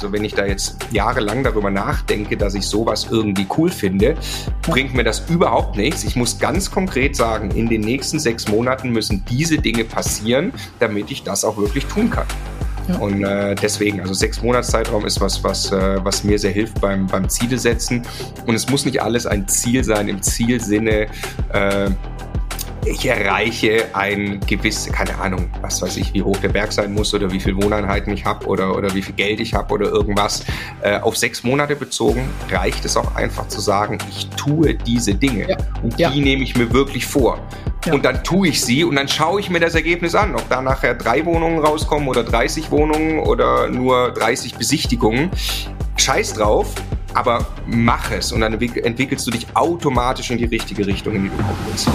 Also 0.00 0.14
wenn 0.14 0.24
ich 0.24 0.32
da 0.32 0.46
jetzt 0.46 0.78
jahrelang 0.92 1.44
darüber 1.44 1.68
nachdenke, 1.70 2.34
dass 2.38 2.54
ich 2.54 2.64
sowas 2.64 3.08
irgendwie 3.10 3.46
cool 3.58 3.70
finde, 3.70 4.16
bringt 4.62 4.94
mir 4.94 5.04
das 5.04 5.28
überhaupt 5.28 5.76
nichts. 5.76 6.04
Ich 6.04 6.16
muss 6.16 6.38
ganz 6.38 6.70
konkret 6.70 7.14
sagen, 7.14 7.50
in 7.50 7.68
den 7.68 7.82
nächsten 7.82 8.18
sechs 8.18 8.48
Monaten 8.48 8.92
müssen 8.92 9.22
diese 9.28 9.58
Dinge 9.58 9.84
passieren, 9.84 10.54
damit 10.78 11.10
ich 11.10 11.22
das 11.22 11.44
auch 11.44 11.58
wirklich 11.58 11.84
tun 11.84 12.08
kann. 12.08 12.24
Ja. 12.88 12.96
Und 12.96 13.22
äh, 13.22 13.54
deswegen, 13.56 14.00
also 14.00 14.14
sechs 14.14 14.42
Monatszeitraum 14.42 15.04
ist 15.04 15.20
was, 15.20 15.44
was, 15.44 15.70
äh, 15.70 16.02
was 16.02 16.24
mir 16.24 16.38
sehr 16.38 16.52
hilft 16.52 16.80
beim, 16.80 17.06
beim 17.06 17.28
Ziele 17.28 17.58
setzen. 17.58 18.00
Und 18.46 18.54
es 18.54 18.70
muss 18.70 18.86
nicht 18.86 19.02
alles 19.02 19.26
ein 19.26 19.48
Ziel 19.48 19.84
sein 19.84 20.08
im 20.08 20.22
Zielsinne. 20.22 21.08
Äh, 21.52 21.90
ich 22.84 23.06
erreiche 23.06 23.86
ein 23.94 24.40
gewisses, 24.46 24.92
keine 24.92 25.18
Ahnung, 25.18 25.50
was 25.60 25.82
weiß 25.82 25.96
ich, 25.98 26.14
wie 26.14 26.22
hoch 26.22 26.36
der 26.38 26.48
Berg 26.48 26.72
sein 26.72 26.92
muss 26.92 27.12
oder 27.12 27.30
wie 27.30 27.40
viele 27.40 27.62
Wohneinheiten 27.62 28.12
ich 28.12 28.24
habe 28.24 28.46
oder, 28.46 28.76
oder 28.76 28.94
wie 28.94 29.02
viel 29.02 29.14
Geld 29.14 29.40
ich 29.40 29.54
habe 29.54 29.74
oder 29.74 29.86
irgendwas. 29.86 30.44
Äh, 30.82 30.98
auf 30.98 31.16
sechs 31.16 31.42
Monate 31.42 31.76
bezogen 31.76 32.28
reicht 32.50 32.84
es 32.84 32.96
auch 32.96 33.14
einfach 33.14 33.48
zu 33.48 33.60
sagen, 33.60 33.98
ich 34.08 34.28
tue 34.30 34.74
diese 34.74 35.14
Dinge 35.14 35.48
ja. 35.48 35.56
und 35.82 35.98
die 35.98 36.02
ja. 36.02 36.10
nehme 36.10 36.42
ich 36.42 36.56
mir 36.56 36.72
wirklich 36.72 37.06
vor. 37.06 37.38
Ja. 37.84 37.94
Und 37.94 38.04
dann 38.04 38.22
tue 38.24 38.48
ich 38.48 38.62
sie 38.62 38.84
und 38.84 38.96
dann 38.96 39.08
schaue 39.08 39.40
ich 39.40 39.50
mir 39.50 39.60
das 39.60 39.74
Ergebnis 39.74 40.14
an, 40.14 40.34
ob 40.34 40.48
da 40.48 40.60
nachher 40.60 40.94
drei 40.94 41.24
Wohnungen 41.24 41.58
rauskommen 41.58 42.08
oder 42.08 42.22
30 42.22 42.70
Wohnungen 42.70 43.20
oder 43.20 43.68
nur 43.68 44.12
30 44.12 44.54
Besichtigungen. 44.56 45.30
Scheiß 45.96 46.34
drauf, 46.34 46.74
aber 47.14 47.46
mach 47.66 48.10
es 48.10 48.32
und 48.32 48.40
dann 48.40 48.54
entwickelst 48.54 49.26
du 49.26 49.30
dich 49.30 49.46
automatisch 49.54 50.30
in 50.30 50.38
die 50.38 50.46
richtige 50.46 50.86
Richtung, 50.86 51.14
in 51.14 51.24
die 51.24 51.28
du 51.28 51.36
kommen 51.36 51.58
willst. 51.66 51.88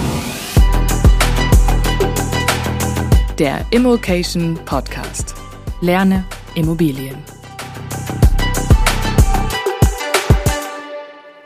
Der 3.38 3.66
Immokation 3.70 4.58
Podcast. 4.64 5.34
Lerne 5.82 6.24
Immobilien. 6.54 7.22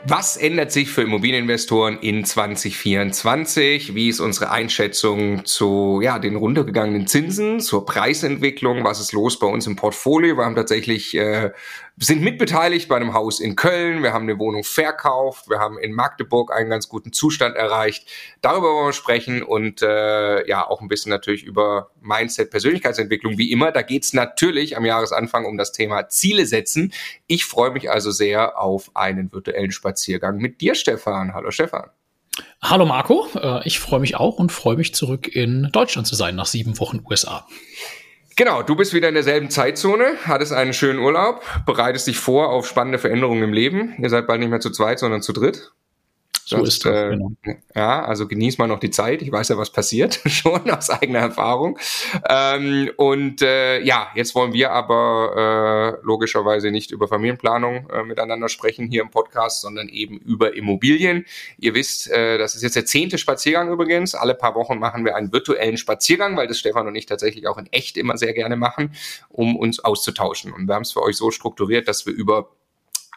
Was 0.05 0.37
ändert 0.37 0.71
sich 0.71 0.89
für 0.89 1.01
Immobilieninvestoren 1.01 1.99
in 1.99 2.23
2024? 2.23 3.93
Wie 3.93 4.07
ist 4.07 4.21
unsere 4.21 4.51
Einschätzung 4.51 5.43
zu 5.43 5.99
ja, 6.01 6.17
den 6.17 6.37
runtergegangenen 6.37 7.07
Zinsen, 7.07 7.59
zur 7.59 7.85
Preisentwicklung? 7.85 8.85
Was 8.85 9.01
ist 9.01 9.11
los 9.11 9.37
bei 9.37 9.47
uns 9.47 9.67
im 9.67 9.75
Portfolio? 9.75 10.37
Wir 10.37 10.45
haben 10.45 10.55
tatsächlich 10.55 11.13
äh, 11.17 11.51
sind 12.03 12.21
mitbeteiligt 12.23 12.89
bei 12.89 12.95
einem 12.95 13.13
Haus 13.13 13.39
in 13.39 13.55
Köln. 13.55 14.01
Wir 14.01 14.11
haben 14.11 14.23
eine 14.23 14.39
Wohnung 14.39 14.63
verkauft. 14.63 15.49
Wir 15.49 15.59
haben 15.59 15.77
in 15.77 15.93
Magdeburg 15.93 16.51
einen 16.51 16.69
ganz 16.69 16.89
guten 16.89 17.13
Zustand 17.13 17.55
erreicht. 17.55 18.07
Darüber 18.41 18.73
wollen 18.73 18.87
wir 18.87 18.93
sprechen 18.93 19.43
und 19.43 19.83
äh, 19.83 20.47
ja 20.47 20.67
auch 20.67 20.81
ein 20.81 20.87
bisschen 20.87 21.11
natürlich 21.11 21.43
über 21.43 21.91
Mindset, 22.01 22.49
Persönlichkeitsentwicklung. 22.49 23.37
Wie 23.37 23.51
immer, 23.51 23.71
da 23.71 23.83
geht's 23.83 24.13
natürlich 24.13 24.75
am 24.75 24.83
Jahresanfang 24.83 25.45
um 25.45 25.57
das 25.57 25.73
Thema 25.73 26.09
Ziele 26.09 26.47
setzen. 26.47 26.91
Ich 27.27 27.45
freue 27.45 27.69
mich 27.69 27.91
also 27.91 28.09
sehr 28.09 28.59
auf 28.59 28.89
einen 28.95 29.31
virtuellen 29.31 29.71
Spaziergang 29.71 30.37
mit 30.37 30.59
dir, 30.59 30.73
Stefan. 30.73 31.35
Hallo, 31.35 31.51
Stefan. 31.51 31.91
Hallo 32.63 32.85
Marco, 32.85 33.27
äh, 33.35 33.67
ich 33.67 33.79
freue 33.79 33.99
mich 33.99 34.15
auch 34.15 34.39
und 34.39 34.51
freue 34.51 34.77
mich 34.77 34.95
zurück 34.95 35.27
in 35.27 35.69
Deutschland 35.71 36.07
zu 36.07 36.15
sein 36.15 36.35
nach 36.35 36.45
sieben 36.47 36.79
Wochen 36.79 37.03
USA. 37.07 37.45
Genau, 38.41 38.63
du 38.63 38.75
bist 38.75 38.95
wieder 38.95 39.07
in 39.07 39.13
derselben 39.13 39.51
Zeitzone, 39.51 40.15
hattest 40.25 40.51
einen 40.51 40.73
schönen 40.73 40.97
Urlaub, 40.97 41.43
bereitest 41.67 42.07
dich 42.07 42.17
vor 42.17 42.49
auf 42.49 42.67
spannende 42.67 42.97
Veränderungen 42.97 43.43
im 43.43 43.53
Leben. 43.53 43.93
Ihr 44.01 44.09
seid 44.09 44.25
bald 44.25 44.39
nicht 44.39 44.49
mehr 44.49 44.59
zu 44.59 44.71
zweit, 44.71 44.97
sondern 44.97 45.21
zu 45.21 45.31
dritt. 45.31 45.73
So 46.51 46.57
Sonst, 46.57 46.67
ist 46.69 46.85
das, 46.85 46.93
äh, 46.93 47.09
genau. 47.11 47.31
Ja, 47.75 48.03
also 48.03 48.27
genieß 48.27 48.57
mal 48.57 48.67
noch 48.67 48.79
die 48.81 48.89
Zeit. 48.89 49.21
Ich 49.21 49.31
weiß 49.31 49.47
ja, 49.49 49.57
was 49.57 49.71
passiert, 49.71 50.19
schon 50.25 50.69
aus 50.69 50.89
eigener 50.89 51.19
Erfahrung. 51.19 51.79
Ähm, 52.27 52.91
und 52.97 53.41
äh, 53.41 53.81
ja, 53.81 54.09
jetzt 54.15 54.35
wollen 54.35 54.51
wir 54.51 54.71
aber 54.71 55.97
äh, 56.01 56.05
logischerweise 56.05 56.69
nicht 56.71 56.91
über 56.91 57.07
Familienplanung 57.07 57.89
äh, 57.89 58.03
miteinander 58.03 58.49
sprechen 58.49 58.87
hier 58.87 59.01
im 59.01 59.11
Podcast, 59.11 59.61
sondern 59.61 59.87
eben 59.87 60.17
über 60.17 60.53
Immobilien. 60.53 61.25
Ihr 61.57 61.73
wisst, 61.73 62.11
äh, 62.11 62.37
das 62.37 62.55
ist 62.55 62.63
jetzt 62.63 62.75
der 62.75 62.85
zehnte 62.85 63.17
Spaziergang 63.17 63.71
übrigens. 63.71 64.13
Alle 64.13 64.35
paar 64.35 64.55
Wochen 64.55 64.77
machen 64.77 65.05
wir 65.05 65.15
einen 65.15 65.31
virtuellen 65.31 65.77
Spaziergang, 65.77 66.35
weil 66.35 66.47
das 66.47 66.59
Stefan 66.59 66.85
und 66.85 66.95
ich 66.95 67.05
tatsächlich 67.05 67.47
auch 67.47 67.59
in 67.59 67.67
echt 67.67 67.95
immer 67.95 68.17
sehr 68.17 68.33
gerne 68.33 68.57
machen, 68.57 68.93
um 69.29 69.55
uns 69.55 69.79
auszutauschen. 69.79 70.51
Und 70.51 70.67
wir 70.67 70.75
haben 70.75 70.81
es 70.81 70.91
für 70.91 71.01
euch 71.01 71.15
so 71.15 71.31
strukturiert, 71.31 71.87
dass 71.87 72.05
wir 72.05 72.13
über 72.13 72.49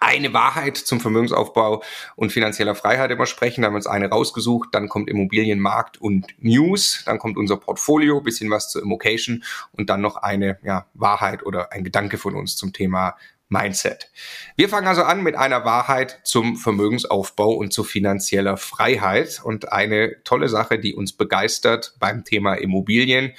eine 0.00 0.32
Wahrheit 0.34 0.76
zum 0.76 1.00
Vermögensaufbau 1.00 1.82
und 2.16 2.30
finanzieller 2.30 2.74
Freiheit 2.74 3.10
immer 3.10 3.26
sprechen. 3.26 3.62
Da 3.62 3.66
haben 3.66 3.74
wir 3.74 3.78
uns 3.78 3.86
eine 3.86 4.10
rausgesucht. 4.10 4.70
Dann 4.72 4.88
kommt 4.88 5.08
Immobilienmarkt 5.08 6.00
und 6.00 6.26
News. 6.38 7.02
Dann 7.06 7.18
kommt 7.18 7.36
unser 7.36 7.56
Portfolio, 7.56 8.20
bisschen 8.20 8.50
was 8.50 8.70
zur 8.70 8.82
Immocation 8.82 9.44
und 9.72 9.90
dann 9.90 10.00
noch 10.00 10.16
eine 10.16 10.58
ja, 10.62 10.86
Wahrheit 10.94 11.44
oder 11.44 11.72
ein 11.72 11.84
Gedanke 11.84 12.18
von 12.18 12.34
uns 12.34 12.56
zum 12.56 12.72
Thema 12.72 13.16
Mindset. 13.48 14.10
Wir 14.56 14.68
fangen 14.68 14.86
also 14.86 15.02
an 15.02 15.22
mit 15.22 15.36
einer 15.36 15.64
Wahrheit 15.64 16.20
zum 16.24 16.56
Vermögensaufbau 16.56 17.52
und 17.52 17.72
zu 17.72 17.84
finanzieller 17.84 18.56
Freiheit. 18.56 19.40
Und 19.44 19.72
eine 19.72 20.22
tolle 20.24 20.48
Sache, 20.48 20.78
die 20.78 20.94
uns 20.94 21.12
begeistert 21.12 21.94
beim 21.98 22.24
Thema 22.24 22.54
Immobilien, 22.54 23.32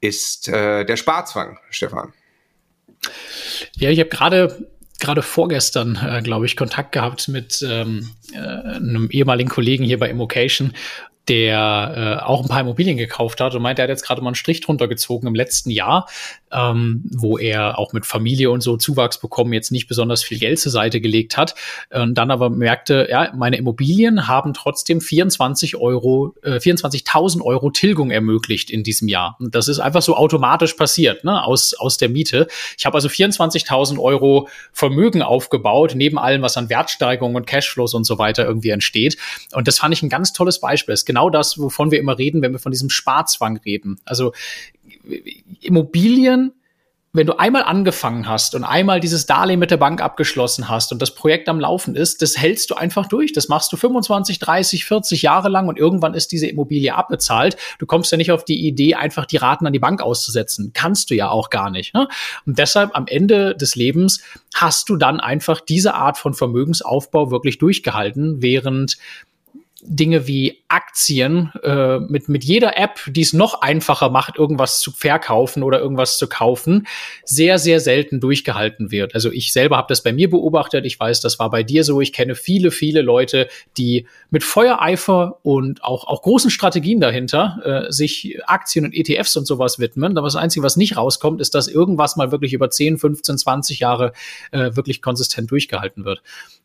ist 0.00 0.48
äh, 0.48 0.84
der 0.84 0.96
Sparzwang, 0.96 1.58
Stefan. 1.70 2.12
Ja, 3.74 3.90
ich 3.90 4.00
habe 4.00 4.10
gerade 4.10 4.68
gerade 5.02 5.22
vorgestern, 5.22 5.96
äh, 5.96 6.22
glaube 6.22 6.46
ich, 6.46 6.56
Kontakt 6.56 6.92
gehabt 6.92 7.28
mit 7.28 7.64
ähm, 7.68 8.10
äh, 8.32 8.38
einem 8.38 9.10
ehemaligen 9.10 9.50
Kollegen 9.50 9.84
hier 9.84 9.98
bei 9.98 10.08
Immocation 10.08 10.72
der 11.28 12.20
äh, 12.20 12.24
auch 12.24 12.42
ein 12.42 12.48
paar 12.48 12.60
Immobilien 12.60 12.96
gekauft 12.96 13.40
hat 13.40 13.54
und 13.54 13.62
meint, 13.62 13.78
er 13.78 13.84
hat 13.84 13.90
jetzt 13.90 14.04
gerade 14.04 14.20
mal 14.22 14.28
einen 14.28 14.34
Strich 14.34 14.60
drunter 14.60 14.88
gezogen 14.88 15.26
im 15.26 15.34
letzten 15.34 15.70
Jahr, 15.70 16.08
ähm, 16.50 17.02
wo 17.10 17.38
er 17.38 17.78
auch 17.78 17.92
mit 17.92 18.06
Familie 18.06 18.50
und 18.50 18.60
so 18.60 18.76
Zuwachs 18.76 19.18
bekommen 19.18 19.52
jetzt 19.52 19.70
nicht 19.70 19.86
besonders 19.86 20.24
viel 20.24 20.38
Geld 20.38 20.58
zur 20.58 20.72
Seite 20.72 21.00
gelegt 21.00 21.36
hat 21.36 21.54
und 21.90 22.14
dann 22.14 22.30
aber 22.30 22.50
merkte, 22.50 23.06
ja, 23.08 23.30
meine 23.34 23.56
Immobilien 23.56 24.26
haben 24.26 24.52
trotzdem 24.52 25.00
24 25.00 25.76
Euro, 25.76 26.34
äh, 26.42 26.56
24.000 26.56 27.42
Euro 27.42 27.70
Tilgung 27.70 28.10
ermöglicht 28.10 28.70
in 28.70 28.82
diesem 28.82 29.08
Jahr. 29.08 29.36
Und 29.38 29.54
das 29.54 29.68
ist 29.68 29.78
einfach 29.78 30.02
so 30.02 30.16
automatisch 30.16 30.74
passiert, 30.74 31.24
ne, 31.24 31.44
aus, 31.44 31.74
aus 31.74 31.98
der 31.98 32.08
Miete. 32.08 32.48
Ich 32.76 32.84
habe 32.84 32.96
also 32.96 33.08
24.000 33.08 33.98
Euro 34.00 34.48
Vermögen 34.72 35.22
aufgebaut, 35.22 35.92
neben 35.94 36.18
allem, 36.18 36.42
was 36.42 36.56
an 36.56 36.68
Wertsteigerungen 36.68 37.36
und 37.36 37.46
Cashflows 37.46 37.94
und 37.94 38.04
so 38.04 38.18
weiter 38.18 38.44
irgendwie 38.44 38.70
entsteht. 38.70 39.16
Und 39.52 39.68
das 39.68 39.78
fand 39.78 39.94
ich 39.94 40.02
ein 40.02 40.08
ganz 40.08 40.32
tolles 40.32 40.60
Beispiel. 40.60 40.94
Es 40.94 41.04
genau 41.12 41.30
das, 41.30 41.58
wovon 41.58 41.90
wir 41.90 41.98
immer 41.98 42.18
reden, 42.18 42.40
wenn 42.40 42.52
wir 42.52 42.58
von 42.58 42.72
diesem 42.72 42.90
Sparzwang 42.90 43.58
reden. 43.58 44.00
Also 44.04 44.32
Immobilien 45.60 46.52
wenn 47.14 47.26
du 47.26 47.38
einmal 47.38 47.64
angefangen 47.64 48.26
hast 48.26 48.54
und 48.54 48.64
einmal 48.64 48.98
dieses 48.98 49.26
Darlehen 49.26 49.60
mit 49.60 49.70
der 49.70 49.76
Bank 49.76 50.00
abgeschlossen 50.00 50.70
hast 50.70 50.92
und 50.92 51.02
das 51.02 51.14
Projekt 51.14 51.46
am 51.50 51.60
Laufen 51.60 51.94
ist, 51.94 52.22
das 52.22 52.38
hältst 52.38 52.70
du 52.70 52.74
einfach 52.74 53.06
durch. 53.06 53.34
Das 53.34 53.48
machst 53.48 53.70
du 53.70 53.76
25, 53.76 54.38
30, 54.38 54.86
40 54.86 55.20
Jahre 55.20 55.50
lang 55.50 55.68
und 55.68 55.78
irgendwann 55.78 56.14
ist 56.14 56.32
diese 56.32 56.46
Immobilie 56.46 56.94
abbezahlt. 56.94 57.56
Du 57.78 57.84
kommst 57.84 58.10
ja 58.12 58.16
nicht 58.16 58.32
auf 58.32 58.46
die 58.46 58.66
Idee, 58.66 58.94
einfach 58.94 59.26
die 59.26 59.36
Raten 59.36 59.66
an 59.66 59.74
die 59.74 59.78
Bank 59.78 60.00
auszusetzen. 60.00 60.70
Kannst 60.72 61.10
du 61.10 61.14
ja 61.14 61.28
auch 61.28 61.50
gar 61.50 61.70
nicht. 61.70 61.92
Ne? 61.92 62.08
Und 62.46 62.58
deshalb 62.58 62.96
am 62.96 63.06
Ende 63.06 63.54
des 63.54 63.76
Lebens 63.76 64.22
hast 64.54 64.88
du 64.88 64.96
dann 64.96 65.20
einfach 65.20 65.60
diese 65.60 65.94
Art 65.94 66.16
von 66.16 66.32
Vermögensaufbau 66.32 67.30
wirklich 67.30 67.58
durchgehalten, 67.58 68.40
während 68.40 68.96
Dinge 69.84 70.28
wie 70.28 70.62
Aktien 70.68 71.50
äh, 71.64 71.98
mit, 71.98 72.28
mit 72.28 72.44
jeder 72.44 72.78
App, 72.78 73.00
die 73.08 73.20
es 73.20 73.32
noch 73.32 73.62
einfacher 73.62 74.10
macht, 74.10 74.38
irgendwas 74.38 74.78
zu 74.80 74.92
verkaufen 74.92 75.64
oder 75.64 75.80
irgendwas 75.80 76.18
zu 76.18 76.28
kaufen, 76.28 76.86
sehr, 77.24 77.58
sehr 77.58 77.80
selten 77.80 78.20
durchgehalten 78.20 78.92
wird. 78.92 79.14
Also 79.14 79.32
ich 79.32 79.52
selber 79.52 79.76
habe 79.76 79.88
das 79.88 80.04
bei 80.04 80.12
mir 80.12 80.30
beobachtet. 80.30 80.86
Ich 80.86 80.98
weiß, 80.98 81.20
das 81.20 81.40
war 81.40 81.50
bei 81.50 81.64
dir 81.64 81.82
so. 81.82 82.00
Ich 82.00 82.12
kenne 82.12 82.36
viele, 82.36 82.70
viele 82.70 83.02
Leute, 83.02 83.48
die 83.76 84.06
mit 84.30 84.44
Feuereifer 84.44 85.40
und 85.42 85.82
auch, 85.82 86.06
auch 86.06 86.22
großen 86.22 86.50
Strategien 86.50 87.00
dahinter 87.00 87.86
äh, 87.88 87.92
sich 87.92 88.38
Aktien 88.46 88.84
und 88.84 88.94
ETFs 88.94 89.36
und 89.36 89.46
sowas 89.46 89.80
widmen. 89.80 90.16
Aber 90.16 90.28
das 90.28 90.36
Einzige, 90.36 90.64
was 90.64 90.76
nicht 90.76 90.96
rauskommt, 90.96 91.40
ist, 91.40 91.56
dass 91.56 91.66
irgendwas 91.66 92.14
mal 92.14 92.30
wirklich 92.30 92.52
über 92.52 92.70
10, 92.70 92.98
15, 92.98 93.36
20 93.36 93.80
Jahre 93.80 94.12
äh, 94.52 94.76
wirklich 94.76 95.02
konsistent 95.02 95.50
durchgehalten 95.50 96.04
wird. 96.04 96.22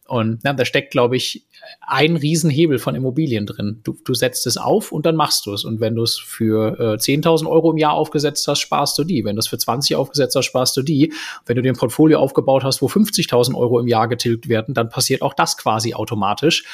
Und 0.08 0.44
ja, 0.44 0.54
da 0.54 0.66
steckt, 0.66 0.92
glaube 0.92 1.18
ich, 1.18 1.44
ein 1.82 2.16
Riesenhebel 2.16 2.80
von 2.80 2.96
Immobilien 3.08 3.46
drin. 3.46 3.80
Du, 3.84 3.98
du 4.04 4.14
setzt 4.14 4.46
es 4.48 4.58
auf 4.58 4.92
und 4.92 5.06
dann 5.06 5.16
machst 5.16 5.46
du 5.46 5.54
es. 5.54 5.64
Und 5.64 5.80
wenn 5.80 5.96
du 5.96 6.04
es 6.04 6.18
für 6.18 6.78
äh, 6.80 6.98
10.000 6.98 7.50
Euro 7.50 7.72
im 7.72 7.78
Jahr 7.78 7.94
aufgesetzt 7.94 8.48
hast, 8.48 8.60
sparst 8.60 8.98
du 8.98 9.04
die. 9.04 9.24
Wenn 9.24 9.36
du 9.36 9.40
es 9.40 9.48
für 9.48 9.58
20 9.58 9.96
aufgesetzt 9.96 10.36
hast, 10.36 10.46
sparst 10.46 10.76
du 10.76 10.82
die. 10.82 11.14
Wenn 11.46 11.56
du 11.56 11.62
dir 11.62 11.72
ein 11.72 11.78
Portfolio 11.78 12.20
aufgebaut 12.20 12.64
hast, 12.64 12.82
wo 12.82 12.88
50.000 12.88 13.56
Euro 13.56 13.80
im 13.80 13.88
Jahr 13.88 14.08
getilgt 14.08 14.50
werden, 14.50 14.74
dann 14.74 14.90
passiert 14.90 15.22
auch 15.22 15.34
das 15.34 15.58
quasi 15.58 15.94
automatisch. 15.94 16.66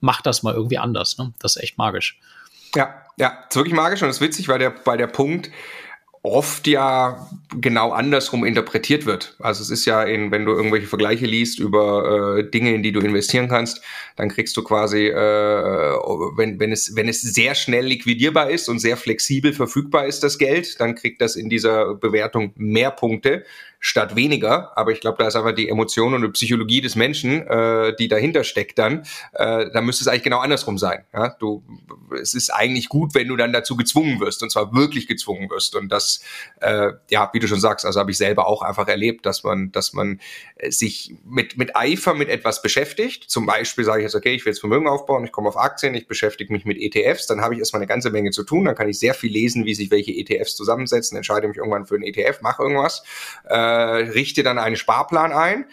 Mach 0.00 0.22
das 0.22 0.42
mal 0.42 0.54
irgendwie 0.54 0.78
anders. 0.78 1.18
Ne? 1.18 1.32
Das 1.38 1.56
ist 1.56 1.62
echt 1.62 1.78
magisch. 1.78 2.18
Ja, 2.74 2.94
ja, 3.18 3.44
ist 3.48 3.56
wirklich 3.56 3.74
magisch 3.74 4.02
und 4.02 4.08
es 4.08 4.16
ist 4.16 4.22
witzig, 4.22 4.48
weil 4.48 4.58
der, 4.58 4.74
weil 4.84 4.96
der 4.96 5.06
Punkt, 5.06 5.50
oft 6.24 6.68
ja 6.68 7.28
genau 7.60 7.90
andersrum 7.90 8.44
interpretiert 8.44 9.06
wird. 9.06 9.34
Also 9.40 9.62
es 9.62 9.70
ist 9.70 9.84
ja, 9.86 10.04
in, 10.04 10.30
wenn 10.30 10.44
du 10.44 10.52
irgendwelche 10.52 10.86
Vergleiche 10.86 11.26
liest 11.26 11.58
über 11.58 12.38
äh, 12.38 12.48
Dinge, 12.48 12.74
in 12.74 12.82
die 12.84 12.92
du 12.92 13.00
investieren 13.00 13.48
kannst, 13.48 13.82
dann 14.14 14.28
kriegst 14.28 14.56
du 14.56 14.62
quasi, 14.62 15.08
äh, 15.08 15.14
wenn, 16.36 16.60
wenn, 16.60 16.70
es, 16.70 16.94
wenn 16.94 17.08
es 17.08 17.22
sehr 17.22 17.56
schnell 17.56 17.86
liquidierbar 17.86 18.50
ist 18.50 18.68
und 18.68 18.78
sehr 18.78 18.96
flexibel 18.96 19.52
verfügbar 19.52 20.06
ist, 20.06 20.22
das 20.22 20.38
Geld, 20.38 20.80
dann 20.80 20.94
kriegt 20.94 21.20
das 21.20 21.34
in 21.34 21.50
dieser 21.50 21.94
Bewertung 21.96 22.52
mehr 22.56 22.92
Punkte. 22.92 23.44
Statt 23.84 24.14
weniger. 24.14 24.78
Aber 24.78 24.92
ich 24.92 25.00
glaube, 25.00 25.18
da 25.18 25.26
ist 25.26 25.34
einfach 25.34 25.52
die 25.52 25.68
Emotion 25.68 26.14
und 26.14 26.22
die 26.22 26.28
Psychologie 26.28 26.80
des 26.80 26.94
Menschen, 26.94 27.44
äh, 27.48 27.94
die 27.98 28.06
dahinter 28.06 28.44
steckt 28.44 28.78
dann. 28.78 29.04
Äh, 29.32 29.70
da 29.72 29.80
müsste 29.80 30.04
es 30.04 30.08
eigentlich 30.08 30.22
genau 30.22 30.38
andersrum 30.38 30.78
sein. 30.78 31.04
Ja? 31.12 31.34
Du, 31.40 31.64
es 32.18 32.32
ist 32.34 32.50
eigentlich 32.50 32.88
gut, 32.88 33.16
wenn 33.16 33.26
du 33.26 33.36
dann 33.36 33.52
dazu 33.52 33.76
gezwungen 33.76 34.20
wirst 34.20 34.40
und 34.44 34.50
zwar 34.50 34.72
wirklich 34.72 35.08
gezwungen 35.08 35.50
wirst. 35.50 35.74
Und 35.74 35.88
das, 35.90 36.22
äh, 36.60 36.92
ja, 37.10 37.28
wie 37.32 37.40
du 37.40 37.48
schon 37.48 37.58
sagst, 37.58 37.84
also 37.84 37.98
habe 37.98 38.12
ich 38.12 38.18
selber 38.18 38.46
auch 38.46 38.62
einfach 38.62 38.86
erlebt, 38.86 39.26
dass 39.26 39.42
man, 39.42 39.72
dass 39.72 39.92
man 39.92 40.20
sich 40.68 41.16
mit, 41.24 41.58
mit 41.58 41.74
Eifer 41.74 42.14
mit 42.14 42.28
etwas 42.28 42.62
beschäftigt. 42.62 43.28
Zum 43.28 43.46
Beispiel 43.46 43.84
sage 43.84 43.98
ich 43.98 44.04
jetzt, 44.04 44.14
okay, 44.14 44.32
ich 44.32 44.44
will 44.44 44.52
jetzt 44.52 44.60
Vermögen 44.60 44.86
aufbauen, 44.86 45.24
ich 45.24 45.32
komme 45.32 45.48
auf 45.48 45.56
Aktien, 45.56 45.96
ich 45.96 46.06
beschäftige 46.06 46.52
mich 46.52 46.64
mit 46.64 46.78
ETFs, 46.78 47.26
dann 47.26 47.40
habe 47.40 47.54
ich 47.54 47.58
erstmal 47.58 47.80
eine 47.80 47.88
ganze 47.88 48.10
Menge 48.10 48.30
zu 48.30 48.44
tun, 48.44 48.64
dann 48.64 48.76
kann 48.76 48.88
ich 48.88 49.00
sehr 49.00 49.14
viel 49.14 49.32
lesen, 49.32 49.64
wie 49.64 49.74
sich 49.74 49.90
welche 49.90 50.12
ETFs 50.12 50.54
zusammensetzen, 50.54 51.16
entscheide 51.16 51.48
mich 51.48 51.56
irgendwann 51.56 51.84
für 51.84 51.96
einen 51.96 52.04
ETF, 52.04 52.42
mache 52.42 52.62
irgendwas, 52.62 53.02
äh, 53.48 53.71
richte 53.72 54.42
dann 54.42 54.58
einen 54.58 54.76
Sparplan 54.76 55.32
ein 55.32 55.64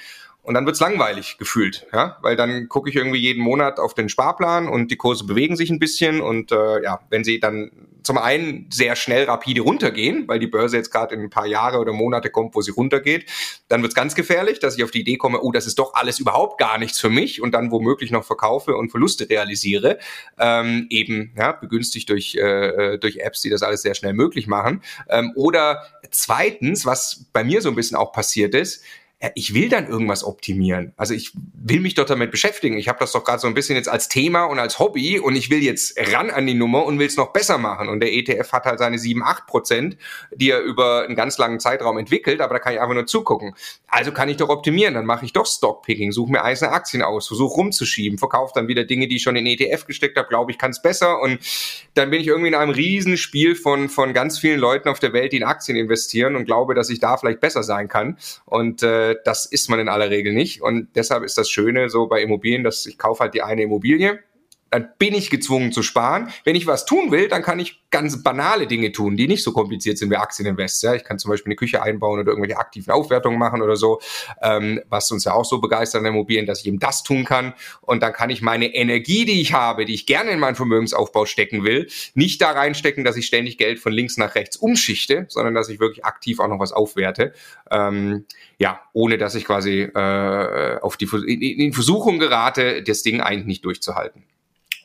und 0.44 0.54
dann 0.56 0.66
wird's 0.66 0.80
langweilig 0.80 1.38
gefühlt, 1.38 1.86
ja, 1.94 2.18
weil 2.22 2.36
dann 2.36 2.70
gucke 2.70 2.90
ich 2.90 2.96
irgendwie 2.96 3.20
jeden 3.20 3.44
Monat 3.44 3.80
auf 3.80 3.94
den 3.94 4.10
Sparplan 4.10 4.68
und 4.68 4.90
die 4.90 4.96
Kurse 4.96 5.26
bewegen 5.26 5.56
sich 5.56 5.70
ein 5.70 5.80
bisschen 5.80 6.22
und 6.22 6.52
äh, 6.52 6.84
ja, 6.84 7.02
wenn 7.10 7.24
sie 7.24 7.40
dann 7.40 7.72
zum 8.04 8.18
einen 8.18 8.68
sehr 8.72 8.96
schnell 8.96 9.26
rapide 9.26 9.62
runtergehen, 9.62 10.28
weil 10.28 10.40
die 10.40 10.48
Börse 10.48 10.78
jetzt 10.78 10.92
gerade 10.92 11.14
in 11.14 11.22
ein 11.22 11.30
paar 11.30 11.46
Jahre 11.46 11.78
oder 11.78 11.94
Monate 11.94 12.30
kommt, 12.30 12.56
wo 12.56 12.62
sie 12.62 12.72
runtergeht, 12.72 13.30
dann 13.68 13.82
wird's 13.82 13.94
ganz 13.94 14.16
gefährlich, 14.16 14.60
dass 14.60 14.78
ich 14.78 14.84
auf 14.84 14.92
die 14.92 15.02
Idee 15.02 15.18
komme, 15.18 15.42
oh, 15.42 15.52
das 15.52 15.68
ist 15.68 15.78
doch 15.78 15.94
alles 15.94 16.20
überhaupt 16.20 16.58
gar 16.58 16.78
nichts 16.78 17.00
für 17.00 17.10
mich 17.10 17.42
und 17.42 17.52
dann 17.54 17.72
womöglich 17.72 18.10
noch 18.10 18.24
verkaufe 18.24 18.76
und 18.76 18.90
Verluste 18.90 19.30
realisiere, 19.30 20.00
ähm, 20.40 20.88
eben 20.90 21.34
ja, 21.38 21.52
begünstigt 21.52 22.10
durch, 22.10 22.36
äh, 22.36 22.98
durch 22.98 23.18
Apps, 23.18 23.42
die 23.42 23.50
das 23.50 23.62
alles 23.62 23.82
sehr 23.82 23.96
schnell 23.96 24.14
möglich 24.14 24.48
machen. 24.48 24.82
Ähm, 25.10 25.34
oder 25.36 25.84
zweitens, 26.10 26.86
was 26.86 27.26
bei 27.34 27.44
mir 27.44 27.62
so 27.62 27.70
ein 27.70 27.76
bisschen 27.76 27.98
auch 27.98 28.12
passiert 28.12 28.56
ist, 28.56 28.84
ich 29.36 29.54
will 29.54 29.68
dann 29.68 29.88
irgendwas 29.88 30.24
optimieren. 30.24 30.94
Also 30.96 31.14
ich 31.14 31.34
will 31.54 31.82
mich 31.82 31.94
doch 31.94 32.06
damit 32.06 32.32
beschäftigen. 32.32 32.78
Ich 32.78 32.88
habe 32.88 33.00
das 33.00 33.12
doch 33.12 33.26
gerade 33.26 33.40
so 33.40 33.48
ein 33.48 33.54
bisschen 33.54 33.76
jetzt 33.76 33.90
als 33.90 34.08
Thema 34.08 34.46
und 34.46 34.60
als 34.60 34.80
Hobby 34.80 35.20
und 35.20 35.36
ich 35.36 35.50
will 35.50 35.62
jetzt 35.62 36.00
ran 36.14 36.30
an 36.30 36.48
die 36.48 36.54
Nummer 36.54 36.86
und 36.86 37.00
will 37.00 37.08
es 37.08 37.18
noch 37.18 37.34
besser 37.34 37.58
machen. 37.58 37.90
Und 37.90 38.00
der 38.00 38.14
ETF 38.14 38.54
hat 38.54 38.64
halt 38.64 38.80
seine 38.80 38.98
7, 38.98 39.22
8 39.22 39.46
Prozent, 39.46 39.98
die 40.34 40.52
er 40.52 40.62
über 40.62 41.04
einen 41.04 41.18
ganz 41.18 41.38
langen 41.38 41.60
Zeitraum 41.60 41.98
entwickelt, 41.98 42.40
aber 42.40 42.54
da 42.54 42.60
kann 42.60 42.74
ich 42.74 42.80
einfach 42.80 42.94
nur 42.94 43.08
zugucken. 43.08 43.56
Also 43.90 44.14
kann 44.14 44.30
ich 44.30 44.38
doch 44.38 44.48
optimieren. 44.48 44.94
Dann 44.94 45.06
mache 45.06 45.26
ich 45.26 45.34
doch 45.34 45.46
Stockpicking, 45.46 46.14
suche 46.14 46.32
mir 46.32 46.44
einzelne 46.44 46.72
Aktien 46.72 47.04
aus, 47.04 47.28
versuche 47.28 47.56
rumzuschieben, 47.56 48.20
verkaufe 48.20 48.54
dann 48.56 48.70
wieder 48.70 48.86
Dinge, 48.86 49.10
die 49.10 49.18
ich 49.18 49.24
schon 49.24 49.36
in 49.36 49.46
ETF 49.46 49.86
gesteckt 49.86 50.18
habe, 50.18 50.30
glaube 50.30 50.52
ich, 50.52 50.58
kann 50.58 50.72
es 50.72 50.82
besser. 50.82 51.20
Und 51.20 51.40
dann 51.94 52.10
bin 52.10 52.22
ich 52.22 52.28
irgendwie 52.28 52.50
in 52.50 52.56
einem 52.56 52.72
Riesenspiel 52.72 53.56
von, 53.56 53.90
von 53.90 54.14
ganz 54.14 54.40
vielen 54.40 54.62
Leuten 54.62 54.88
auf 54.88 55.00
der 55.00 55.12
Welt, 55.12 55.34
die 55.34 55.38
in 55.38 55.44
Aktien 55.44 55.78
investieren 55.78 56.38
und 56.38 56.46
glaube, 56.46 56.74
dass 56.74 56.90
ich 56.90 57.02
da 57.02 57.18
vielleicht 57.18 57.42
besser 57.42 57.64
sein 57.64 57.90
kann. 57.90 58.18
Und 58.46 58.82
äh, 58.82 59.09
das 59.16 59.46
ist 59.46 59.70
man 59.70 59.80
in 59.80 59.90
aller 59.90 60.10
Regel 60.10 60.34
nicht. 60.34 60.62
Und 60.62 60.90
deshalb 60.96 61.24
ist 61.24 61.38
das 61.38 61.50
Schöne 61.50 61.90
so 61.90 62.08
bei 62.08 62.22
Immobilien, 62.22 62.64
dass 62.64 62.86
ich 62.86 62.98
kaufe 62.98 63.22
halt 63.24 63.34
die 63.34 63.42
eine 63.42 63.64
Immobilie 63.64 64.20
dann 64.72 64.90
bin 64.98 65.14
ich 65.14 65.30
gezwungen 65.30 65.72
zu 65.72 65.84
sparen. 65.84 66.30
Wenn 66.44 66.56
ich 66.56 66.68
was 66.68 66.86
tun 66.86 67.12
will, 67.12 67.28
dann 67.28 67.42
kann 67.42 67.60
ich 67.60 67.82
ganz 67.92 68.22
banale 68.22 68.68
Dinge 68.68 68.92
tun, 68.92 69.18
die 69.18 69.28
nicht 69.28 69.44
so 69.44 69.52
kompliziert 69.52 69.98
sind 69.98 70.12
wie 70.12 70.16
Aktieninvest. 70.16 70.84
Ja, 70.84 70.94
ich 70.94 71.04
kann 71.04 71.18
zum 71.18 71.32
Beispiel 71.32 71.50
eine 71.50 71.56
Küche 71.56 71.82
einbauen 71.82 72.20
oder 72.20 72.30
irgendwelche 72.30 72.58
aktiven 72.58 72.92
Aufwertungen 72.92 73.40
machen 73.40 73.62
oder 73.62 73.76
so, 73.76 74.00
ähm, 74.42 74.80
was 74.90 75.12
uns 75.12 75.24
ja 75.26 75.34
auch 75.34 75.46
so 75.46 75.60
begeistert 75.60 76.02
an 76.02 76.06
Immobilien, 76.08 76.46
dass 76.46 76.62
ich 76.62 76.68
eben 76.68 76.80
das 76.80 77.04
tun 77.04 77.26
kann. 77.26 77.54
Und 77.82 78.04
dann 78.04 78.14
kann 78.14 78.30
ich 78.30 78.42
meine 78.42 78.74
Energie, 78.74 79.26
die 79.26 79.42
ich 79.42 79.54
habe, 79.54 79.86
die 79.86 79.94
ich 79.94 80.06
gerne 80.06 80.32
in 80.32 80.40
meinen 80.40 80.56
Vermögensaufbau 80.56 81.26
stecken 81.26 81.64
will, 81.64 81.88
nicht 82.14 82.42
da 82.42 82.52
reinstecken, 82.52 83.04
dass 83.04 83.18
ich 83.18 83.26
ständig 83.26 83.58
Geld 83.58 83.80
von 83.80 83.92
links 83.92 84.18
nach 84.18 84.36
rechts 84.36 84.58
umschichte, 84.58 85.26
sondern 85.30 85.56
dass 85.56 85.70
ich 85.70 85.80
wirklich 85.80 86.06
aktiv 86.06 86.40
auch 86.40 86.48
noch 86.48 86.60
was 86.60 86.72
aufwerte. 86.72 87.34
Ähm, 87.72 88.26
ja, 88.60 88.82
ohne 88.94 89.18
dass 89.18 89.36
ich 89.36 89.46
quasi 89.46 89.82
äh, 89.82 90.80
auf 90.82 90.98
die 90.98 91.08
in, 91.28 91.42
in 91.42 91.74
Versuchung 91.74 92.20
gerate, 92.20 92.84
das 92.84 93.02
Ding 93.02 93.22
eigentlich 93.22 93.46
nicht 93.46 93.66
durchzuhalten. 93.66 94.24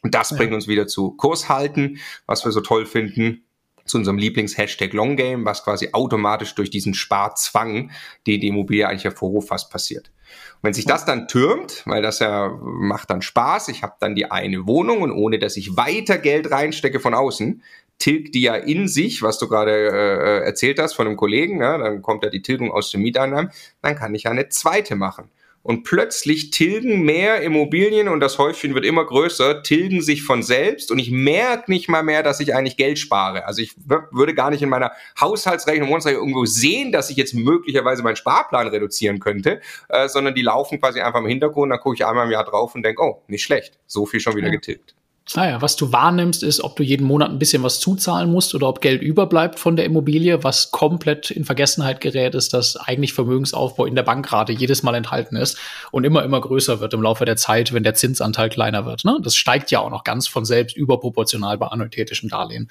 Und 0.04 0.14
das 0.14 0.30
ja. 0.30 0.36
bringt 0.36 0.52
uns 0.52 0.68
wieder 0.68 0.86
zu 0.86 1.12
Kurs 1.12 1.48
halten, 1.48 1.98
was 2.26 2.44
wir 2.44 2.52
so 2.52 2.60
toll 2.60 2.86
finden, 2.86 3.42
zu 3.86 3.98
unserem 3.98 4.18
Lieblings-Hashtag 4.18 4.92
Longgame, 4.92 5.44
was 5.44 5.64
quasi 5.64 5.88
automatisch 5.92 6.54
durch 6.54 6.70
diesen 6.70 6.94
Sparzwang, 6.94 7.90
den 8.26 8.40
die 8.40 8.48
Immobilie 8.48 8.86
eigentlich 8.86 9.04
hervorruft, 9.04 9.48
fast 9.48 9.70
passiert. 9.70 10.10
Und 10.56 10.64
wenn 10.64 10.74
sich 10.74 10.86
das 10.86 11.04
dann 11.04 11.26
türmt, 11.26 11.82
weil 11.86 12.02
das 12.02 12.18
ja 12.18 12.48
macht 12.62 13.10
dann 13.10 13.22
Spaß, 13.22 13.68
ich 13.68 13.82
habe 13.82 13.94
dann 14.00 14.14
die 14.14 14.30
eine 14.30 14.66
Wohnung 14.66 15.02
und 15.02 15.10
ohne 15.10 15.38
dass 15.38 15.56
ich 15.56 15.76
weiter 15.76 16.18
Geld 16.18 16.50
reinstecke 16.50 17.00
von 17.00 17.14
außen, 17.14 17.62
tilgt 17.98 18.34
die 18.34 18.42
ja 18.42 18.56
in 18.56 18.88
sich, 18.88 19.22
was 19.22 19.38
du 19.38 19.48
gerade 19.48 19.70
äh, 19.70 20.44
erzählt 20.44 20.78
hast 20.78 20.94
von 20.94 21.06
einem 21.06 21.16
Kollegen, 21.16 21.60
ja, 21.60 21.78
dann 21.78 22.02
kommt 22.02 22.24
ja 22.24 22.30
die 22.30 22.42
Tilgung 22.42 22.72
aus 22.72 22.90
dem 22.90 23.02
Mieteinnahmen, 23.02 23.50
dann 23.82 23.96
kann 23.96 24.14
ich 24.14 24.24
ja 24.24 24.30
eine 24.30 24.48
zweite 24.48 24.96
machen 24.96 25.30
und 25.64 25.82
plötzlich 25.82 26.50
tilgen 26.50 27.02
mehr 27.02 27.40
Immobilien 27.40 28.08
und 28.08 28.20
das 28.20 28.38
Häufchen 28.38 28.74
wird 28.74 28.84
immer 28.84 29.04
größer, 29.04 29.62
tilgen 29.62 30.02
sich 30.02 30.22
von 30.22 30.42
selbst 30.42 30.92
und 30.92 30.98
ich 30.98 31.10
merke 31.10 31.72
nicht 31.72 31.88
mal 31.88 32.02
mehr, 32.02 32.22
dass 32.22 32.38
ich 32.38 32.54
eigentlich 32.54 32.76
Geld 32.76 32.98
spare. 32.98 33.46
Also 33.46 33.62
ich 33.62 33.72
würde 33.86 34.34
gar 34.34 34.50
nicht 34.50 34.62
in 34.62 34.68
meiner 34.68 34.92
Haushaltsrechnung 35.18 35.88
irgendwo 35.88 36.44
sehen, 36.44 36.92
dass 36.92 37.08
ich 37.08 37.16
jetzt 37.16 37.34
möglicherweise 37.34 38.02
meinen 38.02 38.16
Sparplan 38.16 38.68
reduzieren 38.68 39.20
könnte, 39.20 39.62
äh, 39.88 40.06
sondern 40.06 40.34
die 40.34 40.42
laufen 40.42 40.78
quasi 40.78 41.00
einfach 41.00 41.20
im 41.20 41.26
Hintergrund, 41.26 41.72
dann 41.72 41.80
gucke 41.80 41.96
ich 41.96 42.04
einmal 42.04 42.26
im 42.26 42.32
Jahr 42.32 42.44
drauf 42.44 42.74
und 42.74 42.82
denke, 42.82 43.02
oh, 43.02 43.22
nicht 43.26 43.42
schlecht, 43.42 43.78
so 43.86 44.04
viel 44.04 44.20
schon 44.20 44.36
wieder 44.36 44.48
ja. 44.48 44.52
getilgt. 44.52 44.94
Naja, 45.32 45.62
was 45.62 45.76
du 45.76 45.90
wahrnimmst, 45.90 46.42
ist, 46.42 46.60
ob 46.60 46.76
du 46.76 46.82
jeden 46.82 47.06
Monat 47.06 47.30
ein 47.30 47.38
bisschen 47.38 47.62
was 47.62 47.80
zuzahlen 47.80 48.30
musst 48.30 48.54
oder 48.54 48.68
ob 48.68 48.82
Geld 48.82 49.00
überbleibt 49.00 49.58
von 49.58 49.74
der 49.74 49.86
Immobilie, 49.86 50.44
was 50.44 50.70
komplett 50.70 51.30
in 51.30 51.46
Vergessenheit 51.46 52.02
gerät, 52.02 52.34
ist, 52.34 52.52
dass 52.52 52.76
eigentlich 52.76 53.14
Vermögensaufbau 53.14 53.86
in 53.86 53.94
der 53.94 54.02
Bankrate 54.02 54.52
jedes 54.52 54.82
Mal 54.82 54.94
enthalten 54.94 55.36
ist 55.36 55.58
und 55.90 56.04
immer, 56.04 56.24
immer 56.24 56.42
größer 56.42 56.80
wird 56.80 56.92
im 56.92 57.00
Laufe 57.00 57.24
der 57.24 57.36
Zeit, 57.36 57.72
wenn 57.72 57.82
der 57.82 57.94
Zinsanteil 57.94 58.50
kleiner 58.50 58.84
wird. 58.84 59.06
Ne? 59.06 59.18
Das 59.22 59.34
steigt 59.34 59.70
ja 59.70 59.80
auch 59.80 59.90
noch 59.90 60.04
ganz 60.04 60.28
von 60.28 60.44
selbst 60.44 60.76
überproportional 60.76 61.56
bei 61.56 61.68
annuitätischen 61.68 62.28
Darlehen. 62.28 62.68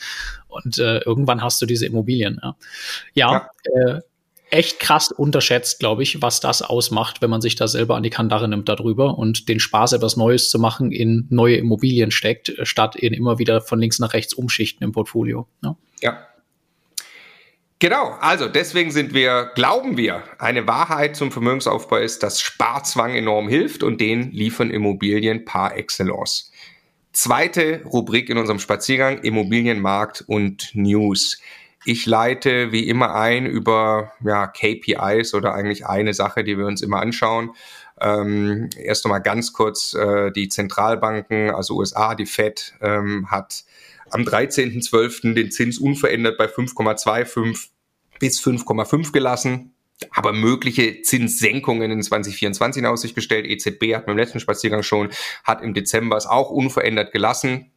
Und 0.48 0.78
äh, 0.78 1.00
irgendwann 1.00 1.42
hast 1.42 1.60
du 1.60 1.66
diese 1.66 1.88
Immobilien. 1.88 2.40
Ja, 2.44 2.56
ja, 3.14 3.50
ja. 3.66 3.96
Äh, 3.96 4.02
echt 4.54 4.80
krass 4.80 5.12
unterschätzt, 5.12 5.80
glaube 5.80 6.04
ich, 6.04 6.22
was 6.22 6.40
das 6.40 6.62
ausmacht, 6.62 7.22
wenn 7.22 7.30
man 7.30 7.42
sich 7.42 7.56
da 7.56 7.68
selber 7.68 7.96
an 7.96 8.04
die 8.04 8.12
Kandare 8.12 8.48
nimmt 8.48 8.70
darüber 8.70 9.18
und 9.18 9.50
den 9.50 9.60
Spaß, 9.60 9.94
etwas 9.94 10.16
Neues 10.16 10.50
zu 10.50 10.60
machen, 10.60 10.92
in 10.92 11.26
neue 11.30 11.58
Immobilien 11.58 12.12
steckt, 12.12 12.54
statt 12.62 12.96
in 12.96 13.14
immer 13.14 13.40
wieder 13.40 13.62
von 13.62 13.80
links 13.80 14.00
nach 14.00 14.14
rechts 14.14 14.34
umschichten 14.34 14.84
im 14.84 14.92
Portfolio. 14.92 15.48
Ja. 15.64 15.76
ja. 16.02 16.28
Genau, 17.80 18.16
also 18.22 18.48
deswegen 18.48 18.92
sind 18.92 19.14
wir, 19.14 19.52
glauben 19.56 19.98
wir, 19.98 20.24
eine 20.38 20.68
Wahrheit 20.68 21.16
zum 21.18 21.32
Vermögensaufbau 21.32 21.98
ist, 21.98 22.24
dass 22.24 22.40
Sparzwang 22.40 23.16
enorm 23.16 23.50
hilft 23.50 23.84
und 23.84 24.00
den 24.00 24.32
liefern 24.32 24.69
Immobilien 24.69 25.44
par 25.44 25.76
excellence. 25.76 26.52
Zweite 27.12 27.81
Rubrik 27.86 28.30
in 28.30 28.38
unserem 28.38 28.60
Spaziergang, 28.60 29.19
Immobilienmarkt 29.19 30.24
und 30.28 30.72
News. 30.74 31.42
Ich 31.85 32.06
leite 32.06 32.71
wie 32.71 32.87
immer 32.87 33.13
ein 33.13 33.45
über 33.45 34.13
ja, 34.23 34.47
KPIs 34.47 35.33
oder 35.33 35.54
eigentlich 35.54 35.85
eine 35.85 36.13
Sache, 36.13 36.44
die 36.44 36.57
wir 36.57 36.66
uns 36.66 36.81
immer 36.81 37.02
anschauen. 37.02 37.52
Ähm, 37.99 38.69
erst 38.78 39.06
einmal 39.06 39.21
ganz 39.21 39.54
kurz, 39.54 39.94
äh, 39.94 40.31
die 40.31 40.47
Zentralbanken, 40.47 41.52
also 41.52 41.75
USA, 41.75 42.16
die 42.16 42.25
Fed, 42.25 42.73
ähm, 42.81 43.30
hat 43.30 43.66
am 44.11 44.21
13.12. 44.21 45.33
den 45.33 45.52
Zins 45.52 45.78
unverändert 45.78 46.37
bei 46.37 46.45
5,25 46.45 47.69
bis 48.19 48.40
5,5 48.42 49.11
gelassen, 49.11 49.73
aber 50.11 50.31
mögliche 50.31 51.02
Zinssenkungen 51.02 51.92
in 51.92 52.02
2024 52.02 52.81
in 52.81 52.85
Aussicht 52.85 53.16
gestellt. 53.16 53.45
EZB 53.45 53.95
hat 53.95 54.06
beim 54.06 54.18
letzten 54.18 54.40
Spaziergang 54.40 54.83
schon, 54.83 55.09
hat 55.44 55.61
im 55.61 55.73
Dezember 55.73 56.16
es 56.16 56.25
auch 56.25 56.49
unverändert 56.49 57.11
gelassen 57.11 57.72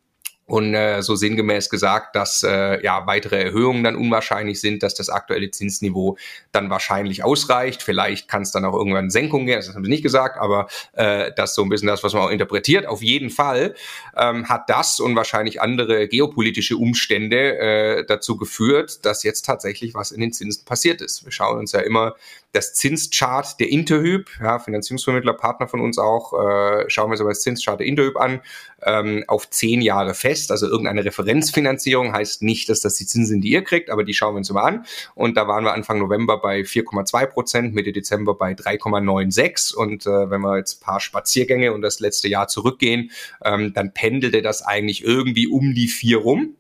und 0.46 0.74
äh, 0.74 1.02
so 1.02 1.16
sinngemäß 1.16 1.68
gesagt, 1.70 2.14
dass 2.14 2.44
äh, 2.44 2.82
ja 2.82 3.06
weitere 3.06 3.42
Erhöhungen 3.42 3.82
dann 3.82 3.96
unwahrscheinlich 3.96 4.60
sind, 4.60 4.82
dass 4.82 4.94
das 4.94 5.08
aktuelle 5.08 5.50
Zinsniveau 5.50 6.16
dann 6.52 6.70
wahrscheinlich 6.70 7.24
ausreicht. 7.24 7.82
Vielleicht 7.82 8.28
kann 8.28 8.42
es 8.42 8.52
dann 8.52 8.64
auch 8.64 8.74
irgendwann 8.74 9.10
Senkungen 9.10 9.46
geben, 9.46 9.58
das 9.58 9.74
haben 9.74 9.84
sie 9.84 9.90
nicht 9.90 10.04
gesagt, 10.04 10.38
aber 10.38 10.68
äh, 10.92 11.32
das 11.36 11.50
ist 11.50 11.56
so 11.56 11.62
ein 11.62 11.68
bisschen 11.68 11.88
das, 11.88 12.04
was 12.04 12.14
man 12.14 12.22
auch 12.22 12.30
interpretiert. 12.30 12.86
Auf 12.86 13.02
jeden 13.02 13.30
Fall 13.30 13.74
ähm, 14.16 14.48
hat 14.48 14.70
das 14.70 15.00
und 15.00 15.16
wahrscheinlich 15.16 15.60
andere 15.60 16.06
geopolitische 16.06 16.76
Umstände 16.76 17.58
äh, 17.58 18.04
dazu 18.06 18.36
geführt, 18.36 19.04
dass 19.04 19.24
jetzt 19.24 19.44
tatsächlich 19.44 19.94
was 19.94 20.12
in 20.12 20.20
den 20.20 20.32
Zinsen 20.32 20.64
passiert 20.64 21.00
ist. 21.00 21.24
Wir 21.24 21.32
schauen 21.32 21.58
uns 21.58 21.72
ja 21.72 21.80
immer 21.80 22.14
das 22.52 22.74
Zinschart 22.74 23.60
der 23.60 23.68
Interhyp, 23.68 24.30
ja, 24.42 24.58
Finanzierungsvermittler, 24.58 25.34
Partner 25.34 25.68
von 25.68 25.80
uns 25.80 25.98
auch, 25.98 26.32
äh, 26.32 26.88
schauen 26.88 27.08
wir 27.08 27.12
uns 27.12 27.20
aber 27.20 27.30
das 27.30 27.42
Zinschart 27.42 27.80
der 27.80 27.86
Interhyp 27.86 28.16
an, 28.16 28.40
ähm, 28.82 29.24
auf 29.26 29.50
zehn 29.50 29.80
Jahre 29.80 30.14
fest 30.14 30.50
also 30.50 30.66
irgendeine 30.66 31.04
Referenzfinanzierung 31.04 32.12
heißt 32.12 32.42
nicht, 32.42 32.68
dass 32.68 32.80
das 32.80 32.94
die 32.94 33.06
Zinsen 33.06 33.26
sind, 33.26 33.40
die 33.42 33.50
ihr 33.50 33.62
kriegt, 33.62 33.90
aber 33.90 34.04
die 34.04 34.14
schauen 34.14 34.34
wir 34.34 34.38
uns 34.38 34.50
immer 34.50 34.64
an. 34.64 34.84
Und 35.14 35.36
da 35.36 35.48
waren 35.48 35.64
wir 35.64 35.72
Anfang 35.72 35.98
November 35.98 36.38
bei 36.38 36.60
4,2 36.60 37.26
Prozent, 37.26 37.74
Mitte 37.74 37.92
Dezember 37.92 38.34
bei 38.34 38.52
3,96 38.52 39.74
und 39.74 40.06
äh, 40.06 40.30
wenn 40.30 40.40
wir 40.40 40.56
jetzt 40.56 40.80
ein 40.80 40.84
paar 40.84 41.00
Spaziergänge 41.00 41.72
und 41.72 41.82
das 41.82 42.00
letzte 42.00 42.28
Jahr 42.28 42.48
zurückgehen, 42.48 43.10
ähm, 43.44 43.72
dann 43.72 43.92
pendelte 43.92 44.42
das 44.42 44.62
eigentlich 44.62 45.04
irgendwie 45.04 45.46
um 45.46 45.74
die 45.74 45.88
vier 45.88 46.18
rum. 46.18 46.56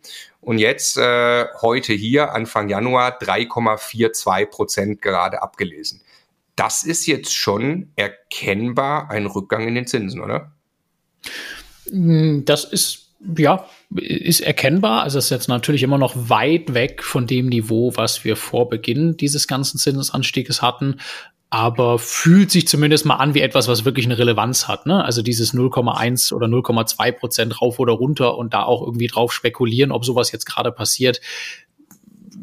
Und 0.46 0.58
jetzt 0.58 0.96
äh, 0.96 1.46
heute 1.60 1.92
hier, 1.92 2.32
Anfang 2.32 2.68
Januar, 2.68 3.18
3,42 3.20 4.46
Prozent 4.46 5.02
gerade 5.02 5.42
abgelesen. 5.42 6.02
Das 6.54 6.84
ist 6.84 7.06
jetzt 7.06 7.34
schon 7.34 7.90
erkennbar 7.96 9.10
ein 9.10 9.26
Rückgang 9.26 9.66
in 9.66 9.74
den 9.74 9.88
Zinsen, 9.88 10.20
oder? 10.20 10.52
Hm, 11.90 12.44
das 12.44 12.62
ist, 12.62 13.08
ja, 13.36 13.66
ist 13.96 14.40
erkennbar. 14.40 15.02
Also 15.02 15.18
es 15.18 15.24
ist 15.24 15.30
jetzt 15.30 15.48
natürlich 15.48 15.82
immer 15.82 15.98
noch 15.98 16.14
weit 16.14 16.74
weg 16.74 17.02
von 17.02 17.26
dem 17.26 17.48
Niveau, 17.48 17.96
was 17.96 18.24
wir 18.24 18.36
vor 18.36 18.68
Beginn 18.68 19.16
dieses 19.16 19.48
ganzen 19.48 19.78
Zinsanstieges 19.78 20.62
hatten 20.62 21.00
aber 21.48 21.98
fühlt 21.98 22.50
sich 22.50 22.66
zumindest 22.66 23.04
mal 23.06 23.16
an 23.16 23.34
wie 23.34 23.40
etwas, 23.40 23.68
was 23.68 23.84
wirklich 23.84 24.06
eine 24.06 24.18
Relevanz 24.18 24.66
hat. 24.66 24.86
Ne? 24.86 25.04
Also 25.04 25.22
dieses 25.22 25.54
0,1 25.54 26.32
oder 26.32 26.46
0,2 26.48 27.12
Prozent 27.12 27.60
rauf 27.60 27.78
oder 27.78 27.92
runter 27.92 28.36
und 28.36 28.52
da 28.52 28.64
auch 28.64 28.82
irgendwie 28.82 29.06
drauf 29.06 29.32
spekulieren, 29.32 29.92
ob 29.92 30.04
sowas 30.04 30.32
jetzt 30.32 30.46
gerade 30.46 30.72
passiert, 30.72 31.20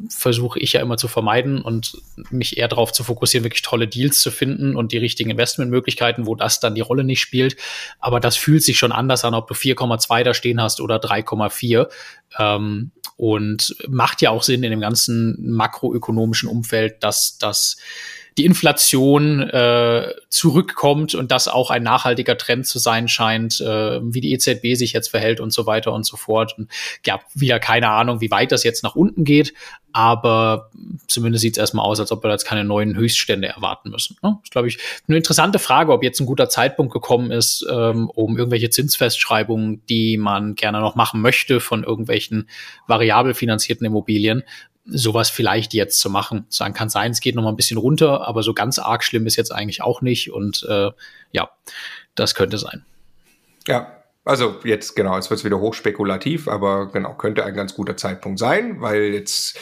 versuche 0.10 0.60
ich 0.60 0.74
ja 0.74 0.82
immer 0.82 0.98
zu 0.98 1.08
vermeiden 1.08 1.62
und 1.62 1.98
mich 2.30 2.58
eher 2.58 2.68
darauf 2.68 2.92
zu 2.92 3.04
fokussieren, 3.04 3.44
wirklich 3.44 3.62
tolle 3.62 3.88
Deals 3.88 4.22
zu 4.22 4.32
finden 4.32 4.76
und 4.76 4.92
die 4.92 4.98
richtigen 4.98 5.30
Investmentmöglichkeiten, 5.30 6.26
wo 6.26 6.36
das 6.36 6.60
dann 6.60 6.76
die 6.76 6.82
Rolle 6.82 7.04
nicht 7.04 7.22
spielt. 7.22 7.58
Aber 8.00 8.20
das 8.20 8.38
fühlt 8.38 8.64
sich 8.64 8.78
schon 8.78 8.92
anders 8.92 9.26
an, 9.26 9.34
ob 9.34 9.48
du 9.48 9.54
4,2 9.54 10.24
da 10.24 10.34
stehen 10.34 10.62
hast 10.62 10.82
oder 10.82 10.98
3,4. 10.98 11.90
Ähm, 12.40 12.92
und 13.16 13.76
macht 13.88 14.22
ja 14.22 14.32
auch 14.32 14.44
Sinn 14.44 14.64
in 14.64 14.72
dem 14.72 14.82
ganzen 14.82 15.52
makroökonomischen 15.52 16.50
Umfeld, 16.50 17.04
dass 17.04 17.38
das 17.38 17.78
die 18.38 18.46
Inflation 18.46 19.42
äh, 19.42 20.14
zurückkommt 20.30 21.14
und 21.16 21.32
das 21.32 21.48
auch 21.48 21.70
ein 21.70 21.84
nachhaltiger 21.84 22.38
Trend 22.38 22.66
zu 22.66 22.80
sein 22.80 23.08
scheint, 23.08 23.62
äh, 23.62 24.00
wie 24.02 24.22
die 24.22 24.34
EZB 24.34 24.76
sich 24.76 24.94
jetzt 24.94 25.10
verhält 25.10 25.40
und 25.40 25.52
so 25.52 25.66
weiter 25.66 25.94
und 25.94 26.06
so 26.06 26.18
fort. 26.18 26.58
Und 26.58 26.70
ja, 27.06 27.20
wieder 27.34 27.60
keine 27.60 27.90
Ahnung, 27.90 28.22
wie 28.22 28.32
weit 28.32 28.52
das 28.52 28.64
jetzt 28.64 28.84
nach 28.84 28.96
unten 28.96 29.24
geht, 29.24 29.54
aber 29.92 30.72
zumindest 31.08 31.44
sieht 31.44 31.54
es 31.54 31.60
erstmal 31.60 31.86
aus, 31.86 32.00
als 32.00 32.12
ob 32.12 32.24
wir 32.24 32.32
jetzt 32.32 32.46
keine 32.46 32.64
neuen 32.64 32.96
Höchststände 32.96 33.48
erwarten 33.48 33.92
müssen. 33.92 34.18
Ne? 34.24 34.32
Das 34.32 34.46
ist, 34.46 34.52
glaube 34.52 34.68
ich, 34.68 34.80
eine 35.08 35.18
interessante 35.18 35.60
Frage, 35.60 35.92
ob 35.92 36.04
jetzt 36.04 36.20
ein 36.20 36.26
guter 36.26 36.50
Zeitpunkt 36.50 36.92
gekommen 36.92 37.30
ist, 37.30 37.66
ähm, 37.70 38.10
um 38.10 38.38
irgendwelche 38.38 38.72
Zinsfestschreibungen, 38.72 39.86
die 39.88 40.18
man 40.18 40.56
gerne 40.56 40.80
noch 40.80 40.96
machen 40.96 41.22
möchte 41.22 41.60
von 41.60 41.84
irgendwelchen 41.84 42.50
variabel 42.88 43.36
finanzierten 43.36 43.86
Immobilien, 43.86 44.44
sowas 44.86 45.30
vielleicht 45.30 45.74
jetzt 45.74 46.00
zu 46.00 46.10
machen. 46.10 46.46
Sagen 46.50 46.74
kann 46.74 46.90
sein, 46.90 47.12
es 47.12 47.22
geht 47.22 47.36
noch 47.36 47.44
mal 47.44 47.50
ein 47.50 47.56
bisschen 47.56 47.78
runter, 47.78 48.28
aber 48.28 48.44
so 48.44 48.54
ganz 48.54 48.80
arg 48.80 49.04
schlimm 49.04 49.26
ist 49.26 49.36
jetzt 49.36 49.52
eigentlich 49.52 49.82
auch 49.82 50.02
nicht. 50.02 50.32
Und 50.32 50.66
äh, 50.70 50.92
ja, 51.32 51.50
das 52.16 52.36
könnte 52.36 52.58
sein. 52.58 52.86
Ja, 53.68 54.03
also 54.26 54.56
jetzt 54.64 54.96
genau, 54.96 55.18
es 55.18 55.30
wird 55.30 55.44
wieder 55.44 55.60
hochspekulativ, 55.60 56.48
aber 56.48 56.90
genau, 56.92 57.14
könnte 57.16 57.44
ein 57.44 57.54
ganz 57.54 57.74
guter 57.74 57.98
Zeitpunkt 57.98 58.40
sein, 58.40 58.80
weil 58.80 59.14
jetzt 59.14 59.60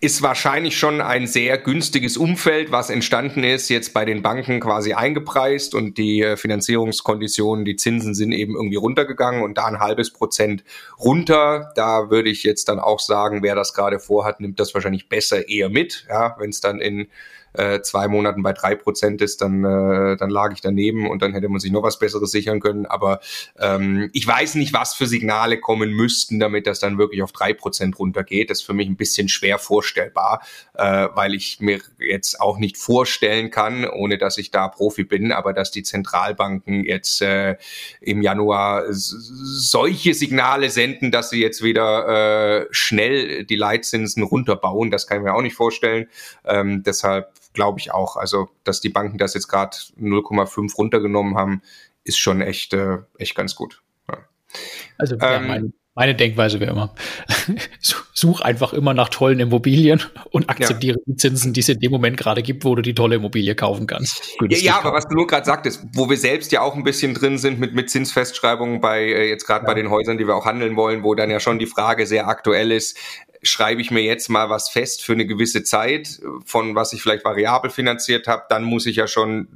ist 0.00 0.22
wahrscheinlich 0.22 0.78
schon 0.78 1.02
ein 1.02 1.26
sehr 1.26 1.58
günstiges 1.58 2.16
Umfeld, 2.16 2.72
was 2.72 2.88
entstanden 2.88 3.44
ist, 3.44 3.68
jetzt 3.68 3.92
bei 3.92 4.06
den 4.06 4.22
Banken 4.22 4.60
quasi 4.60 4.94
eingepreist 4.94 5.74
und 5.74 5.98
die 5.98 6.22
äh, 6.22 6.38
Finanzierungskonditionen, 6.38 7.66
die 7.66 7.76
Zinsen 7.76 8.14
sind 8.14 8.32
eben 8.32 8.54
irgendwie 8.54 8.76
runtergegangen 8.76 9.42
und 9.42 9.58
da 9.58 9.66
ein 9.66 9.78
halbes 9.78 10.10
Prozent 10.10 10.64
runter. 10.98 11.72
Da 11.74 12.08
würde 12.08 12.30
ich 12.30 12.44
jetzt 12.44 12.70
dann 12.70 12.78
auch 12.78 13.00
sagen, 13.00 13.42
wer 13.42 13.54
das 13.54 13.74
gerade 13.74 13.98
vorhat, 13.98 14.40
nimmt 14.40 14.58
das 14.58 14.72
wahrscheinlich 14.72 15.10
besser 15.10 15.48
eher 15.50 15.68
mit, 15.68 16.06
ja, 16.08 16.34
wenn 16.38 16.48
es 16.48 16.60
dann 16.60 16.80
in 16.80 17.08
äh, 17.52 17.80
zwei 17.82 18.08
Monaten 18.08 18.42
bei 18.42 18.52
drei 18.52 18.74
Prozent 18.74 19.22
ist, 19.22 19.40
dann, 19.40 19.64
äh, 19.64 20.16
dann 20.16 20.30
lag 20.30 20.52
ich 20.52 20.60
daneben 20.60 21.08
und 21.08 21.22
dann 21.22 21.32
hätte 21.32 21.48
man 21.48 21.60
sich 21.60 21.72
noch 21.72 21.82
was 21.82 21.98
Besseres 21.98 22.30
sichern 22.30 22.60
können. 22.60 22.86
Aber 22.86 23.20
ähm, 23.58 24.10
ich 24.12 24.26
weiß 24.26 24.54
nicht, 24.56 24.72
was 24.72 24.94
für 24.94 25.06
Signale 25.06 25.58
kommen 25.58 25.90
müssten, 25.90 26.38
damit 26.38 26.66
das 26.66 26.80
dann 26.80 26.98
wirklich 26.98 27.22
auf 27.22 27.32
drei 27.32 27.52
Prozent 27.52 27.98
runtergeht. 27.98 28.50
Das 28.50 28.60
ist 28.60 28.64
für 28.64 28.74
mich 28.74 28.88
ein 28.88 28.96
bisschen 28.96 29.28
schwer 29.28 29.58
vorstellbar, 29.58 30.42
äh, 30.74 31.08
weil 31.14 31.34
ich 31.34 31.60
mir 31.60 31.80
jetzt 31.98 32.40
auch 32.40 32.58
nicht 32.58 32.76
vorstellen 32.76 33.50
kann, 33.50 33.88
ohne 33.88 34.18
dass 34.18 34.38
ich 34.38 34.50
da 34.50 34.68
Profi 34.68 35.04
bin, 35.04 35.32
aber 35.32 35.52
dass 35.52 35.70
die 35.70 35.82
Zentralbanken 35.82 36.84
jetzt 36.84 37.22
äh, 37.22 37.56
im 38.00 38.22
Januar 38.22 38.84
solche 38.90 40.14
Signale 40.14 40.70
senden, 40.70 41.10
dass 41.10 41.30
sie 41.30 41.40
jetzt 41.40 41.62
wieder 41.62 42.62
äh, 42.62 42.66
schnell 42.70 43.44
die 43.44 43.56
Leitzinsen 43.56 44.22
runterbauen, 44.22 44.90
das 44.90 45.06
kann 45.06 45.18
ich 45.18 45.24
mir 45.24 45.34
auch 45.34 45.42
nicht 45.42 45.56
vorstellen. 45.56 46.08
Ähm, 46.44 46.82
deshalb 46.82 47.32
glaube 47.58 47.80
ich 47.80 47.90
auch. 47.92 48.16
Also, 48.16 48.50
dass 48.62 48.80
die 48.80 48.88
Banken 48.88 49.18
das 49.18 49.34
jetzt 49.34 49.48
gerade 49.48 49.76
0,5 50.00 50.76
runtergenommen 50.76 51.36
haben, 51.36 51.60
ist 52.04 52.18
schon 52.18 52.40
echt, 52.40 52.72
äh, 52.72 52.98
echt 53.18 53.34
ganz 53.34 53.56
gut. 53.56 53.82
Ja. 54.08 54.18
Also 54.96 55.16
ja, 55.16 55.34
ähm, 55.34 55.72
meine, 55.98 56.14
Denkweise 56.14 56.60
wäre 56.60 56.70
immer, 56.70 56.94
such 58.12 58.40
einfach 58.40 58.72
immer 58.72 58.94
nach 58.94 59.08
tollen 59.08 59.40
Immobilien 59.40 60.00
und 60.30 60.48
akzeptiere 60.48 60.96
ja. 60.96 61.02
die 61.06 61.16
Zinsen, 61.16 61.52
die 61.52 61.60
es 61.60 61.68
in 61.68 61.80
dem 61.80 61.90
Moment 61.90 62.16
gerade 62.16 62.40
gibt, 62.42 62.64
wo 62.64 62.76
du 62.76 62.82
die 62.82 62.94
tolle 62.94 63.16
Immobilie 63.16 63.56
kaufen 63.56 63.88
kannst. 63.88 64.36
Ja, 64.48 64.58
ja, 64.58 64.78
aber 64.78 64.92
was 64.92 65.08
du 65.08 65.16
nur 65.16 65.26
gerade 65.26 65.44
sagtest, 65.44 65.82
wo 65.94 66.08
wir 66.08 66.16
selbst 66.16 66.52
ja 66.52 66.60
auch 66.60 66.76
ein 66.76 66.84
bisschen 66.84 67.14
drin 67.14 67.36
sind 67.36 67.58
mit, 67.58 67.74
mit 67.74 67.90
Zinsfestschreibungen 67.90 68.80
bei 68.80 69.00
äh, 69.00 69.28
jetzt 69.28 69.44
gerade 69.44 69.66
bei 69.66 69.74
den 69.74 69.90
Häusern, 69.90 70.18
die 70.18 70.26
wir 70.26 70.36
auch 70.36 70.46
handeln 70.46 70.76
wollen, 70.76 71.02
wo 71.02 71.16
dann 71.16 71.30
ja 71.30 71.40
schon 71.40 71.58
die 71.58 71.66
Frage 71.66 72.06
sehr 72.06 72.28
aktuell 72.28 72.70
ist, 72.70 72.96
schreibe 73.42 73.80
ich 73.80 73.90
mir 73.90 74.02
jetzt 74.02 74.28
mal 74.28 74.50
was 74.50 74.68
fest 74.68 75.02
für 75.04 75.14
eine 75.14 75.26
gewisse 75.26 75.64
Zeit, 75.64 76.20
von 76.44 76.76
was 76.76 76.92
ich 76.92 77.02
vielleicht 77.02 77.24
variabel 77.24 77.70
finanziert 77.70 78.28
habe, 78.28 78.44
dann 78.48 78.62
muss 78.62 78.86
ich 78.86 78.96
ja 78.96 79.08
schon 79.08 79.48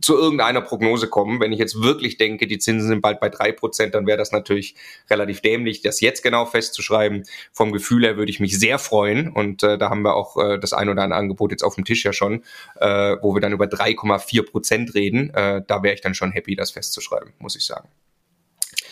zu 0.00 0.16
irgendeiner 0.16 0.60
Prognose 0.60 1.08
kommen. 1.08 1.40
Wenn 1.40 1.52
ich 1.52 1.58
jetzt 1.58 1.80
wirklich 1.80 2.16
denke, 2.16 2.46
die 2.46 2.58
Zinsen 2.58 2.88
sind 2.88 3.00
bald 3.00 3.20
bei 3.20 3.28
drei 3.28 3.52
Prozent, 3.52 3.94
dann 3.94 4.06
wäre 4.06 4.18
das 4.18 4.32
natürlich 4.32 4.74
relativ 5.08 5.40
dämlich, 5.40 5.82
das 5.82 6.00
jetzt 6.00 6.22
genau 6.22 6.46
festzuschreiben. 6.46 7.24
Vom 7.52 7.72
Gefühl 7.72 8.04
her 8.04 8.16
würde 8.16 8.30
ich 8.30 8.40
mich 8.40 8.58
sehr 8.58 8.78
freuen 8.78 9.28
und 9.28 9.62
äh, 9.62 9.78
da 9.78 9.90
haben 9.90 10.02
wir 10.02 10.14
auch 10.14 10.36
äh, 10.36 10.58
das 10.58 10.72
ein 10.72 10.88
oder 10.88 11.02
andere 11.02 11.18
Angebot 11.18 11.50
jetzt 11.50 11.62
auf 11.62 11.74
dem 11.74 11.84
Tisch 11.84 12.04
ja 12.04 12.12
schon, 12.12 12.44
äh, 12.76 13.16
wo 13.20 13.34
wir 13.34 13.40
dann 13.40 13.52
über 13.52 13.66
3,4 13.66 14.50
Prozent 14.50 14.94
reden. 14.94 15.32
Äh, 15.34 15.62
da 15.66 15.82
wäre 15.82 15.94
ich 15.94 16.00
dann 16.00 16.14
schon 16.14 16.32
happy, 16.32 16.56
das 16.56 16.70
festzuschreiben, 16.70 17.32
muss 17.38 17.56
ich 17.56 17.64
sagen. 17.64 17.88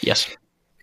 Yes. 0.01 0.29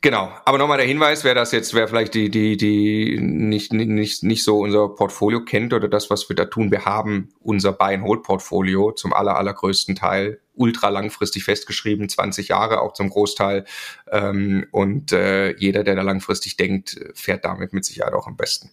Genau, 0.05 0.31
aber 0.45 0.59
nochmal 0.59 0.77
der 0.77 0.85
Hinweis, 0.85 1.23
wer 1.23 1.33
das 1.33 1.51
jetzt, 1.51 1.73
wer 1.73 1.87
vielleicht 1.87 2.13
die, 2.13 2.29
die, 2.29 2.57
die 2.57 3.17
nicht, 3.19 3.73
nicht, 3.73 4.21
nicht 4.21 4.43
so 4.43 4.59
unser 4.59 4.87
Portfolio 4.89 5.43
kennt 5.43 5.73
oder 5.73 5.87
das, 5.87 6.11
was 6.11 6.29
wir 6.29 6.35
da 6.35 6.45
tun, 6.45 6.69
wir 6.69 6.85
haben 6.85 7.29
unser 7.39 7.71
Buy-and-Hold-Portfolio 7.71 8.91
zum 8.91 9.13
aller, 9.13 9.35
allergrößten 9.35 9.95
Teil 9.95 10.41
ultra 10.53 10.89
langfristig 10.89 11.43
festgeschrieben, 11.43 12.07
20 12.07 12.49
Jahre 12.49 12.81
auch 12.81 12.93
zum 12.93 13.09
Großteil. 13.09 13.65
Ähm, 14.11 14.67
und 14.69 15.11
äh, 15.11 15.55
jeder, 15.57 15.83
der 15.83 15.95
da 15.95 16.03
langfristig 16.03 16.55
denkt, 16.55 16.99
fährt 17.15 17.43
damit 17.43 17.73
mit 17.73 17.83
Sicherheit 17.83 18.13
auch 18.13 18.27
am 18.27 18.37
besten. 18.37 18.69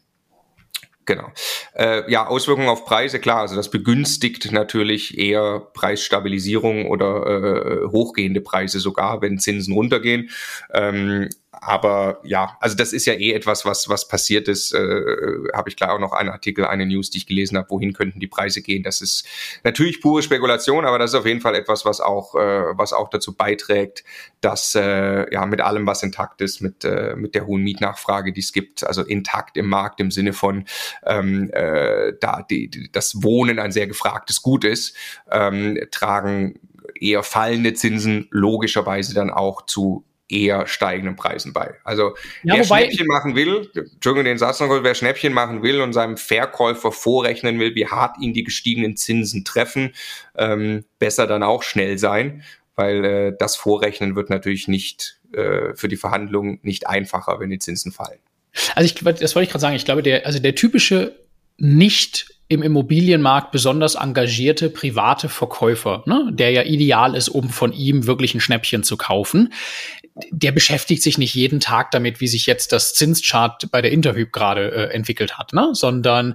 Genau. 1.05 1.33
Äh, 1.75 2.11
ja, 2.11 2.27
Auswirkungen 2.27 2.69
auf 2.69 2.85
Preise, 2.85 3.19
klar, 3.19 3.41
also 3.41 3.57
das 3.57 3.71
begünstigt 3.71 4.53
natürlich 4.53 5.19
eher 5.19 5.61
Preisstabilisierung 5.75 6.87
oder 6.87 7.27
äh, 7.27 7.89
hochgehende 7.89 8.41
Preise 8.41 8.79
sogar, 8.79 9.21
wenn 9.21 9.39
Zinsen 9.39 9.75
runtergehen. 9.75 10.31
Ähm, 10.73 11.29
aber 11.65 12.19
ja, 12.25 12.57
also 12.59 12.75
das 12.75 12.93
ist 12.93 13.07
ja 13.07 13.13
eh 13.13 13.33
etwas, 13.33 13.65
was 13.65 13.89
was 13.89 14.09
passiert 14.09 14.49
ist. 14.49 14.75
Äh, 14.75 15.05
habe 15.55 15.69
ich 15.69 15.77
klar 15.77 15.95
auch 15.95 16.01
noch 16.01 16.13
einen 16.13 16.29
Artikel, 16.29 16.67
eine 16.67 16.87
News, 16.87 17.11
die 17.11 17.19
ich 17.19 17.27
gelesen 17.27 17.57
habe. 17.57 17.71
Wohin 17.71 17.93
könnten 17.93 18.19
die 18.19 18.27
Preise 18.27 18.63
gehen? 18.63 18.83
Das 18.83 19.01
ist 19.01 19.25
natürlich 19.63 20.01
pure 20.01 20.23
Spekulation, 20.23 20.85
aber 20.85 20.99
das 20.99 21.13
ist 21.13 21.21
auf 21.21 21.25
jeden 21.25 21.41
Fall 21.41 21.55
etwas, 21.55 21.85
was 21.85 22.01
auch 22.01 22.35
äh, 22.35 22.77
was 22.77 22.93
auch 22.93 23.11
dazu 23.11 23.37
beiträgt, 23.37 24.03
dass 24.41 24.75
äh, 24.75 25.33
ja 25.33 25.47
mit 25.47 25.61
allem, 25.61 25.87
was 25.87 26.03
intakt 26.03 26.41
ist, 26.41 26.63
mit 26.63 26.85
äh, 26.85 27.15
mit 27.15 27.37
der 27.37 27.47
hohen 27.47 27.63
Mietnachfrage, 27.63 28.33
die 28.33 28.41
es 28.41 28.53
gibt, 28.53 28.85
also 28.85 29.03
intakt 29.03 29.57
im 29.57 29.69
Markt 29.69 30.01
im 30.01 30.11
Sinne 30.11 30.33
von 30.33 30.65
ähm, 31.07 31.49
äh, 31.53 32.15
da 32.21 32.43
die, 32.43 32.71
die, 32.71 32.91
das 32.91 33.23
Wohnen 33.23 33.61
ein 33.61 33.71
sehr 33.71 33.87
gefragtes 33.87 34.43
Gut 34.43 34.65
ist, 34.65 34.97
ähm, 35.31 35.79
tragen 35.93 36.59
eher 36.99 37.23
fallende 37.23 37.75
Zinsen 37.75 38.27
logischerweise 38.31 39.15
dann 39.15 39.31
auch 39.31 39.63
zu 39.67 40.05
eher 40.33 40.67
steigenden 40.67 41.17
Preisen 41.17 41.53
bei. 41.53 41.75
Also 41.85 42.15
ja, 42.43 42.57
wer 42.57 42.65
Schnäppchen 42.65 43.07
machen 43.07 43.37
will, 43.37 43.71
Entschuldigung, 43.75 44.25
den 44.25 44.39
Satz 44.39 44.61
noch, 44.61 44.83
wer 44.83 44.95
Schnäppchen 44.95 45.33
machen 45.33 45.63
will 45.63 45.81
und 45.81 45.93
seinem 45.93 46.17
Verkäufer 46.17 46.91
vorrechnen 46.91 47.61
will, 47.61 47.75
wie 47.75 47.87
hart 47.87 48.17
ihn 48.21 48.33
die 48.33 48.45
gestiegenen 48.45 48.97
Zinsen 48.97 49.45
treffen, 49.45 49.95
ähm, 50.37 50.85
besser 50.99 51.27
dann 51.27 51.43
auch 51.43 51.63
schnell 51.63 51.99
sein, 51.99 52.43
weil 52.75 53.05
äh, 53.05 53.37
das 53.39 53.57
Vorrechnen 53.57 54.17
wird 54.17 54.31
natürlich 54.31 54.69
nicht 54.69 55.19
äh, 55.33 55.75
für 55.75 55.89
die 55.89 55.97
Verhandlungen 55.97 56.59
nicht 56.63 56.89
einfacher, 56.89 57.39
wenn 57.39 57.51
die 57.51 57.59
Zinsen 57.59 57.93
fallen. 57.93 58.19
Also 58.75 58.87
ich, 58.87 58.95
das 58.95 59.35
wollte 59.35 59.45
ich 59.45 59.51
gerade 59.51 59.61
sagen, 59.61 59.77
ich 59.77 59.85
glaube, 59.85 60.03
der, 60.03 60.27
also 60.27 60.39
der 60.39 60.55
typische 60.55 61.17
nicht 61.59 62.35
im 62.49 62.63
Immobilienmarkt 62.63 63.51
besonders 63.51 63.95
engagierte 63.95 64.69
private 64.69 65.31
Verkäufer, 65.31 66.03
ne, 66.07 66.29
der 66.33 66.51
ja 66.51 66.63
ideal 66.63 67.15
ist, 67.15 67.31
um 67.31 67.49
von 67.49 67.73
ihm 67.73 68.07
wirklich 68.07 68.35
ein 68.35 68.41
Schnäppchen 68.41 68.83
zu 68.83 68.99
kaufen, 68.99 69.55
der 70.31 70.53
beschäftigt 70.53 71.03
sich 71.03 71.17
nicht 71.17 71.35
jeden 71.35 71.59
Tag 71.59 71.91
damit, 71.91 72.21
wie 72.21 72.29
sich 72.29 72.45
jetzt 72.45 72.73
das 72.73 72.93
Zinschart 72.93 73.71
bei 73.71 73.81
der 73.81 73.93
Interhyp 73.93 74.31
gerade 74.31 74.71
äh, 74.71 74.95
entwickelt 74.95 75.39
hat, 75.39 75.55
ne? 75.55 75.71
sondern 75.73 76.35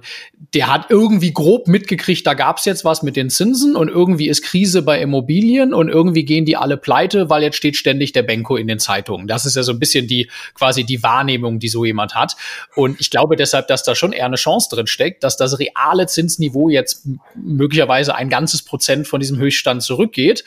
der 0.52 0.72
hat 0.72 0.86
irgendwie 0.88 1.32
grob 1.32 1.68
mitgekriegt, 1.68 2.26
da 2.26 2.34
gab's 2.34 2.64
jetzt 2.64 2.84
was 2.84 3.04
mit 3.04 3.14
den 3.14 3.30
Zinsen 3.30 3.76
und 3.76 3.88
irgendwie 3.88 4.28
ist 4.28 4.42
Krise 4.42 4.82
bei 4.82 5.00
Immobilien 5.00 5.74
und 5.74 5.88
irgendwie 5.88 6.24
gehen 6.24 6.44
die 6.44 6.56
alle 6.56 6.76
pleite, 6.76 7.30
weil 7.30 7.42
jetzt 7.44 7.56
steht 7.56 7.76
ständig 7.76 8.12
der 8.12 8.24
Benko 8.24 8.56
in 8.56 8.66
den 8.66 8.80
Zeitungen. 8.80 9.28
Das 9.28 9.46
ist 9.46 9.54
ja 9.54 9.62
so 9.62 9.72
ein 9.72 9.78
bisschen 9.78 10.08
die 10.08 10.28
quasi 10.54 10.82
die 10.82 11.02
Wahrnehmung, 11.04 11.60
die 11.60 11.68
so 11.68 11.84
jemand 11.84 12.16
hat. 12.16 12.36
Und 12.74 13.00
ich 13.00 13.10
glaube 13.10 13.36
deshalb, 13.36 13.68
dass 13.68 13.84
da 13.84 13.94
schon 13.94 14.12
eher 14.12 14.26
eine 14.26 14.36
Chance 14.36 14.68
drin 14.72 14.88
steckt, 14.88 15.22
dass 15.22 15.36
das 15.36 15.60
reale 15.60 16.06
Zinsniveau 16.06 16.68
jetzt 16.68 17.06
möglicherweise 17.36 18.16
ein 18.16 18.28
ganzes 18.28 18.64
Prozent 18.64 19.06
von 19.06 19.20
diesem 19.20 19.38
Höchststand 19.38 19.84
zurückgeht 19.84 20.44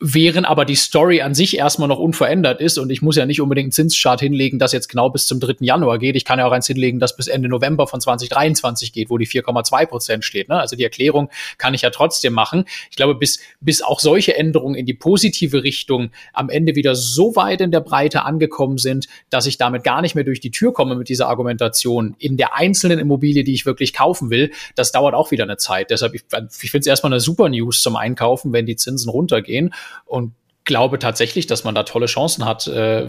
während 0.00 0.46
aber 0.46 0.64
die 0.64 0.76
Story 0.76 1.22
an 1.22 1.34
sich 1.34 1.56
erstmal 1.56 1.88
noch 1.88 1.98
unverändert 1.98 2.60
ist 2.60 2.78
und 2.78 2.90
ich 2.90 3.02
muss 3.02 3.16
ja 3.16 3.26
nicht 3.26 3.40
unbedingt 3.40 3.66
einen 3.66 3.72
Zinschart 3.72 4.20
hinlegen, 4.20 4.58
das 4.60 4.72
jetzt 4.72 4.88
genau 4.88 5.10
bis 5.10 5.26
zum 5.26 5.40
3. 5.40 5.56
Januar 5.60 5.98
geht. 5.98 6.14
Ich 6.14 6.24
kann 6.24 6.38
ja 6.38 6.46
auch 6.46 6.52
eins 6.52 6.68
hinlegen, 6.68 7.00
das 7.00 7.16
bis 7.16 7.26
Ende 7.26 7.48
November 7.48 7.88
von 7.88 8.00
2023 8.00 8.92
geht, 8.92 9.10
wo 9.10 9.18
die 9.18 9.26
4,2 9.26 9.86
Prozent 9.86 10.24
steht. 10.24 10.48
Ne? 10.48 10.60
Also 10.60 10.76
die 10.76 10.84
Erklärung 10.84 11.30
kann 11.58 11.74
ich 11.74 11.82
ja 11.82 11.90
trotzdem 11.90 12.32
machen. 12.32 12.64
Ich 12.90 12.96
glaube, 12.96 13.16
bis, 13.16 13.40
bis 13.60 13.82
auch 13.82 13.98
solche 13.98 14.36
Änderungen 14.36 14.76
in 14.76 14.86
die 14.86 14.94
positive 14.94 15.64
Richtung 15.64 16.10
am 16.32 16.48
Ende 16.48 16.76
wieder 16.76 16.94
so 16.94 17.34
weit 17.34 17.60
in 17.60 17.72
der 17.72 17.80
Breite 17.80 18.22
angekommen 18.22 18.78
sind, 18.78 19.08
dass 19.30 19.46
ich 19.46 19.58
damit 19.58 19.82
gar 19.82 20.00
nicht 20.00 20.14
mehr 20.14 20.24
durch 20.24 20.38
die 20.38 20.52
Tür 20.52 20.72
komme 20.72 20.94
mit 20.94 21.08
dieser 21.08 21.28
Argumentation 21.28 22.14
in 22.20 22.36
der 22.36 22.54
einzelnen 22.54 23.00
Immobilie, 23.00 23.42
die 23.42 23.54
ich 23.54 23.66
wirklich 23.66 23.92
kaufen 23.92 24.30
will, 24.30 24.52
das 24.76 24.92
dauert 24.92 25.14
auch 25.14 25.32
wieder 25.32 25.44
eine 25.44 25.56
Zeit. 25.56 25.90
Deshalb, 25.90 26.14
ich, 26.14 26.22
ich 26.62 26.70
finde 26.70 26.82
es 26.82 26.86
erstmal 26.86 27.12
eine 27.12 27.20
super 27.20 27.48
News 27.48 27.80
zum 27.80 27.96
Einkaufen, 27.96 28.52
wenn 28.52 28.64
die 28.64 28.76
Zinsen 28.76 29.10
runtergehen 29.10 29.74
und 30.04 30.32
glaube 30.64 30.98
tatsächlich, 30.98 31.46
dass 31.46 31.64
man 31.64 31.74
da 31.74 31.82
tolle 31.82 32.06
Chancen 32.06 32.44
hat, 32.44 32.66
äh, 32.68 33.08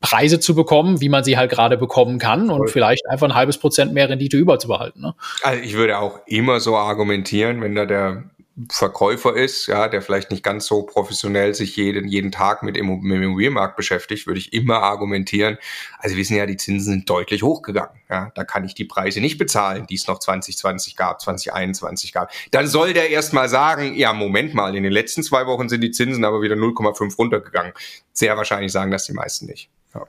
Preise 0.00 0.40
zu 0.40 0.54
bekommen, 0.54 1.00
wie 1.00 1.08
man 1.08 1.22
sie 1.22 1.36
halt 1.36 1.50
gerade 1.50 1.76
bekommen 1.76 2.18
kann 2.18 2.50
und 2.50 2.58
Voll. 2.58 2.68
vielleicht 2.68 3.08
einfach 3.08 3.28
ein 3.28 3.34
halbes 3.34 3.58
Prozent 3.58 3.92
mehr 3.92 4.08
Rendite 4.08 4.36
überzubehalten. 4.36 5.02
Ne? 5.02 5.14
Also 5.42 5.62
ich 5.62 5.74
würde 5.74 5.98
auch 5.98 6.20
immer 6.26 6.60
so 6.60 6.76
argumentieren, 6.76 7.60
wenn 7.60 7.74
da 7.74 7.84
der 7.84 8.24
Verkäufer 8.70 9.36
ist, 9.36 9.66
ja, 9.68 9.88
der 9.88 10.02
vielleicht 10.02 10.30
nicht 10.30 10.42
ganz 10.42 10.66
so 10.66 10.82
professionell 10.82 11.54
sich 11.54 11.76
jeden, 11.76 12.08
jeden 12.08 12.32
Tag 12.32 12.62
mit 12.64 12.76
dem 12.76 12.88
Immobilienmarkt 12.88 13.76
beschäftigt, 13.76 14.26
würde 14.26 14.40
ich 14.40 14.52
immer 14.52 14.82
argumentieren. 14.82 15.58
Also 15.98 16.16
wir 16.16 16.20
wissen 16.20 16.36
ja, 16.36 16.46
die 16.46 16.56
Zinsen 16.56 16.92
sind 16.92 17.10
deutlich 17.10 17.42
hochgegangen. 17.42 18.00
Ja, 18.10 18.32
da 18.34 18.44
kann 18.44 18.64
ich 18.64 18.74
die 18.74 18.84
Preise 18.84 19.20
nicht 19.20 19.38
bezahlen, 19.38 19.86
die 19.86 19.94
es 19.94 20.08
noch 20.08 20.18
2020 20.18 20.96
gab, 20.96 21.20
2021 21.20 22.12
gab. 22.12 22.32
Dann 22.50 22.66
soll 22.66 22.94
der 22.94 23.10
erst 23.10 23.32
mal 23.32 23.48
sagen, 23.48 23.94
ja, 23.94 24.12
Moment 24.12 24.54
mal, 24.54 24.74
in 24.74 24.82
den 24.82 24.92
letzten 24.92 25.22
zwei 25.22 25.46
Wochen 25.46 25.68
sind 25.68 25.82
die 25.82 25.92
Zinsen 25.92 26.24
aber 26.24 26.42
wieder 26.42 26.56
0,5 26.56 27.16
runtergegangen. 27.16 27.72
Sehr 28.12 28.36
wahrscheinlich 28.36 28.72
sagen 28.72 28.90
das 28.90 29.04
die 29.04 29.12
meisten 29.12 29.46
nicht. 29.46 29.70
Ja. 29.94 30.06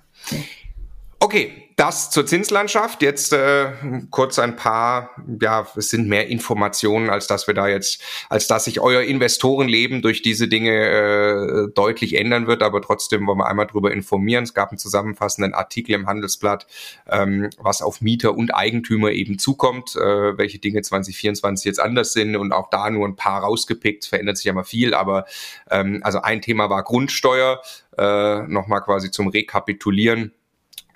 Okay, 1.20 1.69
das 1.80 2.10
zur 2.10 2.26
Zinslandschaft. 2.26 3.02
Jetzt 3.02 3.32
äh, 3.32 3.72
kurz 4.10 4.38
ein 4.38 4.58
paar, 4.58 5.12
ja, 5.42 5.66
es 5.78 5.90
sind 5.90 6.10
mehr 6.10 6.28
Informationen, 6.28 7.10
als 7.10 7.26
dass 7.28 7.48
wir 7.48 7.54
da 7.54 7.70
jetzt, 7.70 8.02
als 8.28 8.48
dass 8.48 8.66
sich 8.66 8.82
euer 8.82 9.02
Investorenleben 9.02 10.02
durch 10.02 10.22
diese 10.22 10.50
Dinge 10.50 10.72
äh, 10.72 11.74
deutlich 11.74 12.16
ändern 12.16 12.48
wird. 12.48 12.64
Aber 12.64 12.82
trotzdem 12.82 13.26
wollen 13.26 13.38
wir 13.38 13.48
einmal 13.48 13.66
darüber 13.66 13.94
informieren. 13.94 14.44
Es 14.44 14.54
gab 14.54 14.72
einen 14.72 14.78
zusammenfassenden 14.78 15.54
Artikel 15.54 15.94
im 15.94 16.06
Handelsblatt, 16.06 16.68
ähm, 17.10 17.50
was 17.58 17.82
auf 17.82 18.02
Mieter 18.02 18.36
und 18.36 18.54
Eigentümer 18.54 19.12
eben 19.12 19.40
zukommt, 19.40 19.96
äh, 19.96 20.38
welche 20.38 20.60
Dinge 20.60 20.82
2024 20.82 21.64
jetzt 21.64 21.80
anders 21.80 22.12
sind 22.12 22.36
und 22.36 22.52
auch 22.52 22.70
da 22.70 22.90
nur 22.90 23.08
ein 23.08 23.16
paar 23.16 23.42
rausgepickt. 23.44 24.04
Es 24.04 24.10
verändert 24.10 24.36
sich 24.36 24.48
ja 24.48 24.54
mal 24.54 24.66
viel, 24.66 24.94
aber 24.94 25.26
ähm, 25.72 26.02
also 26.04 26.22
ein 26.22 26.42
Thema 26.42 26.70
war 26.70 26.84
Grundsteuer. 26.84 27.62
Äh, 27.98 28.48
Nochmal 28.48 28.82
quasi 28.82 29.12
zum 29.12 29.30
Rekapitulieren 29.30 30.34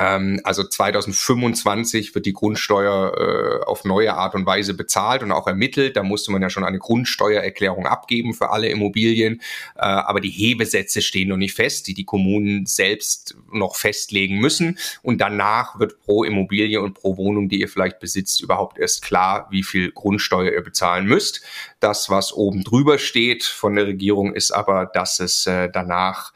ähm, 0.03 0.41
also 0.43 0.63
2025 0.63 2.13
wird 2.13 2.25
die 2.25 2.33
Grundsteuer 2.33 3.61
äh, 3.63 3.65
auf 3.65 3.85
neue 3.85 4.13
Art 4.13 4.35
und 4.35 4.45
Weise 4.45 4.73
bezahlt 4.73 5.23
und 5.23 5.31
auch 5.31 5.47
ermittelt. 5.47 5.95
Da 5.95 6.03
musste 6.03 6.31
man 6.31 6.41
ja 6.41 6.49
schon 6.49 6.65
eine 6.65 6.79
Grundsteuererklärung 6.79 7.87
abgeben 7.87 8.33
für 8.33 8.49
alle 8.49 8.67
Immobilien. 8.67 9.41
Äh, 9.75 9.81
aber 9.81 10.19
die 10.19 10.29
Hebesätze 10.29 11.01
stehen 11.01 11.29
noch 11.29 11.37
nicht 11.37 11.55
fest, 11.55 11.87
die 11.87 11.93
die 11.93 12.03
Kommunen 12.03 12.65
selbst 12.65 13.35
noch 13.51 13.75
festlegen 13.75 14.39
müssen. 14.39 14.77
Und 15.01 15.21
danach 15.21 15.79
wird 15.79 15.99
pro 16.01 16.23
Immobilie 16.23 16.81
und 16.81 16.95
pro 16.95 17.15
Wohnung, 17.17 17.47
die 17.47 17.61
ihr 17.61 17.69
vielleicht 17.69 17.99
besitzt, 17.99 18.41
überhaupt 18.41 18.77
erst 18.77 19.03
klar, 19.03 19.47
wie 19.51 19.63
viel 19.63 19.91
Grundsteuer 19.91 20.51
ihr 20.51 20.63
bezahlen 20.63 21.05
müsst. 21.05 21.41
Das, 21.79 22.09
was 22.09 22.33
oben 22.33 22.63
drüber 22.63 22.97
steht 22.97 23.43
von 23.43 23.75
der 23.75 23.87
Regierung, 23.87 24.33
ist 24.33 24.51
aber, 24.51 24.89
dass 24.93 25.19
es 25.19 25.47
äh, 25.47 25.69
danach 25.71 26.33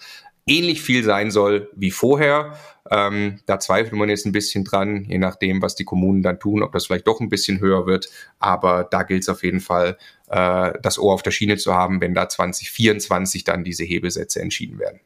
ähnlich 0.48 0.82
viel 0.82 1.04
sein 1.04 1.30
soll 1.30 1.70
wie 1.76 1.92
vorher. 1.92 2.58
Ähm, 2.92 3.40
da 3.46 3.60
zweifelt 3.60 3.94
man 3.94 4.10
jetzt 4.10 4.26
ein 4.26 4.32
bisschen 4.32 4.64
dran, 4.64 5.06
je 5.08 5.18
nachdem, 5.18 5.62
was 5.62 5.76
die 5.76 5.86
Kommunen 5.86 6.22
dann 6.22 6.40
tun, 6.40 6.64
ob 6.64 6.72
das 6.72 6.86
vielleicht 6.86 7.08
doch 7.08 7.20
ein 7.20 7.30
bisschen 7.30 7.60
höher 7.60 7.86
wird. 7.86 8.10
Aber 8.40 8.84
da 8.90 9.04
gilt 9.04 9.24
es 9.24 9.30
auf 9.30 9.44
jeden 9.44 9.60
Fall, 9.60 9.98
äh, 10.30 10.74
das 10.82 11.00
Ohr 11.00 11.14
auf 11.14 11.24
der 11.24 11.32
Schiene 11.32 11.58
zu 11.58 11.74
haben, 11.74 12.02
wenn 12.02 12.14
da 12.14 12.30
2024 12.30 13.44
dann 13.44 13.64
diese 13.64 13.84
Hebesätze 13.84 14.42
entschieden 14.42 14.80
werden. 14.80 15.00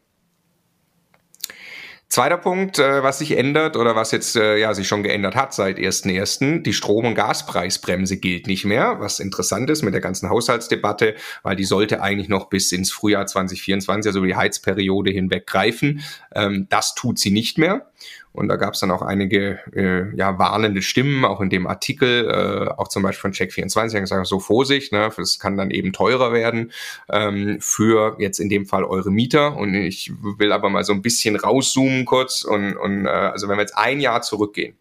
Zweiter 2.12 2.38
Punkt, 2.38 2.78
äh, 2.78 3.04
was 3.04 3.20
sich 3.20 3.38
ändert 3.38 3.78
oder 3.78 3.96
was 3.96 4.12
jetzt 4.12 4.36
äh, 4.36 4.58
ja 4.58 4.74
sich 4.74 4.86
schon 4.86 5.02
geändert 5.02 5.34
hat 5.34 5.54
seit 5.54 5.78
1.1., 5.78 6.62
die 6.62 6.74
Strom- 6.74 7.06
und 7.06 7.16
Gaspreisbremse 7.16 8.18
gilt 8.18 8.48
nicht 8.48 8.66
mehr, 8.66 8.98
was 9.00 9.22
interessant 9.22 9.70
ist 9.70 9.82
mit 9.82 9.94
der 9.94 10.02
ganzen 10.02 10.30
Haushaltsdebatte, 10.30 11.16
weil 11.44 11.56
die 11.56 11.64
sollte 11.64 12.02
eigentlich 12.02 12.28
noch 12.28 12.50
bis 12.50 12.74
ins 12.74 12.92
Frühjahr 12.92 13.28
2024, 13.28 14.10
also 14.10 14.26
die 14.26 14.36
Heizperiode 14.36 15.10
hinweg 15.10 15.48
greifen. 15.48 16.02
Ähm, 16.34 16.68
das 16.70 16.96
tut 16.96 17.20
sie 17.20 17.32
nicht 17.32 17.58
mehr. 17.58 17.88
Und 18.34 18.48
da 18.48 18.56
gab 18.56 18.74
es 18.74 18.80
dann 18.80 18.92
auch 18.92 19.02
einige 19.02 19.60
äh, 19.76 20.16
ja, 20.16 20.40
warnende 20.40 20.82
Stimmen, 20.82 21.26
auch 21.26 21.42
in 21.42 21.50
dem 21.50 21.68
Artikel, 21.68 22.30
äh, 22.30 22.80
auch 22.80 22.88
zum 22.88 23.04
Beispiel 23.04 23.22
von 23.22 23.34
Check24, 23.34 23.94
haben 23.94 24.02
gesagt, 24.02 24.28
so 24.28 24.40
Vorsicht, 24.40 24.94
ne, 24.94 25.12
es 25.18 25.38
kann 25.38 25.58
dann 25.58 25.70
eben 25.70 25.92
teurer 25.92 26.32
werden 26.32 26.72
ähm, 27.10 27.58
für 27.60 28.16
jetzt 28.20 28.40
in 28.40 28.48
dem 28.48 28.66
Fall 28.66 28.86
eure 28.86 29.12
Mieter. 29.12 29.58
Und 29.58 29.74
ich 29.74 30.14
will 30.38 30.54
aber 30.54 30.70
mal 30.70 30.86
so 30.86 30.94
ein 30.94 31.02
bisschen 31.02 31.36
rauszoomen 31.36 32.06
kurz. 32.06 32.44
Und, 32.44 32.78
und 32.78 33.06
äh, 33.06 33.10
also 33.10 33.50
wenn 33.50 33.58
wir 33.58 33.64
jetzt 33.64 33.78
ein 33.78 34.00
Jahr 34.00 34.22
zurückgehen, 34.22 34.78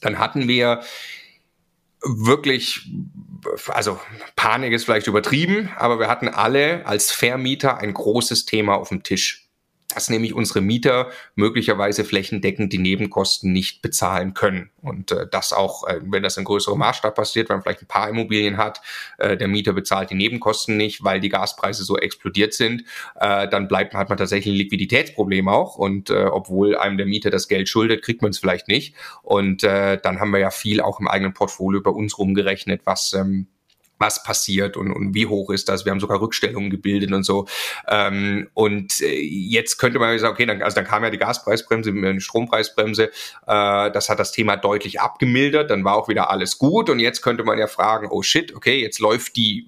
dann 0.00 0.18
hatten 0.20 0.46
wir 0.46 0.82
wirklich, 2.00 2.88
also 3.68 3.98
Panik 4.36 4.72
ist 4.72 4.84
vielleicht 4.84 5.08
übertrieben, 5.08 5.70
aber 5.76 5.98
wir 5.98 6.06
hatten 6.06 6.28
alle 6.28 6.86
als 6.86 7.10
Vermieter 7.10 7.78
ein 7.78 7.92
großes 7.92 8.44
Thema 8.44 8.76
auf 8.76 8.90
dem 8.90 9.02
Tisch 9.02 9.47
dass 9.88 10.10
nämlich 10.10 10.34
unsere 10.34 10.60
Mieter 10.60 11.10
möglicherweise 11.34 12.04
flächendeckend 12.04 12.72
die 12.72 12.78
Nebenkosten 12.78 13.52
nicht 13.52 13.80
bezahlen 13.80 14.34
können. 14.34 14.70
Und 14.82 15.12
äh, 15.12 15.26
das 15.30 15.54
auch, 15.54 15.88
äh, 15.88 16.00
wenn 16.04 16.22
das 16.22 16.36
in 16.36 16.44
größerem 16.44 16.78
Maßstab 16.78 17.14
passiert, 17.14 17.48
wenn 17.48 17.56
man 17.56 17.62
vielleicht 17.62 17.82
ein 17.82 17.88
paar 17.88 18.08
Immobilien 18.08 18.58
hat, 18.58 18.82
äh, 19.16 19.36
der 19.36 19.48
Mieter 19.48 19.72
bezahlt 19.72 20.10
die 20.10 20.14
Nebenkosten 20.14 20.76
nicht, 20.76 21.04
weil 21.04 21.20
die 21.20 21.30
Gaspreise 21.30 21.84
so 21.84 21.96
explodiert 21.96 22.52
sind, 22.52 22.84
äh, 23.18 23.48
dann 23.48 23.66
bleibt 23.66 23.94
hat 23.94 24.10
man 24.10 24.18
tatsächlich 24.18 24.54
ein 24.54 24.58
Liquiditätsproblem 24.58 25.48
auch. 25.48 25.76
Und 25.76 26.10
äh, 26.10 26.24
obwohl 26.24 26.76
einem 26.76 26.98
der 26.98 27.06
Mieter 27.06 27.30
das 27.30 27.48
Geld 27.48 27.68
schuldet, 27.68 28.02
kriegt 28.02 28.20
man 28.20 28.30
es 28.30 28.38
vielleicht 28.38 28.68
nicht. 28.68 28.94
Und 29.22 29.64
äh, 29.64 29.98
dann 30.02 30.20
haben 30.20 30.30
wir 30.30 30.40
ja 30.40 30.50
viel 30.50 30.82
auch 30.82 31.00
im 31.00 31.08
eigenen 31.08 31.32
Portfolio 31.32 31.80
bei 31.80 31.90
uns 31.90 32.18
rumgerechnet, 32.18 32.82
was 32.84 33.14
ähm, 33.14 33.48
was 33.98 34.22
passiert 34.22 34.76
und, 34.76 34.92
und 34.92 35.14
wie 35.14 35.26
hoch 35.26 35.50
ist 35.50 35.68
das. 35.68 35.84
Wir 35.84 35.92
haben 35.92 36.00
sogar 36.00 36.20
Rückstellungen 36.20 36.70
gebildet 36.70 37.12
und 37.12 37.24
so. 37.24 37.46
Ähm, 37.88 38.48
und 38.54 39.00
äh, 39.00 39.20
jetzt 39.20 39.78
könnte 39.78 39.98
man 39.98 40.18
sagen, 40.18 40.32
okay, 40.32 40.46
dann, 40.46 40.62
also 40.62 40.76
dann 40.76 40.84
kam 40.84 41.02
ja 41.04 41.10
die 41.10 41.18
Gaspreisbremse, 41.18 41.92
die 41.92 42.20
Strompreisbremse. 42.20 43.10
Äh, 43.46 43.90
das 43.90 44.08
hat 44.08 44.18
das 44.18 44.32
Thema 44.32 44.56
deutlich 44.56 45.00
abgemildert. 45.00 45.70
Dann 45.70 45.84
war 45.84 45.96
auch 45.96 46.08
wieder 46.08 46.30
alles 46.30 46.58
gut. 46.58 46.90
Und 46.90 46.98
jetzt 46.98 47.22
könnte 47.22 47.44
man 47.44 47.58
ja 47.58 47.66
fragen, 47.66 48.08
oh 48.10 48.22
shit, 48.22 48.54
okay, 48.54 48.80
jetzt 48.80 49.00
läuft 49.00 49.36
die 49.36 49.66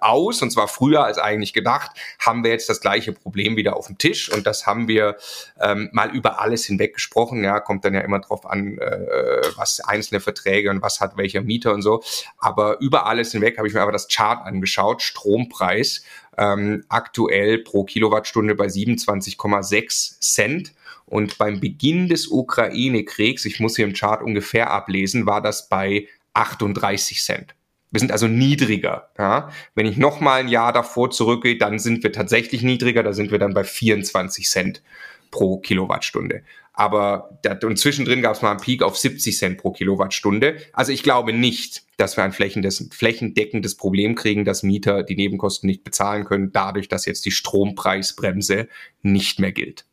aus, 0.00 0.42
und 0.42 0.50
zwar 0.50 0.68
früher 0.68 1.04
als 1.04 1.18
eigentlich 1.18 1.52
gedacht, 1.52 1.90
haben 2.18 2.44
wir 2.44 2.50
jetzt 2.50 2.68
das 2.68 2.80
gleiche 2.80 3.12
Problem 3.12 3.56
wieder 3.56 3.76
auf 3.76 3.86
dem 3.86 3.98
Tisch. 3.98 4.30
Und 4.30 4.46
das 4.46 4.66
haben 4.66 4.88
wir 4.88 5.16
ähm, 5.60 5.88
mal 5.92 6.10
über 6.10 6.40
alles 6.40 6.64
hinweg 6.64 6.94
gesprochen. 6.94 7.44
Ja, 7.44 7.60
kommt 7.60 7.84
dann 7.84 7.94
ja 7.94 8.00
immer 8.00 8.20
drauf 8.20 8.46
an, 8.46 8.78
äh, 8.78 9.42
was 9.56 9.80
einzelne 9.80 10.20
Verträge 10.20 10.70
und 10.70 10.82
was 10.82 11.00
hat 11.00 11.16
welcher 11.16 11.42
Mieter 11.42 11.72
und 11.72 11.82
so. 11.82 12.02
Aber 12.38 12.80
über 12.80 13.06
alles 13.06 13.32
hinweg 13.32 13.58
habe 13.58 13.68
ich 13.68 13.74
mir 13.74 13.82
aber 13.82 13.92
das 13.92 14.08
Chart 14.08 14.44
angeschaut, 14.44 15.02
Strompreis. 15.02 16.02
Ähm, 16.36 16.84
aktuell 16.88 17.58
pro 17.58 17.84
Kilowattstunde 17.84 18.54
bei 18.54 18.66
27,6 18.66 20.20
Cent. 20.20 20.74
Und 21.06 21.38
beim 21.38 21.60
Beginn 21.60 22.08
des 22.08 22.28
Ukraine-Kriegs, 22.28 23.44
ich 23.44 23.60
muss 23.60 23.76
hier 23.76 23.84
im 23.84 23.92
Chart 23.92 24.22
ungefähr 24.22 24.70
ablesen, 24.70 25.26
war 25.26 25.42
das 25.42 25.68
bei 25.68 26.08
38 26.32 27.22
Cent. 27.22 27.54
Wir 27.94 28.00
sind 28.00 28.10
also 28.10 28.26
niedriger. 28.26 29.08
Ja? 29.16 29.52
Wenn 29.76 29.86
ich 29.86 29.96
noch 29.96 30.18
mal 30.18 30.40
ein 30.40 30.48
Jahr 30.48 30.72
davor 30.72 31.12
zurückgehe, 31.12 31.56
dann 31.56 31.78
sind 31.78 32.02
wir 32.02 32.10
tatsächlich 32.10 32.62
niedriger. 32.62 33.04
Da 33.04 33.12
sind 33.12 33.30
wir 33.30 33.38
dann 33.38 33.54
bei 33.54 33.62
24 33.62 34.48
Cent 34.48 34.82
pro 35.30 35.58
Kilowattstunde. 35.58 36.42
Aber 36.72 37.38
und 37.62 37.78
zwischendrin 37.78 38.20
gab 38.20 38.34
es 38.34 38.42
mal 38.42 38.50
einen 38.50 38.58
Peak 38.58 38.82
auf 38.82 38.98
70 38.98 39.38
Cent 39.38 39.58
pro 39.58 39.70
Kilowattstunde. 39.70 40.56
Also 40.72 40.90
ich 40.90 41.04
glaube 41.04 41.32
nicht, 41.32 41.84
dass 41.96 42.16
wir 42.16 42.24
ein 42.24 42.32
flächendeckendes 42.32 43.76
Problem 43.76 44.16
kriegen, 44.16 44.44
dass 44.44 44.64
Mieter 44.64 45.04
die 45.04 45.14
Nebenkosten 45.14 45.68
nicht 45.68 45.84
bezahlen 45.84 46.24
können, 46.24 46.50
dadurch, 46.50 46.88
dass 46.88 47.06
jetzt 47.06 47.24
die 47.26 47.30
Strompreisbremse 47.30 48.66
nicht 49.02 49.38
mehr 49.38 49.52
gilt. 49.52 49.86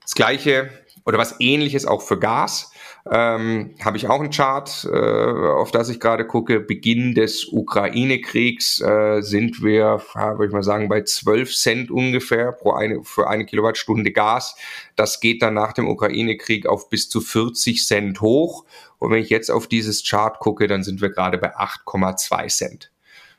Das 0.00 0.16
gleiche 0.16 0.70
oder 1.04 1.18
was 1.18 1.36
ähnliches 1.38 1.86
auch 1.86 2.02
für 2.02 2.18
Gas. 2.18 2.71
Ähm, 3.10 3.74
Habe 3.84 3.96
ich 3.96 4.08
auch 4.08 4.20
einen 4.20 4.30
Chart, 4.30 4.88
äh, 4.90 4.96
auf 4.96 5.72
das 5.72 5.88
ich 5.88 5.98
gerade 5.98 6.24
gucke. 6.24 6.60
Beginn 6.60 7.14
des 7.14 7.46
Ukraine-Kriegs 7.46 8.80
äh, 8.80 9.22
sind 9.22 9.62
wir, 9.62 10.02
würde 10.14 10.46
ich 10.46 10.52
mal 10.52 10.62
sagen, 10.62 10.88
bei 10.88 11.02
12 11.02 11.54
Cent 11.54 11.90
ungefähr 11.90 12.52
pro 12.52 12.72
eine, 12.72 13.02
für 13.02 13.28
eine 13.28 13.44
Kilowattstunde 13.44 14.12
Gas. 14.12 14.54
Das 14.94 15.18
geht 15.18 15.42
dann 15.42 15.54
nach 15.54 15.72
dem 15.72 15.88
Ukraine-Krieg 15.88 16.66
auf 16.66 16.90
bis 16.90 17.08
zu 17.08 17.20
40 17.20 17.84
Cent 17.84 18.20
hoch. 18.20 18.64
Und 18.98 19.10
wenn 19.10 19.20
ich 19.20 19.30
jetzt 19.30 19.50
auf 19.50 19.66
dieses 19.66 20.08
Chart 20.08 20.38
gucke, 20.38 20.68
dann 20.68 20.84
sind 20.84 21.00
wir 21.00 21.10
gerade 21.10 21.38
bei 21.38 21.56
8,2 21.56 22.48
Cent. 22.56 22.92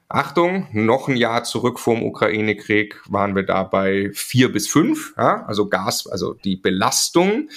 Achtung, 0.09 0.67
noch 0.73 1.07
ein 1.07 1.15
Jahr 1.15 1.43
zurück 1.43 1.79
vorm 1.79 2.03
Ukraine-Krieg 2.03 3.01
waren 3.07 3.35
wir 3.35 3.43
da 3.43 3.63
bei 3.63 4.11
vier 4.13 4.51
bis 4.51 4.67
fünf, 4.67 5.15
ja, 5.17 5.43
also 5.47 5.69
Gas, 5.69 6.05
also 6.05 6.35
die 6.35 6.55
Belastung 6.55 7.49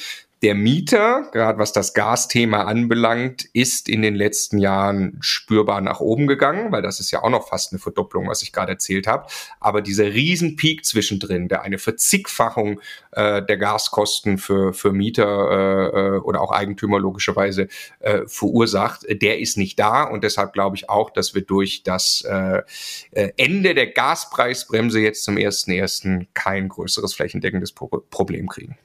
der 0.42 0.54
Mieter, 0.54 1.28
gerade 1.32 1.58
was 1.58 1.72
das 1.72 1.94
Gasthema 1.94 2.64
anbelangt, 2.64 3.46
ist 3.54 3.88
in 3.88 4.02
den 4.02 4.14
letzten 4.14 4.58
Jahren 4.58 5.16
spürbar 5.20 5.80
nach 5.80 6.00
oben 6.00 6.26
gegangen, 6.26 6.72
weil 6.72 6.82
das 6.82 7.00
ist 7.00 7.10
ja 7.10 7.22
auch 7.22 7.30
noch 7.30 7.48
fast 7.48 7.72
eine 7.72 7.78
Verdopplung, 7.78 8.28
was 8.28 8.42
ich 8.42 8.52
gerade 8.52 8.72
erzählt 8.72 9.06
habe. 9.06 9.26
Aber 9.60 9.80
dieser 9.80 10.12
Riesenpeak 10.12 10.84
zwischendrin, 10.84 11.48
der 11.48 11.62
eine 11.62 11.78
Verzickfachung 11.78 12.80
äh, 13.12 13.42
der 13.42 13.56
Gaskosten 13.56 14.36
für, 14.36 14.74
für 14.74 14.92
Mieter 14.92 15.24
äh, 15.24 16.16
äh 16.16 16.18
oder 16.18 16.42
auch 16.42 16.52
Eigentümer 16.52 17.00
logischerweise 17.00 17.68
äh, 18.00 18.26
verursacht, 18.26 19.06
der 19.08 19.38
ist 19.38 19.56
nicht 19.56 19.78
da. 19.78 20.02
Und 20.02 20.22
deshalb 20.22 20.52
glaube 20.52 20.76
ich 20.76 20.90
auch, 20.90 21.08
dass 21.08 21.34
wir 21.34 21.42
durch 21.42 21.82
das 21.82 22.22
äh, 22.28 22.62
äh 23.12 23.32
Ende 23.38 23.74
der 23.74 23.86
Gaspreisbremse 23.86 25.00
jetzt 25.00 25.24
zum 25.24 25.36
1.1. 25.36 26.26
kein 26.34 26.68
größeres 26.68 27.14
flächendeckendes 27.14 27.72
Pro 27.72 27.86
Problem 28.10 28.48
kriegen. 28.48 28.76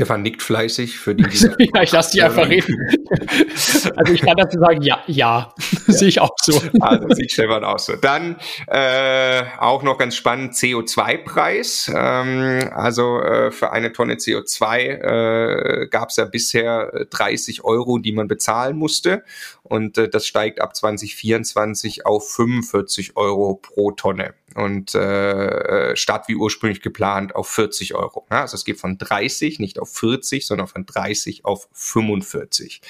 Stefan 0.00 0.22
nickt 0.22 0.42
fleißig 0.42 0.98
für 0.98 1.14
die. 1.14 1.24
ja, 1.74 1.82
ich 1.82 1.92
lasse 1.92 2.12
dich 2.12 2.24
einfach 2.24 2.48
reden. 2.48 2.74
also 3.96 4.12
ich 4.14 4.22
kann 4.22 4.34
dazu 4.34 4.58
sagen, 4.58 4.80
ja, 4.80 5.02
ja, 5.06 5.52
ja. 5.86 5.92
sehe 5.92 6.08
ich 6.08 6.22
auch 6.22 6.30
so. 6.40 6.58
Also 6.80 7.06
sieht 7.10 7.32
Stefan 7.32 7.64
auch 7.64 7.78
so. 7.78 7.96
Dann 7.96 8.36
äh, 8.66 9.42
auch 9.58 9.82
noch 9.82 9.98
ganz 9.98 10.16
spannend 10.16 10.54
CO2-Preis. 10.54 11.92
Ähm, 11.94 12.70
also 12.72 13.20
äh, 13.20 13.50
für 13.50 13.72
eine 13.72 13.92
Tonne 13.92 14.14
CO2 14.14 15.82
äh, 15.82 15.86
gab 15.88 16.08
es 16.08 16.16
ja 16.16 16.24
bisher 16.24 17.06
30 17.10 17.62
Euro, 17.64 17.98
die 17.98 18.12
man 18.12 18.26
bezahlen 18.26 18.78
musste. 18.78 19.22
Und 19.62 19.98
äh, 19.98 20.08
das 20.08 20.26
steigt 20.26 20.62
ab 20.62 20.74
2024 20.74 22.06
auf 22.06 22.26
45 22.30 23.18
Euro 23.18 23.56
pro 23.56 23.90
Tonne 23.90 24.32
und 24.54 24.94
äh, 24.94 25.94
statt 25.96 26.24
wie 26.28 26.36
ursprünglich 26.36 26.80
geplant 26.82 27.34
auf 27.34 27.48
40 27.48 27.94
Euro. 27.94 28.26
Ja, 28.30 28.42
also 28.42 28.54
es 28.54 28.64
geht 28.64 28.78
von 28.78 28.98
30 28.98 29.58
nicht 29.58 29.78
auf 29.78 29.92
40, 29.92 30.46
sondern 30.46 30.66
von 30.66 30.86
30 30.86 31.44
auf 31.44 31.68
45. 31.72 32.80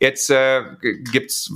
Jetzt 0.00 0.30
äh, 0.30 0.62
gibt's, 1.12 1.52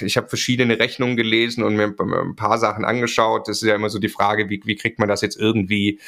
ich 0.00 0.16
habe 0.16 0.28
verschiedene 0.28 0.78
Rechnungen 0.78 1.16
gelesen 1.16 1.62
und 1.62 1.76
mir 1.76 1.94
ein 1.98 2.36
paar 2.36 2.58
Sachen 2.58 2.84
angeschaut. 2.84 3.48
Das 3.48 3.62
ist 3.62 3.68
ja 3.68 3.74
immer 3.74 3.90
so 3.90 3.98
die 3.98 4.08
Frage, 4.08 4.48
wie, 4.48 4.60
wie 4.64 4.76
kriegt 4.76 4.98
man 4.98 5.08
das 5.08 5.20
jetzt 5.20 5.36
irgendwie 5.36 6.00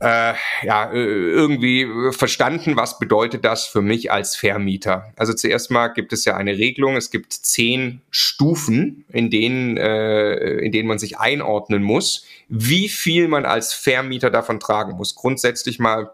äh, 0.00 0.34
ja, 0.62 0.92
irgendwie 0.92 1.86
verstanden, 2.12 2.76
was 2.76 2.98
bedeutet 2.98 3.44
das 3.44 3.66
für 3.66 3.82
mich 3.82 4.12
als 4.12 4.36
Vermieter. 4.36 5.12
Also 5.16 5.32
zuerst 5.34 5.70
mal 5.70 5.88
gibt 5.88 6.12
es 6.12 6.24
ja 6.24 6.36
eine 6.36 6.56
Regelung, 6.56 6.96
es 6.96 7.10
gibt 7.10 7.32
zehn 7.32 8.00
Stufen, 8.10 9.04
in 9.12 9.30
denen, 9.30 9.76
äh, 9.76 10.58
in 10.58 10.72
denen 10.72 10.88
man 10.88 10.98
sich 10.98 11.18
einordnen 11.18 11.82
muss, 11.82 12.24
wie 12.48 12.88
viel 12.88 13.28
man 13.28 13.44
als 13.44 13.74
Vermieter 13.74 14.30
davon 14.30 14.60
tragen 14.60 14.96
muss. 14.96 15.14
Grundsätzlich 15.14 15.78
mal 15.78 16.10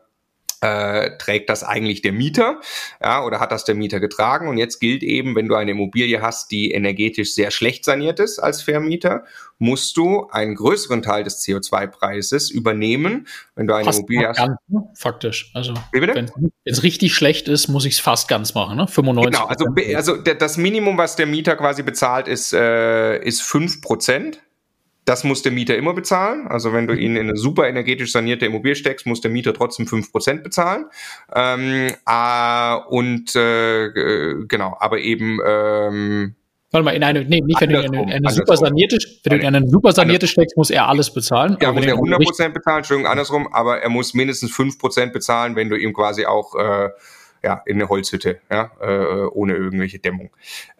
äh, 0.64 1.18
trägt 1.18 1.50
das 1.50 1.62
eigentlich 1.62 2.00
der 2.00 2.12
Mieter, 2.12 2.60
ja, 3.02 3.22
oder 3.22 3.38
hat 3.38 3.52
das 3.52 3.64
der 3.64 3.74
Mieter 3.74 4.00
getragen? 4.00 4.48
Und 4.48 4.56
jetzt 4.56 4.80
gilt 4.80 5.02
eben, 5.02 5.36
wenn 5.36 5.46
du 5.46 5.54
eine 5.56 5.72
Immobilie 5.72 6.22
hast, 6.22 6.50
die 6.50 6.70
energetisch 6.70 7.34
sehr 7.34 7.50
schlecht 7.50 7.84
saniert 7.84 8.18
ist 8.18 8.38
als 8.38 8.62
Vermieter, 8.62 9.24
musst 9.58 9.96
du 9.98 10.26
einen 10.30 10.54
größeren 10.54 11.02
Teil 11.02 11.22
des 11.22 11.44
CO2-Preises 11.44 12.50
übernehmen, 12.50 13.26
wenn 13.56 13.66
du 13.66 13.74
eine 13.74 13.84
fast 13.84 13.98
Immobilie 13.98 14.28
hast. 14.28 14.38
Ganz, 14.38 14.56
ne? 14.68 14.88
Faktisch. 14.94 15.50
Also, 15.52 15.74
wenn 15.92 16.30
es 16.64 16.82
richtig 16.82 17.14
schlecht 17.14 17.46
ist, 17.48 17.68
muss 17.68 17.84
ich 17.84 17.94
es 17.94 18.00
fast 18.00 18.28
ganz 18.28 18.54
machen, 18.54 18.78
ne? 18.78 18.86
95. 18.88 19.32
Genau, 19.32 19.46
also, 19.46 19.66
also 19.94 20.16
das 20.16 20.56
Minimum, 20.56 20.96
was 20.96 21.16
der 21.16 21.26
Mieter 21.26 21.56
quasi 21.56 21.82
bezahlt, 21.82 22.26
ist, 22.26 22.54
äh, 22.54 23.22
ist 23.22 23.42
5 23.42 23.82
Prozent. 23.82 24.40
Das 25.04 25.24
muss 25.24 25.42
der 25.42 25.52
Mieter 25.52 25.76
immer 25.76 25.92
bezahlen. 25.92 26.46
Also 26.46 26.72
wenn 26.72 26.86
du 26.86 26.94
ihn 26.94 27.16
in 27.16 27.28
eine 27.28 27.36
super 27.36 27.68
energetisch 27.68 28.12
sanierte 28.12 28.46
Immobilie 28.46 28.74
steckst, 28.74 29.06
muss 29.06 29.20
der 29.20 29.30
Mieter 29.30 29.52
trotzdem 29.52 29.86
fünf 29.86 30.10
Prozent 30.10 30.42
bezahlen. 30.42 30.86
Ähm, 31.34 31.92
äh, 32.06 32.76
und 32.88 33.36
äh, 33.36 33.90
genau, 34.46 34.76
aber 34.80 34.98
eben 34.98 35.38
ähm, 35.46 36.34
Warte 36.74 36.86
mal, 36.86 36.96
in 36.96 37.04
eine, 37.04 37.24
nee, 37.24 37.40
nicht 37.40 37.60
wenn 37.60 37.70
du 37.70 37.80
in 37.80 38.10
eine, 38.10 38.30
super 38.30 38.56
sanierte, 38.56 38.98
wenn 39.22 39.38
du 39.38 39.46
in 39.46 39.54
eine 39.54 39.68
super 39.68 39.92
sanierte 39.92 40.26
steckst, 40.26 40.56
muss 40.56 40.70
er 40.70 40.88
alles 40.88 41.14
bezahlen. 41.14 41.56
Ja, 41.60 41.70
muss 41.70 41.86
er 41.86 41.92
100 41.92 42.20
Prozent 42.20 42.52
bezahlen, 42.52 42.78
Entschuldigung, 42.78 43.08
andersrum, 43.08 43.46
aber 43.52 43.80
er 43.80 43.88
muss 43.90 44.12
mindestens 44.12 44.50
5 44.50 44.76
Prozent 44.80 45.12
bezahlen, 45.12 45.54
wenn 45.54 45.68
du 45.68 45.76
ihm 45.76 45.92
quasi 45.92 46.26
auch, 46.26 46.56
äh, 46.56 46.88
ja, 47.44 47.62
in 47.66 47.76
eine 47.76 47.88
Holzhütte, 47.88 48.40
ja, 48.50 48.72
äh, 48.80 49.26
ohne 49.26 49.54
irgendwelche 49.54 50.00
Dämmung. 50.00 50.30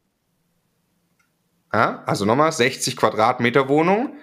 Ja, 1.72 2.04
also 2.06 2.24
nochmal 2.24 2.52
60 2.52 2.96
Quadratmeter 2.96 3.68
Wohnung, 3.68 4.16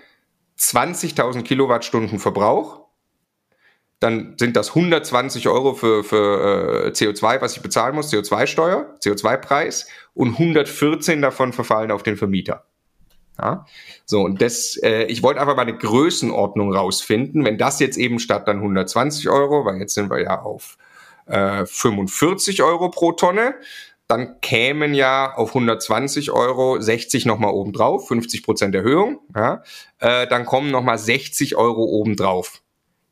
20.000 0.57 1.43
Kilowattstunden 1.43 2.19
Verbrauch, 2.19 2.81
dann 3.99 4.35
sind 4.39 4.55
das 4.55 4.69
120 4.69 5.47
Euro 5.47 5.73
für, 5.73 6.03
für 6.03 6.85
äh, 6.85 6.89
CO2, 6.89 7.41
was 7.41 7.55
ich 7.55 7.61
bezahlen 7.61 7.93
muss, 7.93 8.11
CO2-Steuer, 8.11 8.95
CO2-Preis 9.03 9.87
und 10.13 10.39
114 10.39 11.21
davon 11.21 11.53
verfallen 11.53 11.91
auf 11.91 12.01
den 12.03 12.17
Vermieter. 12.17 12.65
Ja? 13.41 13.65
So, 14.05 14.21
und 14.21 14.41
das, 14.41 14.77
äh, 14.83 15.03
ich 15.05 15.23
wollte 15.23 15.41
einfach 15.41 15.55
mal 15.55 15.63
eine 15.63 15.77
Größenordnung 15.77 16.73
rausfinden. 16.73 17.43
Wenn 17.43 17.57
das 17.57 17.79
jetzt 17.79 17.97
eben 17.97 18.19
statt 18.19 18.47
dann 18.47 18.57
120 18.57 19.29
Euro, 19.29 19.65
weil 19.65 19.77
jetzt 19.79 19.93
sind 19.93 20.09
wir 20.09 20.21
ja 20.21 20.41
auf 20.41 20.77
äh, 21.25 21.65
45 21.65 22.61
Euro 22.63 22.89
pro 22.89 23.11
Tonne, 23.13 23.55
dann 24.07 24.41
kämen 24.41 24.93
ja 24.93 25.33
auf 25.35 25.49
120 25.49 26.31
Euro 26.31 26.81
60 26.81 27.25
nochmal 27.25 27.53
obendrauf, 27.53 28.07
50 28.09 28.43
Prozent 28.43 28.75
Erhöhung. 28.75 29.19
Ja? 29.35 29.63
Äh, 29.99 30.27
dann 30.27 30.45
kommen 30.45 30.69
nochmal 30.69 30.97
60 30.97 31.55
Euro 31.55 31.83
obendrauf, 31.83 32.61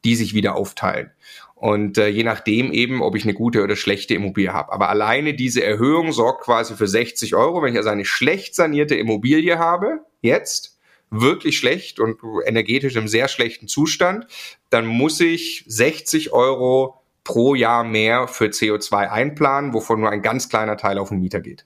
die 0.04 0.16
sich 0.16 0.34
wieder 0.34 0.56
aufteilen. 0.56 1.12
Und 1.60 1.98
äh, 1.98 2.08
je 2.08 2.24
nachdem 2.24 2.72
eben, 2.72 3.02
ob 3.02 3.18
ich 3.18 3.26
eine 3.26 3.34
gute 3.34 3.62
oder 3.62 3.76
schlechte 3.76 4.14
Immobilie 4.14 4.54
habe. 4.54 4.72
Aber 4.72 4.88
alleine 4.88 5.34
diese 5.34 5.62
Erhöhung 5.62 6.14
sorgt 6.14 6.46
quasi 6.46 6.74
für 6.74 6.88
60 6.88 7.36
Euro. 7.36 7.62
Wenn 7.62 7.74
ich 7.74 7.78
also 7.78 7.90
eine 7.90 8.06
schlecht 8.06 8.56
sanierte 8.56 8.96
Immobilie 8.96 9.60
habe, 9.60 10.00
jetzt, 10.22 10.80
wirklich 11.10 11.58
schlecht 11.58 12.00
und 12.00 12.18
energetisch 12.46 12.96
im 12.96 13.10
sehr 13.10 13.28
schlechten 13.28 13.68
Zustand, 13.68 14.26
dann 14.70 14.86
muss 14.86 15.20
ich 15.20 15.66
60 15.68 16.32
Euro 16.32 17.04
pro 17.26 17.56
Jahr 17.56 17.84
mehr 17.84 18.30
für 18.30 18.46
CO2 18.46 19.10
einplanen, 19.10 19.74
wovon 19.74 20.00
nur 20.00 20.12
ein 20.12 20.22
ganz 20.22 20.48
kleiner 20.48 20.78
Teil 20.78 20.98
auf 20.98 21.10
den 21.10 21.20
Mieter 21.20 21.42
geht. 21.42 21.66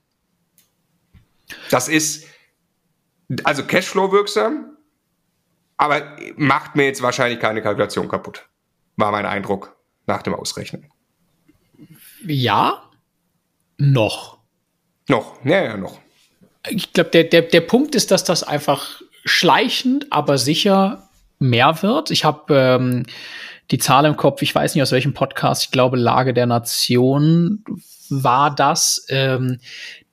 Das 1.70 1.88
ist 1.88 2.26
also 3.44 3.64
Cashflow 3.64 4.12
wirksam, 4.12 4.76
aber 5.78 6.18
macht 6.36 6.76
mir 6.76 6.86
jetzt 6.86 7.04
wahrscheinlich 7.04 7.40
keine 7.40 7.62
Kalkulation 7.62 8.08
kaputt. 8.08 8.50
War 8.96 9.12
mein 9.12 9.28
Eindruck 9.28 9.73
nach 10.06 10.22
dem 10.22 10.36
Ausrechnen. 10.36 10.86
Ja, 12.26 12.84
noch. 13.78 14.38
Noch, 15.08 15.44
ja, 15.44 15.64
ja, 15.64 15.78
noch. 15.78 16.00
Ich 16.70 16.94
glaube, 16.94 17.10
der, 17.10 17.26
der, 17.26 17.42
der 17.44 17.62
Punkt 17.62 17.96
ist, 17.96 18.12
dass 18.12 18.24
das 18.24 18.44
einfach 18.44 19.02
schleichend, 19.26 20.08
aber 20.12 20.38
sicher 20.38 21.10
mehr 21.40 21.82
wird. 21.82 22.10
Ich 22.12 22.24
habe 22.24 22.56
ähm, 22.56 23.06
die 23.72 23.78
Zahl 23.78 24.06
im 24.06 24.16
Kopf, 24.16 24.42
ich 24.42 24.56
weiß 24.56 24.76
nicht 24.76 24.82
aus 24.82 24.92
welchem 24.92 25.14
Podcast, 25.14 25.64
ich 25.64 25.72
glaube 25.72 25.98
Lage 25.98 26.34
der 26.34 26.46
Nation 26.46 27.64
war 28.10 28.54
das, 28.54 29.06
ähm, 29.10 29.60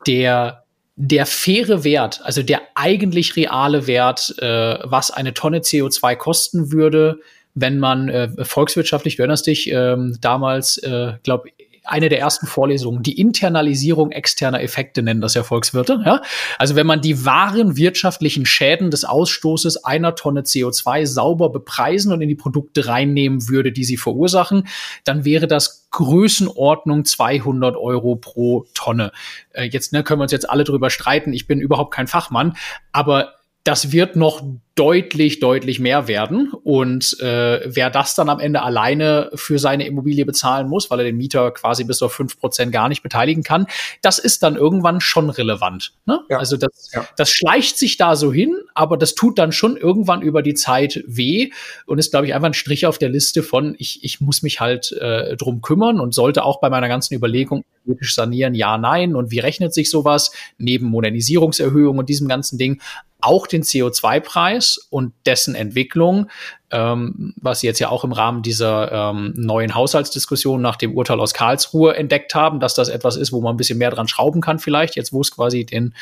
der 0.07 0.65
der 1.03 1.25
faire 1.25 1.83
Wert, 1.83 2.21
also 2.25 2.43
der 2.43 2.61
eigentlich 2.75 3.35
reale 3.35 3.87
Wert, 3.87 4.35
äh, 4.39 4.79
was 4.83 5.11
eine 5.11 5.33
Tonne 5.33 5.61
CO2 5.61 6.15
kosten 6.17 6.73
würde, 6.73 7.21
wenn 7.55 7.79
man 7.79 8.09
äh, 8.09 8.45
volkswirtschaftlich, 8.45 9.17
du 9.17 9.23
erinnerst 9.23 9.47
dich, 9.47 9.71
ähm, 9.71 10.17
damals, 10.21 10.79
äh, 10.79 11.15
glaube 11.23 11.51
eine 11.85 12.09
der 12.09 12.21
ersten 12.21 12.47
Vorlesungen, 12.47 13.03
die 13.03 13.19
Internalisierung 13.19 14.13
externer 14.13 14.63
Effekte 14.63 15.03
nennen 15.03 15.21
das 15.21 15.35
ja 15.35 15.43
Volkswirte. 15.43 16.01
Ja? 16.05 16.23
Also 16.59 16.77
wenn 16.77 16.87
man 16.87 17.01
die 17.01 17.25
wahren 17.25 17.77
wirtschaftlichen 17.77 18.47
Schäden 18.47 18.91
des 18.91 19.05
Ausstoßes 19.05 19.85
einer 19.85 20.15
Tonne 20.15 20.43
CO2 20.43 21.07
sauber 21.07 21.51
bepreisen 21.51 22.13
und 22.13 22.21
in 22.21 22.29
die 22.29 22.37
Produkte 22.37 22.87
reinnehmen 22.87 23.49
würde, 23.49 23.73
die 23.73 23.85
sie 23.85 23.97
verursachen, 23.97 24.69
dann 25.05 25.25
wäre 25.25 25.47
das 25.49 25.89
Größenordnung 25.91 27.05
200 27.05 27.77
Euro 27.77 28.17
pro 28.17 28.67
Tonne. 28.75 29.11
Äh, 29.53 29.65
jetzt 29.65 29.93
ne, 29.93 30.05
können 30.05 30.21
wir 30.21 30.25
uns 30.25 30.33
jetzt 30.33 30.49
alle 30.49 30.65
drüber 30.65 30.91
streiten. 30.91 31.33
Ich 31.33 31.47
bin 31.47 31.61
überhaupt 31.61 31.93
kein 31.93 32.07
Fachmann, 32.07 32.57
aber 32.93 33.35
das 33.65 33.93
wird 33.93 34.17
noch 34.17 34.43
deutlich, 34.81 35.41
deutlich 35.41 35.79
mehr 35.79 36.09
werden. 36.09 36.53
Und 36.65 37.21
äh, 37.21 37.61
wer 37.67 37.91
das 37.91 38.15
dann 38.15 38.31
am 38.31 38.41
Ende 38.41 38.63
alleine 38.63 39.31
für 39.35 39.59
seine 39.59 39.87
Immobilie 39.87 40.25
bezahlen 40.25 40.69
muss, 40.69 40.91
weil 40.91 41.01
er 41.01 41.05
den 41.05 41.19
Mieter 41.19 41.51
quasi 41.51 41.85
bis 41.85 42.01
auf 42.01 42.15
fünf 42.15 42.41
Prozent 42.41 42.73
gar 42.73 42.89
nicht 42.89 43.03
beteiligen 43.03 43.43
kann, 43.43 43.67
das 44.01 44.19
ist 44.19 44.43
dann 44.43 44.57
irgendwann 44.57 45.03
schon 45.03 45.29
relevant. 45.29 45.93
Ne? 46.07 46.21
Ja. 46.31 46.39
Also 46.39 46.57
das, 46.57 46.91
ja. 46.95 47.07
das 47.19 47.29
schleicht 47.29 47.77
sich 47.77 47.99
da 47.99 48.17
so 48.17 48.33
hin, 48.33 48.57
aber 48.75 48.97
das 48.97 49.15
tut 49.15 49.39
dann 49.39 49.53
schon 49.53 49.77
irgendwann 49.77 50.23
über 50.23 50.41
die 50.41 50.55
Zeit 50.55 51.05
weh 51.07 51.51
und 51.85 51.99
ist, 51.99 52.11
glaube 52.13 52.27
ich, 52.27 52.35
einfach 52.35 52.49
ein 52.49 52.55
Strich 52.55 52.87
auf 52.87 52.97
der 52.97 53.11
Liste 53.11 53.43
von, 53.43 53.75
ich, 53.77 54.03
ich 54.03 54.23
muss 54.23 54.41
mich 54.41 54.61
halt 54.61 54.93
äh, 54.93 55.37
drum 55.37 55.61
kümmern 55.61 56.01
und 56.01 56.15
sollte 56.15 56.43
auch 56.43 56.59
bei 56.59 56.71
meiner 56.71 56.89
ganzen 56.89 57.13
Überlegung 57.13 57.65
sanieren, 58.01 58.55
ja, 58.55 58.79
nein. 58.79 59.15
Und 59.15 59.31
wie 59.31 59.41
rechnet 59.41 59.75
sich 59.75 59.91
sowas 59.91 60.31
neben 60.59 60.87
Modernisierungserhöhung 60.87 61.99
und 61.99 62.09
diesem 62.09 62.29
ganzen 62.29 62.59
Ding 62.59 62.81
auch 63.21 63.47
den 63.47 63.63
CO2-Preis 63.63 64.70
und 64.91 65.13
dessen 65.27 65.55
Entwicklung, 65.55 66.29
ähm, 66.71 67.35
was 67.41 67.61
Sie 67.61 67.67
jetzt 67.67 67.81
ja 67.81 67.89
auch 67.89 68.05
im 68.05 68.13
Rahmen 68.13 68.43
dieser 68.43 69.11
ähm, 69.11 69.33
neuen 69.37 69.75
Haushaltsdiskussion 69.75 70.61
nach 70.61 70.77
dem 70.77 70.95
Urteil 70.97 71.19
aus 71.21 71.35
Karlsruhe 71.35 71.97
entdeckt 71.97 72.35
haben, 72.35 72.61
dass 72.61 72.75
das 72.75 72.89
etwas 72.89 73.17
ist, 73.17 73.33
wo 73.33 73.41
man 73.41 73.55
ein 73.55 73.57
bisschen 73.57 73.79
mehr 73.79 73.91
dran 73.91 74.09
schrauben 74.09 74.41
kann 74.41 74.59
vielleicht, 74.59 74.97
jetzt 74.97 75.13
wo 75.13 75.21
es 75.21 75.31
quasi 75.31 75.65
den, 75.65 75.95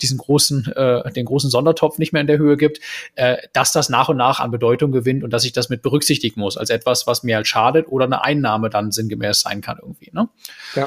diesen 0.00 0.18
großen, 0.18 0.72
äh, 0.74 1.12
den 1.12 1.26
großen 1.26 1.50
Sondertopf 1.50 1.98
nicht 1.98 2.12
mehr 2.12 2.20
in 2.20 2.26
der 2.26 2.38
Höhe 2.38 2.56
gibt, 2.56 2.80
äh, 3.16 3.36
dass 3.52 3.72
das 3.72 3.88
nach 3.88 4.08
und 4.08 4.16
nach 4.16 4.40
an 4.40 4.50
Bedeutung 4.50 4.92
gewinnt 4.92 5.24
und 5.24 5.30
dass 5.30 5.44
ich 5.44 5.52
das 5.52 5.68
mit 5.68 5.82
berücksichtigen 5.82 6.40
muss 6.40 6.56
als 6.56 6.70
etwas, 6.70 7.06
was 7.06 7.22
mir 7.22 7.36
halt 7.36 7.46
schadet 7.46 7.88
oder 7.88 8.06
eine 8.06 8.24
Einnahme 8.24 8.70
dann 8.70 8.92
sinngemäß 8.92 9.40
sein 9.40 9.60
kann 9.60 9.78
irgendwie. 9.80 10.10
Ne? 10.12 10.28
Ja. 10.74 10.86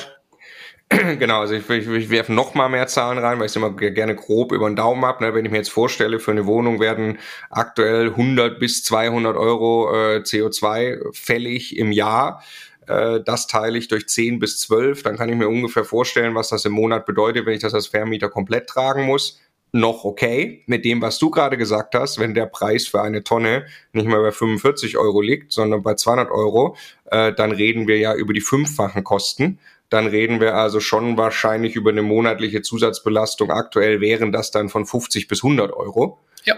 Genau, 1.19 1.41
also 1.41 1.54
ich, 1.54 1.69
ich, 1.69 1.88
ich 1.88 2.10
werfe 2.10 2.34
noch 2.34 2.54
mal 2.54 2.69
mehr 2.69 2.88
Zahlen 2.88 3.17
rein, 3.17 3.39
weil 3.39 3.45
ich 3.45 3.52
es 3.52 3.56
immer 3.56 3.71
gerne 3.71 4.15
grob 4.15 4.52
über 4.52 4.69
den 4.69 4.76
Daumen 4.76 5.04
habe. 5.06 5.23
Ne? 5.23 5.34
Wenn 5.34 5.45
ich 5.45 5.52
mir 5.52 5.58
jetzt 5.58 5.71
vorstelle, 5.71 6.19
für 6.19 6.32
eine 6.32 6.45
Wohnung 6.45 6.80
werden 6.80 7.19
aktuell 7.50 8.10
100 8.10 8.60
bis 8.60 8.84
200 8.84 9.36
Euro 9.36 9.93
äh, 9.93 10.17
CO2 10.19 11.13
fällig 11.13 11.78
im 11.78 11.91
Jahr. 11.91 12.43
Äh, 12.88 13.19
das 13.26 13.47
teile 13.47 13.78
ich 13.78 13.89
durch 13.89 14.08
10 14.08 14.39
bis 14.39 14.60
12, 14.60 15.04
dann 15.04 15.17
kann 15.17 15.30
ich 15.30 15.36
mir 15.36 15.50
ungefähr 15.50 15.84
vorstellen, 15.84 16.36
was 16.36 16.50
das 16.50 16.65
im 16.65 16.73
Monat 16.73 17.06
bedeutet, 17.06 17.45
wenn 17.45 17.56
ich 17.56 17.62
das 17.62 17.73
als 17.73 17.88
Vermieter 17.88 18.30
komplett 18.30 18.67
tragen 18.67 19.04
muss 19.04 19.41
noch 19.73 20.06
okay 20.06 20.63
mit 20.65 20.86
dem, 20.86 21.02
was 21.02 21.19
du 21.19 21.30
gerade 21.30 21.58
gesagt 21.58 21.93
hast, 21.95 22.19
wenn 22.19 22.34
der 22.34 22.45
Preis 22.45 22.88
für 22.88 23.02
eine 23.02 23.23
Tonne 23.23 23.65
nicht 23.91 24.08
mehr 24.08 24.21
bei 24.21 24.32
45 24.32 24.97
Euro 24.97 25.21
liegt, 25.21 25.52
sondern 25.52 25.84
bei 25.84 25.95
200 25.95 26.32
Euro, 26.32 26.76
äh, 27.06 27.34
dann 27.34 27.52
reden 27.52 27.88
wir 27.88 27.97
ja 27.97 28.15
über 28.15 28.34
die 28.34 28.41
fünffachen 28.41 29.04
Kosten 29.04 29.60
dann 29.89 30.08
reden 30.08 30.39
wir 30.39 30.56
also 30.56 30.80
schon 30.80 31.17
wahrscheinlich 31.17 31.76
über 31.76 31.91
eine 31.91 32.02
monatliche 32.02 32.62
Zusatzbelastung. 32.62 33.52
Aktuell 33.52 34.02
wären 34.02 34.32
das 34.32 34.52
dann 34.52 34.69
von 34.69 34.86
50 34.86 35.28
bis 35.28 35.43
100 35.43 35.71
Euro. 35.71 36.19
Ja. 36.43 36.56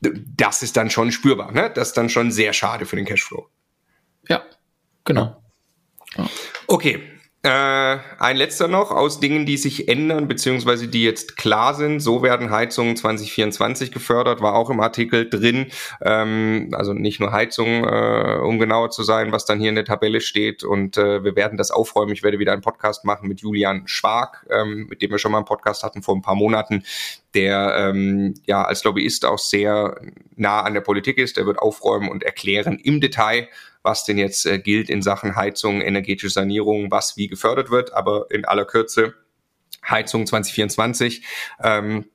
Das 0.00 0.62
ist 0.62 0.76
dann 0.76 0.90
schon 0.90 1.12
spürbar, 1.12 1.52
ne? 1.52 1.70
Das 1.74 1.88
ist 1.88 1.96
dann 1.96 2.08
schon 2.08 2.30
sehr 2.30 2.52
schade 2.52 2.86
für 2.86 2.96
den 2.96 3.04
Cashflow. 3.04 3.48
Ja, 4.28 4.42
genau. 5.04 5.42
Ja. 6.16 6.28
Okay, 6.66 7.02
äh, 7.42 7.96
ein 8.18 8.36
letzter 8.36 8.68
noch 8.68 8.90
aus 8.90 9.18
Dingen, 9.18 9.46
die 9.46 9.56
sich 9.56 9.88
ändern, 9.88 10.28
beziehungsweise 10.28 10.88
die 10.88 11.04
jetzt 11.04 11.38
klar 11.38 11.72
sind. 11.72 12.00
So 12.00 12.22
werden 12.22 12.50
Heizungen 12.50 12.96
2024 12.96 13.92
gefördert, 13.92 14.42
war 14.42 14.54
auch 14.54 14.68
im 14.68 14.80
Artikel 14.80 15.28
drin. 15.30 15.68
Ähm, 16.02 16.68
also 16.72 16.92
nicht 16.92 17.18
nur 17.18 17.32
Heizungen, 17.32 17.84
äh, 17.84 18.40
um 18.42 18.58
genauer 18.58 18.90
zu 18.90 19.04
sein, 19.04 19.32
was 19.32 19.46
dann 19.46 19.58
hier 19.58 19.70
in 19.70 19.74
der 19.74 19.86
Tabelle 19.86 20.20
steht. 20.20 20.64
Und 20.64 20.98
äh, 20.98 21.24
wir 21.24 21.34
werden 21.34 21.56
das 21.56 21.70
aufräumen. 21.70 22.12
Ich 22.12 22.22
werde 22.22 22.38
wieder 22.38 22.52
einen 22.52 22.60
Podcast 22.60 23.06
machen 23.06 23.26
mit 23.26 23.40
Julian 23.40 23.88
Schwag, 23.88 24.46
ähm, 24.50 24.86
mit 24.90 25.00
dem 25.00 25.10
wir 25.10 25.18
schon 25.18 25.32
mal 25.32 25.38
einen 25.38 25.46
Podcast 25.46 25.82
hatten 25.82 26.02
vor 26.02 26.14
ein 26.14 26.22
paar 26.22 26.34
Monaten, 26.34 26.84
der 27.32 27.74
ähm, 27.78 28.34
ja 28.44 28.64
als 28.64 28.84
Lobbyist 28.84 29.24
auch 29.24 29.38
sehr 29.38 29.98
nah 30.36 30.60
an 30.60 30.74
der 30.74 30.82
Politik 30.82 31.16
ist. 31.16 31.38
Der 31.38 31.46
wird 31.46 31.58
aufräumen 31.58 32.10
und 32.10 32.22
erklären 32.22 32.78
im 32.78 33.00
Detail, 33.00 33.48
was 33.82 34.04
denn 34.04 34.18
jetzt 34.18 34.46
äh, 34.46 34.58
gilt 34.58 34.90
in 34.90 35.02
Sachen 35.02 35.36
Heizung, 35.36 35.80
energetische 35.80 36.30
Sanierung, 36.30 36.90
was 36.90 37.16
wie 37.16 37.28
gefördert 37.28 37.70
wird. 37.70 37.92
Aber 37.92 38.26
in 38.30 38.44
aller 38.44 38.64
Kürze, 38.64 39.14
Heizung 39.88 40.26
2024, 40.26 41.24
ähm, 41.62 42.06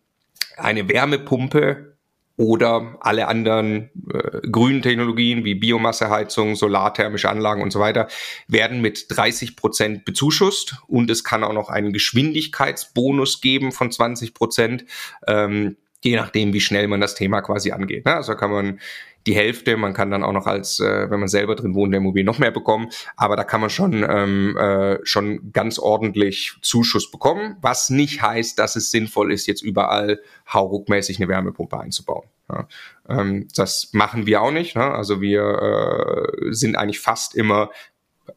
eine 0.57 0.87
Wärmepumpe 0.87 1.95
oder 2.37 2.97
alle 2.99 3.27
anderen 3.27 3.91
äh, 4.13 4.47
grünen 4.49 4.81
Technologien 4.81 5.45
wie 5.45 5.55
Biomasseheizung, 5.55 6.55
solarthermische 6.55 7.29
Anlagen 7.29 7.61
und 7.61 7.71
so 7.71 7.79
weiter 7.79 8.07
werden 8.47 8.81
mit 8.81 9.05
30 9.09 9.55
Prozent 9.55 10.05
bezuschusst 10.05 10.75
und 10.87 11.09
es 11.09 11.23
kann 11.23 11.43
auch 11.45 11.53
noch 11.53 11.69
einen 11.69 11.93
Geschwindigkeitsbonus 11.93 13.39
geben 13.39 13.71
von 13.71 13.91
20 13.91 14.33
Prozent, 14.33 14.85
ähm, 15.27 15.77
je 16.05 16.15
nachdem, 16.15 16.53
wie 16.53 16.61
schnell 16.61 16.87
man 16.87 17.01
das 17.01 17.15
Thema 17.15 17.41
quasi 17.41 17.71
angeht. 17.71 18.05
Ne? 18.05 18.15
Also 18.15 18.35
kann 18.35 18.51
man 18.51 18.79
die 19.25 19.35
Hälfte. 19.35 19.75
Man 19.75 19.93
kann 19.93 20.11
dann 20.11 20.23
auch 20.23 20.33
noch 20.33 20.45
als, 20.45 20.79
äh, 20.79 21.09
wenn 21.09 21.19
man 21.19 21.27
selber 21.27 21.55
drin 21.55 21.73
wohnt, 21.73 21.93
der 21.93 21.99
Immobilie 21.99 22.25
noch 22.25 22.37
mehr 22.37 22.51
bekommen. 22.51 22.89
Aber 23.15 23.35
da 23.35 23.43
kann 23.43 23.59
man 23.59 23.71
schon, 23.71 24.05
ähm, 24.07 24.55
äh, 24.55 24.99
schon 25.03 25.51
ganz 25.51 25.79
ordentlich 25.79 26.53
Zuschuss 26.61 27.09
bekommen, 27.09 27.57
was 27.61 27.89
nicht 27.89 28.21
heißt, 28.21 28.59
dass 28.59 28.75
es 28.75 28.91
sinnvoll 28.91 29.33
ist, 29.33 29.47
jetzt 29.47 29.63
überall 29.63 30.21
hauruckmäßig 30.53 31.17
eine 31.17 31.27
Wärmepumpe 31.27 31.79
einzubauen. 31.79 32.27
Ja, 32.47 32.67
ähm, 33.09 33.47
das 33.55 33.89
machen 33.93 34.27
wir 34.27 34.43
auch 34.43 34.51
nicht. 34.51 34.75
Ne? 34.75 34.83
Also 34.83 35.19
wir 35.19 35.41
äh, 35.41 36.53
sind 36.53 36.75
eigentlich 36.75 36.99
fast 36.99 37.33
immer 37.33 37.71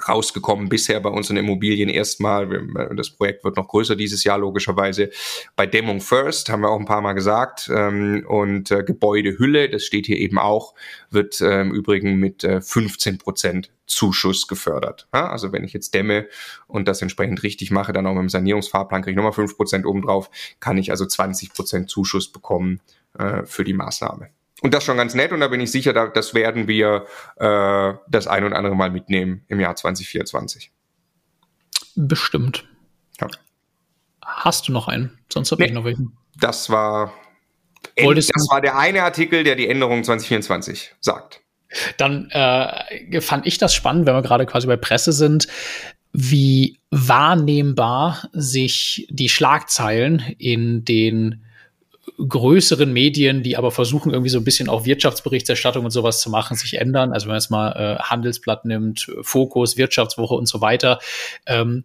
rausgekommen 0.06 0.68
bisher 0.68 1.00
bei 1.00 1.10
unseren 1.10 1.36
Immobilien 1.36 1.88
erstmal. 1.88 2.48
Das 2.94 3.10
Projekt 3.10 3.44
wird 3.44 3.56
noch 3.56 3.68
größer 3.68 3.96
dieses 3.96 4.24
Jahr 4.24 4.38
logischerweise. 4.38 5.10
Bei 5.56 5.66
Dämmung 5.66 6.00
First 6.00 6.50
haben 6.50 6.62
wir 6.62 6.70
auch 6.70 6.78
ein 6.78 6.84
paar 6.84 7.00
Mal 7.00 7.14
gesagt 7.14 7.70
ähm, 7.74 8.24
und 8.28 8.70
äh, 8.70 8.84
Gebäudehülle, 8.84 9.68
das 9.68 9.84
steht 9.84 10.06
hier 10.06 10.18
eben 10.18 10.38
auch, 10.38 10.74
wird 11.10 11.40
äh, 11.40 11.60
im 11.60 11.72
Übrigen 11.72 12.16
mit 12.16 12.44
äh, 12.44 12.60
15 12.60 13.18
Prozent 13.18 13.70
Zuschuss 13.86 14.46
gefördert. 14.46 15.08
Also 15.10 15.52
wenn 15.52 15.64
ich 15.64 15.72
jetzt 15.72 15.94
dämme 15.94 16.28
und 16.66 16.86
das 16.86 17.02
entsprechend 17.02 17.42
richtig 17.42 17.70
mache, 17.70 17.92
dann 17.92 18.06
auch 18.06 18.14
mit 18.14 18.22
dem 18.22 18.28
Sanierungsfahrplan 18.28 19.02
kriege 19.02 19.12
ich 19.12 19.16
nochmal 19.16 19.32
5 19.32 19.56
Prozent 19.56 19.86
obendrauf, 19.86 20.30
kann 20.60 20.78
ich 20.78 20.90
also 20.90 21.06
20 21.06 21.54
Prozent 21.54 21.90
Zuschuss 21.90 22.30
bekommen 22.30 22.80
äh, 23.18 23.44
für 23.44 23.64
die 23.64 23.74
Maßnahme. 23.74 24.28
Und 24.60 24.74
das 24.74 24.84
schon 24.84 24.96
ganz 24.96 25.14
nett 25.14 25.32
und 25.32 25.40
da 25.40 25.48
bin 25.48 25.60
ich 25.60 25.70
sicher, 25.70 25.92
da, 25.92 26.08
das 26.08 26.34
werden 26.34 26.66
wir 26.66 27.06
äh, 27.36 27.94
das 28.08 28.26
ein 28.26 28.44
und 28.44 28.52
andere 28.52 28.74
Mal 28.74 28.90
mitnehmen 28.90 29.44
im 29.48 29.60
Jahr 29.60 29.76
2024. 29.76 30.72
Bestimmt. 31.94 32.66
Ja. 33.20 33.28
Hast 34.24 34.68
du 34.68 34.72
noch 34.72 34.88
einen? 34.88 35.18
Sonst 35.32 35.52
habe 35.52 35.62
nee, 35.62 35.68
ich 35.68 35.74
noch 35.74 35.84
welchen. 35.84 36.16
Das 36.40 36.70
war, 36.70 37.12
das 37.96 38.30
war 38.50 38.60
der 38.60 38.76
eine 38.76 39.02
Artikel, 39.02 39.44
der 39.44 39.56
die 39.56 39.68
Änderung 39.68 40.02
2024 40.04 40.94
sagt. 41.00 41.40
Dann 41.96 42.30
äh, 42.30 43.20
fand 43.20 43.46
ich 43.46 43.58
das 43.58 43.74
spannend, 43.74 44.06
wenn 44.06 44.14
wir 44.14 44.22
gerade 44.22 44.46
quasi 44.46 44.66
bei 44.66 44.76
Presse 44.76 45.12
sind, 45.12 45.48
wie 46.12 46.78
wahrnehmbar 46.90 48.28
sich 48.32 49.06
die 49.10 49.28
Schlagzeilen 49.28 50.20
in 50.38 50.84
den 50.84 51.44
größeren 52.26 52.92
Medien, 52.92 53.42
die 53.42 53.56
aber 53.56 53.70
versuchen, 53.70 54.12
irgendwie 54.12 54.30
so 54.30 54.38
ein 54.38 54.44
bisschen 54.44 54.68
auch 54.68 54.84
Wirtschaftsberichterstattung 54.84 55.84
und 55.84 55.90
sowas 55.90 56.20
zu 56.20 56.30
machen, 56.30 56.56
sich 56.56 56.74
ändern. 56.74 57.12
Also 57.12 57.26
wenn 57.26 57.32
man 57.32 57.40
jetzt 57.40 57.50
mal 57.50 57.72
äh, 57.72 58.02
Handelsblatt 58.02 58.64
nimmt, 58.64 59.10
Fokus, 59.22 59.76
Wirtschaftswoche 59.76 60.34
und 60.34 60.46
so 60.46 60.60
weiter, 60.60 60.98
ähm, 61.46 61.84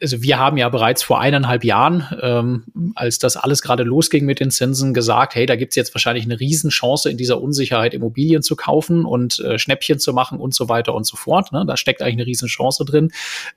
also 0.00 0.22
wir 0.22 0.38
haben 0.38 0.56
ja 0.56 0.68
bereits 0.68 1.02
vor 1.02 1.20
eineinhalb 1.20 1.62
Jahren, 1.62 2.06
ähm, 2.22 2.92
als 2.94 3.18
das 3.18 3.36
alles 3.36 3.60
gerade 3.60 3.82
losging 3.82 4.24
mit 4.24 4.40
den 4.40 4.50
Zinsen, 4.50 4.94
gesagt, 4.94 5.34
hey, 5.34 5.44
da 5.44 5.56
gibt's 5.56 5.76
jetzt 5.76 5.94
wahrscheinlich 5.94 6.24
eine 6.24 6.40
Riesenchance 6.40 7.10
in 7.10 7.18
dieser 7.18 7.40
Unsicherheit, 7.40 7.92
Immobilien 7.92 8.42
zu 8.42 8.56
kaufen 8.56 9.04
und 9.04 9.40
äh, 9.40 9.58
Schnäppchen 9.58 9.98
zu 9.98 10.12
machen 10.14 10.40
und 10.40 10.54
so 10.54 10.68
weiter 10.68 10.94
und 10.94 11.06
so 11.06 11.16
fort. 11.16 11.52
Ne? 11.52 11.64
Da 11.66 11.76
steckt 11.76 12.00
eigentlich 12.00 12.14
eine 12.14 12.26
Riesenchance 12.26 12.84
drin. 12.84 13.10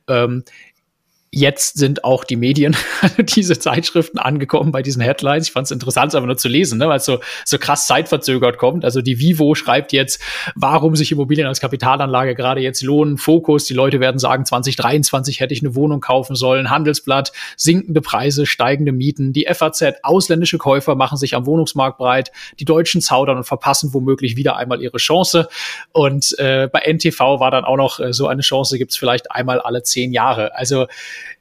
Ähm, 0.07 0.43
Jetzt 1.33 1.77
sind 1.77 2.03
auch 2.03 2.25
die 2.25 2.35
Medien, 2.35 2.75
diese 3.17 3.57
Zeitschriften 3.57 4.19
angekommen 4.19 4.73
bei 4.73 4.81
diesen 4.81 5.01
Headlines. 5.01 5.47
Ich 5.47 5.53
fand 5.53 5.63
es 5.63 5.71
interessant, 5.71 6.13
einfach 6.13 6.27
nur 6.27 6.35
zu 6.35 6.49
lesen, 6.49 6.77
ne? 6.77 6.89
weil 6.89 6.97
es 6.97 7.05
so, 7.05 7.21
so 7.45 7.57
krass 7.57 7.87
zeitverzögert 7.87 8.57
kommt. 8.57 8.83
Also 8.83 9.01
die 9.01 9.17
Vivo 9.17 9.55
schreibt 9.55 9.93
jetzt, 9.93 10.21
warum 10.55 10.97
sich 10.97 11.09
Immobilien 11.13 11.47
als 11.47 11.61
Kapitalanlage 11.61 12.35
gerade 12.35 12.59
jetzt 12.59 12.81
lohnen. 12.81 13.17
Fokus, 13.17 13.63
die 13.63 13.73
Leute 13.73 14.01
werden 14.01 14.19
sagen, 14.19 14.45
2023 14.45 15.39
hätte 15.39 15.53
ich 15.53 15.61
eine 15.61 15.73
Wohnung 15.73 16.01
kaufen 16.01 16.35
sollen. 16.35 16.69
Handelsblatt, 16.69 17.31
sinkende 17.55 18.01
Preise, 18.01 18.45
steigende 18.45 18.91
Mieten. 18.91 19.31
Die 19.31 19.47
FAZ, 19.49 20.03
ausländische 20.03 20.57
Käufer 20.57 20.95
machen 20.95 21.17
sich 21.17 21.33
am 21.33 21.45
Wohnungsmarkt 21.45 21.97
breit. 21.97 22.33
Die 22.59 22.65
Deutschen 22.65 22.99
zaudern 22.99 23.37
und 23.37 23.45
verpassen 23.45 23.93
womöglich 23.93 24.35
wieder 24.35 24.57
einmal 24.57 24.81
ihre 24.81 24.97
Chance. 24.97 25.47
Und 25.93 26.37
äh, 26.39 26.67
bei 26.69 26.81
NTV 26.81 27.39
war 27.39 27.51
dann 27.51 27.63
auch 27.63 27.77
noch 27.77 28.01
äh, 28.01 28.11
so 28.11 28.27
eine 28.27 28.41
Chance, 28.41 28.77
gibt's 28.77 28.97
vielleicht 28.97 29.31
einmal 29.31 29.61
alle 29.61 29.81
zehn 29.83 30.11
Jahre. 30.11 30.57
Also 30.57 30.87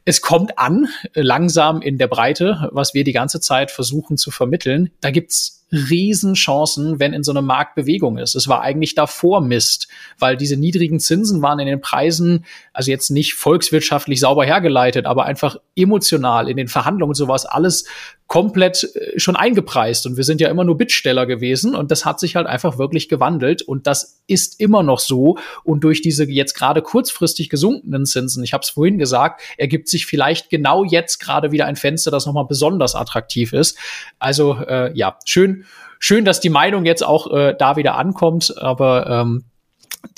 es 0.04 0.20
kommt 0.20 0.58
an, 0.58 0.88
langsam 1.14 1.82
in 1.82 1.98
der 1.98 2.08
Breite, 2.08 2.68
was 2.72 2.94
wir 2.94 3.04
die 3.04 3.12
ganze 3.12 3.40
Zeit 3.40 3.70
versuchen 3.70 4.16
zu 4.16 4.30
vermitteln. 4.30 4.90
Da 5.00 5.10
gibt's 5.10 5.60
Riesenchancen, 5.72 6.98
wenn 6.98 7.12
in 7.12 7.22
so 7.22 7.30
einem 7.30 7.46
Markt 7.46 7.76
Bewegung 7.76 8.18
ist. 8.18 8.34
Es 8.34 8.48
war 8.48 8.60
eigentlich 8.62 8.94
davor 8.94 9.40
Mist, 9.40 9.88
weil 10.18 10.36
diese 10.36 10.56
niedrigen 10.56 10.98
Zinsen 10.98 11.42
waren 11.42 11.60
in 11.60 11.66
den 11.66 11.80
Preisen, 11.80 12.44
also 12.72 12.90
jetzt 12.90 13.10
nicht 13.10 13.34
volkswirtschaftlich 13.34 14.18
sauber 14.18 14.44
hergeleitet, 14.44 15.06
aber 15.06 15.26
einfach 15.26 15.56
emotional 15.76 16.48
in 16.48 16.56
den 16.56 16.68
Verhandlungen 16.68 17.10
und 17.10 17.14
sowas 17.14 17.46
alles 17.46 17.84
komplett 18.30 18.84
äh, 18.94 19.18
schon 19.18 19.34
eingepreist. 19.34 20.06
Und 20.06 20.16
wir 20.16 20.22
sind 20.22 20.40
ja 20.40 20.48
immer 20.48 20.62
nur 20.62 20.78
Bittsteller 20.78 21.26
gewesen 21.26 21.74
und 21.74 21.90
das 21.90 22.04
hat 22.04 22.20
sich 22.20 22.36
halt 22.36 22.46
einfach 22.46 22.78
wirklich 22.78 23.08
gewandelt 23.08 23.60
und 23.60 23.88
das 23.88 24.22
ist 24.28 24.60
immer 24.60 24.84
noch 24.84 25.00
so. 25.00 25.36
Und 25.64 25.82
durch 25.82 26.00
diese 26.00 26.24
jetzt 26.30 26.54
gerade 26.54 26.80
kurzfristig 26.80 27.48
gesunkenen 27.50 28.06
Zinsen, 28.06 28.44
ich 28.44 28.52
habe 28.52 28.62
es 28.62 28.70
vorhin 28.70 28.98
gesagt, 28.98 29.42
ergibt 29.58 29.88
sich 29.88 30.06
vielleicht 30.06 30.48
genau 30.48 30.84
jetzt 30.84 31.18
gerade 31.18 31.50
wieder 31.50 31.66
ein 31.66 31.74
Fenster, 31.74 32.12
das 32.12 32.24
nochmal 32.24 32.46
besonders 32.46 32.94
attraktiv 32.94 33.52
ist. 33.52 33.76
Also 34.20 34.54
äh, 34.60 34.96
ja, 34.96 35.18
schön, 35.24 35.64
schön, 35.98 36.24
dass 36.24 36.38
die 36.38 36.50
Meinung 36.50 36.84
jetzt 36.84 37.02
auch 37.02 37.34
äh, 37.36 37.56
da 37.58 37.74
wieder 37.74 37.96
ankommt, 37.96 38.54
aber 38.58 39.08
ähm, 39.10 39.44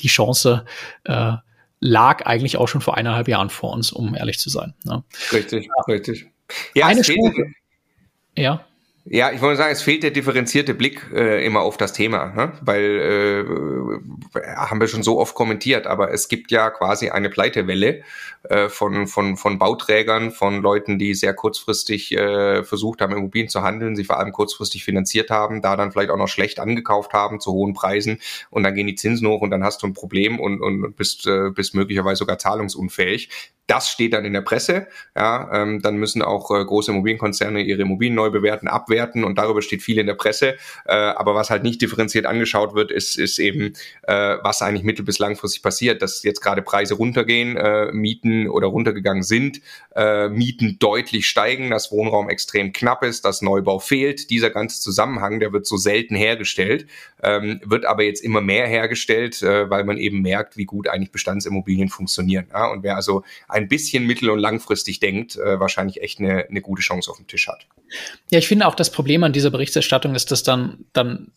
die 0.01 0.09
Chance 0.09 0.67
äh, 1.05 1.33
lag 1.81 2.27
eigentlich 2.27 2.59
auch 2.59 2.69
schon 2.69 2.83
vor 2.83 2.95
eineinhalb 2.95 3.27
Jahren 3.27 3.49
vor 3.49 3.73
uns, 3.73 3.91
um 3.91 4.15
ehrlich 4.15 4.39
zu 4.39 4.51
sein. 4.51 4.75
Ne? 4.85 5.03
Richtig, 5.33 5.65
ja. 5.65 5.83
richtig. 5.89 6.27
Ja, 6.75 6.87
Eine 6.89 7.01
Chance, 7.01 7.55
ja. 8.37 8.65
Ja, 9.05 9.33
ich 9.33 9.41
wollte 9.41 9.57
sagen, 9.57 9.73
es 9.73 9.83
fehlt 9.83 10.05
der 10.05 10.13
differenzierte 10.13 10.75
Blick 10.75 11.11
äh, 11.13 11.45
immer 11.45 11.63
auf 11.63 11.77
das 11.77 11.93
Thema, 11.93 12.27
ne? 12.37 12.53
weil 12.61 12.85
äh, 14.37 14.47
haben 14.57 14.81
wir 14.81 14.87
schon 14.87 15.03
so 15.03 15.19
oft 15.19 15.35
kommentiert, 15.35 15.89
aber 15.89 16.13
es 16.13 16.29
gibt 16.29 16.53
ja 16.53 16.71
quasi 16.71 17.11
eine 17.11 17.29
Pleitewelle 17.29 18.05
äh, 18.45 18.69
von, 18.69 19.09
von, 19.09 19.37
von 19.37 19.59
Bauträgern, 19.59 20.31
von 20.31 20.63
Leuten, 20.63 21.01
die 21.01 21.15
sehr 21.15 21.35
kurzfristig 21.35 22.17
äh, 22.17 22.63
versucht 22.63 23.01
haben, 23.01 23.13
Immobilien 23.13 23.49
zu 23.49 23.63
handeln, 23.63 23.97
sie 23.97 24.05
vor 24.05 24.21
allem 24.21 24.31
kurzfristig 24.31 24.85
finanziert 24.85 25.31
haben, 25.31 25.63
da 25.63 25.77
dann 25.77 25.91
vielleicht 25.91 26.11
auch 26.11 26.17
noch 26.17 26.29
schlecht 26.29 26.61
angekauft 26.61 27.13
haben 27.13 27.41
zu 27.41 27.51
hohen 27.51 27.75
Preisen 27.75 28.21
und 28.51 28.63
dann 28.63 28.75
gehen 28.77 28.87
die 28.87 28.95
Zinsen 28.95 29.27
hoch 29.27 29.41
und 29.41 29.51
dann 29.51 29.65
hast 29.65 29.83
du 29.83 29.89
ein 29.89 29.95
Problem 29.95 30.39
und, 30.39 30.61
und 30.61 30.95
bist, 30.95 31.27
äh, 31.27 31.51
bist 31.51 31.75
möglicherweise 31.75 32.19
sogar 32.21 32.39
zahlungsunfähig. 32.39 33.31
Das 33.69 33.89
steht 33.89 34.13
dann 34.13 34.25
in 34.25 34.33
der 34.33 34.41
Presse. 34.41 34.89
Ja, 35.17 35.49
ähm, 35.53 35.81
dann 35.81 35.97
müssen 35.97 36.21
auch 36.21 36.51
äh, 36.51 36.65
große 36.65 36.91
Immobilienkonzerne 36.91 37.63
ihre 37.63 37.83
Immobilien 37.83 38.17
neu 38.17 38.29
bewerten, 38.29 38.67
abwerten 38.67 39.23
und 39.23 39.39
darüber 39.39 39.63
steht 39.63 39.83
viel 39.83 39.99
in 39.99 40.07
der 40.07 40.15
Presse. 40.15 40.57
Äh, 40.85 40.95
aber 40.95 41.35
was 41.35 41.49
halt 41.49 41.63
nicht 41.63 41.81
differenziert 41.81 42.27
angeschaut 42.27 42.75
wird, 42.75 42.91
ist, 42.91 43.17
ist 43.17 43.39
eben, 43.39 43.75
äh, 44.03 44.37
was 44.43 44.63
eigentlich 44.63 44.83
mittel- 44.83 45.05
bis 45.05 45.21
langfristig 45.21 45.63
passiert, 45.63 46.03
dass 46.03 46.25
jetzt 46.25 46.41
gerade 46.41 46.61
Preise 46.61 46.95
runtergehen, 46.95 47.57
äh, 47.57 47.93
Mieten 47.93 48.49
oder 48.49 48.67
runtergegangen 48.67 49.23
sind, 49.23 49.61
äh, 49.95 50.29
Mieten 50.29 50.79
deutlich 50.81 51.29
steigen, 51.29 51.71
dass 51.71 51.93
Wohnraum 51.93 52.29
extrem 52.29 52.73
knapp 52.73 53.05
ist, 53.05 53.25
dass 53.25 53.43
Neubau 53.43 53.79
fehlt. 53.79 54.31
Dieser 54.31 54.51
ganze 54.51 54.81
Zusammenhang, 54.81 55.39
der 55.39 55.53
wird 55.53 55.67
so 55.67 55.77
selten 55.77 56.17
hergestellt, 56.17 56.87
ähm, 57.23 57.61
wird 57.65 57.85
aber 57.85 58.03
jetzt 58.03 58.25
immer 58.25 58.41
mehr 58.41 58.67
hergestellt, 58.67 59.41
äh, 59.43 59.71
weil 59.71 59.85
man 59.85 59.99
eben 59.99 60.21
merkt, 60.21 60.57
wie 60.57 60.65
gut 60.65 60.89
eigentlich 60.89 61.13
Bestandsimmobilien 61.13 61.89
funktionieren. 61.89 62.47
Ja? 62.53 62.67
Und 62.67 62.83
wer 62.83 62.97
also 62.97 63.23
ein 63.53 63.69
bisschen 63.69 64.07
mittel- 64.07 64.31
und 64.31 64.39
langfristig 64.39 65.01
denkt, 65.01 65.37
äh, 65.37 65.61
wahrscheinlich 65.61 66.03
echt 66.03 66.19
eine, 66.19 66.47
eine 66.49 66.61
gute 66.61 66.83
Chance 66.83 67.11
auf 67.11 67.19
dem 67.19 67.27
Tisch 67.27 67.49
hat. 67.49 67.67
Ja, 68.31 68.39
ich 68.39 68.49
finde 68.49 68.67
auch 68.67 68.75
das 68.75 68.91
Problem 68.91 69.23
an 69.25 69.33
dieser 69.33 69.51
Berichterstattung 69.51 70.15
ist, 70.15 70.31
dass 70.31 70.43
dann, 70.43 70.85
dann 70.93 71.33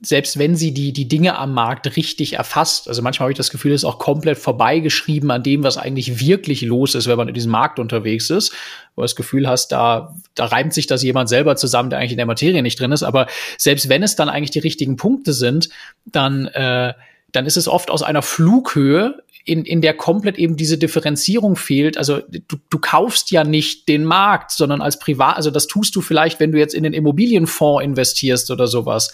selbst 0.00 0.38
wenn 0.38 0.54
sie 0.54 0.74
die, 0.74 0.92
die 0.92 1.08
Dinge 1.08 1.38
am 1.38 1.54
Markt 1.54 1.96
richtig 1.96 2.34
erfasst, 2.34 2.88
also 2.88 3.00
manchmal 3.00 3.24
habe 3.24 3.32
ich 3.32 3.38
das 3.38 3.50
Gefühl, 3.50 3.72
es 3.72 3.82
ist 3.82 3.84
auch 3.86 3.98
komplett 3.98 4.36
vorbeigeschrieben 4.36 5.30
an 5.30 5.42
dem, 5.42 5.62
was 5.62 5.78
eigentlich 5.78 6.20
wirklich 6.20 6.60
los 6.62 6.94
ist, 6.94 7.06
wenn 7.06 7.16
man 7.16 7.28
in 7.28 7.34
diesem 7.34 7.52
Markt 7.52 7.78
unterwegs 7.78 8.28
ist, 8.28 8.52
wo 8.94 9.00
du 9.00 9.04
das 9.04 9.16
Gefühl 9.16 9.48
hast, 9.48 9.68
da, 9.68 10.14
da 10.34 10.46
reimt 10.46 10.74
sich 10.74 10.86
das 10.86 11.02
jemand 11.02 11.28
selber 11.28 11.56
zusammen, 11.56 11.90
der 11.90 12.00
eigentlich 12.00 12.12
in 12.12 12.18
der 12.18 12.26
Materie 12.26 12.62
nicht 12.62 12.78
drin 12.78 12.92
ist. 12.92 13.02
Aber 13.02 13.26
selbst 13.56 13.88
wenn 13.88 14.02
es 14.02 14.16
dann 14.16 14.28
eigentlich 14.28 14.50
die 14.50 14.58
richtigen 14.58 14.96
Punkte 14.96 15.32
sind, 15.32 15.70
dann, 16.04 16.46
äh, 16.48 16.92
dann 17.34 17.46
ist 17.46 17.56
es 17.56 17.68
oft 17.68 17.90
aus 17.90 18.02
einer 18.02 18.22
Flughöhe 18.22 19.22
in, 19.44 19.64
in 19.64 19.82
der 19.82 19.94
komplett 19.94 20.38
eben 20.38 20.56
diese 20.56 20.78
Differenzierung 20.78 21.56
fehlt. 21.56 21.98
Also 21.98 22.20
du, 22.28 22.56
du 22.70 22.78
kaufst 22.78 23.30
ja 23.30 23.44
nicht 23.44 23.88
den 23.88 24.04
Markt, 24.04 24.52
sondern 24.52 24.80
als 24.80 24.98
Privat, 24.98 25.36
also 25.36 25.50
das 25.50 25.66
tust 25.66 25.94
du 25.96 26.00
vielleicht, 26.00 26.40
wenn 26.40 26.52
du 26.52 26.58
jetzt 26.58 26.74
in 26.74 26.82
den 26.82 26.94
Immobilienfonds 26.94 27.84
investierst 27.84 28.50
oder 28.50 28.66
sowas 28.66 29.12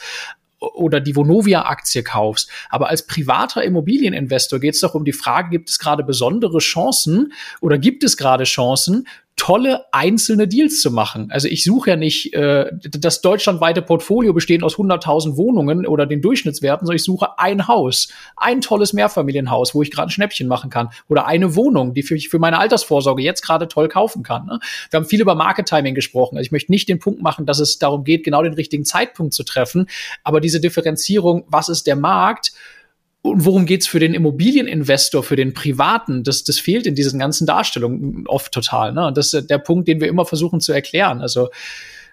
oder 0.61 1.01
die 1.01 1.17
Vonovia-Aktie 1.17 2.03
kaufst. 2.03 2.51
Aber 2.69 2.91
als 2.91 3.07
privater 3.07 3.65
Immobilieninvestor 3.65 4.61
geht 4.61 4.75
es 4.75 4.81
doch 4.81 4.95
um 4.95 5.05
die 5.05 5.15
Frage, 5.15 5.49
gibt 5.49 5.71
es 5.71 5.79
gerade 5.79 6.05
besondere 6.05 6.59
Chancen 6.59 7.33
oder 7.61 7.79
gibt 7.79 8.05
es 8.05 8.17
gerade 8.17 8.45
Chancen, 8.45 9.09
tolle 9.41 9.87
einzelne 9.91 10.47
Deals 10.47 10.83
zu 10.83 10.91
machen. 10.91 11.31
Also 11.31 11.49
ich 11.49 11.65
suche 11.65 11.89
ja 11.89 11.97
nicht 11.97 12.35
äh, 12.35 12.67
das 12.91 13.23
deutschlandweite 13.23 13.81
Portfolio 13.81 14.35
bestehend 14.35 14.63
aus 14.63 14.75
100.000 14.77 15.39
Wohnungen 15.39 15.87
oder 15.87 16.05
den 16.05 16.21
Durchschnittswerten, 16.21 16.85
sondern 16.85 16.97
ich 16.97 17.05
suche 17.05 17.39
ein 17.39 17.67
Haus, 17.67 18.09
ein 18.37 18.61
tolles 18.61 18.93
Mehrfamilienhaus, 18.93 19.75
wo 19.75 19.81
ich 19.81 19.91
gerade 19.91 20.09
ein 20.09 20.11
Schnäppchen 20.11 20.47
machen 20.47 20.69
kann 20.69 20.91
oder 21.09 21.25
eine 21.25 21.57
Wohnung, 21.57 21.95
die 21.95 22.01
ich 22.01 22.29
für 22.29 22.39
meine 22.39 22.59
Altersvorsorge 22.59 23.23
jetzt 23.23 23.41
gerade 23.41 23.67
toll 23.67 23.89
kaufen 23.89 24.23
kann. 24.23 24.45
Ne? 24.45 24.61
Wir 24.91 24.99
haben 24.99 25.07
viel 25.07 25.23
über 25.23 25.35
Market 25.35 25.67
Timing 25.67 25.95
gesprochen. 25.95 26.37
Also 26.37 26.45
ich 26.45 26.53
möchte 26.53 26.71
nicht 26.71 26.91
den 26.91 26.99
Punkt 26.99 27.23
machen, 27.23 27.47
dass 27.47 27.61
es 27.61 27.79
darum 27.79 28.05
geht, 28.05 28.25
genau 28.25 28.43
den 28.43 28.53
richtigen 28.53 28.85
Zeitpunkt 28.85 29.33
zu 29.33 29.43
treffen, 29.43 29.87
aber 30.23 30.43
diese 30.43 30.61
Differenzierung, 30.61 31.45
was 31.49 31.71
ist 31.71 31.87
der 31.87 31.97
Markt? 31.97 32.53
Und 33.23 33.45
worum 33.45 33.67
geht's 33.67 33.87
für 33.87 34.01
den 34.01 34.15
Immobilieninvestor, 34.15 35.23
für 35.23 35.37
den 35.37 35.53
Privaten? 35.53 36.25
Das, 36.25 36.43
das 36.45 36.59
fehlt 36.59 36.87
in 36.87 36.95
diesen 36.95 37.19
ganzen 37.19 37.47
Darstellungen 37.47 38.27
oft 38.27 38.53
total. 38.53 38.93
Ne? 38.93 39.07
Und 39.07 39.17
das 39.17 39.35
ist 39.35 39.51
der 39.51 39.59
Punkt, 39.59 39.89
den 39.89 40.01
wir 40.01 40.09
immer 40.09 40.25
versuchen 40.25 40.61
zu 40.61 40.73
erklären. 40.73 41.21
Also 41.21 41.51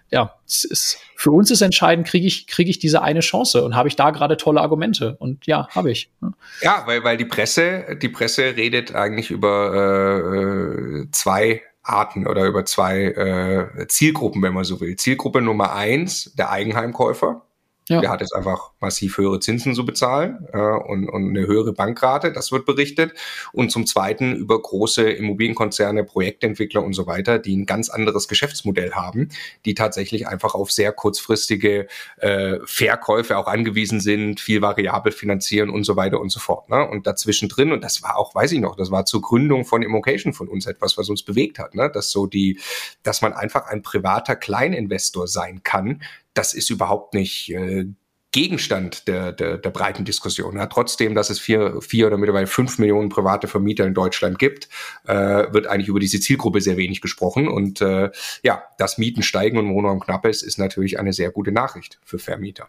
ja, 0.10 0.36
es 0.46 0.64
ist, 0.64 1.00
für 1.16 1.32
uns 1.32 1.52
ist 1.52 1.62
entscheidend, 1.62 2.08
kriege 2.08 2.28
ich, 2.28 2.48
kriege 2.48 2.70
ich 2.70 2.80
diese 2.80 3.02
eine 3.02 3.20
Chance 3.20 3.64
und 3.64 3.76
habe 3.76 3.90
ich 3.90 3.96
da 3.96 4.12
gerade 4.12 4.38
tolle 4.38 4.62
Argumente? 4.62 5.16
Und 5.20 5.46
ja, 5.46 5.68
habe 5.70 5.92
ich. 5.92 6.10
Ne? 6.22 6.32
Ja, 6.62 6.84
weil, 6.86 7.04
weil 7.04 7.18
die 7.18 7.26
Presse, 7.26 7.98
die 8.02 8.10
Presse 8.10 8.56
redet 8.56 8.96
eigentlich 8.96 9.32
über 9.32 11.04
äh, 11.04 11.12
zwei 11.12 11.62
Arten 11.84 12.28
oder 12.28 12.46
über 12.46 12.66
zwei 12.66 13.04
äh, 13.04 13.88
Zielgruppen, 13.88 14.42
wenn 14.42 14.54
man 14.54 14.64
so 14.64 14.80
will. 14.80 14.96
Zielgruppe 14.96 15.42
Nummer 15.42 15.74
eins, 15.74 16.34
der 16.36 16.52
Eigenheimkäufer. 16.52 17.44
Ja. 17.90 18.02
Der 18.02 18.10
hat 18.10 18.20
jetzt 18.20 18.36
einfach 18.36 18.72
massiv 18.80 19.18
höhere 19.18 19.40
Zinsen 19.40 19.74
zu 19.74 19.86
bezahlen 19.86 20.48
äh, 20.54 20.58
und, 20.58 21.10
und 21.10 21.30
eine 21.30 21.48
höhere 21.48 21.74
Bankrate, 21.74 22.32
das 22.32 22.52
wird 22.52 22.66
berichtet. 22.66 23.14
Und 23.54 23.72
zum 23.72 23.86
Zweiten 23.86 24.36
über 24.36 24.62
große 24.62 25.10
Immobilienkonzerne, 25.10 26.04
Projektentwickler 26.04 26.84
und 26.84 26.94
so 26.94 27.08
weiter, 27.08 27.40
die 27.40 27.56
ein 27.56 27.66
ganz 27.66 27.90
anderes 27.90 28.28
Geschäftsmodell 28.28 28.92
haben, 28.92 29.30
die 29.66 29.74
tatsächlich 29.74 30.28
einfach 30.28 30.54
auf 30.54 30.72
sehr 30.72 30.92
kurzfristige 30.92 31.88
äh, 32.18 32.58
Verkäufe 32.66 33.38
auch 33.38 33.48
angewiesen 33.48 34.00
sind, 34.00 34.40
viel 34.40 34.62
variabel 34.62 35.12
finanzieren 35.12 35.70
und 35.70 35.84
so 35.84 35.96
weiter 35.96 36.20
und 36.20 36.30
so 36.30 36.40
fort. 36.40 36.70
Ne? 36.70 36.88
Und 36.88 37.08
dazwischen 37.08 37.50
drin, 37.50 37.72
und 37.72 37.84
das 37.84 38.04
war 38.04 38.18
auch, 38.18 38.36
weiß 38.36 38.52
ich 38.52 38.60
noch, 38.60 38.76
das 38.76 38.92
war 38.92 39.06
zur 39.06 39.22
Gründung 39.22 39.66
von 39.66 39.82
Immocation 39.82 40.34
von 40.34 40.48
uns 40.48 40.66
etwas, 40.66 40.98
was 40.98 41.10
uns 41.10 41.24
bewegt 41.24 41.60
hat, 41.60 41.76
ne? 41.76 41.90
dass 41.92 42.12
so 42.12 42.28
die, 42.28 42.60
dass 43.04 43.22
man 43.22 43.34
einfach 43.34 43.68
ein 43.68 43.82
privater 43.82 44.36
Kleininvestor 44.36 45.28
sein 45.28 45.64
kann, 45.64 46.02
das 46.34 46.54
ist 46.54 46.70
überhaupt 46.70 47.14
nicht 47.14 47.50
äh, 47.50 47.86
Gegenstand 48.32 49.08
der, 49.08 49.32
der, 49.32 49.58
der 49.58 49.70
breiten 49.70 50.04
Diskussion. 50.06 50.58
Ja, 50.58 50.68
trotzdem, 50.68 51.16
dass 51.16 51.30
es 51.30 51.40
vier, 51.40 51.82
vier 51.82 52.08
oder 52.08 52.18
mittlerweile 52.18 52.48
fünf 52.48 52.78
Millionen 52.78 53.10
private 53.10 53.48
Vermieter 53.48 53.86
in 53.86 53.94
Deutschland 53.94 54.38
gibt, 54.38 54.68
äh, 55.06 55.14
wird 55.54 55.68
eigentlich 55.68 55.88
über 55.88 56.00
diese 56.00 56.20
Zielgruppe 56.20 56.62
sehr 56.62 56.78
wenig 56.78 57.02
gesprochen. 57.02 57.48
Und 57.48 57.82
äh, 57.82 58.12
ja, 58.44 58.64
dass 58.78 58.98
Mieten 58.98 59.24
steigen 59.24 59.58
und 59.58 59.74
Wohnraum 59.74 60.00
knapp 60.00 60.26
ist, 60.26 60.44
ist 60.44 60.60
natürlich 60.60 61.00
eine 61.00 61.14
sehr 61.14 61.32
gute 61.32 61.52
Nachricht 61.52 62.00
für 62.04 62.20
Vermieter. 62.20 62.68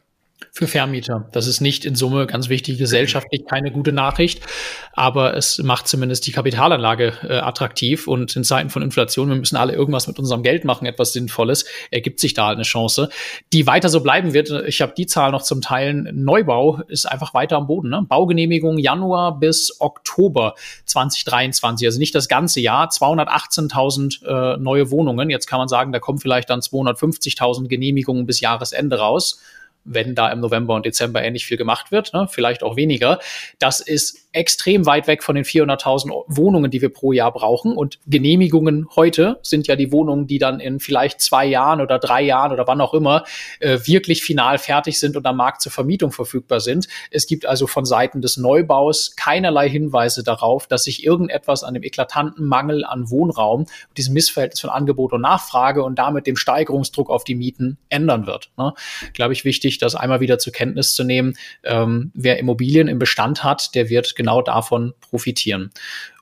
Für 0.52 0.68
Vermieter. 0.68 1.28
Das 1.32 1.46
ist 1.46 1.60
nicht 1.60 1.84
in 1.84 1.96
Summe 1.96 2.26
ganz 2.26 2.48
wichtig 2.48 2.78
gesellschaftlich 2.78 3.44
keine 3.48 3.72
gute 3.72 3.92
Nachricht, 3.92 4.40
aber 4.92 5.36
es 5.36 5.58
macht 5.58 5.88
zumindest 5.88 6.26
die 6.26 6.32
Kapitalanlage 6.32 7.12
äh, 7.22 7.38
attraktiv 7.38 8.06
und 8.06 8.34
in 8.36 8.44
Zeiten 8.44 8.70
von 8.70 8.82
Inflation, 8.82 9.28
wir 9.28 9.36
müssen 9.36 9.56
alle 9.56 9.72
irgendwas 9.72 10.06
mit 10.06 10.18
unserem 10.18 10.44
Geld 10.44 10.64
machen, 10.64 10.86
etwas 10.86 11.12
Sinnvolles, 11.12 11.64
ergibt 11.90 12.20
sich 12.20 12.34
da 12.34 12.50
eine 12.50 12.62
Chance, 12.62 13.08
die 13.52 13.66
weiter 13.66 13.88
so 13.88 14.00
bleiben 14.00 14.32
wird. 14.32 14.50
Ich 14.66 14.80
habe 14.80 14.94
die 14.96 15.06
Zahl 15.06 15.32
noch 15.32 15.42
zum 15.42 15.60
Teilen. 15.60 16.08
Neubau 16.12 16.82
ist 16.88 17.06
einfach 17.06 17.34
weiter 17.34 17.56
am 17.56 17.66
Boden. 17.66 17.90
Ne? 17.90 18.04
Baugenehmigung 18.08 18.78
Januar 18.78 19.38
bis 19.38 19.80
Oktober 19.80 20.54
2023, 20.86 21.86
also 21.86 21.98
nicht 21.98 22.14
das 22.14 22.28
ganze 22.28 22.60
Jahr, 22.60 22.88
218.000 22.88 24.54
äh, 24.54 24.56
neue 24.58 24.90
Wohnungen. 24.90 25.30
Jetzt 25.30 25.46
kann 25.46 25.58
man 25.58 25.68
sagen, 25.68 25.92
da 25.92 25.98
kommen 25.98 26.18
vielleicht 26.18 26.50
dann 26.50 26.60
250.000 26.60 27.66
Genehmigungen 27.66 28.24
bis 28.26 28.40
Jahresende 28.40 28.98
raus 28.98 29.40
wenn 29.84 30.14
da 30.14 30.30
im 30.30 30.40
November 30.40 30.74
und 30.74 30.86
Dezember 30.86 31.22
ähnlich 31.22 31.46
viel 31.46 31.56
gemacht 31.56 31.90
wird, 31.90 32.12
ne, 32.12 32.26
vielleicht 32.30 32.62
auch 32.62 32.76
weniger. 32.76 33.18
Das 33.58 33.80
ist 33.80 34.27
extrem 34.38 34.86
weit 34.86 35.08
weg 35.08 35.24
von 35.24 35.34
den 35.34 35.44
400.000 35.44 36.24
Wohnungen, 36.28 36.70
die 36.70 36.80
wir 36.80 36.90
pro 36.90 37.12
Jahr 37.12 37.32
brauchen. 37.32 37.76
Und 37.76 37.98
Genehmigungen 38.06 38.86
heute 38.94 39.40
sind 39.42 39.66
ja 39.66 39.74
die 39.74 39.90
Wohnungen, 39.90 40.28
die 40.28 40.38
dann 40.38 40.60
in 40.60 40.78
vielleicht 40.78 41.20
zwei 41.20 41.44
Jahren 41.44 41.80
oder 41.80 41.98
drei 41.98 42.22
Jahren 42.22 42.52
oder 42.52 42.66
wann 42.68 42.80
auch 42.80 42.94
immer 42.94 43.24
äh, 43.58 43.80
wirklich 43.84 44.22
final 44.22 44.58
fertig 44.58 45.00
sind 45.00 45.16
und 45.16 45.26
am 45.26 45.36
Markt 45.36 45.60
zur 45.60 45.72
Vermietung 45.72 46.12
verfügbar 46.12 46.60
sind. 46.60 46.86
Es 47.10 47.26
gibt 47.26 47.46
also 47.46 47.66
von 47.66 47.84
Seiten 47.84 48.22
des 48.22 48.36
Neubaus 48.36 49.16
keinerlei 49.16 49.68
Hinweise 49.68 50.22
darauf, 50.22 50.68
dass 50.68 50.84
sich 50.84 51.04
irgendetwas 51.04 51.64
an 51.64 51.74
dem 51.74 51.82
eklatanten 51.82 52.46
Mangel 52.46 52.84
an 52.84 53.10
Wohnraum, 53.10 53.66
diesem 53.96 54.14
Missverhältnis 54.14 54.60
von 54.60 54.70
Angebot 54.70 55.12
und 55.12 55.22
Nachfrage 55.22 55.82
und 55.82 55.98
damit 55.98 56.28
dem 56.28 56.36
Steigerungsdruck 56.36 57.10
auf 57.10 57.24
die 57.24 57.34
Mieten 57.34 57.76
ändern 57.88 58.28
wird. 58.28 58.50
Ne? 58.56 58.72
Glaube 59.14 59.32
ich 59.32 59.44
wichtig, 59.44 59.78
das 59.78 59.96
einmal 59.96 60.20
wieder 60.20 60.38
zur 60.38 60.52
Kenntnis 60.52 60.94
zu 60.94 61.02
nehmen. 61.02 61.36
Ähm, 61.64 62.12
wer 62.14 62.38
Immobilien 62.38 62.86
im 62.86 63.00
Bestand 63.00 63.42
hat, 63.42 63.74
der 63.74 63.88
wird 63.88 64.14
genau 64.14 64.27
davon 64.42 64.94
profitieren. 65.00 65.70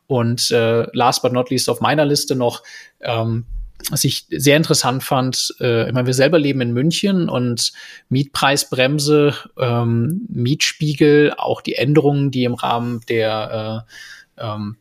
Und 0.06 0.50
äh, 0.50 0.86
last 0.92 1.22
but 1.22 1.32
not 1.32 1.50
least 1.50 1.68
auf 1.68 1.80
meiner 1.80 2.04
Liste 2.04 2.36
noch, 2.36 2.62
ähm, 3.00 3.44
was 3.90 4.04
ich 4.04 4.26
sehr 4.30 4.56
interessant 4.56 5.04
fand, 5.04 5.54
äh, 5.60 5.88
ich 5.88 5.92
meine, 5.92 6.06
wir 6.06 6.14
selber 6.14 6.38
leben 6.38 6.60
in 6.60 6.72
München 6.72 7.28
und 7.28 7.72
Mietpreisbremse, 8.08 9.34
ähm, 9.58 10.26
Mietspiegel, 10.28 11.34
auch 11.36 11.60
die 11.60 11.74
Änderungen, 11.74 12.30
die 12.30 12.44
im 12.44 12.54
Rahmen 12.54 13.00
der 13.08 13.86
äh, 14.38 14.44
ähm, 14.44 14.76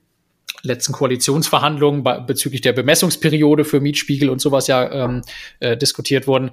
letzten 0.62 0.94
Koalitionsverhandlungen 0.94 2.04
bezüglich 2.26 2.62
der 2.62 2.74
Bemessungsperiode 2.74 3.66
für 3.66 3.80
Mietspiegel 3.80 4.30
und 4.30 4.42
sowas 4.42 4.68
ja 4.68 5.06
ähm, 5.06 5.22
äh, 5.60 5.78
diskutiert 5.78 6.28
wurden. 6.28 6.52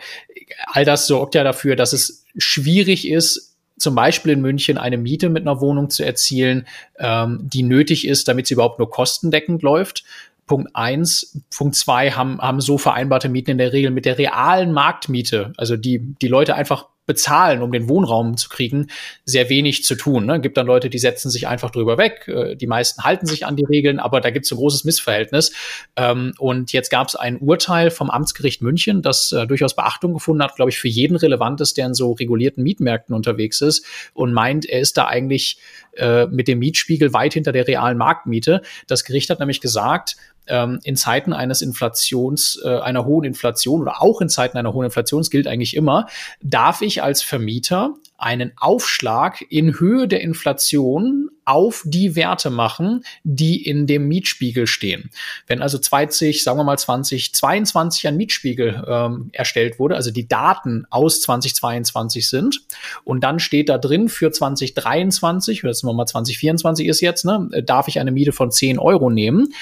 All 0.67 0.85
das 0.85 1.07
sorgt 1.07 1.35
ja 1.35 1.45
dafür, 1.45 1.77
dass 1.77 1.93
es 1.93 2.25
schwierig 2.37 3.09
ist, 3.09 3.52
zum 3.77 3.95
Beispiel 3.95 4.33
in 4.33 4.41
München 4.41 4.79
eine 4.79 4.99
Miete 4.99 5.29
mit 5.29 5.43
einer 5.43 5.61
Wohnung 5.61 5.91
zu 5.91 6.05
erzielen, 6.05 6.67
ähm, 6.99 7.41
die 7.43 7.63
nötig 7.63 8.07
ist, 8.07 8.29
damit 8.29 8.47
sie 8.47 8.55
überhaupt 8.55 8.79
nur 8.79 8.91
kostendeckend 8.91 9.63
läuft. 9.63 10.05
Punkt 10.47 10.75
eins. 10.75 11.41
Punkt 11.57 11.77
zwei 11.77 12.11
haben, 12.11 12.41
haben 12.41 12.61
so 12.61 12.79
vereinbarte 12.79 13.29
Mieten 13.29 13.53
in 13.53 13.59
der 13.59 13.73
Regel 13.73 13.91
mit 13.91 14.05
der 14.05 14.19
realen 14.19 14.73
Marktmiete, 14.73 15.53
also 15.57 15.77
die, 15.77 15.99
die 16.21 16.29
Leute 16.29 16.55
einfach 16.55 16.89
bezahlen, 17.13 17.61
um 17.61 17.73
den 17.73 17.91
Wohnraum 17.91 18.39
zu 18.39 18.49
kriegen, 18.49 18.87
sehr 19.27 19.51
wenig 19.51 19.85
zu 19.85 19.97
tun. 19.97 20.25
Ne? 20.25 20.41
Gibt 20.41 20.57
dann 20.57 20.67
Leute, 20.67 20.89
die 20.89 20.99
setzen 20.99 21.29
sich 21.29 21.47
einfach 21.47 21.71
drüber 21.71 21.99
weg. 21.99 22.27
Äh, 22.27 22.57
die 22.57 22.67
meisten 22.67 23.05
halten 23.05 23.27
sich 23.27 23.45
an 23.45 23.55
die 23.55 23.67
Regeln, 23.67 23.99
aber 23.99 24.23
da 24.23 24.31
gibt 24.31 24.47
es 24.47 24.53
ein 24.53 24.57
großes 24.57 24.85
Missverhältnis. 24.85 25.53
Ähm, 25.95 26.33
und 26.39 26.73
jetzt 26.73 26.91
gab 26.91 27.09
es 27.09 27.17
ein 27.17 27.37
Urteil 27.37 27.91
vom 27.91 28.09
Amtsgericht 28.09 28.63
München, 28.63 29.03
das 29.03 29.31
äh, 29.33 29.47
durchaus 29.47 29.77
Beachtung 29.77 30.15
gefunden 30.15 30.43
hat, 30.43 30.57
glaube 30.57 30.71
ich, 30.71 30.79
für 30.79 30.89
jeden 30.89 31.17
relevant 31.17 31.61
ist, 31.61 31.77
der 31.77 31.85
in 31.87 31.95
so 31.95 32.13
regulierten 32.13 32.63
Mietmärkten 32.63 33.15
unterwegs 33.15 33.61
ist 33.61 33.85
und 34.15 34.33
meint, 34.33 34.65
er 34.65 34.81
ist 34.81 34.97
da 34.97 35.07
eigentlich 35.07 35.59
äh, 35.99 36.27
mit 36.29 36.49
dem 36.49 36.61
Mietspiegel 36.61 37.13
weit 37.13 37.35
hinter 37.35 37.53
der 37.53 37.69
realen 37.69 37.99
Marktmiete. 37.99 38.63
Das 38.87 39.05
Gericht 39.05 39.29
hat 39.29 39.39
nämlich 39.39 39.61
gesagt, 39.61 40.17
ähm, 40.47 40.81
in 40.85 40.97
Zeiten 40.97 41.33
eines 41.33 41.63
Inflations, 41.63 42.61
äh, 42.65 42.79
einer 42.79 43.05
hohen 43.05 43.25
Inflation 43.25 43.81
oder 43.81 44.03
auch 44.03 44.21
in 44.21 44.29
Zeiten 44.29 44.59
einer 44.59 44.73
hohen 44.73 44.85
Inflation, 44.85 45.23
gilt 45.23 45.47
eigentlich 45.47 45.77
immer, 45.77 46.07
darf 46.43 46.83
ich 46.83 47.03
als 47.03 47.23
Vermieter 47.23 47.95
einen 48.19 48.53
Aufschlag 48.57 49.45
in 49.51 49.79
Höhe 49.81 50.07
der 50.07 50.21
Inflation 50.21 51.29
auf 51.45 51.83
die 51.85 52.15
Werte 52.15 52.51
machen, 52.51 53.05
die 53.25 53.67
in 53.67 53.89
dem 53.89 54.07
Mietspiegel 54.07 54.69
stehen. 54.69 55.11
Wenn 55.49 55.61
also 55.61 55.77
20, 55.77 56.45
sagen 56.45 56.59
wir 56.59 56.65
mal 56.65 56.79
2022 56.79 58.07
ein 58.07 58.17
Mietspiegel 58.17 58.85
ähm, 58.87 59.31
erstellt 59.33 59.81
wurde, 59.81 59.97
also 59.97 60.13
die 60.13 60.29
Daten 60.29 60.87
aus 60.89 61.21
2022 61.23 62.29
sind 62.29 62.61
und 63.03 63.25
dann 63.25 63.41
steht 63.41 63.69
da 63.69 63.79
drin 63.79 64.09
für 64.09 64.31
2023, 64.31 65.65
oder 65.65 65.75
sagen 65.75 65.89
wir 65.89 65.95
mal 65.95 66.07
2024 66.07 66.87
ist 66.87 67.01
jetzt, 67.01 67.25
ne, 67.25 67.49
darf 67.67 67.89
ich 67.89 67.99
eine 67.99 68.13
Miete 68.13 68.33
von 68.33 68.53
10 68.53 68.79
Euro 68.79 69.11
nehmen, 69.11 69.53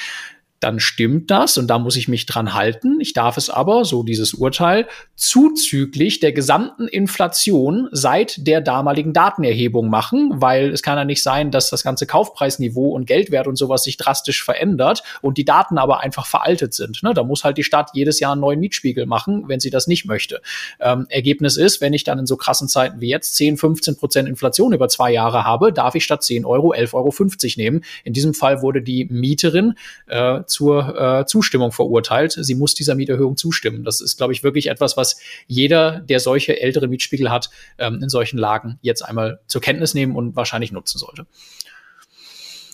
dann 0.60 0.78
stimmt 0.78 1.30
das 1.30 1.56
und 1.56 1.68
da 1.68 1.78
muss 1.78 1.96
ich 1.96 2.06
mich 2.06 2.26
dran 2.26 2.54
halten. 2.54 3.00
Ich 3.00 3.14
darf 3.14 3.38
es 3.38 3.48
aber, 3.48 3.84
so 3.86 4.02
dieses 4.02 4.34
Urteil, 4.34 4.86
zuzüglich 5.16 6.20
der 6.20 6.32
gesamten 6.32 6.86
Inflation 6.86 7.88
seit 7.92 8.46
der 8.46 8.60
damaligen 8.60 9.14
Datenerhebung 9.14 9.88
machen, 9.88 10.32
weil 10.34 10.70
es 10.70 10.82
kann 10.82 10.98
ja 10.98 11.04
nicht 11.06 11.22
sein, 11.22 11.50
dass 11.50 11.70
das 11.70 11.82
ganze 11.82 12.06
Kaufpreisniveau 12.06 12.90
und 12.90 13.06
Geldwert 13.06 13.46
und 13.46 13.56
sowas 13.56 13.84
sich 13.84 13.96
drastisch 13.96 14.44
verändert 14.44 15.02
und 15.22 15.38
die 15.38 15.46
Daten 15.46 15.78
aber 15.78 16.00
einfach 16.00 16.26
veraltet 16.26 16.74
sind. 16.74 17.02
Ne? 17.02 17.14
Da 17.14 17.24
muss 17.24 17.42
halt 17.42 17.56
die 17.56 17.64
Stadt 17.64 17.90
jedes 17.94 18.20
Jahr 18.20 18.32
einen 18.32 18.42
neuen 18.42 18.60
Mietspiegel 18.60 19.06
machen, 19.06 19.44
wenn 19.48 19.60
sie 19.60 19.70
das 19.70 19.86
nicht 19.86 20.04
möchte. 20.04 20.42
Ähm, 20.78 21.06
Ergebnis 21.08 21.56
ist, 21.56 21.80
wenn 21.80 21.94
ich 21.94 22.04
dann 22.04 22.18
in 22.18 22.26
so 22.26 22.36
krassen 22.36 22.68
Zeiten 22.68 23.00
wie 23.00 23.08
jetzt 23.08 23.34
10, 23.36 23.56
15 23.56 23.96
Prozent 23.96 24.28
Inflation 24.28 24.74
über 24.74 24.88
zwei 24.88 25.10
Jahre 25.10 25.44
habe, 25.44 25.72
darf 25.72 25.94
ich 25.94 26.04
statt 26.04 26.22
10 26.22 26.44
Euro 26.44 26.74
11,50 26.74 26.94
Euro 26.94 27.12
nehmen. 27.56 27.84
In 28.04 28.12
diesem 28.12 28.34
Fall 28.34 28.60
wurde 28.60 28.82
die 28.82 29.06
Mieterin 29.06 29.74
äh, 30.06 30.42
zur 30.50 31.20
äh, 31.20 31.26
Zustimmung 31.26 31.72
verurteilt. 31.72 32.32
Sie 32.32 32.54
muss 32.54 32.74
dieser 32.74 32.94
Mieterhöhung 32.94 33.36
zustimmen. 33.36 33.84
Das 33.84 34.00
ist, 34.00 34.16
glaube 34.16 34.32
ich, 34.32 34.42
wirklich 34.42 34.66
etwas, 34.66 34.96
was 34.96 35.18
jeder, 35.46 36.00
der 36.00 36.20
solche 36.20 36.60
ältere 36.60 36.88
Mietspiegel 36.88 37.30
hat, 37.30 37.50
ähm, 37.78 38.00
in 38.02 38.08
solchen 38.08 38.38
Lagen 38.38 38.78
jetzt 38.82 39.02
einmal 39.02 39.40
zur 39.46 39.60
Kenntnis 39.60 39.94
nehmen 39.94 40.16
und 40.16 40.36
wahrscheinlich 40.36 40.72
nutzen 40.72 40.98
sollte. 40.98 41.26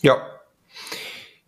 Ja, 0.02 0.35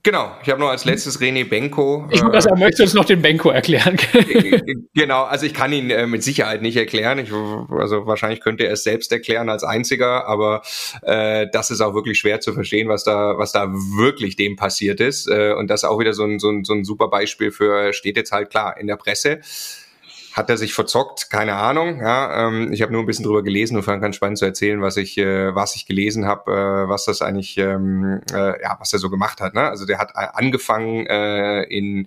Genau, 0.09 0.31
ich 0.43 0.49
habe 0.49 0.59
noch 0.59 0.71
als 0.71 0.87
letztes 0.87 1.21
René 1.21 1.47
Benko. 1.47 2.09
Ich 2.11 2.23
äh, 2.23 2.41
sagen, 2.41 2.59
möchtest 2.59 2.79
du 2.79 2.83
uns 2.85 2.95
noch 2.95 3.05
den 3.05 3.21
Benko 3.21 3.51
erklären? 3.51 3.99
genau, 4.95 5.25
also 5.25 5.45
ich 5.45 5.53
kann 5.53 5.71
ihn 5.71 5.91
äh, 5.91 6.07
mit 6.07 6.23
Sicherheit 6.23 6.63
nicht 6.63 6.79
erklären. 6.79 7.19
Ich, 7.19 7.31
also 7.31 8.07
wahrscheinlich 8.07 8.41
könnte 8.41 8.65
er 8.65 8.73
es 8.73 8.85
selbst 8.85 9.13
erklären 9.13 9.51
als 9.51 9.65
einziger, 9.65 10.27
aber 10.27 10.63
äh, 11.03 11.47
das 11.53 11.71
ist 11.71 11.83
auch 11.83 11.93
wirklich 11.93 12.19
schwer 12.19 12.41
zu 12.41 12.55
verstehen, 12.55 12.89
was 12.89 13.05
da, 13.05 13.37
was 13.37 13.53
da 13.53 13.71
wirklich 13.71 14.35
dem 14.37 14.57
passiert 14.57 15.01
ist. 15.01 15.29
Äh, 15.29 15.53
und 15.53 15.69
das 15.69 15.83
ist 15.83 15.89
auch 15.91 15.99
wieder 15.99 16.15
so 16.15 16.25
ein, 16.25 16.39
so, 16.39 16.49
ein, 16.49 16.65
so 16.65 16.73
ein 16.73 16.85
super 16.85 17.09
Beispiel 17.09 17.51
für, 17.51 17.93
steht 17.93 18.17
jetzt 18.17 18.33
halt 18.33 18.49
klar 18.49 18.79
in 18.81 18.87
der 18.87 18.97
Presse 18.97 19.41
hat 20.33 20.51
er 20.51 20.57
sich 20.57 20.75
verzockt? 20.75 21.31
Keine 21.31 21.55
Ahnung. 21.55 22.01
Ja, 22.01 22.47
ähm, 22.47 22.73
ich 22.73 22.83
habe 22.83 22.93
nur 22.93 23.03
ein 23.03 23.07
bisschen 23.07 23.25
drüber 23.25 23.43
gelesen 23.43 23.77
und 23.77 23.83
fand 23.83 24.03
ganz 24.03 24.17
spannend 24.17 24.39
zu 24.39 24.45
erzählen, 24.45 24.81
was 24.81 24.97
ich, 24.97 25.19
äh, 25.19 25.55
was 25.55 25.77
ich 25.77 25.87
gelesen 25.87 26.27
habe, 26.27 26.53
äh, 26.53 26.89
was 26.89 27.05
das 27.05 27.23
eigentlich, 27.23 27.57
ähm, 27.59 28.21
äh, 28.33 28.61
ja, 28.63 28.77
was 28.79 28.93
er 28.93 28.99
so 28.99 29.11
gemacht 29.11 29.41
hat. 29.41 29.55
Ne? 29.55 29.63
Also 29.69 29.87
der 29.87 29.99
hat 29.99 30.11
äh, 30.15 30.27
angefangen 30.33 31.07
äh, 31.07 31.63
in, 31.65 32.07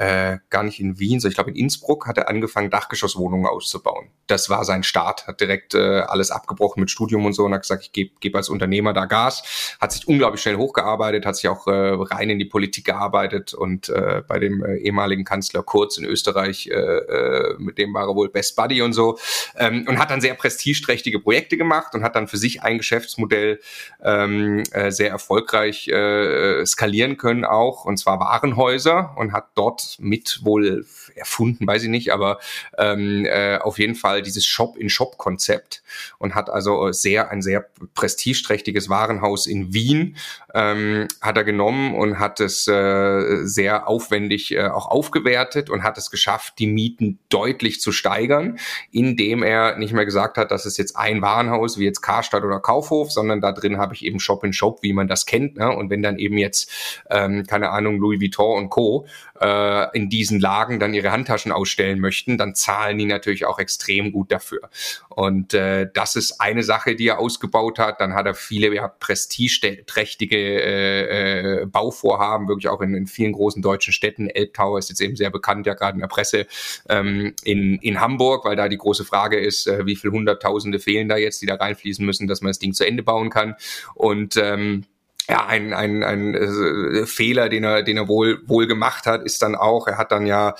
äh, 0.00 0.38
gar 0.48 0.62
nicht 0.62 0.80
in 0.80 0.98
Wien, 0.98 1.20
so 1.20 1.28
ich 1.28 1.34
glaube 1.34 1.50
in 1.50 1.56
Innsbruck 1.56 2.06
hat 2.06 2.16
er 2.16 2.30
angefangen, 2.30 2.70
Dachgeschosswohnungen 2.70 3.46
auszubauen. 3.46 4.08
Das 4.28 4.48
war 4.48 4.64
sein 4.64 4.82
Start. 4.82 5.26
Hat 5.26 5.42
direkt 5.42 5.74
äh, 5.74 6.00
alles 6.00 6.30
abgebrochen 6.30 6.80
mit 6.80 6.90
Studium 6.90 7.26
und 7.26 7.34
so 7.34 7.44
und 7.44 7.52
hat 7.52 7.62
gesagt, 7.62 7.82
ich 7.82 7.92
gebe 7.92 8.12
geb 8.18 8.34
als 8.34 8.48
Unternehmer 8.48 8.94
da 8.94 9.04
Gas. 9.04 9.76
Hat 9.78 9.92
sich 9.92 10.08
unglaublich 10.08 10.40
schnell 10.40 10.56
hochgearbeitet, 10.56 11.26
hat 11.26 11.36
sich 11.36 11.48
auch 11.48 11.66
äh, 11.66 11.70
rein 11.70 12.30
in 12.30 12.38
die 12.38 12.46
Politik 12.46 12.86
gearbeitet 12.86 13.52
und 13.52 13.90
äh, 13.90 14.22
bei 14.26 14.38
dem 14.38 14.64
äh, 14.64 14.76
ehemaligen 14.76 15.24
Kanzler 15.24 15.62
Kurz 15.62 15.98
in 15.98 16.06
Österreich 16.06 16.68
äh, 16.68 16.72
äh, 16.72 17.56
mit 17.58 17.76
dem 17.76 17.92
war 17.92 18.08
er 18.08 18.14
wohl 18.14 18.30
Best 18.30 18.56
Buddy 18.56 18.80
und 18.80 18.94
so, 18.94 19.18
ähm, 19.56 19.84
und 19.86 19.98
hat 19.98 20.10
dann 20.10 20.22
sehr 20.22 20.32
prestigeträchtige 20.32 21.20
Projekte 21.20 21.58
gemacht 21.58 21.94
und 21.94 22.04
hat 22.04 22.16
dann 22.16 22.26
für 22.26 22.38
sich 22.38 22.62
ein 22.62 22.78
Geschäftsmodell 22.78 23.60
ähm, 24.02 24.62
äh, 24.72 24.90
sehr 24.90 25.10
erfolgreich 25.10 25.88
äh, 25.88 26.64
skalieren 26.64 27.18
können 27.18 27.44
auch, 27.44 27.84
und 27.84 27.98
zwar 27.98 28.18
Warenhäuser 28.18 29.14
und 29.18 29.34
hat 29.34 29.48
dort 29.56 29.89
mit 29.98 30.40
wohl 30.42 30.86
erfunden, 31.14 31.66
weiß 31.66 31.84
ich 31.84 31.88
nicht, 31.88 32.12
aber 32.12 32.38
ähm, 32.78 33.24
äh, 33.24 33.58
auf 33.58 33.78
jeden 33.78 33.94
Fall 33.94 34.22
dieses 34.22 34.46
Shop-in-Shop-Konzept 34.46 35.82
und 36.18 36.34
hat 36.34 36.50
also 36.50 36.92
sehr 36.92 37.30
ein 37.30 37.42
sehr 37.42 37.66
prestigeträchtiges 37.94 38.88
Warenhaus 38.88 39.46
in 39.46 39.72
Wien 39.72 40.16
ähm, 40.54 41.08
hat 41.20 41.36
er 41.36 41.44
genommen 41.44 41.94
und 41.94 42.18
hat 42.18 42.40
es 42.40 42.66
äh, 42.66 43.44
sehr 43.44 43.88
aufwendig 43.88 44.52
äh, 44.54 44.68
auch 44.68 44.86
aufgewertet 44.86 45.70
und 45.70 45.82
hat 45.82 45.98
es 45.98 46.10
geschafft, 46.10 46.54
die 46.58 46.66
Mieten 46.66 47.18
deutlich 47.28 47.80
zu 47.80 47.92
steigern, 47.92 48.58
indem 48.90 49.42
er 49.42 49.76
nicht 49.76 49.92
mehr 49.92 50.04
gesagt 50.04 50.36
hat, 50.36 50.50
das 50.50 50.66
ist 50.66 50.78
jetzt 50.78 50.96
ein 50.96 51.22
Warenhaus 51.22 51.78
wie 51.78 51.84
jetzt 51.84 52.00
Karstadt 52.00 52.44
oder 52.44 52.60
Kaufhof, 52.60 53.10
sondern 53.10 53.40
da 53.40 53.52
drin 53.52 53.78
habe 53.78 53.94
ich 53.94 54.04
eben 54.04 54.20
Shop 54.20 54.44
in 54.44 54.52
Shop, 54.52 54.82
wie 54.82 54.92
man 54.92 55.08
das 55.08 55.26
kennt. 55.26 55.56
Ne? 55.56 55.70
Und 55.74 55.90
wenn 55.90 56.02
dann 56.02 56.18
eben 56.18 56.38
jetzt, 56.38 56.70
ähm, 57.10 57.44
keine 57.46 57.70
Ahnung, 57.70 57.98
Louis 57.98 58.20
Vuitton 58.20 58.58
und 58.58 58.70
Co. 58.70 59.06
Äh, 59.40 59.96
in 59.96 60.10
diesen 60.10 60.38
Lagen 60.38 60.78
dann 60.80 60.92
ihre 60.92 61.12
Handtaschen 61.12 61.50
ausstellen 61.50 61.98
möchten, 61.98 62.36
dann 62.36 62.54
zahlen 62.54 62.98
die 62.98 63.06
natürlich 63.06 63.46
auch 63.46 63.58
extrem 63.58 64.12
gut 64.12 64.30
dafür. 64.30 64.68
Und 65.08 65.54
äh, 65.54 65.88
das 65.94 66.14
ist 66.14 66.42
eine 66.42 66.62
Sache, 66.62 66.94
die 66.94 67.08
er 67.08 67.18
ausgebaut 67.18 67.78
hat. 67.78 68.02
Dann 68.02 68.12
hat 68.12 68.26
er 68.26 68.34
viele 68.34 68.74
ja, 68.74 68.88
prestigeträchtige 68.88 70.36
äh, 70.36 71.62
äh, 71.62 71.66
Bauvorhaben, 71.66 72.48
wirklich 72.48 72.68
auch 72.68 72.82
in, 72.82 72.94
in 72.94 73.06
vielen 73.06 73.32
großen 73.32 73.62
deutschen 73.62 73.94
Städten. 73.94 74.28
Elbtower 74.28 74.78
ist 74.78 74.90
jetzt 74.90 75.00
eben 75.00 75.16
sehr 75.16 75.30
bekannt, 75.30 75.66
ja 75.66 75.72
gerade 75.72 75.94
in 75.94 76.00
der 76.00 76.08
Presse 76.08 76.46
ähm, 76.90 77.34
in, 77.42 77.76
in 77.76 77.98
Hamburg, 77.98 78.44
weil 78.44 78.56
da 78.56 78.68
die 78.68 78.76
große 78.76 79.06
Frage 79.06 79.38
ist, 79.38 79.66
äh, 79.66 79.86
wie 79.86 79.96
viele 79.96 80.12
Hunderttausende 80.12 80.78
fehlen 80.80 81.08
da 81.08 81.16
jetzt, 81.16 81.40
die 81.40 81.46
da 81.46 81.54
reinfließen 81.54 82.04
müssen, 82.04 82.26
dass 82.26 82.42
man 82.42 82.50
das 82.50 82.58
Ding 82.58 82.74
zu 82.74 82.86
Ende 82.86 83.02
bauen 83.02 83.30
kann. 83.30 83.54
Und 83.94 84.36
ähm, 84.36 84.84
ja, 85.30 85.46
ein, 85.46 85.72
ein, 85.72 86.02
ein 86.02 86.34
äh, 86.34 87.06
Fehler, 87.06 87.48
den 87.48 87.62
er, 87.62 87.82
den 87.82 87.96
er 87.96 88.08
wohl, 88.08 88.40
wohl 88.46 88.66
gemacht 88.66 89.06
hat, 89.06 89.22
ist 89.22 89.42
dann 89.42 89.54
auch, 89.54 89.86
er 89.86 89.96
hat 89.96 90.10
dann 90.10 90.26
ja 90.26 90.56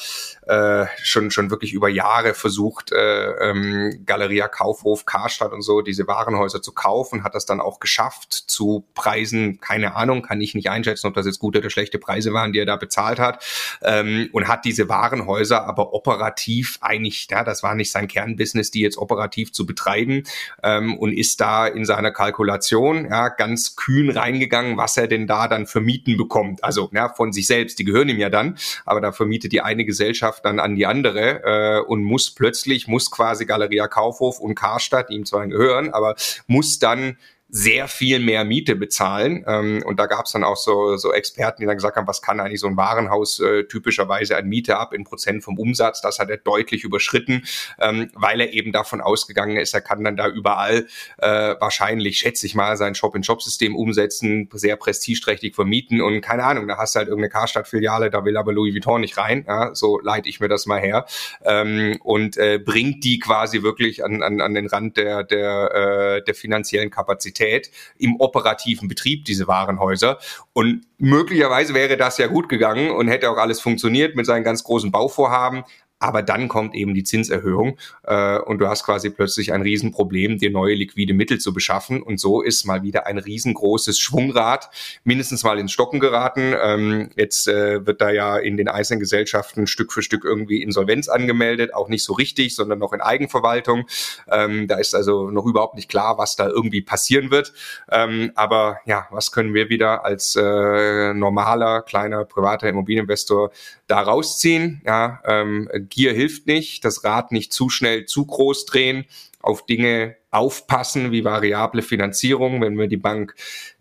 äh, 0.46 0.86
schon, 1.02 1.32
schon 1.32 1.50
wirklich 1.50 1.72
über 1.72 1.88
Jahre 1.88 2.34
versucht, 2.34 2.92
äh, 2.92 3.50
ähm, 3.50 4.04
Galeria 4.06 4.46
Kaufhof, 4.46 5.06
Karstadt 5.06 5.52
und 5.52 5.62
so, 5.62 5.80
diese 5.80 6.06
Warenhäuser 6.06 6.62
zu 6.62 6.72
kaufen, 6.72 7.24
hat 7.24 7.34
das 7.34 7.46
dann 7.46 7.60
auch 7.60 7.80
geschafft 7.80 8.32
zu 8.32 8.84
Preisen, 8.94 9.60
keine 9.60 9.96
Ahnung, 9.96 10.22
kann 10.22 10.40
ich 10.40 10.54
nicht 10.54 10.70
einschätzen, 10.70 11.08
ob 11.08 11.14
das 11.14 11.26
jetzt 11.26 11.40
gute 11.40 11.58
oder 11.58 11.70
schlechte 11.70 11.98
Preise 11.98 12.32
waren, 12.32 12.52
die 12.52 12.60
er 12.60 12.66
da 12.66 12.76
bezahlt 12.76 13.18
hat, 13.18 13.44
ähm, 13.82 14.28
und 14.32 14.46
hat 14.46 14.64
diese 14.64 14.88
Warenhäuser 14.88 15.66
aber 15.66 15.94
operativ 15.94 16.78
eigentlich, 16.80 17.26
ja, 17.28 17.42
das 17.42 17.64
war 17.64 17.74
nicht 17.74 17.90
sein 17.90 18.06
Kernbusiness, 18.06 18.70
die 18.70 18.82
jetzt 18.82 18.98
operativ 18.98 19.52
zu 19.52 19.66
betreiben, 19.66 20.22
ähm, 20.62 20.96
und 20.96 21.12
ist 21.12 21.40
da 21.40 21.66
in 21.66 21.84
seiner 21.84 22.12
Kalkulation, 22.12 23.06
ja, 23.10 23.30
ganz 23.30 23.74
kühn 23.74 24.10
reingegangen, 24.10 24.59
was 24.76 24.96
er 24.96 25.06
denn 25.06 25.26
da 25.26 25.48
dann 25.48 25.66
für 25.66 25.80
Mieten 25.80 26.16
bekommt, 26.16 26.62
also, 26.64 26.90
ja, 26.92 27.08
von 27.08 27.32
sich 27.32 27.46
selbst, 27.46 27.78
die 27.78 27.84
gehören 27.84 28.08
ihm 28.08 28.18
ja 28.18 28.30
dann, 28.30 28.56
aber 28.84 29.00
da 29.00 29.12
vermietet 29.12 29.52
die 29.52 29.60
eine 29.60 29.84
Gesellschaft 29.84 30.44
dann 30.44 30.60
an 30.60 30.76
die 30.76 30.86
andere 30.86 31.42
äh, 31.44 31.80
und 31.80 32.02
muss 32.02 32.34
plötzlich, 32.34 32.88
muss 32.88 33.10
quasi 33.10 33.46
Galeria 33.46 33.88
Kaufhof 33.88 34.40
und 34.40 34.54
Karstadt, 34.54 35.10
ihm 35.10 35.24
zwar 35.24 35.46
gehören, 35.46 35.90
aber 35.90 36.14
muss 36.46 36.78
dann 36.78 37.16
sehr 37.50 37.88
viel 37.88 38.20
mehr 38.20 38.44
Miete 38.44 38.76
bezahlen. 38.76 39.44
Ähm, 39.46 39.82
und 39.84 39.98
da 39.98 40.06
gab 40.06 40.26
es 40.26 40.32
dann 40.32 40.44
auch 40.44 40.56
so, 40.56 40.96
so 40.96 41.12
Experten, 41.12 41.62
die 41.62 41.66
dann 41.66 41.76
gesagt 41.76 41.96
haben, 41.96 42.06
was 42.06 42.22
kann 42.22 42.40
eigentlich 42.40 42.60
so 42.60 42.68
ein 42.68 42.76
Warenhaus 42.76 43.40
äh, 43.40 43.64
typischerweise 43.64 44.36
an 44.36 44.48
Miete 44.48 44.78
ab 44.78 44.92
in 44.92 45.04
Prozent 45.04 45.42
vom 45.42 45.58
Umsatz. 45.58 46.00
Das 46.00 46.18
hat 46.18 46.30
er 46.30 46.36
deutlich 46.36 46.84
überschritten, 46.84 47.44
ähm, 47.80 48.10
weil 48.14 48.40
er 48.40 48.52
eben 48.52 48.72
davon 48.72 49.00
ausgegangen 49.00 49.56
ist, 49.56 49.74
er 49.74 49.80
kann 49.80 50.04
dann 50.04 50.16
da 50.16 50.28
überall 50.28 50.86
äh, 51.18 51.54
wahrscheinlich, 51.58 52.18
schätze 52.18 52.46
ich 52.46 52.54
mal, 52.54 52.76
sein 52.76 52.94
Shop-in-Shop-System 52.94 53.74
umsetzen, 53.74 54.48
sehr 54.52 54.76
prestigeträchtig 54.76 55.54
vermieten 55.54 56.00
und 56.00 56.20
keine 56.20 56.44
Ahnung, 56.44 56.68
da 56.68 56.76
hast 56.76 56.94
du 56.94 56.98
halt 56.98 57.08
irgendeine 57.08 57.30
Karstadt-Filiale, 57.30 58.10
da 58.10 58.24
will 58.24 58.36
aber 58.36 58.52
Louis 58.52 58.74
Vuitton 58.74 59.00
nicht 59.00 59.16
rein. 59.16 59.44
Ja, 59.48 59.74
so 59.74 59.98
leite 59.98 60.28
ich 60.28 60.40
mir 60.40 60.48
das 60.48 60.66
mal 60.66 60.80
her. 60.80 61.06
Ähm, 61.44 61.98
und 62.02 62.36
äh, 62.36 62.58
bringt 62.58 63.02
die 63.04 63.18
quasi 63.18 63.62
wirklich 63.62 64.04
an, 64.04 64.22
an, 64.22 64.40
an 64.40 64.54
den 64.54 64.66
Rand 64.66 64.96
der, 64.96 65.24
der, 65.24 66.18
äh, 66.18 66.24
der 66.24 66.34
finanziellen 66.34 66.90
Kapazität. 66.90 67.39
Qualität 67.40 67.70
im 67.98 68.16
operativen 68.20 68.88
Betrieb, 68.88 69.24
diese 69.24 69.48
Warenhäuser. 69.48 70.18
Und 70.52 70.82
möglicherweise 70.98 71.74
wäre 71.74 71.96
das 71.96 72.18
ja 72.18 72.26
gut 72.26 72.48
gegangen 72.48 72.90
und 72.90 73.08
hätte 73.08 73.30
auch 73.30 73.38
alles 73.38 73.60
funktioniert 73.60 74.16
mit 74.16 74.26
seinen 74.26 74.44
ganz 74.44 74.62
großen 74.64 74.90
Bauvorhaben. 74.90 75.64
Aber 76.00 76.22
dann 76.22 76.48
kommt 76.48 76.74
eben 76.74 76.94
die 76.94 77.04
Zinserhöhung 77.04 77.76
äh, 78.04 78.38
und 78.38 78.58
du 78.58 78.66
hast 78.66 78.84
quasi 78.84 79.10
plötzlich 79.10 79.52
ein 79.52 79.62
Riesenproblem, 79.62 80.38
dir 80.38 80.50
neue 80.50 80.74
liquide 80.74 81.12
Mittel 81.12 81.38
zu 81.38 81.52
beschaffen. 81.52 82.02
Und 82.02 82.18
so 82.18 82.40
ist 82.40 82.64
mal 82.64 82.82
wieder 82.82 83.06
ein 83.06 83.18
riesengroßes 83.18 83.98
Schwungrad 83.98 84.70
mindestens 85.04 85.44
mal 85.44 85.58
ins 85.58 85.72
Stocken 85.72 86.00
geraten. 86.00 86.54
Ähm, 86.60 87.10
jetzt 87.16 87.46
äh, 87.48 87.86
wird 87.86 88.00
da 88.00 88.10
ja 88.10 88.38
in 88.38 88.56
den 88.56 88.68
einzelnen 88.68 89.00
Gesellschaften 89.00 89.66
Stück 89.66 89.92
für 89.92 90.02
Stück 90.02 90.24
irgendwie 90.24 90.62
Insolvenz 90.62 91.08
angemeldet, 91.08 91.74
auch 91.74 91.88
nicht 91.88 92.02
so 92.02 92.14
richtig, 92.14 92.56
sondern 92.56 92.78
noch 92.78 92.94
in 92.94 93.02
Eigenverwaltung. 93.02 93.86
Ähm, 94.30 94.68
da 94.68 94.78
ist 94.78 94.94
also 94.94 95.30
noch 95.30 95.44
überhaupt 95.44 95.74
nicht 95.74 95.90
klar, 95.90 96.16
was 96.16 96.34
da 96.34 96.48
irgendwie 96.48 96.80
passieren 96.80 97.30
wird. 97.30 97.52
Ähm, 97.90 98.32
aber 98.34 98.78
ja, 98.86 99.06
was 99.10 99.32
können 99.32 99.52
wir 99.52 99.68
wieder 99.68 100.04
als 100.04 100.34
äh, 100.34 101.12
normaler, 101.12 101.82
kleiner, 101.82 102.24
privater 102.24 102.68
Immobilieninvestor 102.68 103.50
da 103.86 104.00
rausziehen? 104.00 104.80
Ja, 104.86 105.20
ähm, 105.26 105.68
Gier 105.90 106.12
hilft 106.12 106.46
nicht, 106.46 106.84
das 106.84 107.04
Rad 107.04 107.32
nicht 107.32 107.52
zu 107.52 107.68
schnell 107.68 108.06
zu 108.06 108.24
groß 108.26 108.66
drehen, 108.66 109.04
auf 109.40 109.66
Dinge 109.66 110.16
aufpassen 110.30 111.12
wie 111.12 111.24
variable 111.24 111.82
Finanzierung, 111.82 112.60
wenn 112.60 112.74
mir 112.74 112.88
die 112.88 112.96
Bank 112.96 113.34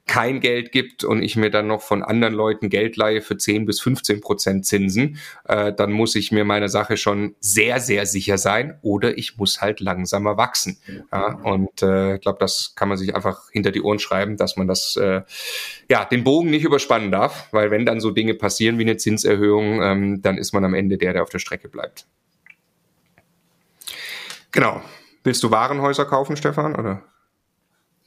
kein 0.10 0.40
Geld 0.40 0.72
gibt 0.72 1.04
und 1.04 1.22
ich 1.22 1.36
mir 1.36 1.52
dann 1.52 1.68
noch 1.68 1.84
von 1.84 2.02
anderen 2.02 2.34
Leuten 2.34 2.70
Geld 2.70 2.98
leihe 2.98 3.22
für 3.22 3.38
10 3.38 3.68
bis 3.68 3.80
15 3.80 4.22
Prozent 4.22 4.66
Zinsen, 4.66 5.20
äh, 5.48 5.72
dann 5.72 5.92
muss 5.92 6.16
ich 6.16 6.32
mir 6.32 6.46
meiner 6.46 6.68
Sache 6.68 6.98
schon 6.98 7.36
sehr, 7.40 7.80
sehr 7.80 8.08
sicher 8.08 8.40
sein 8.40 8.80
oder 8.82 9.20
ich 9.20 9.38
muss 9.38 9.62
halt 9.62 9.82
langsamer 9.82 10.36
wachsen. 10.36 10.80
Ja, 11.12 11.36
und 11.44 11.84
äh, 11.84 12.16
ich 12.16 12.22
glaube, 12.22 12.40
das 12.40 12.74
kann 12.76 12.90
man 12.90 12.98
sich 12.98 13.16
einfach 13.16 13.52
hinter 13.52 13.70
die 13.70 13.84
Ohren 13.84 14.00
schreiben, 14.00 14.36
dass 14.36 14.58
man 14.58 14.68
das, 14.68 14.96
äh, 14.96 15.22
ja, 15.92 16.06
den 16.06 16.24
Bogen 16.24 16.50
nicht 16.50 16.64
überspannen 16.64 17.12
darf, 17.12 17.48
weil 17.52 17.70
wenn 17.70 17.86
dann 17.86 18.00
so 18.00 18.10
Dinge 18.10 18.34
passieren 18.34 18.80
wie 18.80 18.84
eine 18.86 18.98
Zinserhöhung, 18.98 19.80
ähm, 19.84 20.22
dann 20.24 20.40
ist 20.40 20.54
man 20.54 20.66
am 20.66 20.74
Ende 20.74 20.98
der, 20.98 21.14
der 21.14 21.22
auf 21.22 21.30
der 21.30 21.38
Strecke 21.38 21.70
bleibt. 21.70 22.08
Genau. 24.52 24.82
Willst 25.24 25.44
du 25.44 25.52
Warenhäuser 25.52 26.06
kaufen, 26.06 26.36
Stefan, 26.36 26.76
oder? 26.76 27.04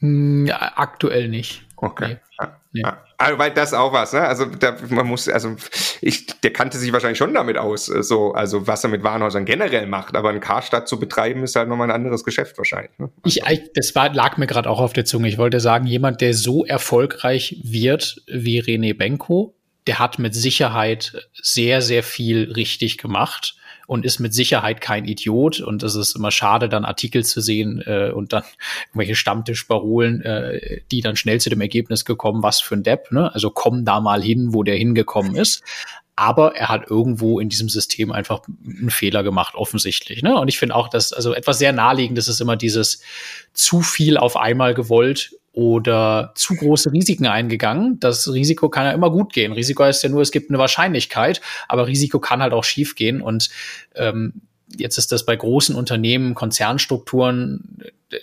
Hm, 0.01 0.47
ja, 0.47 0.73
aktuell 0.75 1.29
nicht. 1.29 1.65
Okay. 1.83 2.09
Nee. 2.09 2.17
Ja, 2.39 2.59
nee. 2.71 2.83
Also, 3.19 3.39
weil 3.39 3.51
das 3.51 3.75
auch 3.75 3.93
was, 3.93 4.13
ne? 4.13 4.21
Also 4.21 4.47
da, 4.47 4.77
man 4.89 5.05
muss, 5.05 5.29
also 5.29 5.57
ich, 6.01 6.27
der 6.41 6.53
kannte 6.53 6.79
sich 6.79 6.93
wahrscheinlich 6.93 7.19
schon 7.19 7.35
damit 7.35 7.59
aus, 7.59 7.89
äh, 7.89 8.05
so, 8.05 8.33
also 8.35 8.69
was 8.69 8.85
er 8.85 8.91
mit 8.91 9.03
Warenhäusern 9.03 9.45
generell 9.45 9.87
macht, 9.87 10.15
aber 10.15 10.31
ein 10.31 10.39
Karstadt 10.39 10.87
zu 10.87 11.01
betreiben, 11.01 11.43
ist 11.43 11.57
halt 11.57 11.69
nochmal 11.69 11.91
ein 11.91 11.95
anderes 11.95 12.23
Geschäft 12.23 12.57
wahrscheinlich. 12.57 12.97
Ne? 12.99 13.11
Ich, 13.25 13.43
das 13.75 13.95
war, 13.97 14.15
lag 14.15 14.37
mir 14.37 14.47
gerade 14.47 14.71
auch 14.71 14.81
auf 14.81 14.93
der 14.93 15.05
Zunge. 15.05 15.29
Ich 15.29 15.39
wollte 15.39 15.59
sagen, 15.59 15.87
jemand, 15.87 16.21
der 16.21 16.35
so 16.35 16.65
erfolgreich 16.65 17.61
wird 17.65 18.23
wie 18.29 18.63
René 18.63 18.97
Benko, 18.97 19.57
der 19.89 19.99
hat 19.99 20.21
mit 20.21 20.37
Sicherheit 20.37 21.29
sehr, 21.35 21.83
sehr 21.83 22.05
viel 22.05 22.53
richtig 22.53 22.97
gemacht 22.99 23.57
und 23.93 24.07
ist 24.07 24.21
mit 24.21 24.33
Sicherheit 24.33 24.81
kein 24.81 25.05
Idiot. 25.05 25.61
Und 25.61 25.83
es 25.83 25.95
ist 25.95 26.17
immer 26.17 26.31
schade, 26.31 26.71
dann 26.71 26.87
Artikel 26.87 27.25
zu 27.25 27.43
sehen 27.43 27.83
äh, 27.85 28.11
und 28.11 28.33
dann 28.33 28.43
irgendwelche 28.89 29.15
Stammtischparolen, 29.15 30.23
äh, 30.23 30.81
die 30.91 31.03
dann 31.03 31.15
schnell 31.15 31.41
zu 31.41 31.51
dem 31.51 31.61
Ergebnis 31.61 32.07
gekommen, 32.07 32.43
was 32.43 32.61
für 32.61 32.75
ein 32.75 32.83
Depp. 32.83 33.13
Ne? 33.13 33.33
Also 33.35 33.51
komm 33.51 33.85
da 33.85 34.01
mal 34.01 34.23
hin, 34.23 34.55
wo 34.55 34.63
der 34.63 34.77
hingekommen 34.77 35.37
ist. 35.37 35.63
Aber 36.17 36.57
er 36.57 36.69
hat 36.69 36.91
irgendwo 36.91 37.39
in 37.39 37.51
diesem 37.51 37.69
System 37.69 38.13
einfach 38.13 38.41
einen 38.65 38.91
Fehler 38.91 39.23
gemacht, 39.23 39.55
offensichtlich. 39.55 40.23
Ne? 40.23 40.39
Und 40.39 40.49
ich 40.49 40.59
finde 40.59 40.75
auch, 40.75 40.89
dass 40.89 41.13
also 41.13 41.35
etwas 41.35 41.59
sehr 41.59 41.73
naheliegendes 41.73 42.29
ist 42.29 42.41
immer 42.41 42.57
dieses 42.57 43.03
zu 43.53 43.83
viel 43.83 44.17
auf 44.17 44.37
einmal 44.37 44.73
gewollt 44.73 45.33
oder 45.53 46.33
zu 46.35 46.55
große 46.55 46.93
Risiken 46.93 47.27
eingegangen. 47.27 48.01
Das 48.01 48.33
Risiko 48.33 48.69
kann 48.71 48.87
ja 48.87 48.93
immer 48.93 49.11
gut 49.11 49.33
gehen. 49.33 49.53
Risiko 49.53 49.85
heißt 49.85 50.03
ja 50.03 50.09
nur, 50.09 50.23
es 50.23 50.33
gibt 50.33 50.51
eine 50.51 50.59
Wahrscheinlichkeit, 50.59 51.41
aber 51.69 51.87
Risiko 51.87 52.21
kann 52.21 52.43
halt 52.43 52.55
auch 52.55 52.65
schief 52.65 52.95
gehen. 52.95 53.21
Und 53.21 53.51
ähm, 53.95 54.43
jetzt 54.77 54.97
ist 54.97 55.13
das 55.13 55.27
bei 55.27 55.37
großen 55.37 55.77
Unternehmen, 55.77 56.35
Konzernstrukturen, 56.35 57.79
äh, 58.11 58.19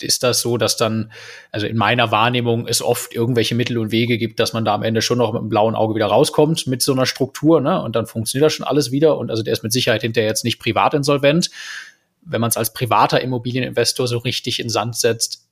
ist 0.00 0.22
das 0.22 0.40
so, 0.40 0.56
dass 0.56 0.76
dann, 0.76 1.12
also 1.50 1.66
in 1.66 1.76
meiner 1.76 2.10
Wahrnehmung, 2.10 2.66
es 2.66 2.80
oft 2.80 3.14
irgendwelche 3.14 3.54
Mittel 3.54 3.78
und 3.78 3.90
Wege 3.90 4.16
gibt, 4.18 4.40
dass 4.40 4.52
man 4.52 4.64
da 4.64 4.74
am 4.74 4.82
Ende 4.82 5.02
schon 5.02 5.18
noch 5.18 5.32
mit 5.32 5.40
einem 5.40 5.50
blauen 5.50 5.74
Auge 5.74 5.94
wieder 5.94 6.06
rauskommt 6.06 6.66
mit 6.66 6.82
so 6.82 6.92
einer 6.92 7.06
Struktur, 7.06 7.60
ne? 7.60 7.82
Und 7.82 7.96
dann 7.96 8.06
funktioniert 8.06 8.46
das 8.46 8.54
schon 8.54 8.66
alles 8.66 8.90
wieder. 8.90 9.18
Und 9.18 9.30
also 9.30 9.42
der 9.42 9.52
ist 9.52 9.62
mit 9.62 9.72
Sicherheit 9.72 10.02
hinterher 10.02 10.28
jetzt 10.28 10.44
nicht 10.44 10.58
privat 10.58 10.94
insolvent. 10.94 11.50
Wenn 12.22 12.40
man 12.40 12.48
es 12.48 12.56
als 12.56 12.72
privater 12.72 13.20
Immobilieninvestor 13.20 14.08
so 14.08 14.18
richtig 14.18 14.60
in 14.60 14.68
Sand 14.68 14.96
setzt, 14.96 15.45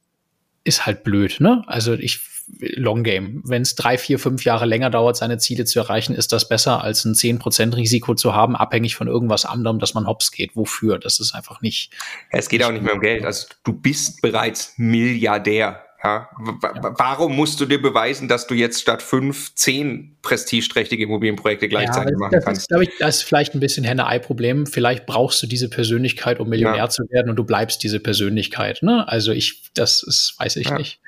ist 0.64 0.86
halt 0.86 1.04
blöd, 1.04 1.36
ne? 1.40 1.62
Also 1.66 1.94
ich 1.94 2.20
Long 2.58 3.02
Game. 3.04 3.42
Wenn 3.44 3.62
es 3.62 3.74
drei, 3.74 3.98
vier, 3.98 4.18
fünf 4.18 4.44
Jahre 4.44 4.66
länger 4.66 4.90
dauert, 4.90 5.16
seine 5.16 5.38
Ziele 5.38 5.64
zu 5.64 5.78
erreichen, 5.78 6.14
ist 6.14 6.32
das 6.32 6.48
besser, 6.48 6.82
als 6.82 7.04
ein 7.04 7.14
zehn 7.14 7.38
Prozent 7.38 7.76
Risiko 7.76 8.14
zu 8.14 8.34
haben, 8.34 8.56
abhängig 8.56 8.96
von 8.96 9.08
irgendwas 9.08 9.44
anderem, 9.44 9.78
dass 9.78 9.94
man 9.94 10.06
hops 10.06 10.30
geht. 10.30 10.54
Wofür? 10.54 10.98
Das 10.98 11.20
ist 11.20 11.34
einfach 11.34 11.62
nicht. 11.62 11.90
Es 12.30 12.48
geht 12.48 12.62
auch 12.62 12.72
nicht 12.72 12.84
mehr 12.84 12.94
um 12.94 13.00
Geld. 13.00 13.24
Also 13.24 13.46
du 13.64 13.72
bist 13.72 14.20
bereits 14.20 14.74
Milliardär. 14.76 15.80
Ja, 16.05 16.28
ja. 16.38 16.94
Warum 16.98 17.34
musst 17.34 17.61
du 17.61 17.64
dir 17.64 17.80
beweisen, 17.80 18.28
dass 18.28 18.46
du 18.46 18.55
jetzt 18.55 18.82
statt 18.82 19.02
fünf, 19.02 19.55
zehn 19.55 20.18
prestigeträchtige 20.20 21.05
Immobilienprojekte 21.05 21.66
gleichzeitig 21.66 22.12
ja, 22.12 22.18
machen 22.18 22.32
das 22.32 22.44
kannst? 22.44 22.61
Ist, 22.62 22.68
glaube 22.68 22.84
ich, 22.84 22.90
das 22.98 23.16
ist 23.16 23.22
vielleicht 23.22 23.55
ein 23.55 23.61
bisschen 23.61 23.84
Henne-Ei-Problem. 23.84 24.66
Vielleicht 24.66 25.07
brauchst 25.07 25.42
du 25.42 25.46
diese 25.46 25.70
Persönlichkeit, 25.70 26.40
um 26.40 26.48
Millionär 26.50 26.90
zu 26.90 27.05
werden 27.09 27.30
und 27.30 27.36
du 27.36 27.44
bleibst 27.44 27.82
diese 27.82 28.00
Persönlichkeit. 28.00 28.82
Ne? 28.82 29.09
Also 29.09 29.32
ich, 29.32 29.70
das 29.72 30.02
ist, 30.02 30.34
weiß 30.38 30.57
ich 30.57 30.70
nicht. 30.70 31.00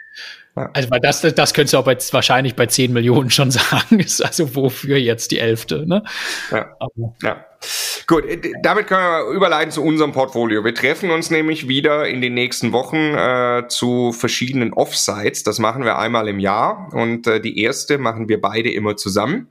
Also, 0.56 0.90
weil 0.90 1.00
das, 1.00 1.20
das 1.20 1.52
könntest 1.52 1.74
du 1.74 1.78
auch 1.78 1.84
bei, 1.84 1.96
wahrscheinlich 2.12 2.56
bei 2.56 2.66
10 2.66 2.92
Millionen 2.92 3.30
schon 3.30 3.50
sagen. 3.52 4.00
Ist 4.00 4.24
also 4.24 4.54
wofür 4.56 4.96
jetzt 4.96 5.30
die 5.30 5.38
Elfte, 5.38 5.86
ne? 5.86 6.02
Ja. 6.50 6.76
Ja. 7.22 7.44
Gut, 8.06 8.24
äh, 8.24 8.52
damit 8.62 8.86
können 8.86 9.00
wir 9.00 9.34
überleiten 9.34 9.70
zu 9.70 9.82
unserem 9.82 10.12
Portfolio. 10.12 10.64
Wir 10.64 10.74
treffen 10.74 11.10
uns 11.10 11.30
nämlich 11.30 11.68
wieder 11.68 12.06
in 12.06 12.20
den 12.20 12.34
nächsten 12.34 12.72
Wochen 12.72 13.14
äh, 13.14 13.68
zu 13.68 14.12
verschiedenen 14.12 14.72
Offsites. 14.72 15.42
Das 15.42 15.58
machen 15.58 15.84
wir 15.84 15.98
einmal 15.98 16.28
im 16.28 16.38
Jahr 16.38 16.88
und 16.92 17.26
äh, 17.26 17.40
die 17.40 17.60
erste 17.60 17.98
machen 17.98 18.28
wir 18.28 18.40
beide 18.40 18.70
immer 18.70 18.96
zusammen 18.96 19.48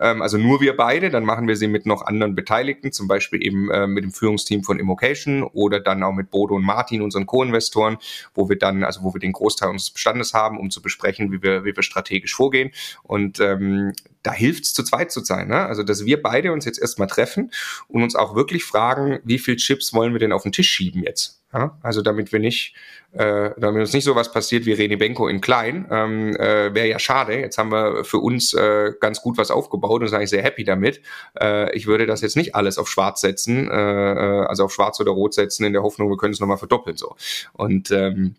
ähm, 0.00 0.22
also 0.22 0.38
nur 0.38 0.60
wir 0.60 0.76
beide, 0.76 1.10
dann 1.10 1.24
machen 1.24 1.48
wir 1.48 1.56
sie 1.56 1.68
mit 1.68 1.86
noch 1.86 2.02
anderen 2.02 2.34
Beteiligten, 2.34 2.92
zum 2.92 3.08
Beispiel 3.08 3.44
eben 3.44 3.70
äh, 3.70 3.86
mit 3.86 4.04
dem 4.04 4.12
Führungsteam 4.12 4.62
von 4.62 4.78
Immocation 4.78 5.42
oder 5.42 5.80
dann 5.80 6.02
auch 6.02 6.12
mit 6.12 6.30
Bodo 6.30 6.54
und 6.54 6.64
Martin, 6.64 7.02
unseren 7.02 7.26
Co-Investoren, 7.26 7.98
wo 8.34 8.48
wir 8.48 8.58
dann, 8.58 8.84
also 8.84 9.02
wo 9.02 9.14
wir 9.14 9.20
den 9.20 9.32
Großteil 9.32 9.70
unseres 9.70 9.90
Bestandes 9.90 10.34
haben, 10.34 10.58
um 10.58 10.70
zu 10.70 10.82
besprechen, 10.82 11.32
wie 11.32 11.42
wir, 11.42 11.64
wie 11.64 11.74
wir 11.74 11.82
strategisch 11.82 12.34
vorgehen. 12.34 12.70
Und 13.02 13.40
ähm, 13.40 13.92
da 14.22 14.32
hilft 14.32 14.64
es 14.64 14.74
zu 14.74 14.82
zweit 14.82 15.10
zu 15.12 15.20
sein. 15.20 15.48
Ne? 15.48 15.66
Also, 15.66 15.82
dass 15.82 16.04
wir 16.04 16.22
beide 16.22 16.52
uns 16.52 16.64
jetzt 16.64 16.80
erstmal 16.80 17.08
treffen 17.08 17.50
und 17.88 18.02
uns 18.02 18.14
auch 18.14 18.34
wirklich 18.34 18.64
fragen, 18.64 19.20
wie 19.24 19.38
viel 19.38 19.56
Chips 19.56 19.94
wollen 19.94 20.12
wir 20.12 20.20
denn 20.20 20.32
auf 20.32 20.42
den 20.42 20.52
Tisch 20.52 20.70
schieben 20.70 21.02
jetzt? 21.02 21.38
Ja? 21.52 21.78
Also 21.82 22.02
damit 22.02 22.32
wir 22.32 22.40
nicht, 22.40 22.74
äh, 23.12 23.50
damit 23.56 23.80
uns 23.80 23.92
nicht 23.92 24.04
so 24.04 24.14
was 24.14 24.32
passiert 24.32 24.66
wie 24.66 24.74
René 24.74 24.98
Benko 24.98 25.28
in 25.28 25.40
klein, 25.40 25.86
ähm, 25.90 26.36
äh, 26.36 26.74
wäre 26.74 26.88
ja 26.88 26.98
schade. 26.98 27.38
Jetzt 27.38 27.58
haben 27.58 27.70
wir 27.70 28.04
für 28.04 28.18
uns 28.18 28.52
äh, 28.54 28.92
ganz 29.00 29.22
gut 29.22 29.38
was 29.38 29.50
aufgebaut 29.50 30.02
und 30.02 30.08
sind 30.08 30.16
eigentlich 30.16 30.30
sehr 30.30 30.42
happy 30.42 30.64
damit. 30.64 31.00
Äh, 31.40 31.74
ich 31.74 31.86
würde 31.86 32.06
das 32.06 32.20
jetzt 32.20 32.36
nicht 32.36 32.54
alles 32.54 32.78
auf 32.78 32.88
schwarz 32.88 33.20
setzen, 33.20 33.70
äh, 33.70 34.12
äh 34.12 34.46
also 34.46 34.64
auf 34.64 34.72
schwarz 34.72 35.00
oder 35.00 35.12
rot 35.12 35.34
setzen, 35.34 35.64
in 35.64 35.72
der 35.72 35.82
Hoffnung, 35.82 36.10
wir 36.10 36.16
können 36.16 36.34
es 36.34 36.40
nochmal 36.40 36.58
verdoppeln 36.58 36.96
so. 36.96 37.16
Und 37.54 37.90
ähm, 37.90 38.36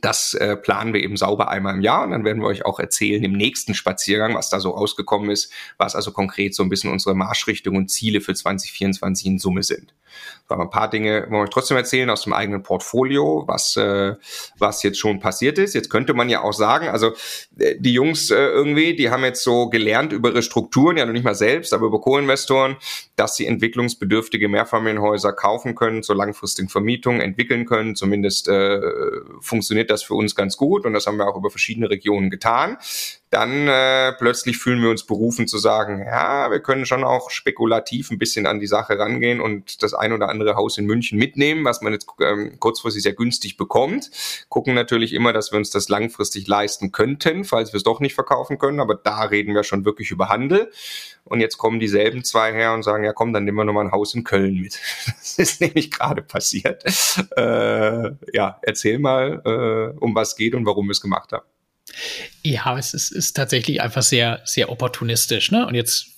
das 0.00 0.34
äh, 0.34 0.56
planen 0.56 0.94
wir 0.94 1.02
eben 1.02 1.16
sauber 1.16 1.48
einmal 1.48 1.74
im 1.74 1.82
Jahr 1.82 2.04
und 2.04 2.12
dann 2.12 2.24
werden 2.24 2.42
wir 2.42 2.48
euch 2.48 2.64
auch 2.64 2.80
erzählen 2.80 3.22
im 3.22 3.32
nächsten 3.32 3.74
Spaziergang, 3.74 4.34
was 4.34 4.48
da 4.48 4.58
so 4.58 4.70
rausgekommen 4.70 5.30
ist, 5.30 5.52
was 5.76 5.94
also 5.94 6.12
konkret 6.12 6.54
so 6.54 6.62
ein 6.62 6.68
bisschen 6.68 6.90
unsere 6.90 7.14
Marschrichtung 7.14 7.76
und 7.76 7.90
Ziele 7.90 8.20
für 8.20 8.34
2024 8.34 9.26
in 9.26 9.38
Summe 9.38 9.62
sind. 9.62 9.92
So, 10.48 10.56
ein 10.56 10.70
paar 10.70 10.90
Dinge 10.90 11.22
wollen 11.22 11.32
wir 11.32 11.38
euch 11.40 11.50
trotzdem 11.50 11.76
erzählen 11.76 12.10
aus 12.10 12.22
dem 12.22 12.32
eigenen 12.32 12.62
Portfolio, 12.62 13.44
was, 13.46 13.76
äh, 13.76 14.14
was 14.58 14.82
jetzt 14.82 14.98
schon 14.98 15.20
passiert 15.20 15.58
ist. 15.58 15.74
Jetzt 15.74 15.88
könnte 15.88 16.14
man 16.14 16.28
ja 16.28 16.42
auch 16.42 16.52
sagen, 16.52 16.88
also 16.88 17.12
äh, 17.58 17.76
die 17.78 17.92
Jungs 17.92 18.30
äh, 18.30 18.36
irgendwie, 18.36 18.94
die 18.94 19.10
haben 19.10 19.24
jetzt 19.24 19.42
so 19.42 19.68
gelernt 19.68 20.12
über 20.12 20.30
ihre 20.30 20.42
Strukturen, 20.42 20.96
ja 20.96 21.06
noch 21.06 21.12
nicht 21.12 21.24
mal 21.24 21.34
selbst, 21.34 21.72
aber 21.72 21.86
über 21.86 22.00
Co-Investoren, 22.00 22.76
dass 23.16 23.36
sie 23.36 23.46
entwicklungsbedürftige 23.46 24.48
Mehrfamilienhäuser 24.48 25.32
kaufen 25.32 25.74
können, 25.74 26.02
zur 26.02 26.16
langfristigen 26.16 26.68
Vermietung 26.68 27.20
entwickeln 27.20 27.64
können. 27.64 27.94
Zumindest 27.94 28.48
äh, 28.48 28.80
funktioniert 29.40 29.81
das 29.90 30.02
für 30.02 30.14
uns 30.14 30.34
ganz 30.34 30.56
gut 30.56 30.84
und 30.84 30.92
das 30.92 31.06
haben 31.06 31.16
wir 31.16 31.26
auch 31.26 31.36
über 31.36 31.50
verschiedene 31.50 31.90
Regionen 31.90 32.30
getan 32.30 32.78
dann 33.32 33.66
äh, 33.66 34.12
plötzlich 34.12 34.58
fühlen 34.58 34.82
wir 34.82 34.90
uns 34.90 35.06
berufen 35.06 35.48
zu 35.48 35.56
sagen, 35.56 36.04
ja, 36.04 36.50
wir 36.50 36.60
können 36.60 36.84
schon 36.84 37.02
auch 37.02 37.30
spekulativ 37.30 38.10
ein 38.10 38.18
bisschen 38.18 38.46
an 38.46 38.60
die 38.60 38.66
Sache 38.66 38.98
rangehen 38.98 39.40
und 39.40 39.82
das 39.82 39.94
ein 39.94 40.12
oder 40.12 40.28
andere 40.28 40.54
Haus 40.54 40.76
in 40.76 40.84
München 40.84 41.18
mitnehmen, 41.18 41.64
was 41.64 41.80
man 41.80 41.94
jetzt 41.94 42.06
ähm, 42.20 42.60
kurzfristig 42.60 43.02
sehr 43.02 43.14
günstig 43.14 43.56
bekommt. 43.56 44.10
Gucken 44.50 44.74
natürlich 44.74 45.14
immer, 45.14 45.32
dass 45.32 45.50
wir 45.50 45.56
uns 45.56 45.70
das 45.70 45.88
langfristig 45.88 46.46
leisten 46.46 46.92
könnten, 46.92 47.44
falls 47.44 47.72
wir 47.72 47.78
es 47.78 47.84
doch 47.84 48.00
nicht 48.00 48.14
verkaufen 48.14 48.58
können, 48.58 48.80
aber 48.80 48.96
da 48.96 49.22
reden 49.22 49.54
wir 49.54 49.64
schon 49.64 49.86
wirklich 49.86 50.10
über 50.10 50.28
Handel. 50.28 50.70
Und 51.24 51.40
jetzt 51.40 51.56
kommen 51.56 51.80
dieselben 51.80 52.24
zwei 52.24 52.52
her 52.52 52.74
und 52.74 52.82
sagen, 52.82 53.02
ja 53.02 53.14
komm, 53.14 53.32
dann 53.32 53.44
nehmen 53.44 53.56
wir 53.56 53.64
nochmal 53.64 53.86
ein 53.86 53.92
Haus 53.92 54.12
in 54.14 54.24
Köln 54.24 54.56
mit. 54.56 54.78
Das 55.22 55.38
ist 55.38 55.60
nämlich 55.62 55.90
gerade 55.90 56.20
passiert. 56.20 56.84
Äh, 57.36 58.10
ja, 58.34 58.58
erzähl 58.60 58.98
mal, 58.98 59.40
äh, 59.46 59.98
um 59.98 60.14
was 60.14 60.36
geht 60.36 60.54
und 60.54 60.66
warum 60.66 60.88
wir 60.88 60.92
es 60.92 61.00
gemacht 61.00 61.32
haben. 61.32 61.46
Ja, 62.42 62.78
es 62.78 62.94
ist, 62.94 63.10
ist 63.10 63.34
tatsächlich 63.34 63.80
einfach 63.80 64.02
sehr, 64.02 64.40
sehr 64.44 64.70
opportunistisch. 64.70 65.50
Ne? 65.50 65.66
Und 65.66 65.74
jetzt, 65.74 66.08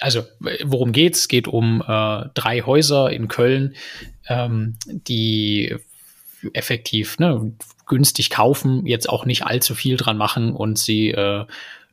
also 0.00 0.24
worum 0.64 0.92
geht's? 0.92 1.20
Es 1.20 1.28
geht 1.28 1.48
um 1.48 1.82
äh, 1.82 2.24
drei 2.34 2.62
Häuser 2.62 3.10
in 3.10 3.28
Köln, 3.28 3.74
ähm, 4.28 4.76
die 4.86 5.76
effektiv 6.52 7.18
ne, 7.18 7.52
günstig 7.86 8.30
kaufen, 8.30 8.86
jetzt 8.86 9.08
auch 9.08 9.24
nicht 9.24 9.44
allzu 9.44 9.74
viel 9.74 9.96
dran 9.96 10.16
machen 10.16 10.54
und 10.54 10.78
sie 10.78 11.10
äh, 11.10 11.44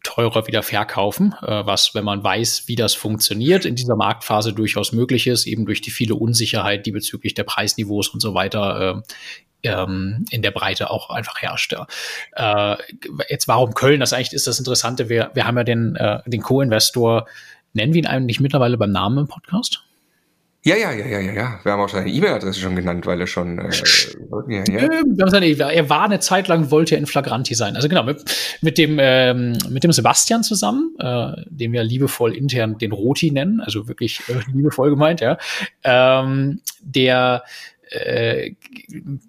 teurer 0.03 0.47
wieder 0.47 0.63
verkaufen, 0.63 1.33
äh, 1.41 1.65
was, 1.65 1.93
wenn 1.93 2.05
man 2.05 2.23
weiß, 2.23 2.63
wie 2.67 2.75
das 2.75 2.93
funktioniert, 2.93 3.65
in 3.65 3.75
dieser 3.75 3.95
Marktphase 3.95 4.53
durchaus 4.53 4.91
möglich 4.93 5.27
ist, 5.27 5.45
eben 5.47 5.65
durch 5.65 5.81
die 5.81 5.91
viele 5.91 6.15
Unsicherheit, 6.15 6.85
die 6.85 6.91
bezüglich 6.91 7.33
der 7.33 7.43
Preisniveaus 7.43 8.09
und 8.09 8.21
so 8.21 8.33
weiter 8.33 9.03
äh, 9.05 9.13
ähm, 9.63 10.25
in 10.29 10.41
der 10.41 10.51
Breite 10.51 10.89
auch 10.89 11.09
einfach 11.09 11.41
herrscht. 11.41 11.75
Äh, 12.33 12.75
jetzt 13.29 13.47
warum 13.47 13.73
Köln? 13.73 13.99
Das 13.99 14.13
eigentlich 14.13 14.33
ist 14.33 14.47
das 14.47 14.59
Interessante. 14.59 15.09
Wir, 15.09 15.31
wir 15.33 15.45
haben 15.45 15.57
ja 15.57 15.63
den, 15.63 15.95
äh, 15.95 16.19
den 16.25 16.41
Co-Investor, 16.41 17.27
nennen 17.73 17.93
wir 17.93 17.99
ihn 17.99 18.07
eigentlich 18.07 18.39
mittlerweile 18.39 18.77
beim 18.77 18.91
Namen 18.91 19.19
im 19.19 19.27
Podcast? 19.27 19.83
Ja, 20.63 20.75
ja, 20.75 20.91
ja, 20.91 21.05
ja, 21.05 21.19
ja, 21.19 21.31
ja. 21.31 21.59
Wir 21.63 21.71
haben 21.71 21.79
auch 21.79 21.87
seine 21.87 22.09
E-Mail-Adresse 22.09 22.59
schon 22.59 22.75
genannt, 22.75 23.05
weil 23.05 23.21
er 23.21 23.27
schon. 23.27 23.57
Äh, 23.57 23.69
ja, 24.49 24.63
ja. 24.67 25.69
Er 25.69 25.89
war 25.89 26.03
eine 26.03 26.19
Zeit 26.19 26.49
lang, 26.49 26.71
wollte 26.71 26.95
er 26.95 26.97
in 26.97 27.05
Flagranti 27.05 27.55
sein. 27.55 27.77
Also 27.77 27.87
genau, 27.87 28.03
mit, 28.03 28.25
mit 28.61 28.77
dem, 28.77 28.97
ähm, 28.99 29.57
mit 29.69 29.85
dem 29.85 29.93
Sebastian 29.93 30.43
zusammen, 30.43 30.93
äh, 30.99 31.41
den 31.45 31.71
wir 31.71 31.83
liebevoll 31.85 32.35
intern 32.35 32.77
den 32.77 32.91
Roti 32.91 33.31
nennen, 33.31 33.61
also 33.61 33.87
wirklich 33.87 34.21
äh, 34.27 34.33
liebevoll 34.51 34.89
gemeint, 34.89 35.21
ja. 35.21 35.37
Ähm, 35.85 36.59
der 36.81 37.43
äh, 37.89 38.51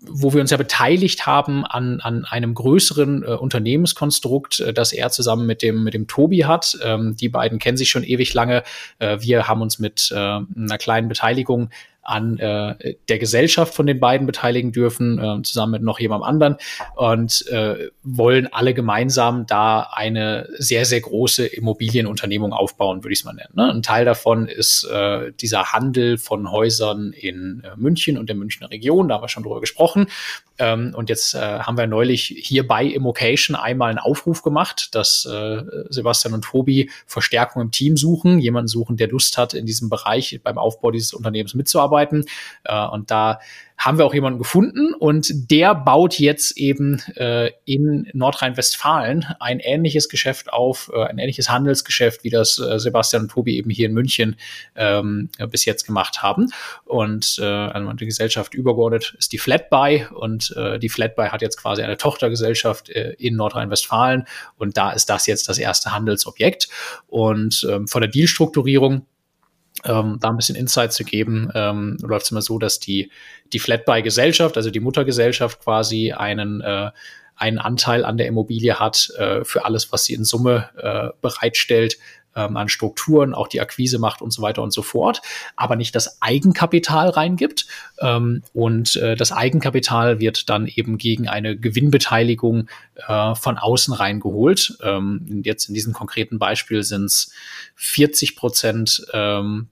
wo 0.00 0.32
wir 0.32 0.40
uns 0.40 0.50
ja 0.50 0.56
beteiligt 0.56 1.26
haben 1.26 1.64
an, 1.64 2.00
an 2.00 2.24
einem 2.24 2.54
größeren 2.54 3.22
äh, 3.22 3.26
Unternehmenskonstrukt, 3.26 4.60
äh, 4.60 4.72
das 4.72 4.92
er 4.92 5.10
zusammen 5.10 5.46
mit 5.46 5.62
dem, 5.62 5.84
mit 5.84 5.94
dem 5.94 6.06
Tobi 6.06 6.44
hat. 6.44 6.78
Ähm, 6.82 7.16
die 7.16 7.28
beiden 7.28 7.58
kennen 7.58 7.76
sich 7.76 7.90
schon 7.90 8.04
ewig 8.04 8.34
lange. 8.34 8.62
Äh, 8.98 9.18
wir 9.20 9.48
haben 9.48 9.62
uns 9.62 9.78
mit 9.78 10.10
äh, 10.12 10.16
einer 10.16 10.78
kleinen 10.78 11.08
Beteiligung 11.08 11.70
an 12.08 12.38
äh, 12.38 12.94
der 13.08 13.18
Gesellschaft 13.18 13.74
von 13.74 13.86
den 13.86 14.00
beiden 14.00 14.26
beteiligen 14.26 14.72
dürfen, 14.72 15.18
äh, 15.18 15.42
zusammen 15.42 15.72
mit 15.72 15.82
noch 15.82 16.00
jemandem 16.00 16.28
anderen 16.28 16.56
und 16.96 17.46
äh, 17.48 17.90
wollen 18.02 18.46
alle 18.52 18.72
gemeinsam 18.72 19.46
da 19.46 19.90
eine 19.92 20.48
sehr, 20.56 20.86
sehr 20.86 21.00
große 21.00 21.46
Immobilienunternehmung 21.46 22.52
aufbauen, 22.52 23.04
würde 23.04 23.12
ich 23.12 23.20
es 23.20 23.24
mal 23.24 23.34
nennen. 23.34 23.52
Ne? 23.54 23.70
Ein 23.70 23.82
Teil 23.82 24.04
davon 24.04 24.48
ist 24.48 24.84
äh, 24.84 25.32
dieser 25.32 25.72
Handel 25.72 26.16
von 26.16 26.50
Häusern 26.50 27.12
in 27.12 27.62
äh, 27.64 27.76
München 27.76 28.16
und 28.16 28.28
der 28.28 28.36
Münchner 28.36 28.70
Region, 28.70 29.08
da 29.08 29.16
haben 29.16 29.22
wir 29.22 29.28
schon 29.28 29.42
drüber 29.42 29.60
gesprochen. 29.60 30.06
Ähm, 30.58 30.94
und 30.96 31.08
jetzt 31.08 31.34
äh, 31.34 31.38
haben 31.38 31.76
wir 31.76 31.86
neulich 31.86 32.34
hier 32.36 32.66
bei 32.66 32.84
Immocation 32.84 33.56
einmal 33.56 33.90
einen 33.90 33.98
Aufruf 33.98 34.42
gemacht, 34.42 34.94
dass 34.94 35.24
äh, 35.26 35.62
Sebastian 35.88 36.34
und 36.34 36.44
Tobi 36.44 36.90
Verstärkung 37.06 37.62
im 37.62 37.70
Team 37.70 37.96
suchen, 37.96 38.38
jemanden 38.38 38.68
suchen, 38.68 38.96
der 38.96 39.08
Lust 39.08 39.38
hat, 39.38 39.54
in 39.54 39.66
diesem 39.66 39.88
Bereich 39.88 40.40
beim 40.42 40.58
Aufbau 40.58 40.90
dieses 40.90 41.12
Unternehmens 41.12 41.54
mitzuarbeiten 41.54 41.98
arbeiten. 41.98 42.24
Äh, 42.64 42.86
und 42.86 43.10
da 43.10 43.40
haben 43.78 43.96
wir 43.96 44.04
auch 44.04 44.14
jemanden 44.14 44.40
gefunden 44.40 44.92
und 44.92 45.50
der 45.50 45.74
baut 45.74 46.18
jetzt 46.18 46.56
eben 46.58 47.00
äh, 47.14 47.52
in 47.64 48.10
Nordrhein-Westfalen 48.12 49.24
ein 49.38 49.60
ähnliches 49.60 50.08
Geschäft 50.08 50.52
auf, 50.52 50.90
äh, 50.92 51.04
ein 51.04 51.18
ähnliches 51.18 51.48
Handelsgeschäft, 51.48 52.24
wie 52.24 52.30
das 52.30 52.58
äh, 52.58 52.80
Sebastian 52.80 53.22
und 53.22 53.30
Tobi 53.30 53.56
eben 53.56 53.70
hier 53.70 53.86
in 53.86 53.94
München 53.94 54.36
ähm, 54.74 55.30
bis 55.50 55.64
jetzt 55.64 55.86
gemacht 55.86 56.22
haben. 56.22 56.48
Und 56.84 57.38
äh, 57.40 57.44
also 57.44 57.92
die 57.92 58.06
Gesellschaft 58.06 58.52
übergeordnet 58.52 59.14
ist 59.16 59.32
die 59.32 59.38
Flatbuy 59.38 60.06
und 60.12 60.54
äh, 60.56 60.80
die 60.80 60.88
Flatbuy 60.88 61.28
hat 61.28 61.40
jetzt 61.40 61.56
quasi 61.56 61.82
eine 61.82 61.96
Tochtergesellschaft 61.96 62.90
äh, 62.90 63.14
in 63.18 63.36
Nordrhein-Westfalen 63.36 64.24
und 64.56 64.76
da 64.76 64.90
ist 64.90 65.08
das 65.08 65.26
jetzt 65.26 65.48
das 65.48 65.58
erste 65.58 65.92
Handelsobjekt. 65.92 66.68
Und 67.06 67.66
ähm, 67.70 67.86
von 67.86 68.00
der 68.00 68.10
Dealstrukturierung 68.10 69.06
ähm, 69.84 70.18
da 70.20 70.28
ein 70.30 70.36
bisschen 70.36 70.56
Insight 70.56 70.92
zu 70.92 71.04
geben, 71.04 71.50
ähm, 71.54 71.96
läuft 72.02 72.26
es 72.26 72.30
immer 72.30 72.42
so, 72.42 72.58
dass 72.58 72.80
die, 72.80 73.10
die 73.52 73.58
Flatbuy-Gesellschaft, 73.58 74.56
also 74.56 74.70
die 74.70 74.80
Muttergesellschaft 74.80 75.60
quasi 75.60 76.12
einen, 76.12 76.60
äh, 76.60 76.90
einen 77.36 77.58
Anteil 77.58 78.04
an 78.04 78.16
der 78.16 78.26
Immobilie 78.26 78.78
hat 78.78 79.10
äh, 79.16 79.44
für 79.44 79.64
alles, 79.64 79.92
was 79.92 80.04
sie 80.04 80.14
in 80.14 80.24
Summe 80.24 80.68
äh, 80.76 81.16
bereitstellt, 81.20 81.98
ähm, 82.38 82.56
an 82.56 82.68
Strukturen, 82.68 83.34
auch 83.34 83.48
die 83.48 83.60
Akquise 83.60 83.98
macht 83.98 84.22
und 84.22 84.30
so 84.30 84.42
weiter 84.42 84.62
und 84.62 84.72
so 84.72 84.82
fort, 84.82 85.20
aber 85.56 85.76
nicht 85.76 85.94
das 85.94 86.22
Eigenkapital 86.22 87.10
reingibt. 87.10 87.66
Ähm, 88.00 88.42
und 88.54 88.96
äh, 88.96 89.16
das 89.16 89.32
Eigenkapital 89.32 90.20
wird 90.20 90.48
dann 90.48 90.66
eben 90.66 90.98
gegen 90.98 91.28
eine 91.28 91.56
Gewinnbeteiligung 91.56 92.68
äh, 93.06 93.34
von 93.34 93.58
außen 93.58 93.92
reingeholt. 93.92 94.78
Ähm, 94.82 95.42
jetzt 95.44 95.68
in 95.68 95.74
diesem 95.74 95.92
konkreten 95.92 96.38
Beispiel 96.38 96.82
sind 96.82 97.06
es 97.06 97.32
40 97.74 98.36
Prozent 98.36 99.06
ähm, 99.12 99.68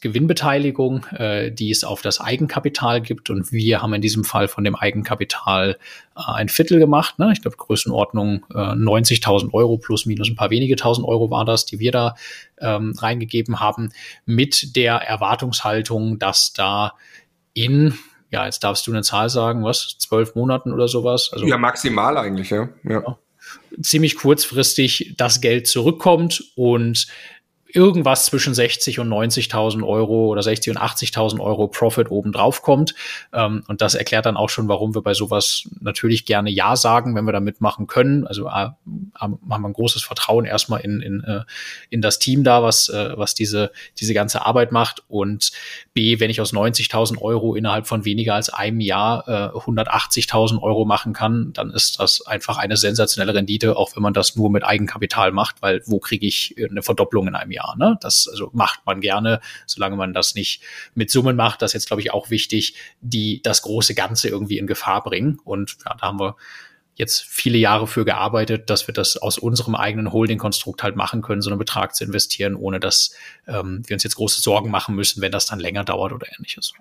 Gewinnbeteiligung, 0.00 1.04
äh, 1.16 1.50
die 1.50 1.70
es 1.70 1.84
auf 1.84 2.02
das 2.02 2.20
Eigenkapital 2.20 3.00
gibt. 3.00 3.30
Und 3.30 3.50
wir 3.52 3.82
haben 3.82 3.94
in 3.94 4.00
diesem 4.00 4.24
Fall 4.24 4.48
von 4.48 4.64
dem 4.64 4.76
Eigenkapital 4.76 5.78
äh, 6.16 6.20
ein 6.32 6.48
Viertel 6.48 6.78
gemacht. 6.78 7.18
Ne? 7.18 7.32
Ich 7.32 7.42
glaube, 7.42 7.56
Größenordnung 7.56 8.46
äh, 8.50 8.56
90.000 8.56 9.52
Euro 9.52 9.78
plus 9.78 10.06
minus 10.06 10.28
ein 10.28 10.36
paar 10.36 10.50
wenige 10.50 10.76
tausend 10.76 11.06
Euro 11.06 11.30
war 11.30 11.44
das, 11.44 11.66
die 11.66 11.78
wir 11.78 11.92
da 11.92 12.14
ähm, 12.60 12.94
reingegeben 12.96 13.60
haben, 13.60 13.90
mit 14.24 14.76
der 14.76 14.96
Erwartungshaltung, 14.96 16.18
dass 16.18 16.52
da 16.52 16.94
in 17.54 17.94
ja, 18.30 18.44
jetzt 18.44 18.64
darfst 18.64 18.86
du 18.86 18.90
eine 18.90 19.02
Zahl 19.02 19.30
sagen, 19.30 19.62
was? 19.62 19.96
Zwölf 19.98 20.34
Monaten 20.34 20.72
oder 20.72 20.88
sowas? 20.88 21.30
Also, 21.32 21.46
ja, 21.46 21.56
maximal 21.56 22.18
eigentlich, 22.18 22.50
ja. 22.50 22.68
ja. 22.82 23.02
ja 23.02 23.18
ziemlich 23.80 24.16
kurzfristig 24.16 25.14
das 25.16 25.40
Geld 25.40 25.66
zurückkommt 25.66 26.52
und 26.56 27.06
irgendwas 27.76 28.24
zwischen 28.24 28.54
60 28.54 28.98
und 29.00 29.08
90.000 29.08 29.86
Euro 29.86 30.28
oder 30.28 30.42
60 30.42 30.74
und 30.74 30.82
80.000 30.82 31.40
Euro 31.40 31.68
Profit 31.68 32.10
obendrauf 32.10 32.62
kommt. 32.62 32.94
Ähm, 33.34 33.64
und 33.68 33.82
das 33.82 33.94
erklärt 33.94 34.24
dann 34.24 34.38
auch 34.38 34.48
schon, 34.48 34.66
warum 34.66 34.94
wir 34.94 35.02
bei 35.02 35.12
sowas 35.12 35.68
natürlich 35.80 36.24
gerne 36.24 36.50
Ja 36.50 36.74
sagen, 36.74 37.14
wenn 37.14 37.26
wir 37.26 37.32
da 37.32 37.40
mitmachen 37.40 37.86
können. 37.86 38.26
Also 38.26 38.46
äh, 38.46 38.70
haben 39.14 39.38
wir 39.44 39.56
ein 39.56 39.72
großes 39.74 40.02
Vertrauen 40.02 40.46
erstmal 40.46 40.80
in, 40.80 41.02
in, 41.02 41.22
äh, 41.22 41.42
in 41.90 42.00
das 42.00 42.18
Team 42.18 42.44
da, 42.44 42.62
was, 42.62 42.88
äh, 42.88 43.12
was 43.16 43.34
diese, 43.34 43.70
diese 44.00 44.14
ganze 44.14 44.46
Arbeit 44.46 44.72
macht. 44.72 45.02
Und 45.08 45.52
B, 45.92 46.18
wenn 46.18 46.30
ich 46.30 46.40
aus 46.40 46.54
90.000 46.54 47.20
Euro 47.20 47.54
innerhalb 47.54 47.86
von 47.86 48.06
weniger 48.06 48.34
als 48.34 48.48
einem 48.48 48.80
Jahr 48.80 49.28
äh, 49.28 49.58
180.000 49.58 50.62
Euro 50.62 50.86
machen 50.86 51.12
kann, 51.12 51.52
dann 51.52 51.70
ist 51.70 52.00
das 52.00 52.26
einfach 52.26 52.56
eine 52.56 52.78
sensationelle 52.78 53.34
Rendite, 53.34 53.76
auch 53.76 53.94
wenn 53.96 54.02
man 54.02 54.14
das 54.14 54.34
nur 54.34 54.50
mit 54.50 54.64
Eigenkapital 54.64 55.30
macht, 55.30 55.60
weil 55.60 55.82
wo 55.84 55.98
kriege 55.98 56.26
ich 56.26 56.54
eine 56.58 56.82
Verdopplung 56.82 57.28
in 57.28 57.34
einem 57.34 57.50
Jahr? 57.50 57.65
Ne? 57.76 57.98
Das 58.00 58.28
also 58.30 58.50
macht 58.52 58.86
man 58.86 59.00
gerne, 59.00 59.40
solange 59.66 59.96
man 59.96 60.14
das 60.14 60.34
nicht 60.34 60.62
mit 60.94 61.10
Summen 61.10 61.36
macht. 61.36 61.62
Das 61.62 61.70
ist 61.70 61.74
jetzt, 61.74 61.86
glaube 61.88 62.02
ich, 62.02 62.12
auch 62.12 62.30
wichtig, 62.30 62.76
die 63.00 63.42
das 63.42 63.62
große 63.62 63.94
Ganze 63.94 64.28
irgendwie 64.28 64.58
in 64.58 64.66
Gefahr 64.66 65.02
bringen. 65.02 65.40
Und 65.44 65.76
ja, 65.84 65.96
da 65.98 66.06
haben 66.08 66.20
wir 66.20 66.36
jetzt 66.94 67.22
viele 67.22 67.58
Jahre 67.58 67.86
für 67.86 68.04
gearbeitet, 68.04 68.70
dass 68.70 68.86
wir 68.86 68.94
das 68.94 69.16
aus 69.18 69.38
unserem 69.38 69.74
eigenen 69.74 70.12
Holding-Konstrukt 70.12 70.82
halt 70.82 70.96
machen 70.96 71.20
können, 71.22 71.42
so 71.42 71.50
einen 71.50 71.58
Betrag 71.58 71.94
zu 71.94 72.04
investieren, 72.04 72.56
ohne 72.56 72.80
dass 72.80 73.14
ähm, 73.46 73.82
wir 73.86 73.94
uns 73.94 74.02
jetzt 74.02 74.16
große 74.16 74.40
Sorgen 74.40 74.70
machen 74.70 74.94
müssen, 74.94 75.20
wenn 75.20 75.32
das 75.32 75.46
dann 75.46 75.60
länger 75.60 75.84
dauert 75.84 76.12
oder 76.12 76.26
ähnliches. 76.36 76.72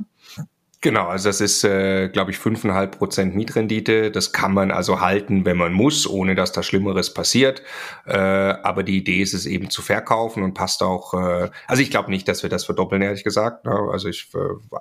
Genau, 0.86 1.07
also 1.07 1.29
das 1.29 1.41
ist, 1.41 1.63
äh, 1.63 2.09
glaube 2.09 2.29
ich, 2.29 2.38
fünfeinhalb 2.38 2.99
Prozent 2.99 3.33
Mietrendite. 3.36 4.11
Das 4.11 4.33
kann 4.33 4.53
man 4.53 4.69
also 4.69 5.01
halten, 5.01 5.43
wenn 5.43 5.57
man 5.57 5.73
muss, 5.73 6.05
ohne 6.05 6.36
dass 6.36 6.51
da 6.51 6.61
Schlimmeres 6.61 7.11
passiert. 7.11 7.63
Äh, 8.05 8.15
aber 8.15 8.83
die 8.83 8.97
Idee 8.97 9.19
ist 9.19 9.33
es 9.33 9.47
eben 9.47 9.71
zu 9.71 9.81
verkaufen 9.81 10.43
und 10.43 10.53
passt 10.53 10.83
auch. 10.83 11.15
Äh, 11.15 11.49
also 11.65 11.81
ich 11.81 11.89
glaube 11.89 12.11
nicht, 12.11 12.27
dass 12.27 12.43
wir 12.43 12.51
das 12.51 12.65
verdoppeln, 12.65 13.01
ehrlich 13.01 13.23
gesagt. 13.23 13.65
Ne? 13.65 13.71
Also 13.91 14.09
ich 14.09 14.29
äh, 14.36 14.38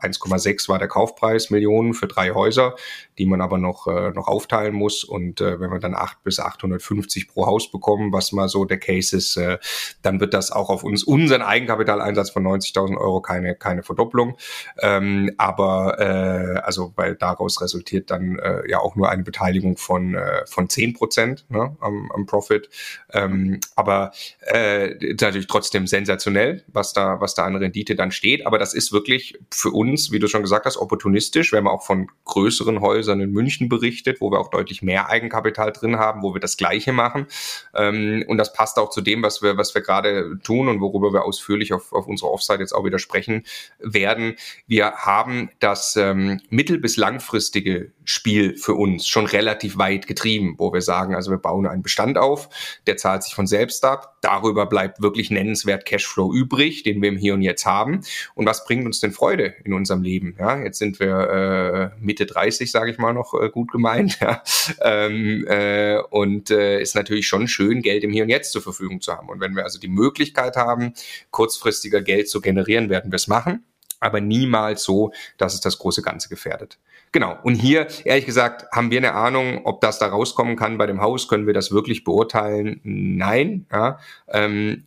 1,6 0.06 0.68
war 0.68 0.78
der 0.78 0.88
Kaufpreis 0.88 1.48
Millionen 1.48 1.94
für 1.94 2.06
drei 2.06 2.32
Häuser, 2.32 2.74
die 3.16 3.24
man 3.24 3.40
aber 3.40 3.56
noch 3.56 3.86
äh, 3.86 4.10
noch 4.10 4.28
aufteilen 4.28 4.74
muss. 4.74 5.04
Und 5.04 5.40
äh, 5.40 5.58
wenn 5.58 5.70
wir 5.70 5.78
dann 5.78 5.94
8 5.94 6.22
bis 6.22 6.38
850 6.38 7.28
pro 7.28 7.46
Haus 7.46 7.70
bekommen, 7.70 8.12
was 8.12 8.30
mal 8.32 8.50
so 8.50 8.66
der 8.66 8.78
Case 8.78 9.16
ist, 9.16 9.38
äh, 9.38 9.56
dann 10.02 10.20
wird 10.20 10.34
das 10.34 10.52
auch 10.52 10.68
auf 10.68 10.84
uns 10.84 11.02
unseren 11.02 11.40
Eigenkapitaleinsatz 11.40 12.28
von 12.28 12.46
90.000 12.46 12.98
Euro 12.98 13.22
keine 13.22 13.54
keine 13.54 13.82
Verdopplung. 13.82 14.36
Ähm, 14.82 15.30
aber 15.38 15.93
äh, 15.98 16.60
also 16.60 16.92
weil 16.96 17.16
daraus 17.16 17.60
resultiert 17.60 18.10
dann 18.10 18.38
äh, 18.38 18.68
ja 18.68 18.78
auch 18.78 18.96
nur 18.96 19.10
eine 19.10 19.22
Beteiligung 19.22 19.76
von, 19.76 20.14
äh, 20.14 20.46
von 20.46 20.68
10 20.68 20.94
Prozent 20.94 21.44
ne, 21.48 21.76
am, 21.80 22.10
am 22.12 22.26
Profit. 22.26 22.68
Ähm, 23.12 23.60
aber 23.76 24.12
äh, 24.40 24.94
natürlich 25.20 25.46
trotzdem 25.46 25.86
sensationell, 25.86 26.64
was 26.68 26.92
da, 26.92 27.20
was 27.20 27.34
da 27.34 27.44
an 27.44 27.56
Rendite 27.56 27.94
dann 27.94 28.10
steht. 28.10 28.46
Aber 28.46 28.58
das 28.58 28.74
ist 28.74 28.92
wirklich 28.92 29.38
für 29.50 29.70
uns, 29.70 30.12
wie 30.12 30.18
du 30.18 30.28
schon 30.28 30.42
gesagt 30.42 30.66
hast, 30.66 30.76
opportunistisch. 30.76 31.52
Wir 31.52 31.58
haben 31.58 31.68
auch 31.68 31.84
von 31.84 32.08
größeren 32.24 32.80
Häusern 32.80 33.20
in 33.20 33.30
München 33.30 33.68
berichtet, 33.68 34.20
wo 34.20 34.30
wir 34.30 34.40
auch 34.40 34.50
deutlich 34.50 34.82
mehr 34.82 35.08
Eigenkapital 35.08 35.72
drin 35.72 35.98
haben, 35.98 36.22
wo 36.22 36.34
wir 36.34 36.40
das 36.40 36.56
Gleiche 36.56 36.92
machen. 36.92 37.26
Ähm, 37.74 38.24
und 38.28 38.38
das 38.38 38.52
passt 38.52 38.78
auch 38.78 38.90
zu 38.90 39.00
dem, 39.00 39.22
was 39.22 39.42
wir, 39.42 39.56
was 39.56 39.74
wir 39.74 39.82
gerade 39.82 40.38
tun 40.42 40.68
und 40.68 40.80
worüber 40.80 41.12
wir 41.12 41.24
ausführlich 41.24 41.72
auf, 41.72 41.92
auf 41.92 42.06
unserer 42.06 42.30
Offsite 42.30 42.60
jetzt 42.60 42.72
auch 42.72 42.84
wieder 42.84 42.98
sprechen 42.98 43.44
werden. 43.78 44.36
Wir 44.66 44.92
haben 44.92 45.50
das 45.60 45.73
das 45.74 45.96
ähm, 45.96 46.40
mittel- 46.50 46.78
bis 46.78 46.96
langfristige 46.96 47.90
Spiel 48.04 48.56
für 48.56 48.74
uns 48.74 49.08
schon 49.08 49.26
relativ 49.26 49.76
weit 49.76 50.06
getrieben, 50.06 50.54
wo 50.56 50.72
wir 50.72 50.82
sagen, 50.82 51.16
also 51.16 51.32
wir 51.32 51.38
bauen 51.38 51.66
einen 51.66 51.82
Bestand 51.82 52.16
auf, 52.16 52.48
der 52.86 52.96
zahlt 52.96 53.24
sich 53.24 53.34
von 53.34 53.48
selbst 53.48 53.84
ab. 53.84 54.18
Darüber 54.22 54.66
bleibt 54.66 55.02
wirklich 55.02 55.30
nennenswert 55.30 55.84
Cashflow 55.84 56.32
übrig, 56.32 56.84
den 56.84 57.02
wir 57.02 57.08
im 57.08 57.16
Hier 57.16 57.34
und 57.34 57.42
Jetzt 57.42 57.66
haben. 57.66 58.02
Und 58.36 58.46
was 58.46 58.64
bringt 58.64 58.86
uns 58.86 59.00
denn 59.00 59.10
Freude 59.10 59.54
in 59.64 59.72
unserem 59.72 60.02
Leben? 60.02 60.36
Ja, 60.38 60.62
jetzt 60.62 60.78
sind 60.78 61.00
wir 61.00 61.92
äh, 61.98 62.00
Mitte 62.00 62.26
30, 62.26 62.70
sage 62.70 62.92
ich 62.92 62.98
mal 62.98 63.12
noch 63.12 63.34
äh, 63.34 63.50
gut 63.50 63.72
gemeint. 63.72 64.18
Ja. 64.24 64.42
Ähm, 64.80 65.44
äh, 65.46 65.98
und 65.98 66.50
äh, 66.50 66.80
ist 66.80 66.94
natürlich 66.94 67.26
schon 67.26 67.46
schön, 67.46 67.82
Geld 67.82 68.04
im 68.04 68.10
Hier 68.10 68.22
und 68.22 68.30
Jetzt 68.30 68.52
zur 68.52 68.62
Verfügung 68.62 69.00
zu 69.02 69.12
haben. 69.12 69.28
Und 69.28 69.40
wenn 69.40 69.54
wir 69.54 69.64
also 69.64 69.78
die 69.78 69.88
Möglichkeit 69.88 70.56
haben, 70.56 70.94
kurzfristiger 71.30 72.00
Geld 72.00 72.30
zu 72.30 72.40
generieren, 72.40 72.88
werden 72.88 73.10
wir 73.10 73.16
es 73.16 73.26
machen 73.26 73.64
aber 74.04 74.20
niemals 74.20 74.84
so, 74.84 75.12
dass 75.38 75.54
es 75.54 75.60
das 75.60 75.78
große 75.78 76.02
Ganze 76.02 76.28
gefährdet. 76.28 76.78
Genau. 77.12 77.38
Und 77.42 77.54
hier, 77.54 77.86
ehrlich 78.04 78.26
gesagt, 78.26 78.66
haben 78.72 78.90
wir 78.90 78.98
eine 78.98 79.14
Ahnung, 79.14 79.62
ob 79.64 79.80
das 79.80 79.98
da 79.98 80.06
rauskommen 80.06 80.56
kann 80.56 80.78
bei 80.78 80.86
dem 80.86 81.00
Haus. 81.00 81.28
Können 81.28 81.46
wir 81.46 81.54
das 81.54 81.70
wirklich 81.70 82.04
beurteilen? 82.04 82.80
Nein. 82.82 83.66
Ja. 83.72 83.98
Ähm, 84.28 84.84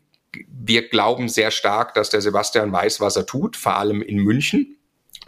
wir 0.49 0.89
glauben 0.89 1.30
sehr 1.30 1.51
stark, 1.51 1.93
dass 1.93 2.09
der 2.09 2.22
Sebastian 2.22 2.72
weiß, 2.72 3.01
was 3.01 3.15
er 3.15 3.26
tut, 3.26 3.55
vor 3.55 3.78
allem 3.78 4.01
in 4.01 4.18
München. 4.18 4.77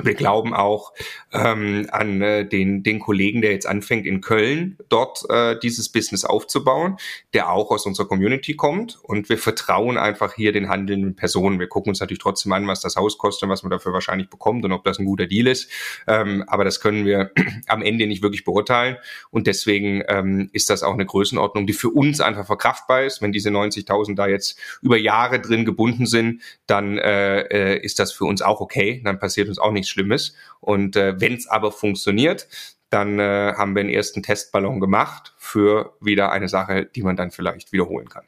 Wir 0.01 0.13
glauben 0.13 0.53
auch 0.53 0.93
ähm, 1.33 1.87
an 1.91 2.21
äh, 2.21 2.47
den, 2.47 2.83
den 2.83 2.99
Kollegen, 2.99 3.41
der 3.41 3.51
jetzt 3.51 3.67
anfängt 3.67 4.05
in 4.05 4.21
Köln, 4.21 4.77
dort 4.87 5.29
äh, 5.29 5.59
dieses 5.59 5.89
Business 5.89 6.23
aufzubauen, 6.23 6.95
der 7.33 7.51
auch 7.51 7.69
aus 7.69 7.85
unserer 7.85 8.07
Community 8.07 8.55
kommt. 8.55 8.97
Und 9.03 9.27
wir 9.27 9.37
vertrauen 9.37 9.97
einfach 9.97 10.35
hier 10.35 10.53
den 10.53 10.69
handelnden 10.69 11.17
Personen. 11.17 11.59
Wir 11.59 11.67
gucken 11.67 11.89
uns 11.89 11.99
natürlich 11.99 12.21
trotzdem 12.21 12.53
an, 12.53 12.65
was 12.65 12.79
das 12.79 12.95
Haus 12.95 13.17
kostet 13.17 13.43
und 13.43 13.49
was 13.49 13.63
man 13.63 13.71
dafür 13.71 13.91
wahrscheinlich 13.91 14.29
bekommt 14.29 14.63
und 14.63 14.71
ob 14.71 14.85
das 14.85 14.99
ein 14.99 15.05
guter 15.05 15.27
Deal 15.27 15.47
ist. 15.47 15.69
Ähm, 16.07 16.45
aber 16.47 16.63
das 16.63 16.79
können 16.79 17.05
wir 17.05 17.31
am 17.67 17.81
Ende 17.81 18.07
nicht 18.07 18.23
wirklich 18.23 18.45
beurteilen. 18.45 18.95
Und 19.31 19.47
deswegen 19.47 20.01
ähm, 20.07 20.49
ist 20.53 20.69
das 20.69 20.81
auch 20.81 20.93
eine 20.93 21.05
Größenordnung, 21.05 21.67
die 21.67 21.73
für 21.73 21.89
uns 21.89 22.21
einfach 22.21 22.45
verkraftbar 22.45 23.03
ist. 23.03 23.21
Wenn 23.21 23.33
diese 23.33 23.49
90.000 23.49 24.15
da 24.15 24.27
jetzt 24.27 24.57
über 24.81 24.97
Jahre 24.97 25.41
drin 25.41 25.65
gebunden 25.65 26.05
sind, 26.05 26.41
dann 26.67 26.97
äh, 26.97 27.41
äh, 27.41 27.83
ist 27.83 27.99
das 27.99 28.13
für 28.13 28.23
uns 28.23 28.41
auch 28.41 28.61
okay. 28.61 29.01
Dann 29.03 29.19
passiert 29.19 29.49
uns 29.49 29.59
auch 29.59 29.71
nichts 29.71 29.88
Schlimmes. 29.89 30.35
Und 30.59 30.95
äh, 30.95 31.19
wenn 31.19 31.33
es 31.33 31.47
aber 31.47 31.71
funktioniert, 31.71 32.47
dann 32.89 33.19
äh, 33.19 33.53
haben 33.55 33.75
wir 33.75 33.81
einen 33.81 33.89
ersten 33.89 34.23
Testballon 34.23 34.79
gemacht 34.79 35.33
für 35.37 35.93
wieder 36.01 36.31
eine 36.31 36.47
Sache, 36.47 36.85
die 36.85 37.03
man 37.03 37.15
dann 37.15 37.31
vielleicht 37.31 37.71
wiederholen 37.71 38.09
kann. 38.09 38.25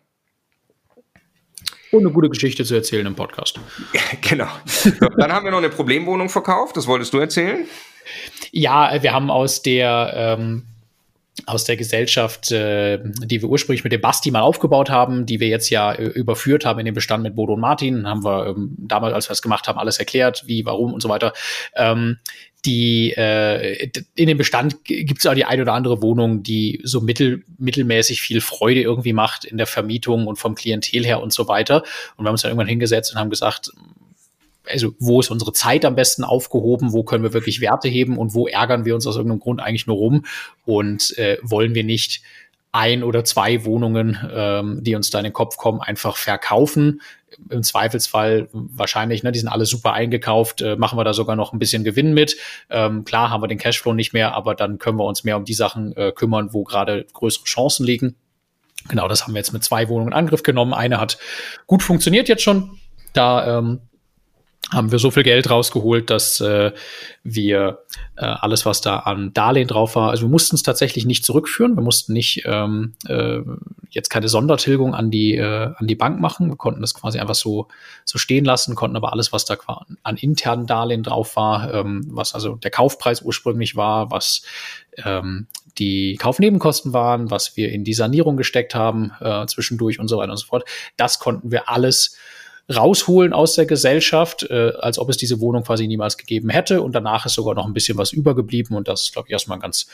Und 1.92 2.02
eine 2.02 2.12
gute 2.12 2.30
Geschichte 2.30 2.64
zu 2.64 2.76
erzählen 2.76 3.06
im 3.06 3.16
Podcast. 3.16 3.60
genau. 4.22 4.48
So, 4.66 4.92
dann 5.18 5.32
haben 5.32 5.44
wir 5.44 5.52
noch 5.52 5.58
eine 5.58 5.70
Problemwohnung 5.70 6.30
verkauft. 6.30 6.78
Das 6.78 6.88
wolltest 6.88 7.14
du 7.14 7.18
erzählen? 7.18 7.66
Ja, 8.52 9.02
wir 9.02 9.14
haben 9.14 9.30
aus 9.30 9.62
der 9.62 10.14
ähm, 10.16 10.68
aus 11.46 11.64
der 11.64 11.78
Gesellschaft, 11.78 12.52
äh, 12.52 13.00
die 13.24 13.42
wir 13.42 13.50
ursprünglich 13.50 13.84
mit 13.84 13.94
dem 13.94 14.02
Basti 14.02 14.32
mal 14.32 14.42
aufgebaut 14.42 14.90
haben, 14.90 15.26
die 15.26 15.40
wir 15.40 15.48
jetzt 15.48 15.70
ja 15.70 15.92
äh, 15.92 16.04
überführt 16.06 16.66
haben 16.66 16.80
in 16.80 16.86
den 16.86 16.94
Bestand 16.94 17.24
mit 17.24 17.36
Bodo 17.36 17.54
und 17.54 17.60
Martin, 17.60 18.08
haben 18.08 18.24
wir 18.24 18.48
ähm, 18.48 18.76
damals, 18.78 19.14
als 19.14 19.30
wir 19.30 19.34
es 19.34 19.42
gemacht 19.42 19.68
haben, 19.68 19.80
alles 19.80 19.98
erklärt, 19.98 20.44
wie, 20.48 20.66
warum 20.66 20.94
und 20.94 21.02
so 21.02 21.10
weiter. 21.10 21.34
Ähm, 21.76 22.18
die 22.66 23.12
äh, 23.18 23.90
in 24.16 24.28
dem 24.28 24.38
Bestand 24.38 24.86
gibt 24.86 25.20
es 25.20 25.26
auch 25.26 25.34
die 25.34 25.46
eine 25.46 25.64
oder 25.64 25.74
andere 25.74 26.02
Wohnung, 26.02 26.44
die 26.44 26.80
so 26.84 27.02
mittel, 27.02 27.44
mittelmäßig 27.58 28.22
viel 28.22 28.40
Freude 28.40 28.82
irgendwie 28.82 29.14
macht 29.14 29.46
in 29.46 29.58
der 29.58 29.66
Vermietung 29.66 30.28
und 30.28 30.36
vom 30.36 30.54
Klientel 30.54 31.04
her 31.04 31.22
und 31.22 31.34
so 31.34 31.48
weiter. 31.48 31.84
Und 32.18 32.24
wir 32.24 32.28
haben 32.28 32.34
uns 32.34 32.44
dann 32.44 32.52
irgendwann 32.52 32.68
hingesetzt 32.68 33.12
und 33.14 33.20
haben 33.20 33.32
gesagt, 33.32 33.72
also 34.70 34.94
wo 35.00 35.20
ist 35.20 35.32
unsere 35.32 35.54
Zeit 35.54 35.86
am 35.86 35.96
besten 35.96 36.24
aufgehoben, 36.24 36.94
wo 36.94 37.04
können 37.04 37.24
wir 37.24 37.34
wirklich 37.34 37.62
Werte 37.62 37.88
heben 37.88 38.18
und 38.18 38.34
wo 38.34 38.48
ärgern 38.48 38.86
wir 38.86 38.96
uns 38.96 39.08
aus 39.08 39.16
irgendeinem 39.16 39.40
Grund 39.40 39.62
eigentlich 39.62 39.88
nur 39.88 39.98
rum 39.98 40.26
und 40.66 41.18
äh, 41.18 41.38
wollen 41.42 41.76
wir 41.76 41.84
nicht 41.84 42.22
ein 42.72 43.04
oder 43.04 43.24
zwei 43.24 43.66
Wohnungen, 43.66 44.18
ähm, 44.32 44.80
die 44.82 44.96
uns 44.96 45.10
da 45.10 45.20
in 45.20 45.26
den 45.26 45.34
Kopf 45.34 45.58
kommen, 45.58 45.82
einfach 45.82 46.16
verkaufen. 46.16 47.02
Im 47.50 47.64
Zweifelsfall 47.64 48.50
wahrscheinlich, 48.52 49.24
ne, 49.24 49.32
die 49.32 49.40
sind 49.40 49.50
alle 49.50 49.66
super 49.66 49.94
eingekauft, 49.94 50.62
äh, 50.62 50.76
machen 50.76 50.98
wir 50.98 51.04
da 51.04 51.14
sogar 51.14 51.36
noch 51.36 51.54
ein 51.54 51.60
bisschen 51.60 51.84
Gewinn 51.84 52.14
mit. 52.14 52.38
Ähm, 52.70 53.04
klar 53.04 53.30
haben 53.30 53.42
wir 53.42 53.48
den 53.48 53.58
Cashflow 53.58 53.94
nicht 53.94 54.14
mehr, 54.14 54.36
aber 54.36 54.56
dann 54.56 54.80
können 54.80 54.98
wir 54.98 55.06
uns 55.06 55.24
mehr 55.24 55.38
um 55.38 55.46
die 55.46 55.54
Sachen 55.54 55.96
äh, 55.98 56.12
kümmern, 56.14 56.54
wo 56.54 56.64
gerade 56.64 57.06
größere 57.14 57.46
Chancen 57.46 57.86
liegen. 57.86 58.16
Genau, 58.88 59.08
das 59.08 59.24
haben 59.24 59.34
wir 59.34 59.40
jetzt 59.40 59.54
mit 59.54 59.64
zwei 59.64 59.90
Wohnungen 59.90 60.10
in 60.10 60.18
Angriff 60.18 60.44
genommen. 60.44 60.74
Eine 60.74 61.00
hat 61.00 61.18
gut 61.68 61.84
funktioniert 61.84 62.30
jetzt 62.30 62.44
schon. 62.44 62.78
Da 63.14 63.60
ähm, 63.60 63.82
haben 64.74 64.92
wir 64.92 65.00
so 65.00 65.12
viel 65.12 65.24
Geld 65.24 65.50
rausgeholt, 65.50 66.10
dass 66.10 66.40
äh, 66.40 66.72
wir 67.24 67.80
äh, 68.16 68.26
alles, 68.26 68.66
was 68.66 68.82
da 68.82 69.00
an 69.00 69.34
Darlehen 69.34 69.68
drauf 69.68 69.96
war, 69.96 70.10
also 70.12 70.24
wir 70.24 70.30
mussten 70.30 70.56
es 70.56 70.64
tatsächlich 70.64 71.06
nicht 71.06 71.26
zurückführen, 71.26 71.76
wir 71.76 71.84
mussten 71.84 72.14
nicht 72.14 72.44
ähm, 72.46 72.94
äh, 73.08 73.40
jetzt 73.90 74.10
keine 74.10 74.30
Sondertilgung 74.30 74.96
an 74.96 75.12
die 75.12 75.36
äh, 75.36 75.74
an 75.76 75.88
die 75.88 75.96
Bank 75.96 76.22
machen, 76.22 76.48
wir 76.48 76.56
konnten 76.56 76.82
das 76.82 76.94
quasi 76.94 77.20
einfach 77.20 77.36
so 77.36 77.68
so 78.06 78.18
stehen 78.18 78.46
lassen, 78.46 78.76
konnten 78.76 78.96
aber 78.96 79.12
alles, 79.12 79.34
was 79.34 79.44
da 79.46 79.58
an 80.04 80.18
internen 80.18 80.68
Darlehen 80.68 81.04
drauf 81.04 81.36
war, 81.36 81.74
ähm, 81.74 82.06
was 82.08 82.34
also 82.34 82.56
der 82.56 82.72
Kaufpreis 82.72 83.22
ursprünglich 83.22 83.76
war, 83.76 84.10
was 84.10 84.44
ähm, 85.04 85.48
die 85.78 86.16
Kaufnebenkosten 86.16 86.94
waren, 86.94 87.30
was 87.30 87.58
wir 87.58 87.72
in 87.72 87.84
die 87.84 87.94
Sanierung 87.94 88.38
gesteckt 88.38 88.76
haben 88.76 89.12
äh, 89.20 89.46
zwischendurch 89.48 90.00
und 90.00 90.08
so 90.08 90.18
weiter 90.18 90.32
und 90.32 90.38
so 90.38 90.48
fort, 90.48 90.68
das 90.96 91.20
konnten 91.20 91.52
wir 91.52 91.70
alles 91.70 92.18
rausholen 92.76 93.34
aus 93.34 93.56
der 93.56 93.66
Gesellschaft, 93.66 94.44
äh, 94.44 94.74
als 94.80 94.98
ob 95.00 95.10
es 95.10 95.18
diese 95.18 95.40
Wohnung 95.40 95.64
quasi 95.64 95.88
niemals 95.88 96.18
gegeben 96.18 96.50
hätte. 96.50 96.82
Und 96.82 96.94
danach 96.94 97.26
ist 97.26 97.34
sogar 97.34 97.56
noch 97.56 97.66
ein 97.66 97.74
bisschen 97.74 97.98
was 97.98 98.12
übergeblieben. 98.12 98.76
Und 98.76 98.88
das 98.88 99.04
ist, 99.04 99.14
glaube 99.14 99.28
ich, 99.28 99.34
erstmal 99.34 99.58
ein 99.58 99.62
ganz, 99.62 99.88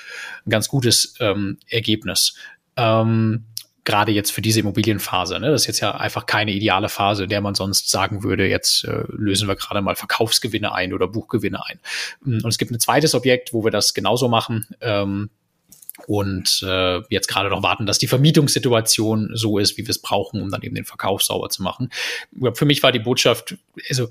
ein 0.45 0.49
ganz 0.49 0.67
gutes 0.67 1.15
ähm, 1.19 1.57
Ergebnis. 1.69 2.35
Ähm, 2.75 3.45
gerade 3.87 4.11
jetzt 4.11 4.31
für 4.31 4.41
diese 4.41 4.59
Immobilienphase. 4.59 5.39
Ne? 5.39 5.49
Das 5.49 5.61
ist 5.61 5.67
jetzt 5.67 5.79
ja 5.79 5.95
einfach 5.95 6.25
keine 6.25 6.51
ideale 6.51 6.89
Phase, 6.89 7.25
der 7.25 7.39
man 7.39 7.55
sonst 7.55 7.89
sagen 7.89 8.21
würde, 8.21 8.45
jetzt 8.45 8.83
äh, 8.83 9.05
lösen 9.07 9.47
wir 9.47 9.55
gerade 9.55 9.81
mal 9.81 9.95
Verkaufsgewinne 9.95 10.73
ein 10.73 10.93
oder 10.93 11.07
Buchgewinne 11.07 11.65
ein. 11.65 11.79
Und 12.25 12.45
es 12.45 12.57
gibt 12.57 12.69
ein 12.71 12.81
zweites 12.81 13.15
Objekt, 13.15 13.53
wo 13.53 13.63
wir 13.63 13.71
das 13.71 13.93
genauso 13.93 14.27
machen. 14.27 14.67
Ähm, 14.81 15.29
und 16.05 16.63
äh, 16.65 17.01
jetzt 17.09 17.27
gerade 17.27 17.49
noch 17.49 17.63
warten, 17.63 17.85
dass 17.85 17.97
die 17.97 18.07
Vermietungssituation 18.07 19.31
so 19.33 19.57
ist, 19.57 19.77
wie 19.77 19.83
wir 19.83 19.89
es 19.89 20.01
brauchen, 20.01 20.41
um 20.41 20.51
dann 20.51 20.61
eben 20.61 20.75
den 20.75 20.85
Verkauf 20.85 21.23
sauber 21.23 21.49
zu 21.49 21.63
machen. 21.63 21.89
Für 22.53 22.65
mich 22.65 22.83
war 22.83 22.91
die 22.91 22.99
Botschaft, 22.99 23.57
also 23.89 24.09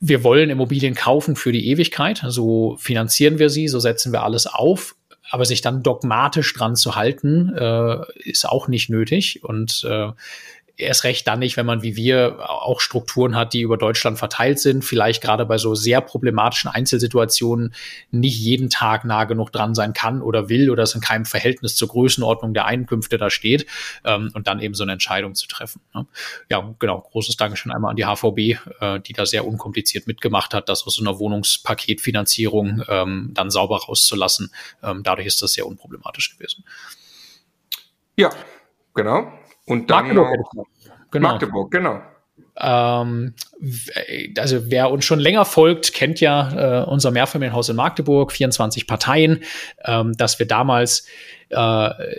wir 0.00 0.22
wollen 0.22 0.50
Immobilien 0.50 0.94
kaufen 0.94 1.36
für 1.36 1.52
die 1.52 1.68
Ewigkeit, 1.68 2.22
so 2.28 2.76
finanzieren 2.78 3.38
wir 3.38 3.50
sie, 3.50 3.68
so 3.68 3.80
setzen 3.80 4.12
wir 4.12 4.22
alles 4.22 4.46
auf, 4.46 4.94
aber 5.30 5.44
sich 5.44 5.62
dann 5.62 5.82
dogmatisch 5.82 6.52
dran 6.54 6.76
zu 6.76 6.94
halten, 6.94 7.54
äh, 7.56 7.96
ist 8.18 8.46
auch 8.48 8.68
nicht 8.68 8.90
nötig. 8.90 9.42
Und 9.42 9.84
äh, 9.88 10.10
erst 10.76 11.04
recht 11.04 11.26
dann 11.26 11.38
nicht, 11.38 11.56
wenn 11.56 11.66
man 11.66 11.82
wie 11.82 11.96
wir 11.96 12.50
auch 12.50 12.80
Strukturen 12.80 13.36
hat, 13.36 13.52
die 13.52 13.60
über 13.60 13.76
Deutschland 13.76 14.18
verteilt 14.18 14.58
sind, 14.58 14.84
vielleicht 14.84 15.22
gerade 15.22 15.46
bei 15.46 15.56
so 15.56 15.74
sehr 15.74 16.00
problematischen 16.00 16.70
Einzelsituationen 16.70 17.74
nicht 18.10 18.38
jeden 18.38 18.70
Tag 18.70 19.04
nah 19.04 19.24
genug 19.24 19.52
dran 19.52 19.74
sein 19.74 19.92
kann 19.92 20.20
oder 20.20 20.48
will 20.48 20.70
oder 20.70 20.82
es 20.82 20.94
in 20.94 21.00
keinem 21.00 21.26
Verhältnis 21.26 21.76
zur 21.76 21.88
Größenordnung 21.88 22.54
der 22.54 22.64
Einkünfte 22.66 23.18
da 23.18 23.30
steht 23.30 23.66
ähm, 24.04 24.30
und 24.34 24.48
dann 24.48 24.60
eben 24.60 24.74
so 24.74 24.82
eine 24.82 24.92
Entscheidung 24.92 25.34
zu 25.34 25.46
treffen. 25.46 25.80
Ne? 25.94 26.06
Ja, 26.50 26.74
genau. 26.78 27.00
Großes 27.00 27.36
Dankeschön 27.36 27.70
einmal 27.70 27.90
an 27.90 27.96
die 27.96 28.04
HVB, 28.04 28.58
äh, 28.80 29.00
die 29.00 29.12
da 29.12 29.26
sehr 29.26 29.46
unkompliziert 29.46 30.08
mitgemacht 30.08 30.54
hat, 30.54 30.68
das 30.68 30.84
aus 30.86 30.96
so 30.96 31.02
einer 31.02 31.18
Wohnungspaketfinanzierung 31.18 32.82
ähm, 32.88 33.30
dann 33.32 33.50
sauber 33.50 33.78
rauszulassen. 33.84 34.50
Ähm, 34.82 35.02
dadurch 35.04 35.28
ist 35.28 35.40
das 35.40 35.52
sehr 35.52 35.66
unproblematisch 35.66 36.36
gewesen. 36.36 36.64
Ja, 38.16 38.30
genau. 38.94 39.32
Und 39.66 39.90
dann 39.90 40.14
Magdeburg, 40.14 40.54
noch, 40.54 40.66
genau. 41.10 41.28
Magdeburg, 41.28 41.70
genau. 41.70 42.00
Ähm, 42.56 43.34
also 44.38 44.70
wer 44.70 44.90
uns 44.90 45.04
schon 45.04 45.18
länger 45.18 45.44
folgt, 45.44 45.92
kennt 45.92 46.20
ja 46.20 46.82
äh, 46.82 46.84
unser 46.84 47.10
Mehrfamilienhaus 47.10 47.68
in 47.68 47.76
Magdeburg, 47.76 48.32
24 48.32 48.86
Parteien, 48.86 49.42
ähm, 49.84 50.12
dass 50.12 50.38
wir 50.38 50.46
damals 50.46 51.06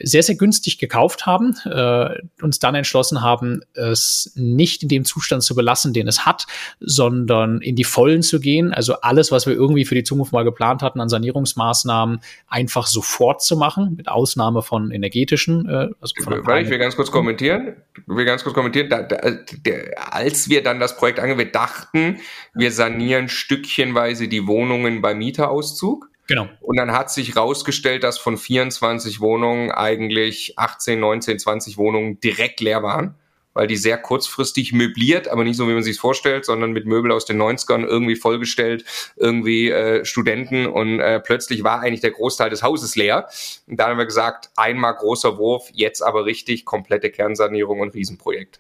sehr, 0.02 0.24
sehr 0.24 0.36
günstig 0.36 0.78
gekauft 0.78 1.26
haben, 1.26 1.56
äh, 1.66 2.22
uns 2.42 2.60
dann 2.60 2.76
entschlossen 2.76 3.22
haben, 3.22 3.62
es 3.74 4.32
nicht 4.36 4.84
in 4.84 4.90
dem 4.90 5.06
Zustand 5.06 5.44
zu 5.44 5.56
belassen, 5.56 5.94
den 5.94 6.08
es 6.08 6.26
hat, 6.26 6.46
sondern 6.80 7.62
in 7.62 7.76
die 7.76 7.84
Vollen 7.84 8.22
zu 8.22 8.40
gehen. 8.40 8.74
Also 8.74 8.96
alles, 9.02 9.32
was 9.32 9.46
wir 9.46 9.54
irgendwie 9.54 9.86
für 9.86 9.96
die 9.96 10.04
Zukunft 10.04 10.34
mal 10.34 10.44
geplant 10.44 10.82
hatten 10.82 11.00
an 11.00 11.10
Sanierungsmaßnahmen, 11.10 12.20
einfach 12.48 12.88
sofort 12.88 13.42
zu 13.42 13.58
machen, 13.58 13.96
mit 13.96 14.08
Ausnahme 14.08 14.62
von 14.62 14.92
energetischen. 14.92 15.68
Äh, 15.68 15.90
also 16.00 16.14
von 16.24 16.46
Weil 16.46 16.64
ich 16.64 16.70
will 16.70 16.80
ganz 16.80 16.96
kurz 16.96 17.12
kommentieren. 17.12 17.76
Ich 17.96 18.04
will 18.08 18.26
ganz 18.26 18.44
kurz 18.44 18.54
kommentieren. 18.54 18.90
Da, 18.90 19.04
da, 19.04 19.18
der, 19.66 20.14
als 20.14 20.50
wir 20.50 20.64
dann 20.64 20.80
das 20.80 20.98
Projekt 20.98 21.20
angehen, 21.20 21.38
wir 21.38 21.52
dachten, 21.52 22.20
wir 22.54 22.72
sanieren 22.72 23.30
stückchenweise 23.30 24.28
die 24.28 24.48
Wohnungen 24.48 25.02
beim 25.02 25.18
Mieterauszug. 25.18 26.10
Genau. 26.28 26.50
Und 26.62 26.78
dann 26.78 26.92
hat 26.92 27.12
sich 27.12 27.36
rausgestellt, 27.36 28.04
dass 28.04 28.18
von 28.18 28.38
24 28.38 29.20
Wohnungen 29.22 29.72
eigentlich 29.72 30.58
18, 30.58 31.00
19, 31.00 31.40
20 31.40 31.78
Wohnungen 31.78 32.20
direkt 32.20 32.62
leer 32.62 32.82
waren, 32.82 33.16
weil 33.54 33.68
die 33.68 33.78
sehr 33.78 33.98
kurzfristig 33.98 34.74
möbliert, 34.74 35.28
aber 35.28 35.44
nicht 35.44 35.56
so, 35.56 35.68
wie 35.68 35.74
man 35.74 35.84
sich 35.84 36.00
vorstellt, 36.00 36.46
sondern 36.46 36.72
mit 36.72 36.88
Möbel 36.88 37.12
aus 37.12 37.26
den 37.26 37.42
90ern 37.42 37.86
irgendwie 37.86 38.16
vollgestellt, 38.16 38.86
irgendwie 39.16 39.70
äh, 39.70 40.04
Studenten 40.04 40.66
und 40.66 41.00
äh, 41.00 41.20
plötzlich 41.20 41.64
war 41.64 41.80
eigentlich 41.80 42.02
der 42.02 42.12
Großteil 42.12 42.50
des 42.50 42.64
Hauses 42.64 42.96
leer. 42.96 43.30
Und 43.68 43.80
da 43.80 43.88
haben 43.88 43.98
wir 43.98 44.06
gesagt, 44.06 44.50
einmal 44.56 44.96
großer 44.96 45.38
Wurf, 45.38 45.70
jetzt 45.74 46.02
aber 46.02 46.26
richtig 46.26 46.66
komplette 46.66 47.12
Kernsanierung 47.12 47.80
und 47.80 47.94
Riesenprojekt. 47.94 48.60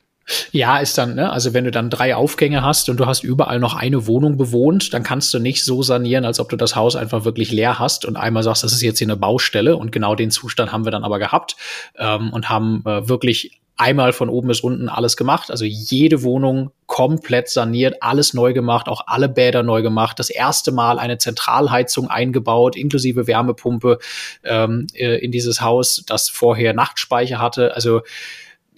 Ja, 0.51 0.79
ist 0.79 0.97
dann, 0.97 1.15
ne? 1.15 1.31
also 1.31 1.53
wenn 1.53 1.65
du 1.65 1.71
dann 1.71 1.89
drei 1.89 2.15
Aufgänge 2.15 2.63
hast 2.63 2.89
und 2.89 2.99
du 2.99 3.05
hast 3.05 3.23
überall 3.23 3.59
noch 3.59 3.75
eine 3.75 4.07
Wohnung 4.07 4.37
bewohnt, 4.37 4.93
dann 4.93 5.03
kannst 5.03 5.33
du 5.33 5.39
nicht 5.39 5.63
so 5.63 5.83
sanieren, 5.83 6.25
als 6.25 6.39
ob 6.39 6.49
du 6.49 6.55
das 6.55 6.75
Haus 6.75 6.95
einfach 6.95 7.25
wirklich 7.25 7.51
leer 7.51 7.77
hast 7.77 8.05
und 8.05 8.15
einmal 8.15 8.41
sagst, 8.41 8.63
das 8.63 8.73
ist 8.73 8.81
jetzt 8.81 8.97
hier 8.97 9.05
eine 9.05 9.17
Baustelle 9.17 9.77
und 9.77 9.91
genau 9.91 10.15
den 10.15 10.31
Zustand 10.31 10.71
haben 10.71 10.85
wir 10.85 10.91
dann 10.91 11.03
aber 11.03 11.19
gehabt 11.19 11.55
ähm, 11.97 12.33
und 12.33 12.49
haben 12.49 12.81
äh, 12.85 13.07
wirklich 13.07 13.61
einmal 13.77 14.13
von 14.13 14.29
oben 14.29 14.47
bis 14.47 14.61
unten 14.61 14.89
alles 14.89 15.17
gemacht. 15.17 15.51
Also 15.51 15.65
jede 15.65 16.23
Wohnung 16.23 16.71
komplett 16.85 17.49
saniert, 17.49 18.01
alles 18.01 18.33
neu 18.33 18.53
gemacht, 18.53 18.87
auch 18.87 19.01
alle 19.07 19.27
Bäder 19.27 19.63
neu 19.63 19.81
gemacht. 19.81 20.17
Das 20.17 20.29
erste 20.29 20.71
Mal 20.71 20.97
eine 20.97 21.17
Zentralheizung 21.17 22.09
eingebaut, 22.09 22.75
inklusive 22.75 23.27
Wärmepumpe 23.27 23.99
ähm, 24.43 24.87
äh, 24.93 25.17
in 25.17 25.31
dieses 25.31 25.61
Haus, 25.61 26.03
das 26.07 26.29
vorher 26.29 26.73
Nachtspeicher 26.73 27.39
hatte. 27.39 27.75
Also 27.75 28.01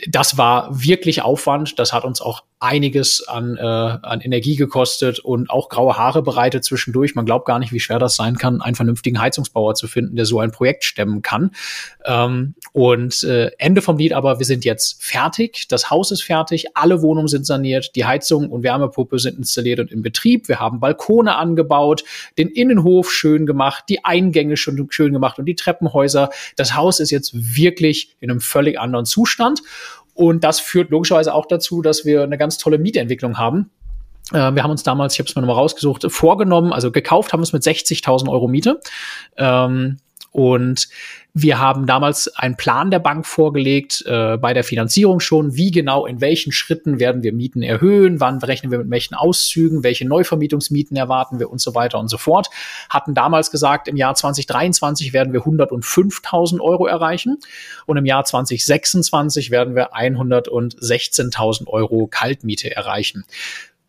das 0.07 0.37
war 0.37 0.67
wirklich 0.71 1.21
Aufwand. 1.21 1.79
Das 1.79 1.93
hat 1.93 2.05
uns 2.05 2.21
auch 2.21 2.43
einiges 2.59 3.27
an, 3.27 3.55
äh, 3.57 3.61
an 3.61 4.19
Energie 4.21 4.55
gekostet 4.55 5.19
und 5.19 5.49
auch 5.49 5.69
graue 5.69 5.95
Haare 5.97 6.23
bereitet 6.23 6.63
zwischendurch. 6.63 7.13
Man 7.13 7.25
glaubt 7.25 7.45
gar 7.45 7.59
nicht, 7.59 7.71
wie 7.71 7.79
schwer 7.79 7.99
das 7.99 8.15
sein 8.15 8.35
kann, 8.37 8.61
einen 8.61 8.75
vernünftigen 8.75 9.21
Heizungsbauer 9.21 9.75
zu 9.75 9.87
finden, 9.87 10.15
der 10.15 10.25
so 10.25 10.39
ein 10.39 10.51
Projekt 10.51 10.83
stemmen 10.83 11.21
kann. 11.21 11.51
Ähm, 12.03 12.55
und 12.73 13.23
äh, 13.23 13.51
Ende 13.59 13.81
vom 13.83 13.97
Lied 13.97 14.13
aber, 14.13 14.39
wir 14.39 14.45
sind 14.45 14.65
jetzt 14.65 15.03
fertig. 15.03 15.67
Das 15.67 15.91
Haus 15.91 16.11
ist 16.11 16.23
fertig, 16.23 16.65
alle 16.73 17.03
Wohnungen 17.03 17.27
sind 17.27 17.45
saniert, 17.45 17.91
die 17.95 18.05
Heizung 18.05 18.49
und 18.49 18.63
Wärmepumpe 18.63 19.19
sind 19.19 19.37
installiert 19.37 19.79
und 19.79 19.91
in 19.91 20.01
Betrieb. 20.01 20.47
Wir 20.47 20.59
haben 20.59 20.79
Balkone 20.79 21.35
angebaut, 21.35 22.03
den 22.39 22.47
Innenhof 22.47 23.11
schön 23.11 23.45
gemacht, 23.45 23.83
die 23.87 24.03
Eingänge 24.03 24.57
schon 24.57 24.87
schön 24.89 25.13
gemacht 25.13 25.37
und 25.37 25.45
die 25.45 25.55
Treppenhäuser. 25.55 26.31
Das 26.55 26.75
Haus 26.75 26.99
ist 26.99 27.11
jetzt 27.11 27.33
wirklich 27.55 28.15
in 28.19 28.31
einem 28.31 28.41
völlig 28.41 28.79
anderen 28.79 29.05
Zustand. 29.05 29.61
Und 30.17 30.43
das 30.43 30.59
führt 30.59 30.89
logischerweise 30.89 31.31
auch 31.31 31.45
dazu, 31.45 31.83
dass 31.83 32.03
wir 32.03 32.23
eine 32.23 32.39
ganz 32.39 32.57
tolle 32.57 32.79
Mietentwicklung 32.79 33.37
haben. 33.37 33.69
Äh, 34.33 34.51
wir 34.55 34.63
haben 34.63 34.71
uns 34.71 34.81
damals, 34.81 35.13
ich 35.13 35.19
habe 35.19 35.29
es 35.29 35.35
mir 35.35 35.43
nochmal 35.43 35.57
rausgesucht, 35.57 36.11
vorgenommen, 36.11 36.73
also 36.73 36.91
gekauft 36.91 37.33
haben 37.33 37.39
wir 37.39 37.43
es 37.43 37.53
mit 37.53 37.61
60.000 37.61 38.27
Euro 38.27 38.47
Miete. 38.47 38.79
Ähm, 39.37 39.97
und 40.37 40.87
wir 41.33 41.57
haben 41.57 41.87
damals 41.87 42.27
einen 42.35 42.57
Plan 42.57 42.91
der 42.91 42.99
Bank 42.99 43.25
vorgelegt, 43.25 44.03
äh, 44.05 44.37
bei 44.37 44.53
der 44.53 44.63
Finanzierung 44.63 45.19
schon, 45.19 45.55
wie 45.55 45.71
genau, 45.71 46.05
in 46.05 46.21
welchen 46.21 46.51
Schritten 46.51 46.99
werden 46.99 47.23
wir 47.23 47.33
Mieten 47.33 47.63
erhöhen, 47.63 48.19
wann 48.19 48.37
rechnen 48.37 48.71
wir 48.71 48.77
mit 48.77 48.91
welchen 48.91 49.15
Auszügen, 49.15 49.81
welche 49.81 50.07
Neuvermietungsmieten 50.07 50.95
erwarten 50.95 51.39
wir 51.39 51.49
und 51.49 51.59
so 51.59 51.73
weiter 51.73 51.97
und 51.97 52.07
so 52.07 52.19
fort. 52.19 52.49
Hatten 52.87 53.15
damals 53.15 53.49
gesagt, 53.49 53.87
im 53.87 53.95
Jahr 53.95 54.13
2023 54.13 55.11
werden 55.11 55.33
wir 55.33 55.41
105.000 55.41 56.61
Euro 56.61 56.85
erreichen 56.85 57.37
und 57.87 57.97
im 57.97 58.05
Jahr 58.05 58.23
2026 58.23 59.49
werden 59.49 59.73
wir 59.73 59.95
116.000 59.95 61.65
Euro 61.65 62.05
Kaltmiete 62.05 62.75
erreichen. 62.75 63.25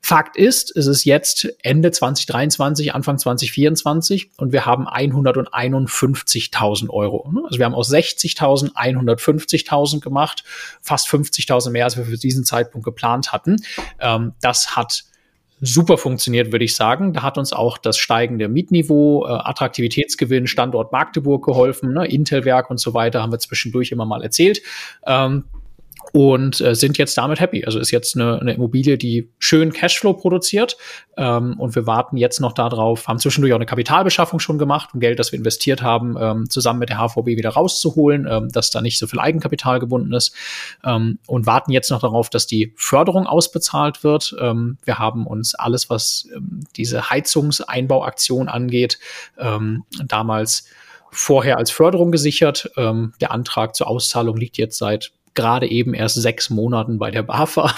Fakt 0.01 0.37
ist, 0.37 0.75
es 0.77 0.87
ist 0.87 1.05
jetzt 1.05 1.49
Ende 1.63 1.91
2023, 1.91 2.95
Anfang 2.95 3.19
2024 3.19 4.31
und 4.37 4.53
wir 4.53 4.65
haben 4.65 4.89
151.000 4.89 6.89
Euro. 6.89 7.29
Ne? 7.31 7.43
Also 7.45 7.59
wir 7.59 7.67
haben 7.67 7.75
aus 7.75 7.93
60.000 7.93 8.75
150.000 8.75 10.01
gemacht, 10.01 10.45
fast 10.81 11.09
50.000 11.09 11.71
mehr, 11.71 11.85
als 11.85 11.97
wir 11.97 12.05
für 12.05 12.17
diesen 12.17 12.45
Zeitpunkt 12.45 12.85
geplant 12.85 13.33
hatten. 13.33 13.57
Ähm, 14.01 14.33
das 14.41 14.77
hat 14.77 15.05
super 15.61 15.99
funktioniert, 15.99 16.53
würde 16.53 16.65
ich 16.65 16.77
sagen. 16.77 17.13
Da 17.13 17.23
hat 17.23 17.39
uns 17.39 17.53
auch 17.53 17.79
das 17.79 17.99
steigende 17.99 18.49
Mietniveau, 18.49 19.27
äh, 19.27 19.31
Attraktivitätsgewinn, 19.31 20.47
Standort 20.47 20.93
Magdeburg 20.93 21.45
geholfen, 21.45 21.93
ne? 21.93 22.07
Intelwerk 22.07 22.71
und 22.71 22.79
so 22.79 22.95
weiter, 22.95 23.23
haben 23.23 23.33
wir 23.33 23.39
zwischendurch 23.39 23.91
immer 23.91 24.05
mal 24.05 24.23
erzählt. 24.23 24.63
Ähm, 25.07 25.45
und 26.13 26.61
äh, 26.61 26.75
sind 26.75 26.97
jetzt 26.99 27.19
damit 27.19 27.41
happy. 27.41 27.65
Also 27.65 27.79
ist 27.79 27.91
jetzt 27.91 28.17
eine, 28.17 28.41
eine 28.41 28.55
Immobilie, 28.55 28.97
die 28.97 29.31
schön 29.39 29.73
Cashflow 29.73 30.15
produziert. 30.15 30.77
Ähm, 31.17 31.59
und 31.59 31.75
wir 31.75 31.87
warten 31.87 32.17
jetzt 32.17 32.41
noch 32.41 32.53
darauf, 32.53 33.09
haben 33.09 33.19
zwischendurch 33.19 33.53
auch 33.53 33.59
eine 33.59 33.67
Kapitalbeschaffung 33.67 34.41
schon 34.41 34.59
gemacht, 34.59 34.91
um 34.95 35.01
Geld, 35.01 35.19
das 35.19 35.33
wir 35.33 35.39
investiert 35.39 35.83
haben, 35.83 36.17
ähm, 36.19 36.51
zusammen 36.51 36.79
mit 36.79 36.89
der 36.89 36.99
HVB 36.99 37.27
wieder 37.27 37.51
rauszuholen, 37.51 38.27
ähm, 38.31 38.49
dass 38.51 38.71
da 38.71 38.81
nicht 38.81 38.99
so 38.99 39.07
viel 39.07 39.21
Eigenkapital 39.21 39.81
gebunden 39.81 40.13
ist. 40.13 40.35
Ähm, 40.85 41.19
und 41.27 41.47
warten 41.47 41.73
jetzt 41.73 41.91
noch 41.91 42.01
darauf, 42.01 42.31
dass 42.31 42.47
die 42.47 42.73
Förderung 42.77 43.27
ausbezahlt 43.27 44.05
wird. 44.05 44.35
Ähm, 44.41 44.79
wir 44.85 44.99
haben 44.99 45.27
uns 45.27 45.55
alles, 45.55 45.91
was 45.91 46.29
ähm, 46.35 46.61
diese 46.77 47.11
Heizungseinbauaktion 47.11 48.49
angeht, 48.49 48.99
ähm, 49.39 49.85
damals 50.07 50.65
vorher 51.11 51.57
als 51.57 51.71
Förderung 51.71 52.13
gesichert. 52.13 52.71
Ähm, 52.77 53.13
der 53.21 53.33
Antrag 53.33 53.75
zur 53.75 53.89
Auszahlung 53.89 54.37
liegt 54.37 54.59
jetzt 54.59 54.79
seit 54.79 55.13
gerade 55.39 55.71
eben 55.71 55.95
erst 55.95 56.21
sechs 56.21 56.51
Monaten 56.51 56.99
bei 56.99 57.11
der 57.11 57.23
BAFA. 57.23 57.73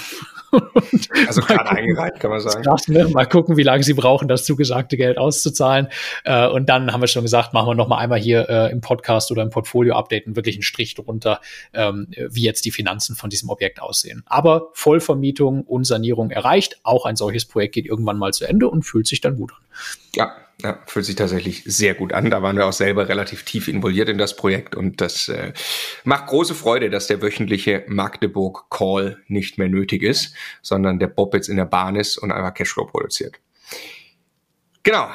also 1.28 1.42
gerade 1.42 1.70
eingereicht, 1.70 2.18
kann 2.18 2.30
man 2.30 2.40
sagen. 2.40 2.64
Krass, 2.64 2.88
ne? 2.88 3.06
Mal 3.08 3.26
gucken, 3.26 3.56
wie 3.56 3.62
lange 3.62 3.82
sie 3.82 3.92
brauchen, 3.92 4.28
das 4.28 4.44
zugesagte 4.44 4.96
Geld 4.96 5.18
auszuzahlen. 5.18 5.88
Äh, 6.24 6.48
und 6.48 6.68
dann 6.68 6.92
haben 6.92 7.02
wir 7.02 7.06
schon 7.06 7.22
gesagt, 7.22 7.52
machen 7.52 7.68
wir 7.68 7.74
noch 7.74 7.86
mal 7.86 7.98
einmal 7.98 8.18
hier 8.18 8.48
äh, 8.48 8.72
im 8.72 8.80
Podcast 8.80 9.30
oder 9.30 9.42
im 9.42 9.50
Portfolio 9.50 9.94
updaten 9.94 10.36
wirklich 10.36 10.56
einen 10.56 10.62
Strich 10.62 10.94
drunter, 10.94 11.40
ähm, 11.74 12.08
wie 12.16 12.42
jetzt 12.42 12.64
die 12.64 12.70
Finanzen 12.70 13.14
von 13.14 13.30
diesem 13.30 13.50
Objekt 13.50 13.80
aussehen. 13.80 14.22
Aber 14.26 14.70
Vollvermietung 14.72 15.62
und 15.62 15.84
Sanierung 15.84 16.30
erreicht. 16.30 16.80
Auch 16.82 17.04
ein 17.04 17.16
solches 17.16 17.44
Projekt 17.44 17.74
geht 17.74 17.86
irgendwann 17.86 18.16
mal 18.16 18.32
zu 18.32 18.46
Ende 18.46 18.68
und 18.68 18.82
fühlt 18.82 19.06
sich 19.06 19.20
dann 19.20 19.36
gut 19.36 19.52
an. 19.52 19.58
Ja, 20.16 20.32
ja, 20.62 20.78
fühlt 20.86 21.06
sich 21.06 21.16
tatsächlich 21.16 21.62
sehr 21.64 21.94
gut 21.94 22.12
an. 22.12 22.30
Da 22.30 22.42
waren 22.42 22.56
wir 22.56 22.66
auch 22.66 22.72
selber 22.72 23.08
relativ 23.08 23.44
tief 23.44 23.68
involviert 23.68 24.08
in 24.08 24.18
das 24.18 24.36
Projekt 24.36 24.74
und 24.74 25.00
das 25.00 25.28
äh, 25.28 25.52
macht 26.04 26.26
große 26.26 26.54
Freude, 26.54 26.90
dass 26.90 27.06
der 27.06 27.22
wöchentliche 27.22 27.84
Magdeburg 27.88 28.70
Call 28.70 29.18
nicht 29.28 29.58
mehr 29.58 29.68
nötig 29.68 30.02
ist, 30.02 30.34
sondern 30.62 30.98
der 30.98 31.08
Bob 31.08 31.34
jetzt 31.34 31.48
in 31.48 31.56
der 31.56 31.64
Bahn 31.64 31.96
ist 31.96 32.18
und 32.18 32.32
einfach 32.32 32.54
Cashflow 32.54 32.86
produziert. 32.86 33.36
Genau, 34.82 35.08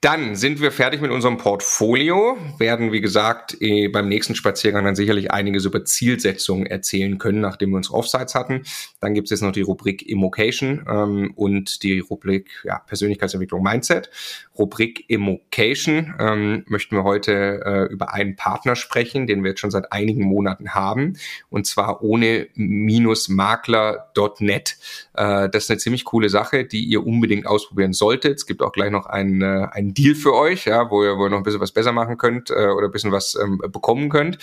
dann 0.00 0.36
sind 0.36 0.60
wir 0.60 0.70
fertig 0.70 1.00
mit 1.00 1.10
unserem 1.10 1.38
Portfolio, 1.38 2.38
werden 2.58 2.92
wie 2.92 3.00
gesagt 3.00 3.60
eh 3.60 3.88
beim 3.88 4.08
nächsten 4.08 4.36
Spaziergang 4.36 4.84
dann 4.84 4.94
sicherlich 4.94 5.32
einiges 5.32 5.64
über 5.64 5.84
Zielsetzungen 5.84 6.66
erzählen 6.66 7.18
können, 7.18 7.40
nachdem 7.40 7.70
wir 7.70 7.78
unsere 7.78 7.96
Offsites 7.96 8.36
hatten. 8.36 8.62
Dann 9.00 9.14
gibt 9.14 9.26
es 9.26 9.32
jetzt 9.32 9.40
noch 9.40 9.50
die 9.50 9.62
Rubrik 9.62 10.08
Immocation 10.08 10.86
ähm, 10.88 11.32
und 11.34 11.82
die 11.82 11.98
Rubrik 11.98 12.62
ja, 12.62 12.78
Persönlichkeitsentwicklung 12.78 13.60
Mindset. 13.60 14.08
Rubrik 14.56 15.04
Immocation 15.08 16.14
ähm, 16.20 16.62
möchten 16.68 16.94
wir 16.94 17.02
heute 17.02 17.60
äh, 17.64 17.92
über 17.92 18.14
einen 18.14 18.36
Partner 18.36 18.76
sprechen, 18.76 19.26
den 19.26 19.42
wir 19.42 19.50
jetzt 19.50 19.58
schon 19.58 19.72
seit 19.72 19.90
einigen 19.90 20.22
Monaten 20.22 20.76
haben, 20.76 21.16
und 21.50 21.66
zwar 21.66 22.04
ohne 22.04 22.46
minusmakler.net. 22.54 24.76
Äh, 25.14 25.48
das 25.48 25.64
ist 25.64 25.70
eine 25.70 25.78
ziemlich 25.78 26.04
coole 26.04 26.28
Sache, 26.28 26.64
die 26.64 26.84
ihr 26.84 27.04
unbedingt 27.04 27.48
ausprobieren 27.48 27.92
solltet. 27.92 28.36
Es 28.36 28.46
gibt 28.46 28.62
auch 28.62 28.70
gleich 28.70 28.92
noch 28.92 29.07
einen, 29.08 29.42
äh, 29.42 29.68
einen 29.70 29.94
Deal 29.94 30.14
für 30.14 30.34
euch, 30.34 30.66
ja, 30.66 30.90
wo 30.90 31.02
ihr, 31.04 31.16
wo 31.16 31.28
noch 31.28 31.38
ein 31.38 31.42
bisschen 31.42 31.60
was 31.60 31.72
besser 31.72 31.92
machen 31.92 32.18
könnt 32.18 32.50
äh, 32.50 32.68
oder 32.68 32.86
ein 32.86 32.92
bisschen 32.92 33.12
was 33.12 33.36
ähm, 33.40 33.58
bekommen 33.58 34.08
könnt. 34.08 34.38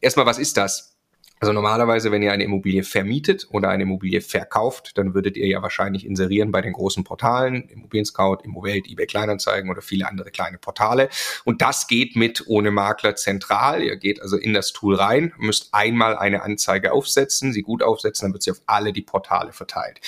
Erstmal, 0.00 0.26
was 0.26 0.38
ist 0.38 0.56
das? 0.56 0.96
Also 1.38 1.52
normalerweise, 1.52 2.10
wenn 2.10 2.22
ihr 2.22 2.32
eine 2.32 2.44
Immobilie 2.44 2.82
vermietet 2.82 3.46
oder 3.50 3.68
eine 3.68 3.82
Immobilie 3.82 4.22
verkauft, 4.22 4.92
dann 4.96 5.12
würdet 5.12 5.36
ihr 5.36 5.46
ja 5.46 5.60
wahrscheinlich 5.60 6.06
inserieren 6.06 6.50
bei 6.50 6.62
den 6.62 6.72
großen 6.72 7.04
Portalen, 7.04 7.68
Immobilien 7.68 8.06
Scout, 8.06 8.38
Immowelt, 8.42 8.88
eBay 8.88 9.06
Kleinanzeigen 9.06 9.70
oder 9.70 9.82
viele 9.82 10.08
andere 10.08 10.30
kleine 10.30 10.56
Portale. 10.56 11.10
Und 11.44 11.60
das 11.60 11.88
geht 11.88 12.16
mit 12.16 12.44
ohne 12.46 12.70
Makler 12.70 13.16
zentral. 13.16 13.82
Ihr 13.82 13.96
geht 13.96 14.22
also 14.22 14.38
in 14.38 14.54
das 14.54 14.72
Tool 14.72 14.94
rein, 14.94 15.34
müsst 15.36 15.74
einmal 15.74 16.16
eine 16.16 16.42
Anzeige 16.42 16.92
aufsetzen, 16.92 17.52
sie 17.52 17.62
gut 17.62 17.82
aufsetzen, 17.82 18.26
dann 18.26 18.32
wird 18.32 18.42
sie 18.42 18.52
auf 18.52 18.62
alle 18.64 18.94
die 18.94 19.02
Portale 19.02 19.52
verteilt 19.52 20.00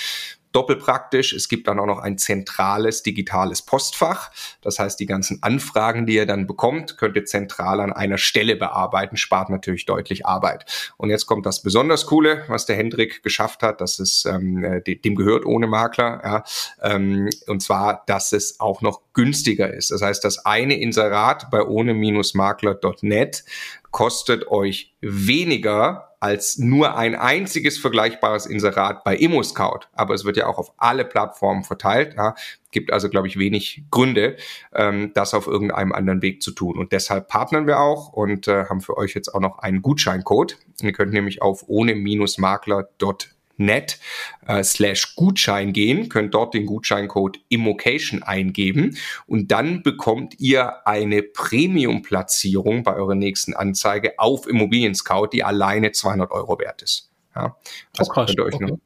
doppelpraktisch. 0.51 1.33
Es 1.33 1.47
gibt 1.47 1.67
dann 1.67 1.79
auch 1.79 1.85
noch 1.85 1.99
ein 1.99 2.17
zentrales 2.17 3.03
digitales 3.03 3.61
Postfach. 3.61 4.31
Das 4.61 4.79
heißt, 4.79 4.99
die 4.99 5.05
ganzen 5.05 5.43
Anfragen, 5.43 6.05
die 6.05 6.15
ihr 6.15 6.25
dann 6.25 6.47
bekommt, 6.47 6.97
könnt 6.97 7.15
ihr 7.15 7.25
zentral 7.25 7.79
an 7.79 7.93
einer 7.93 8.17
Stelle 8.17 8.55
bearbeiten, 8.55 9.17
spart 9.17 9.49
natürlich 9.49 9.85
deutlich 9.85 10.25
Arbeit. 10.25 10.65
Und 10.97 11.09
jetzt 11.09 11.25
kommt 11.27 11.45
das 11.45 11.61
besonders 11.61 12.05
Coole, 12.05 12.43
was 12.47 12.65
der 12.65 12.75
Hendrik 12.75 13.23
geschafft 13.23 13.61
hat. 13.61 13.81
Das 13.81 13.99
ist, 13.99 14.25
ähm, 14.25 14.63
äh, 14.63 14.81
dem 14.81 15.15
gehört 15.15 15.45
ohne 15.45 15.67
Makler. 15.67 16.21
Ja, 16.23 16.43
ähm, 16.81 17.29
und 17.47 17.61
zwar, 17.61 18.03
dass 18.07 18.33
es 18.33 18.59
auch 18.59 18.81
noch 18.81 19.01
günstiger 19.13 19.71
ist. 19.73 19.91
Das 19.91 20.01
heißt, 20.01 20.23
das 20.23 20.45
eine 20.45 20.79
Inserat 20.79 21.51
bei 21.51 21.61
ohne-makler.net 21.61 23.43
kostet 23.91 24.47
euch 24.47 24.93
weniger 25.01 26.08
als 26.19 26.57
nur 26.57 26.97
ein 26.97 27.15
einziges 27.15 27.77
vergleichbares 27.77 28.45
Inserat 28.45 29.03
bei 29.03 29.15
ImmoScout. 29.15 29.87
Aber 29.93 30.13
es 30.13 30.25
wird 30.25 30.37
ja 30.37 30.47
auch 30.47 30.57
auf 30.57 30.73
alle 30.77 31.05
Plattformen 31.05 31.63
verteilt. 31.63 32.15
Ja. 32.17 32.35
Gibt 32.71 32.91
also, 32.91 33.09
glaube 33.09 33.27
ich, 33.27 33.39
wenig 33.39 33.83
Gründe, 33.89 34.37
ähm, 34.73 35.11
das 35.13 35.33
auf 35.33 35.47
irgendeinem 35.47 35.91
anderen 35.91 36.21
Weg 36.21 36.41
zu 36.41 36.51
tun. 36.51 36.77
Und 36.77 36.91
deshalb 36.91 37.27
partnern 37.27 37.67
wir 37.67 37.79
auch 37.79 38.13
und 38.13 38.47
äh, 38.47 38.65
haben 38.65 38.81
für 38.81 38.97
euch 38.97 39.13
jetzt 39.15 39.33
auch 39.33 39.39
noch 39.39 39.59
einen 39.59 39.81
Gutscheincode. 39.81 40.57
Ihr 40.81 40.91
könnt 40.91 41.13
nämlich 41.13 41.41
auf 41.41 41.63
ohne-makler.net 41.67 43.38
net 43.59 43.99
äh, 44.47 44.63
slash 44.63 45.15
Gutschein 45.15 45.73
gehen, 45.73 46.09
könnt 46.09 46.33
dort 46.33 46.53
den 46.53 46.65
Gutscheincode 46.65 47.39
Immocation 47.49 48.23
eingeben 48.23 48.97
und 49.27 49.51
dann 49.51 49.83
bekommt 49.83 50.39
ihr 50.39 50.87
eine 50.87 51.21
Premium-Platzierung 51.21 52.83
bei 52.83 52.95
eurer 52.95 53.15
nächsten 53.15 53.53
Anzeige 53.53 54.17
auf 54.17 54.47
Immobilien 54.47 54.95
Scout, 54.95 55.27
die 55.33 55.43
alleine 55.43 55.91
200 55.91 56.31
Euro 56.31 56.57
wert 56.59 56.81
ist. 56.81 57.11
Ja, 57.35 57.55
also 57.97 58.11
oh, 58.11 58.13
könnt 58.13 58.37
ihr 58.37 58.45
euch 58.45 58.55
okay. 58.55 58.65
noch 58.65 58.79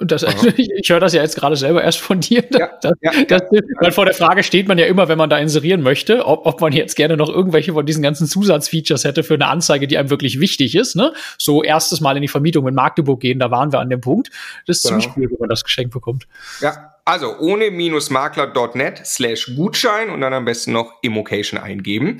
und 0.00 0.10
das, 0.10 0.22
ich 0.56 0.88
höre 0.88 1.00
das 1.00 1.12
ja 1.12 1.22
jetzt 1.22 1.36
gerade 1.36 1.56
selber 1.56 1.84
erst 1.84 2.00
von 2.00 2.20
dir. 2.20 2.42
Ja, 2.52 2.70
das, 2.80 2.92
ja, 3.02 3.12
das, 3.24 3.42
weil 3.80 3.92
vor 3.92 4.06
der 4.06 4.14
Frage 4.14 4.42
steht 4.42 4.66
man 4.66 4.78
ja 4.78 4.86
immer, 4.86 5.08
wenn 5.08 5.18
man 5.18 5.30
da 5.30 5.38
inserieren 5.38 5.82
möchte, 5.82 6.26
ob, 6.26 6.46
ob 6.46 6.60
man 6.60 6.72
jetzt 6.72 6.96
gerne 6.96 7.16
noch 7.16 7.28
irgendwelche 7.28 7.74
von 7.74 7.84
diesen 7.84 8.02
ganzen 8.02 8.26
Zusatzfeatures 8.26 9.04
hätte 9.04 9.22
für 9.22 9.34
eine 9.34 9.46
Anzeige, 9.46 9.86
die 9.86 9.98
einem 9.98 10.10
wirklich 10.10 10.40
wichtig 10.40 10.74
ist. 10.74 10.96
Ne? 10.96 11.12
So 11.38 11.62
erstes 11.62 12.00
Mal 12.00 12.16
in 12.16 12.22
die 12.22 12.28
Vermietung 12.28 12.66
in 12.66 12.74
Magdeburg 12.74 13.20
gehen, 13.20 13.38
da 13.38 13.50
waren 13.50 13.72
wir 13.72 13.80
an 13.80 13.90
dem 13.90 14.00
Punkt. 14.00 14.30
Das 14.66 14.78
ist 14.78 14.88
genau. 14.88 15.00
ziemlich 15.00 15.16
cool, 15.16 15.30
wenn 15.30 15.38
man 15.40 15.48
das 15.50 15.64
geschenkt 15.64 15.92
bekommt. 15.92 16.26
Ja, 16.60 16.94
also 17.04 17.38
ohne 17.38 17.70
minusmakler.net 17.70 19.04
slash 19.04 19.52
Gutschein 19.56 20.10
und 20.10 20.20
dann 20.20 20.32
am 20.32 20.44
besten 20.44 20.72
noch 20.72 20.94
Immocation 21.02 21.58
eingeben. 21.58 22.18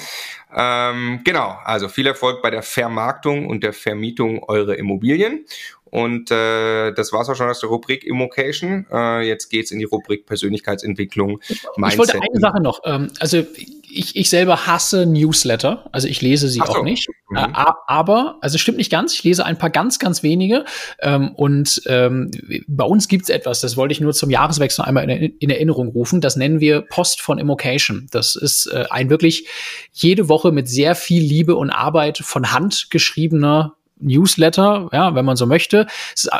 Ähm, 0.54 1.20
genau, 1.24 1.56
also 1.64 1.88
viel 1.88 2.06
Erfolg 2.06 2.42
bei 2.42 2.50
der 2.50 2.62
Vermarktung 2.62 3.46
und 3.46 3.62
der 3.62 3.72
Vermietung 3.72 4.42
eurer 4.42 4.76
Immobilien. 4.76 5.44
Und 5.90 6.30
äh, 6.30 6.92
das 6.92 7.12
war's 7.12 7.28
auch 7.28 7.34
schon 7.34 7.48
aus 7.48 7.60
der 7.60 7.68
Rubrik 7.68 8.04
Immocation. 8.04 8.86
Äh, 8.92 9.26
jetzt 9.26 9.48
geht's 9.48 9.70
in 9.70 9.78
die 9.78 9.84
Rubrik 9.84 10.26
Persönlichkeitsentwicklung. 10.26 11.40
Mindset. 11.76 11.92
Ich 11.92 11.98
wollte 11.98 12.14
eine 12.14 12.40
Sache 12.40 12.62
noch. 12.62 12.80
Ähm, 12.84 13.10
also 13.18 13.44
ich, 13.92 14.16
ich 14.16 14.30
selber 14.30 14.66
hasse 14.66 15.06
Newsletter. 15.06 15.88
Also 15.92 16.08
ich 16.08 16.22
lese 16.22 16.48
sie 16.48 16.58
so. 16.58 16.64
auch 16.64 16.82
nicht. 16.82 17.08
Mhm. 17.28 17.36
Äh, 17.36 17.48
aber, 17.86 18.38
also 18.40 18.58
stimmt 18.58 18.78
nicht 18.78 18.90
ganz. 18.90 19.14
Ich 19.14 19.24
lese 19.24 19.44
ein 19.44 19.58
paar 19.58 19.70
ganz, 19.70 19.98
ganz 19.98 20.22
wenige. 20.22 20.64
Ähm, 21.00 21.32
und 21.34 21.82
ähm, 21.86 22.30
bei 22.68 22.84
uns 22.84 23.08
gibt's 23.08 23.28
etwas, 23.28 23.60
das 23.60 23.76
wollte 23.76 23.92
ich 23.92 24.00
nur 24.00 24.12
zum 24.12 24.30
Jahreswechsel 24.30 24.84
einmal 24.84 25.08
in, 25.10 25.36
in 25.38 25.50
Erinnerung 25.50 25.88
rufen. 25.88 26.20
Das 26.20 26.36
nennen 26.36 26.60
wir 26.60 26.82
Post 26.82 27.20
von 27.20 27.38
Immocation. 27.38 28.06
Das 28.10 28.36
ist 28.36 28.66
äh, 28.66 28.84
ein 28.90 29.10
wirklich 29.10 29.48
jede 29.92 30.28
Woche 30.28 30.52
mit 30.52 30.68
sehr 30.68 30.94
viel 30.94 31.22
Liebe 31.22 31.56
und 31.56 31.70
Arbeit 31.70 32.18
von 32.18 32.52
Hand 32.52 32.90
geschriebener 32.90 33.76
Newsletter, 34.00 34.88
ja, 34.92 35.14
wenn 35.14 35.24
man 35.24 35.36
so 35.36 35.46
möchte. 35.46 35.86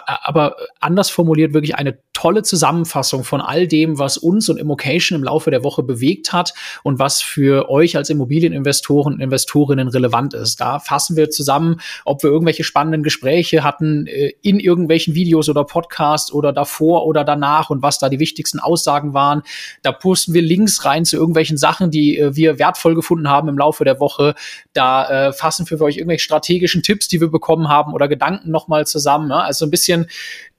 Aber 0.05 0.57
anders 0.81 1.11
formuliert 1.11 1.55
wirklich 1.55 1.77
eine 1.77 1.99
tolle 2.21 2.43
Zusammenfassung 2.43 3.25
von 3.25 3.41
all 3.41 3.67
dem, 3.67 3.99
was 3.99 4.19
uns 4.19 4.51
und 4.51 4.59
Immocation 4.59 5.17
im 5.17 5.25
Laufe 5.25 5.51
der 5.51 5.65
Woche 5.65 5.83
bewegt 5.83 6.35
hat 6.35 6.53
und 6.83 6.99
was 6.99 7.23
für 7.23 7.71
euch 7.71 7.97
als 7.97 8.11
Immobilieninvestoren 8.11 9.15
und 9.15 9.21
Investorinnen 9.21 9.89
relevant 9.89 10.35
ist. 10.35 10.61
Da 10.61 10.81
fassen 10.81 11.17
wir 11.17 11.31
zusammen, 11.31 11.81
ob 12.05 12.23
wir 12.23 12.29
irgendwelche 12.29 12.63
spannenden 12.63 13.03
Gespräche 13.03 13.65
hatten 13.65 14.07
äh, 14.07 14.35
in 14.43 14.61
irgendwelchen 14.61 15.15
Videos 15.15 15.49
oder 15.49 15.65
Podcasts 15.65 16.31
oder 16.31 16.53
davor 16.53 17.07
oder 17.07 17.25
danach 17.25 17.71
und 17.71 17.83
was 17.83 17.99
da 17.99 18.11
die 18.11 18.21
wichtigsten 18.21 18.61
Aussagen 18.61 19.15
waren. 19.15 19.43
Da 19.81 19.91
posten 19.91 20.35
wir 20.35 20.43
Links 20.43 20.85
rein 20.85 21.07
zu 21.07 21.17
irgendwelchen 21.17 21.57
Sachen, 21.57 21.91
die 21.91 22.19
äh, 22.19 22.37
wir 22.37 22.59
wertvoll 22.59 22.95
gefunden 22.95 23.31
haben 23.31 23.49
im 23.49 23.57
Laufe 23.57 23.85
der 23.85 23.99
Woche. 23.99 24.35
Da 24.75 25.29
äh, 25.29 25.33
fassen 25.33 25.69
wir 25.71 25.79
für 25.79 25.85
euch 25.85 25.97
irgendwelche 25.97 26.25
strategischen 26.25 26.83
Tipps, 26.83 27.09
die 27.09 27.19
wir 27.19 27.31
bekommen 27.31 27.69
haben 27.69 27.95
oder 27.95 28.09
Gedanken 28.09 28.51
nochmal 28.51 28.87
zusammen. 28.87 29.29
Ne? 29.29 29.43
Also 29.43 29.65
ein 29.65 29.71
bisschen 29.71 30.07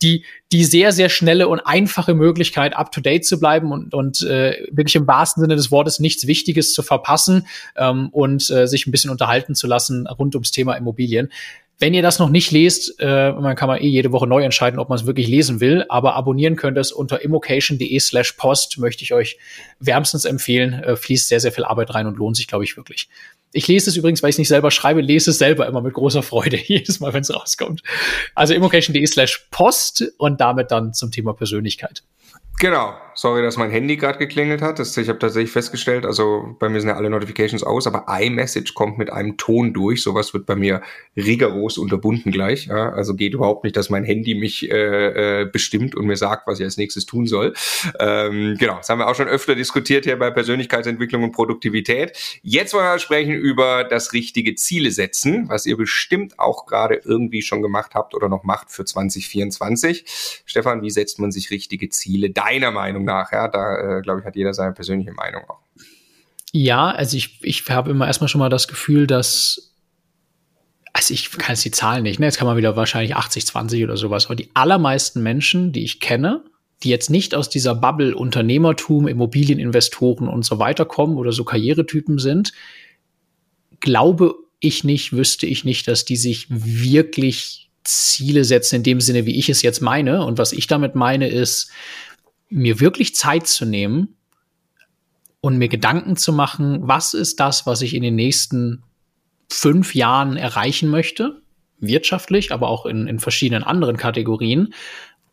die, 0.01 0.25
die 0.51 0.65
sehr, 0.65 0.91
sehr 0.91 1.09
schnelle 1.09 1.47
und 1.47 1.61
einfache 1.61 2.13
Möglichkeit, 2.13 2.75
up 2.75 2.91
to 2.91 3.01
date 3.01 3.25
zu 3.25 3.39
bleiben 3.39 3.71
und, 3.71 3.93
und 3.93 4.21
äh, 4.23 4.67
wirklich 4.71 4.95
im 4.95 5.07
wahrsten 5.07 5.41
Sinne 5.41 5.55
des 5.55 5.71
Wortes 5.71 5.99
nichts 5.99 6.27
Wichtiges 6.27 6.73
zu 6.73 6.83
verpassen 6.83 7.47
ähm, 7.77 8.09
und 8.11 8.49
äh, 8.49 8.67
sich 8.67 8.85
ein 8.85 8.91
bisschen 8.91 9.11
unterhalten 9.11 9.55
zu 9.55 9.67
lassen 9.67 10.07
rund 10.07 10.35
ums 10.35 10.51
Thema 10.51 10.75
Immobilien. 10.75 11.31
Wenn 11.79 11.95
ihr 11.95 12.03
das 12.03 12.19
noch 12.19 12.29
nicht 12.29 12.51
lest, 12.51 12.99
äh, 12.99 13.31
man 13.31 13.55
kann 13.55 13.67
man 13.67 13.81
eh 13.81 13.87
jede 13.87 14.11
Woche 14.11 14.27
neu 14.27 14.43
entscheiden, 14.43 14.79
ob 14.79 14.89
man 14.89 14.99
es 14.99 15.07
wirklich 15.07 15.27
lesen 15.27 15.61
will, 15.61 15.83
aber 15.89 16.15
abonnieren 16.15 16.55
könnt 16.55 16.77
ihr 16.77 16.81
es 16.81 16.91
unter 16.91 17.23
immocation.de 17.23 17.99
slash 17.99 18.33
post, 18.33 18.77
möchte 18.77 19.03
ich 19.03 19.13
euch 19.13 19.39
wärmstens 19.79 20.25
empfehlen. 20.25 20.73
Äh, 20.73 20.95
fließt 20.95 21.27
sehr, 21.27 21.39
sehr 21.39 21.51
viel 21.51 21.63
Arbeit 21.63 21.95
rein 21.95 22.05
und 22.05 22.17
lohnt 22.17 22.37
sich, 22.37 22.47
glaube 22.47 22.65
ich, 22.65 22.77
wirklich. 22.77 23.09
Ich 23.53 23.67
lese 23.67 23.89
es 23.89 23.97
übrigens, 23.97 24.23
weil 24.23 24.29
ich 24.29 24.35
es 24.35 24.39
nicht 24.39 24.47
selber 24.47 24.71
schreibe, 24.71 25.01
lese 25.01 25.31
es 25.31 25.37
selber 25.37 25.67
immer 25.67 25.81
mit 25.81 25.93
großer 25.93 26.23
Freude, 26.23 26.57
jedes 26.65 26.99
Mal, 26.99 27.13
wenn 27.13 27.21
es 27.21 27.33
rauskommt. 27.33 27.83
Also 28.35 28.53
immocation.de 28.53 29.05
slash 29.05 29.47
post 29.51 30.03
und 30.17 30.39
damit 30.39 30.71
dann 30.71 30.93
zum 30.93 31.11
Thema 31.11 31.33
Persönlichkeit. 31.33 32.03
Genau. 32.61 32.93
Sorry, 33.13 33.41
dass 33.41 33.57
mein 33.57 33.71
Handy 33.71 33.97
gerade 33.97 34.17
geklingelt 34.17 34.61
hat. 34.61 34.79
Das, 34.79 34.95
ich 34.95 35.09
habe 35.09 35.19
tatsächlich 35.19 35.51
festgestellt, 35.51 36.05
also 36.05 36.55
bei 36.59 36.69
mir 36.69 36.79
sind 36.79 36.89
ja 36.89 36.95
alle 36.95 37.09
Notifications 37.09 37.63
aus, 37.63 37.85
aber 37.87 38.05
iMessage 38.07 38.73
kommt 38.73 38.97
mit 38.97 39.11
einem 39.11 39.37
Ton 39.37 39.73
durch. 39.73 40.01
Sowas 40.01 40.33
wird 40.33 40.45
bei 40.45 40.55
mir 40.55 40.81
rigoros 41.17 41.77
unterbunden 41.77 42.31
gleich. 42.31 42.67
Ja? 42.67 42.91
Also 42.93 43.15
geht 43.15 43.33
überhaupt 43.33 43.63
nicht, 43.63 43.75
dass 43.75 43.89
mein 43.89 44.05
Handy 44.05 44.35
mich 44.35 44.69
äh, 44.71 45.41
äh, 45.41 45.45
bestimmt 45.45 45.95
und 45.95 46.05
mir 46.05 46.15
sagt, 46.15 46.47
was 46.47 46.59
ich 46.59 46.65
als 46.65 46.77
nächstes 46.77 47.05
tun 47.05 47.27
soll. 47.27 47.53
Ähm, 47.99 48.55
genau, 48.57 48.77
das 48.77 48.89
haben 48.89 48.99
wir 48.99 49.07
auch 49.07 49.15
schon 49.15 49.27
öfter 49.27 49.55
diskutiert 49.55 50.05
hier 50.05 50.17
bei 50.17 50.31
Persönlichkeitsentwicklung 50.31 51.23
und 51.23 51.31
Produktivität. 51.31 52.17
Jetzt 52.43 52.73
wollen 52.73 52.85
wir 52.85 52.99
sprechen 52.99 53.33
über 53.33 53.83
das 53.83 54.13
richtige 54.13 54.55
Ziele 54.55 54.91
setzen, 54.91 55.49
was 55.49 55.65
ihr 55.65 55.75
bestimmt 55.75 56.39
auch 56.39 56.65
gerade 56.65 57.01
irgendwie 57.03 57.41
schon 57.41 57.61
gemacht 57.61 57.93
habt 57.93 58.15
oder 58.15 58.29
noch 58.29 58.43
macht 58.43 58.71
für 58.71 58.85
2024. 58.85 60.05
Stefan, 60.45 60.81
wie 60.81 60.89
setzt 60.89 61.19
man 61.19 61.31
sich 61.31 61.51
richtige 61.51 61.89
Ziele 61.89 62.29
deiner 62.29 62.50
Meinung 62.59 62.71
Meinung 62.71 63.05
nach. 63.05 63.31
Ja, 63.31 63.47
da 63.47 63.97
äh, 63.97 64.01
glaube 64.01 64.19
ich, 64.19 64.25
hat 64.25 64.35
jeder 64.35 64.53
seine 64.53 64.73
persönliche 64.73 65.11
Meinung 65.11 65.43
auch. 65.47 65.59
Ja, 66.51 66.91
also 66.91 67.15
ich, 67.15 67.39
ich 67.43 67.69
habe 67.69 67.91
immer 67.91 68.07
erstmal 68.07 68.27
schon 68.27 68.39
mal 68.39 68.49
das 68.49 68.67
Gefühl, 68.67 69.07
dass, 69.07 69.73
also 70.91 71.13
ich 71.13 71.31
kann 71.31 71.55
jetzt 71.55 71.63
die 71.63 71.71
Zahlen 71.71 72.03
nicht, 72.03 72.19
ne? 72.19 72.25
Jetzt 72.25 72.37
kann 72.37 72.47
man 72.47 72.57
wieder 72.57 72.75
wahrscheinlich 72.75 73.15
80, 73.15 73.45
20 73.45 73.83
oder 73.83 73.95
sowas, 73.95 74.25
aber 74.25 74.35
die 74.35 74.49
allermeisten 74.53 75.23
Menschen, 75.23 75.71
die 75.71 75.83
ich 75.83 76.01
kenne, 76.01 76.43
die 76.83 76.89
jetzt 76.89 77.09
nicht 77.09 77.35
aus 77.35 77.49
dieser 77.49 77.75
Bubble 77.75 78.15
Unternehmertum, 78.15 79.07
Immobilieninvestoren 79.07 80.27
und 80.27 80.43
so 80.43 80.59
weiter 80.59 80.85
kommen 80.85 81.17
oder 81.17 81.31
so 81.31 81.43
Karrieretypen 81.43 82.19
sind, 82.19 82.51
glaube 83.79 84.35
ich 84.59 84.83
nicht, 84.83 85.13
wüsste 85.13 85.45
ich 85.45 85.63
nicht, 85.63 85.87
dass 85.87 86.05
die 86.05 86.17
sich 86.17 86.47
wirklich 86.49 87.69
Ziele 87.83 88.43
setzen 88.43 88.75
in 88.75 88.83
dem 88.83 89.01
Sinne, 89.01 89.25
wie 89.25 89.37
ich 89.37 89.49
es 89.49 89.61
jetzt 89.61 89.81
meine. 89.81 90.23
Und 90.23 90.37
was 90.37 90.53
ich 90.53 90.67
damit 90.67 90.95
meine, 90.95 91.29
ist, 91.29 91.71
mir 92.51 92.79
wirklich 92.79 93.15
Zeit 93.15 93.47
zu 93.47 93.65
nehmen 93.65 94.17
und 95.39 95.57
mir 95.57 95.69
Gedanken 95.69 96.17
zu 96.17 96.33
machen, 96.33 96.79
was 96.81 97.13
ist 97.13 97.39
das, 97.39 97.65
was 97.65 97.81
ich 97.81 97.95
in 97.95 98.03
den 98.03 98.15
nächsten 98.15 98.83
fünf 99.49 99.95
Jahren 99.95 100.37
erreichen 100.37 100.89
möchte, 100.89 101.41
wirtschaftlich, 101.79 102.51
aber 102.51 102.67
auch 102.67 102.85
in, 102.85 103.07
in 103.07 103.19
verschiedenen 103.19 103.63
anderen 103.63 103.97
Kategorien. 103.97 104.73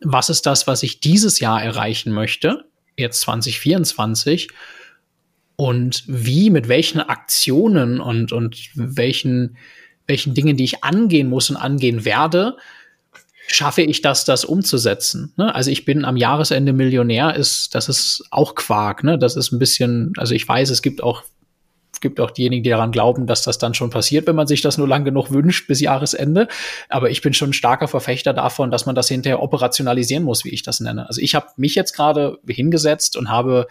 Was 0.01 0.29
ist 0.29 0.45
das, 0.45 0.65
was 0.65 0.81
ich 0.81 1.01
dieses 1.01 1.39
Jahr 1.39 1.61
erreichen 1.61 2.11
möchte, 2.11 2.65
jetzt 2.97 3.21
2024? 3.21 4.49
Und 5.57 6.03
wie, 6.07 6.49
mit 6.49 6.69
welchen 6.69 7.01
Aktionen 7.01 7.99
und, 7.99 8.31
und 8.31 8.69
welchen, 8.75 9.57
welchen 10.07 10.33
Dingen, 10.33 10.55
die 10.55 10.63
ich 10.63 10.85
angehen 10.85 11.27
muss 11.29 11.49
und 11.49 11.57
angehen 11.57 12.05
werde, 12.05 12.55
schaffe 13.51 13.81
ich 13.81 14.01
das, 14.01 14.25
das 14.25 14.45
umzusetzen? 14.45 15.33
Ne? 15.37 15.53
Also 15.53 15.71
ich 15.71 15.85
bin 15.85 16.05
am 16.05 16.17
Jahresende 16.17 16.73
Millionär, 16.73 17.35
ist, 17.35 17.75
das 17.75 17.89
ist 17.89 18.23
auch 18.31 18.55
Quark, 18.55 19.03
ne? 19.03 19.17
Das 19.17 19.35
ist 19.35 19.51
ein 19.51 19.59
bisschen, 19.59 20.13
also 20.17 20.33
ich 20.33 20.47
weiß, 20.47 20.69
es 20.69 20.81
gibt 20.81 21.03
auch 21.03 21.23
gibt 22.01 22.19
auch 22.19 22.31
diejenigen, 22.31 22.63
die 22.63 22.69
daran 22.69 22.91
glauben, 22.91 23.27
dass 23.27 23.43
das 23.43 23.57
dann 23.57 23.73
schon 23.73 23.89
passiert, 23.89 24.27
wenn 24.27 24.35
man 24.35 24.47
sich 24.47 24.61
das 24.61 24.77
nur 24.77 24.87
lang 24.87 25.03
genug 25.03 25.31
wünscht 25.31 25.67
bis 25.67 25.81
Jahresende. 25.81 26.47
Aber 26.87 27.09
ich 27.09 27.21
bin 27.21 27.33
schon 27.33 27.49
ein 27.49 27.53
starker 27.53 27.87
Verfechter 27.87 28.33
davon, 28.33 28.71
dass 28.71 28.85
man 28.85 28.95
das 28.95 29.07
hinterher 29.07 29.41
operationalisieren 29.41 30.23
muss, 30.23 30.45
wie 30.45 30.49
ich 30.49 30.63
das 30.63 30.79
nenne. 30.79 31.07
Also 31.07 31.21
ich 31.21 31.35
habe 31.35 31.47
mich 31.57 31.75
jetzt 31.75 31.93
gerade 31.93 32.37
hingesetzt 32.47 33.17
und 33.17 33.29
habe 33.29 33.67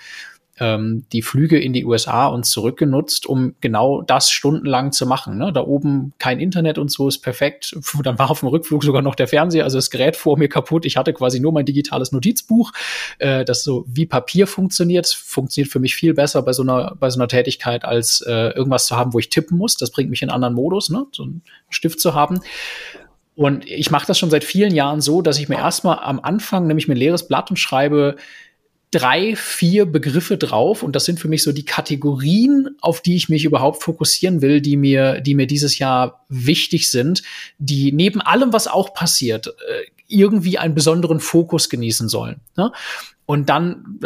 ähm, 0.61 1.04
die 1.12 1.22
Flüge 1.22 1.59
in 1.59 1.72
die 1.72 1.84
USA 1.84 2.26
und 2.26 2.44
zurück 2.44 2.76
genutzt, 2.76 3.26
um 3.26 3.54
genau 3.61 4.02
das 4.02 4.30
stundenlang 4.30 4.92
zu 4.92 5.06
machen. 5.06 5.38
Ne? 5.38 5.52
Da 5.52 5.62
oben 5.62 6.12
kein 6.18 6.40
Internet 6.40 6.78
und 6.78 6.90
so 6.90 7.09
ist 7.09 7.20
perfekt. 7.20 7.76
Dann 8.02 8.18
war 8.18 8.30
auf 8.30 8.40
dem 8.40 8.48
Rückflug 8.48 8.84
sogar 8.84 9.02
noch 9.02 9.14
der 9.14 9.28
Fernseher, 9.28 9.64
also 9.64 9.78
das 9.78 9.90
Gerät 9.90 10.16
vor 10.16 10.38
mir 10.38 10.48
kaputt. 10.48 10.84
Ich 10.84 10.96
hatte 10.96 11.12
quasi 11.12 11.40
nur 11.40 11.52
mein 11.52 11.64
digitales 11.64 12.12
Notizbuch, 12.12 12.72
äh, 13.18 13.44
das 13.44 13.64
so 13.64 13.84
wie 13.88 14.06
Papier 14.06 14.46
funktioniert. 14.46 15.06
Funktioniert 15.06 15.70
für 15.70 15.80
mich 15.80 15.94
viel 15.94 16.14
besser 16.14 16.42
bei 16.42 16.52
so 16.52 16.62
einer, 16.62 16.96
bei 16.98 17.11
so 17.11 17.18
einer 17.18 17.28
Tätigkeit, 17.28 17.84
als 17.84 18.20
äh, 18.22 18.50
irgendwas 18.50 18.86
zu 18.86 18.96
haben, 18.96 19.12
wo 19.12 19.18
ich 19.18 19.28
tippen 19.28 19.56
muss. 19.56 19.76
Das 19.76 19.90
bringt 19.90 20.11
mich 20.11 20.22
in 20.22 20.28
einen 20.28 20.34
anderen 20.34 20.54
Modus, 20.54 20.90
ne? 20.90 21.06
so 21.12 21.22
einen 21.22 21.42
Stift 21.70 22.00
zu 22.00 22.14
haben. 22.14 22.40
Und 23.38 23.64
ich 23.70 23.92
mache 23.92 24.04
das 24.04 24.18
schon 24.18 24.30
seit 24.30 24.42
vielen 24.42 24.74
Jahren 24.74 25.00
so, 25.00 25.22
dass 25.22 25.38
ich 25.38 25.48
mir 25.48 25.59
erstmal 25.59 26.00
am 26.00 26.18
Anfang 26.18 26.66
nämlich 26.66 26.88
mir 26.88 26.94
leeres 26.94 27.28
Blatt 27.28 27.50
und 27.50 27.56
schreibe, 27.56 28.16
drei, 28.91 29.36
vier 29.36 29.86
Begriffe 29.86 30.39
drauf 30.39 30.82
und 30.82 30.97
das 30.97 31.05
sind 31.05 31.20
für 31.20 31.28
mich 31.28 31.43
so 31.43 31.53
die 31.53 31.64
Kategorien, 31.64 32.76
auf 32.80 33.03
die 33.03 33.16
ich 33.16 33.28
mich 33.28 33.45
überhaupt 33.45 33.82
fokussieren 33.82 34.41
will, 34.41 34.61
die 34.61 34.76
mir, 34.76 35.20
die 35.20 35.34
mir 35.34 35.47
dieses 35.47 35.78
Jahr 35.78 36.24
wichtig 36.28 36.91
sind, 36.91 37.22
die 37.59 37.93
neben 37.93 38.20
allem, 38.20 38.53
was 38.53 38.66
auch 38.66 38.95
passiert, 38.95 39.49
äh, 39.49 39.84
irgendwie 40.09 40.59
einen 40.59 40.74
besonderen 40.74 41.20
Fokus 41.20 41.68
genießen 41.68 42.09
sollen. 42.09 42.40
Ne? 42.56 42.72
Und 43.30 43.50
dann 43.50 44.00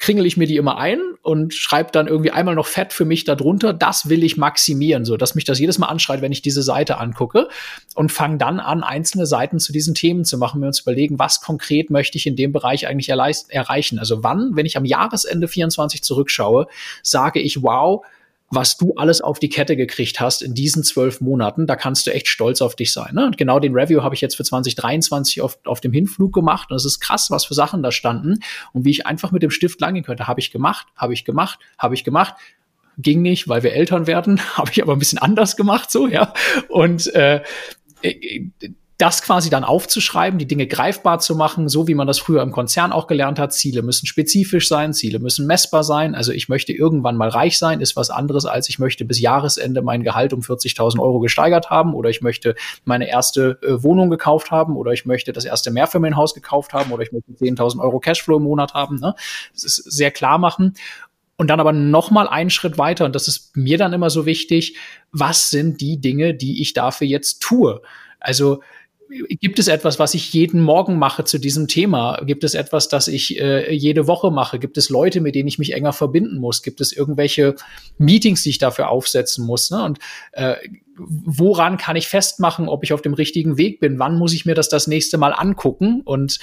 kringel 0.00 0.26
ich 0.26 0.36
mir 0.36 0.48
die 0.48 0.56
immer 0.56 0.76
ein 0.76 0.98
und 1.22 1.54
schreibe 1.54 1.92
dann 1.92 2.08
irgendwie 2.08 2.32
einmal 2.32 2.56
noch 2.56 2.66
fett 2.66 2.92
für 2.92 3.04
mich 3.04 3.22
darunter, 3.22 3.72
das 3.72 4.08
will 4.08 4.24
ich 4.24 4.36
maximieren, 4.36 5.04
so 5.04 5.16
dass 5.16 5.36
mich 5.36 5.44
das 5.44 5.60
jedes 5.60 5.78
Mal 5.78 5.86
anschreit, 5.86 6.20
wenn 6.20 6.32
ich 6.32 6.42
diese 6.42 6.64
Seite 6.64 6.98
angucke 6.98 7.48
und 7.94 8.10
fange 8.10 8.38
dann 8.38 8.58
an, 8.58 8.82
einzelne 8.82 9.26
Seiten 9.26 9.60
zu 9.60 9.72
diesen 9.72 9.94
Themen 9.94 10.24
zu 10.24 10.36
machen, 10.36 10.60
mir 10.60 10.66
uns 10.66 10.80
überlegen, 10.80 11.20
was 11.20 11.42
konkret 11.42 11.90
möchte 11.90 12.18
ich 12.18 12.26
in 12.26 12.34
dem 12.34 12.50
Bereich 12.50 12.88
eigentlich 12.88 13.08
erreichen. 13.08 14.00
Also 14.00 14.24
wann, 14.24 14.56
wenn 14.56 14.66
ich 14.66 14.76
am 14.76 14.84
Jahresende 14.84 15.46
24 15.46 16.02
zurückschaue, 16.02 16.66
sage 17.04 17.38
ich, 17.38 17.62
wow, 17.62 18.04
was 18.54 18.76
du 18.76 18.94
alles 18.94 19.20
auf 19.20 19.38
die 19.38 19.48
Kette 19.48 19.76
gekriegt 19.76 20.20
hast 20.20 20.42
in 20.42 20.54
diesen 20.54 20.82
zwölf 20.82 21.20
Monaten, 21.20 21.66
da 21.66 21.76
kannst 21.76 22.06
du 22.06 22.12
echt 22.12 22.28
stolz 22.28 22.60
auf 22.60 22.76
dich 22.76 22.92
sein. 22.92 23.14
Ne? 23.14 23.26
Und 23.26 23.36
genau 23.36 23.58
den 23.58 23.74
Review 23.74 24.02
habe 24.02 24.14
ich 24.14 24.20
jetzt 24.20 24.36
für 24.36 24.44
2023 24.44 25.40
auf, 25.40 25.58
auf 25.64 25.80
dem 25.80 25.92
Hinflug 25.92 26.32
gemacht. 26.32 26.70
Und 26.70 26.76
es 26.76 26.84
ist 26.84 27.00
krass, 27.00 27.30
was 27.30 27.44
für 27.44 27.54
Sachen 27.54 27.82
da 27.82 27.90
standen 27.90 28.40
und 28.72 28.84
wie 28.84 28.90
ich 28.90 29.06
einfach 29.06 29.32
mit 29.32 29.42
dem 29.42 29.50
Stift 29.50 29.80
langgehen 29.80 30.04
könnte. 30.04 30.26
Habe 30.26 30.40
ich 30.40 30.50
gemacht, 30.50 30.86
habe 30.96 31.12
ich 31.14 31.24
gemacht, 31.24 31.58
habe 31.78 31.94
ich 31.94 32.04
gemacht. 32.04 32.34
Ging 32.96 33.22
nicht, 33.22 33.48
weil 33.48 33.62
wir 33.62 33.72
Eltern 33.72 34.06
werden, 34.06 34.40
habe 34.56 34.70
ich 34.70 34.82
aber 34.82 34.92
ein 34.92 34.98
bisschen 34.98 35.18
anders 35.18 35.56
gemacht, 35.56 35.90
so, 35.90 36.06
ja. 36.06 36.32
Und 36.68 37.12
äh, 37.14 37.42
äh 38.02 38.48
das 38.98 39.22
quasi 39.22 39.50
dann 39.50 39.64
aufzuschreiben, 39.64 40.38
die 40.38 40.46
Dinge 40.46 40.68
greifbar 40.68 41.18
zu 41.18 41.34
machen, 41.34 41.68
so 41.68 41.88
wie 41.88 41.94
man 41.94 42.06
das 42.06 42.20
früher 42.20 42.42
im 42.42 42.52
Konzern 42.52 42.92
auch 42.92 43.08
gelernt 43.08 43.40
hat. 43.40 43.52
Ziele 43.52 43.82
müssen 43.82 44.06
spezifisch 44.06 44.68
sein, 44.68 44.92
Ziele 44.92 45.18
müssen 45.18 45.46
messbar 45.46 45.82
sein. 45.82 46.14
Also 46.14 46.30
ich 46.30 46.48
möchte 46.48 46.72
irgendwann 46.72 47.16
mal 47.16 47.28
reich 47.28 47.58
sein, 47.58 47.80
ist 47.80 47.96
was 47.96 48.10
anderes 48.10 48.46
als 48.46 48.68
ich 48.68 48.78
möchte 48.78 49.04
bis 49.04 49.20
Jahresende 49.20 49.82
mein 49.82 50.04
Gehalt 50.04 50.32
um 50.32 50.40
40.000 50.40 51.00
Euro 51.00 51.18
gesteigert 51.18 51.70
haben 51.70 51.92
oder 51.92 52.08
ich 52.08 52.22
möchte 52.22 52.54
meine 52.84 53.08
erste 53.08 53.58
äh, 53.62 53.82
Wohnung 53.82 54.10
gekauft 54.10 54.52
haben 54.52 54.76
oder 54.76 54.92
ich 54.92 55.06
möchte 55.06 55.32
das 55.32 55.44
erste 55.44 55.72
Mehrfamilienhaus 55.72 56.32
gekauft 56.32 56.72
haben 56.72 56.92
oder 56.92 57.02
ich 57.02 57.10
möchte 57.10 57.32
10.000 57.32 57.80
Euro 57.80 57.98
Cashflow 57.98 58.36
im 58.36 58.44
Monat 58.44 58.74
haben. 58.74 58.96
Ne? 58.96 59.14
Das 59.52 59.64
ist 59.64 59.76
sehr 59.76 60.12
klar 60.12 60.38
machen. 60.38 60.74
Und 61.36 61.48
dann 61.48 61.58
aber 61.58 61.72
noch 61.72 62.12
mal 62.12 62.28
einen 62.28 62.50
Schritt 62.50 62.78
weiter, 62.78 63.04
und 63.04 63.16
das 63.16 63.26
ist 63.26 63.56
mir 63.56 63.76
dann 63.76 63.92
immer 63.92 64.08
so 64.08 64.24
wichtig, 64.24 64.76
was 65.10 65.50
sind 65.50 65.80
die 65.80 66.00
Dinge, 66.00 66.32
die 66.34 66.62
ich 66.62 66.74
dafür 66.74 67.08
jetzt 67.08 67.42
tue? 67.42 67.82
Also 68.20 68.62
Gibt 69.28 69.60
es 69.60 69.68
etwas, 69.68 70.00
was 70.00 70.14
ich 70.14 70.32
jeden 70.32 70.60
Morgen 70.60 70.98
mache 70.98 71.24
zu 71.24 71.38
diesem 71.38 71.68
Thema? 71.68 72.20
Gibt 72.24 72.42
es 72.42 72.54
etwas, 72.54 72.88
das 72.88 73.06
ich 73.06 73.38
äh, 73.40 73.72
jede 73.72 74.08
Woche 74.08 74.32
mache? 74.32 74.58
Gibt 74.58 74.76
es 74.76 74.88
Leute, 74.88 75.20
mit 75.20 75.36
denen 75.36 75.46
ich 75.46 75.58
mich 75.58 75.72
enger 75.72 75.92
verbinden 75.92 76.38
muss? 76.38 76.62
Gibt 76.62 76.80
es 76.80 76.92
irgendwelche 76.92 77.54
Meetings, 77.98 78.42
die 78.42 78.50
ich 78.50 78.58
dafür 78.58 78.88
aufsetzen 78.88 79.46
muss? 79.46 79.70
Ne? 79.70 79.84
Und 79.84 79.98
äh, 80.32 80.56
woran 80.96 81.76
kann 81.76 81.94
ich 81.94 82.08
festmachen, 82.08 82.68
ob 82.68 82.82
ich 82.82 82.92
auf 82.92 83.02
dem 83.02 83.14
richtigen 83.14 83.56
Weg 83.56 83.78
bin? 83.78 84.00
Wann 84.00 84.18
muss 84.18 84.32
ich 84.32 84.46
mir 84.46 84.54
das 84.54 84.68
das 84.68 84.88
nächste 84.88 85.16
Mal 85.16 85.32
angucken? 85.32 86.00
Und 86.04 86.40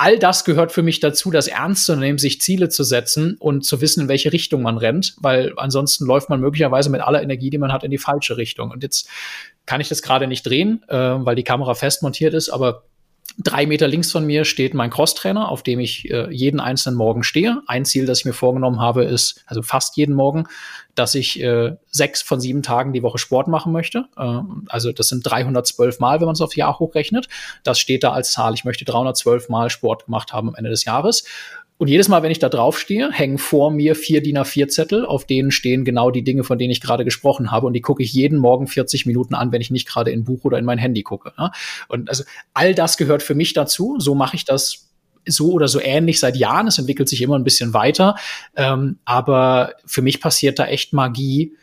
all 0.00 0.18
das 0.18 0.46
gehört 0.46 0.72
für 0.72 0.82
mich 0.82 1.00
dazu, 1.00 1.30
das 1.30 1.46
ernst 1.46 1.84
zu 1.84 1.94
nehmen, 1.94 2.16
sich 2.16 2.40
Ziele 2.40 2.70
zu 2.70 2.84
setzen 2.84 3.36
und 3.38 3.66
zu 3.66 3.82
wissen, 3.82 4.02
in 4.02 4.08
welche 4.08 4.32
Richtung 4.32 4.62
man 4.62 4.78
rennt, 4.78 5.14
weil 5.20 5.52
ansonsten 5.56 6.06
läuft 6.06 6.30
man 6.30 6.40
möglicherweise 6.40 6.88
mit 6.88 7.02
aller 7.02 7.22
Energie, 7.22 7.50
die 7.50 7.58
man 7.58 7.70
hat, 7.70 7.84
in 7.84 7.90
die 7.90 7.98
falsche 7.98 8.38
Richtung. 8.38 8.70
Und 8.70 8.82
jetzt 8.82 9.10
kann 9.66 9.82
ich 9.82 9.90
das 9.90 10.00
gerade 10.00 10.26
nicht 10.26 10.46
drehen, 10.46 10.82
äh, 10.88 10.96
weil 10.96 11.36
die 11.36 11.44
Kamera 11.44 11.74
fest 11.74 12.02
montiert 12.02 12.32
ist, 12.32 12.48
aber 12.48 12.84
Drei 13.38 13.64
Meter 13.64 13.88
links 13.88 14.10
von 14.12 14.26
mir 14.26 14.44
steht 14.44 14.74
mein 14.74 14.90
Crosstrainer, 14.90 15.48
auf 15.48 15.62
dem 15.62 15.80
ich 15.80 16.10
äh, 16.10 16.30
jeden 16.30 16.60
einzelnen 16.60 16.96
Morgen 16.96 17.22
stehe. 17.22 17.62
Ein 17.66 17.84
Ziel, 17.84 18.04
das 18.04 18.20
ich 18.20 18.24
mir 18.24 18.32
vorgenommen 18.32 18.80
habe, 18.80 19.04
ist, 19.04 19.44
also 19.46 19.62
fast 19.62 19.96
jeden 19.96 20.14
Morgen, 20.14 20.46
dass 20.94 21.14
ich 21.14 21.40
äh, 21.40 21.76
sechs 21.90 22.22
von 22.22 22.40
sieben 22.40 22.62
Tagen 22.62 22.92
die 22.92 23.02
Woche 23.02 23.18
Sport 23.18 23.48
machen 23.48 23.72
möchte. 23.72 24.06
Äh, 24.16 24.40
also 24.68 24.92
das 24.92 25.08
sind 25.08 25.22
312 25.22 26.00
Mal, 26.00 26.20
wenn 26.20 26.26
man 26.26 26.34
es 26.34 26.40
aufs 26.40 26.56
Jahr 26.56 26.78
hochrechnet. 26.78 27.28
Das 27.62 27.78
steht 27.78 28.02
da 28.02 28.12
als 28.12 28.32
Zahl. 28.32 28.54
Ich 28.54 28.64
möchte 28.64 28.84
312 28.84 29.48
Mal 29.48 29.70
Sport 29.70 30.06
gemacht 30.06 30.32
haben 30.32 30.48
am 30.48 30.54
Ende 30.54 30.70
des 30.70 30.84
Jahres. 30.84 31.24
Und 31.80 31.88
jedes 31.88 32.08
Mal, 32.08 32.22
wenn 32.22 32.30
ich 32.30 32.38
da 32.38 32.50
draufstehe, 32.50 33.10
hängen 33.10 33.38
vor 33.38 33.70
mir 33.70 33.94
vier 33.94 34.22
DIN 34.22 34.36
A4-Zettel, 34.36 35.06
auf 35.06 35.24
denen 35.24 35.50
stehen 35.50 35.82
genau 35.82 36.10
die 36.10 36.22
Dinge, 36.22 36.44
von 36.44 36.58
denen 36.58 36.70
ich 36.70 36.82
gerade 36.82 37.06
gesprochen 37.06 37.50
habe. 37.50 37.66
Und 37.66 37.72
die 37.72 37.80
gucke 37.80 38.02
ich 38.02 38.12
jeden 38.12 38.38
Morgen 38.38 38.66
40 38.66 39.06
Minuten 39.06 39.34
an, 39.34 39.50
wenn 39.50 39.62
ich 39.62 39.70
nicht 39.70 39.88
gerade 39.88 40.10
in 40.10 40.24
Buch 40.24 40.44
oder 40.44 40.58
in 40.58 40.66
mein 40.66 40.76
Handy 40.76 41.02
gucke. 41.02 41.32
Ne? 41.38 41.50
Und 41.88 42.10
also 42.10 42.24
all 42.52 42.74
das 42.74 42.98
gehört 42.98 43.22
für 43.22 43.34
mich 43.34 43.54
dazu. 43.54 43.96
So 43.98 44.14
mache 44.14 44.36
ich 44.36 44.44
das 44.44 44.90
so 45.24 45.52
oder 45.52 45.68
so 45.68 45.80
ähnlich 45.80 46.20
seit 46.20 46.36
Jahren. 46.36 46.66
Es 46.66 46.78
entwickelt 46.78 47.08
sich 47.08 47.22
immer 47.22 47.38
ein 47.38 47.44
bisschen 47.44 47.72
weiter. 47.72 48.14
Ähm, 48.56 48.98
aber 49.06 49.72
für 49.86 50.02
mich 50.02 50.20
passiert 50.20 50.58
da 50.58 50.66
echt 50.66 50.92
Magie, 50.92 51.56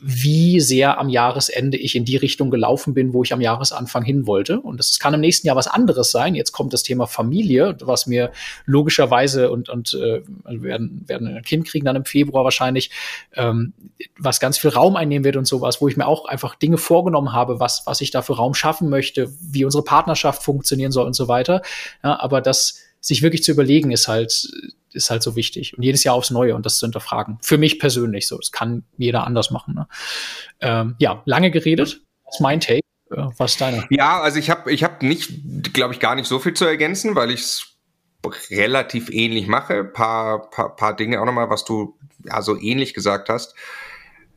wie 0.00 0.60
sehr 0.60 0.98
am 0.98 1.08
Jahresende 1.08 1.76
ich 1.76 1.96
in 1.96 2.04
die 2.04 2.16
Richtung 2.16 2.50
gelaufen 2.50 2.94
bin, 2.94 3.12
wo 3.12 3.24
ich 3.24 3.32
am 3.32 3.40
Jahresanfang 3.40 4.04
hin 4.04 4.26
wollte. 4.26 4.60
Und 4.60 4.78
das 4.78 4.98
kann 4.98 5.14
im 5.14 5.20
nächsten 5.20 5.46
Jahr 5.46 5.56
was 5.56 5.66
anderes 5.66 6.10
sein. 6.10 6.34
Jetzt 6.34 6.52
kommt 6.52 6.72
das 6.72 6.82
Thema 6.82 7.06
Familie, 7.06 7.76
was 7.80 8.06
mir 8.06 8.30
logischerweise 8.64 9.50
und, 9.50 9.68
und 9.68 9.94
äh, 9.94 10.22
werden, 10.44 11.04
werden 11.06 11.28
ein 11.28 11.42
Kind 11.42 11.66
kriegen 11.66 11.84
dann 11.84 11.96
im 11.96 12.04
Februar 12.04 12.44
wahrscheinlich, 12.44 12.90
ähm, 13.34 13.72
was 14.18 14.38
ganz 14.38 14.58
viel 14.58 14.70
Raum 14.70 14.96
einnehmen 14.96 15.24
wird 15.24 15.36
und 15.36 15.46
sowas, 15.46 15.80
wo 15.80 15.88
ich 15.88 15.96
mir 15.96 16.06
auch 16.06 16.26
einfach 16.26 16.54
Dinge 16.54 16.78
vorgenommen 16.78 17.32
habe, 17.32 17.58
was, 17.58 17.82
was 17.86 18.00
ich 18.00 18.10
da 18.10 18.22
für 18.22 18.36
Raum 18.36 18.54
schaffen 18.54 18.88
möchte, 18.88 19.32
wie 19.40 19.64
unsere 19.64 19.82
Partnerschaft 19.82 20.42
funktionieren 20.42 20.92
soll 20.92 21.06
und 21.06 21.14
so 21.14 21.26
weiter. 21.26 21.62
Ja, 22.04 22.20
aber 22.20 22.40
das 22.40 22.87
sich 23.00 23.22
wirklich 23.22 23.42
zu 23.42 23.52
überlegen, 23.52 23.90
ist 23.90 24.08
halt 24.08 24.48
ist 24.92 25.10
halt 25.10 25.22
so 25.22 25.36
wichtig. 25.36 25.76
Und 25.76 25.82
jedes 25.82 26.04
Jahr 26.04 26.14
aufs 26.14 26.30
Neue 26.30 26.54
und 26.54 26.64
das 26.66 26.78
zu 26.78 26.86
hinterfragen. 26.86 27.38
Für 27.42 27.58
mich 27.58 27.78
persönlich 27.78 28.26
so. 28.26 28.36
Das 28.38 28.52
kann 28.52 28.84
jeder 28.96 29.26
anders 29.26 29.50
machen. 29.50 29.74
Ne? 29.74 29.88
Ähm, 30.60 30.96
ja, 30.98 31.22
lange 31.24 31.50
geredet. 31.50 32.00
Das 32.24 32.34
ist 32.36 32.40
mein 32.40 32.60
Take. 32.60 32.80
Äh, 33.10 33.26
was 33.36 33.52
ist 33.52 33.60
deiner? 33.60 33.84
Ja, 33.90 34.20
also 34.20 34.38
ich 34.38 34.50
habe 34.50 34.72
ich 34.72 34.84
hab 34.84 35.02
nicht, 35.02 35.72
glaube 35.72 35.94
ich, 35.94 36.00
gar 36.00 36.14
nicht 36.14 36.26
so 36.26 36.38
viel 36.38 36.54
zu 36.54 36.64
ergänzen, 36.64 37.14
weil 37.14 37.30
ich 37.30 37.40
es 37.40 37.78
relativ 38.50 39.10
ähnlich 39.10 39.46
mache. 39.46 39.84
Paar, 39.84 40.50
paar, 40.50 40.74
paar 40.74 40.96
Dinge 40.96 41.20
auch 41.20 41.26
nochmal, 41.26 41.50
was 41.50 41.64
du 41.64 41.98
ja 42.24 42.42
so 42.42 42.60
ähnlich 42.60 42.94
gesagt 42.94 43.28
hast. 43.28 43.54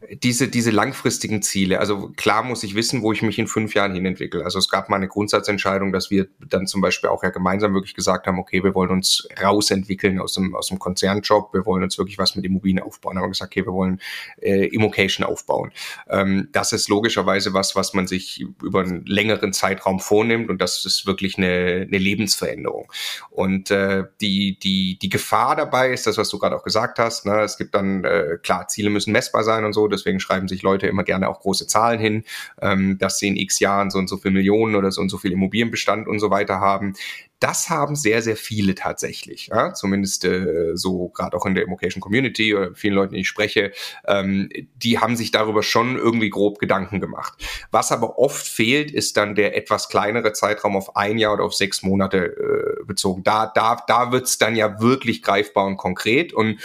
Diese, 0.10 0.48
diese 0.48 0.72
langfristigen 0.72 1.42
Ziele. 1.42 1.80
Also 1.80 2.10
klar 2.16 2.44
muss 2.44 2.64
ich 2.64 2.76
wissen, 2.76 3.02
wo 3.04 3.12
ich 3.12 3.22
mich 3.22 3.38
in 3.38 3.48
fünf 3.48 3.76
Jahren 3.76 3.94
hin 3.94 4.06
entwickle. 4.06 4.44
Also 4.44 4.58
es 4.58 4.70
gab 4.70 4.90
mal 4.90 4.96
eine 4.96 5.08
Grundsatzentscheidung, 5.08 5.92
dass 5.92 6.10
wir 6.10 6.28
dann 6.40 6.66
zum 6.66 6.82
Beispiel 6.82 7.10
auch 7.10 7.24
ja 7.24 7.30
gemeinsam 7.30 7.74
wirklich 7.74 7.94
gesagt 7.94 8.26
haben, 8.26 8.40
okay, 8.40 8.64
wir 8.64 8.74
wollen 8.74 8.90
uns 8.90 9.28
rausentwickeln 9.42 10.20
aus 10.20 10.34
dem, 10.34 10.56
aus 10.56 10.68
dem 10.68 10.80
Konzernjob, 10.80 11.54
wir 11.54 11.66
wollen 11.66 11.84
uns 11.84 11.98
wirklich 11.98 12.18
was 12.18 12.36
mit 12.36 12.46
Immobilien 12.46 12.80
aufbauen. 12.80 13.18
Haben 13.18 13.26
wir 13.26 13.30
gesagt, 13.30 13.52
okay, 13.52 13.66
wir 13.66 13.74
wollen 13.74 14.02
äh, 14.42 14.68
Immocation 14.68 15.26
aufbauen. 15.26 15.72
Ähm, 16.10 16.50
das 16.52 16.74
ist 16.74 16.90
logischerweise 16.90 17.54
was, 17.54 17.76
was 17.76 17.94
man 17.94 18.08
sich 18.08 18.46
über 18.64 18.82
einen 18.82 19.06
längeren 19.06 19.54
Zeitraum 19.54 20.00
vornimmt 20.00 20.50
und 20.50 20.62
das 20.62 20.84
ist 20.84 21.06
wirklich 21.06 21.38
eine, 21.38 21.86
eine 21.88 21.98
Lebensveränderung. 21.98 22.92
Und 23.30 23.70
äh, 23.70 24.06
die, 24.20 24.58
die, 24.58 24.98
die 25.00 25.10
Gefahr 25.10 25.56
dabei 25.56 25.92
ist 25.92 26.08
das, 26.08 26.18
was 26.18 26.30
du 26.30 26.40
gerade 26.40 26.56
auch 26.56 26.64
gesagt 26.64 26.98
hast. 26.98 27.26
Ne? 27.28 27.42
Es 27.42 27.58
gibt 27.58 27.76
dann, 27.76 28.04
äh, 28.04 28.38
klar, 28.42 28.68
Ziele 28.68 28.90
müssen 28.90 29.12
messbar 29.12 29.44
sein 29.44 29.64
und 29.64 29.74
so, 29.74 29.91
deswegen 29.92 30.20
schreiben 30.20 30.48
sich 30.48 30.62
Leute 30.62 30.88
immer 30.88 31.04
gerne 31.04 31.30
auch 31.30 31.40
große 31.40 31.68
Zahlen 31.68 32.00
hin, 32.00 32.24
ähm, 32.62 32.98
dass 32.98 33.20
sie 33.20 33.28
in 33.28 33.36
x 33.36 33.60
Jahren 33.60 33.90
so 33.92 34.00
und 34.00 34.08
so 34.08 34.18
viel 34.18 34.32
Millionen 34.32 34.76
oder 34.76 34.92
so 34.92 35.02
und 35.02 35.10
so 35.10 35.18
viel 35.18 35.32
Immobilienbestand 35.32 36.08
und 36.08 36.20
so 36.20 36.30
weiter 36.30 36.60
haben. 36.60 36.94
Das 37.40 37.72
haben 37.72 37.96
sehr, 37.96 38.22
sehr 38.22 38.36
viele 38.36 38.76
tatsächlich. 38.76 39.48
Ja? 39.48 39.74
Zumindest 39.74 40.26
äh, 40.26 40.76
so 40.76 41.10
gerade 41.10 41.36
auch 41.36 41.48
in 41.48 41.56
der 41.56 41.64
Immocation 41.64 42.00
Community 42.00 42.54
oder 42.54 42.76
vielen 42.76 42.94
Leuten, 42.94 43.16
die 43.16 43.22
ich 43.22 43.28
spreche, 43.28 43.72
ähm, 44.06 44.50
die 44.76 45.00
haben 45.00 45.16
sich 45.16 45.32
darüber 45.32 45.64
schon 45.64 45.98
irgendwie 45.98 46.30
grob 46.30 46.60
Gedanken 46.60 47.02
gemacht. 47.02 47.34
Was 47.72 47.92
aber 47.92 48.20
oft 48.20 48.48
fehlt, 48.48 48.92
ist 48.92 49.18
dann 49.18 49.34
der 49.34 49.58
etwas 49.58 49.90
kleinere 49.90 50.34
Zeitraum 50.34 50.76
auf 50.76 50.96
ein 50.96 51.18
Jahr 51.18 51.34
oder 51.34 51.44
auf 51.44 51.56
sechs 51.56 51.82
Monate 51.82 52.82
äh, 52.82 52.86
bezogen. 52.86 53.24
Da, 53.24 53.48
da, 53.48 53.84
da 53.88 54.12
wird's 54.12 54.38
dann 54.38 54.56
ja 54.56 54.80
wirklich 54.80 55.24
greifbar 55.24 55.66
und 55.66 55.78
konkret. 55.78 56.34
Und 56.34 56.60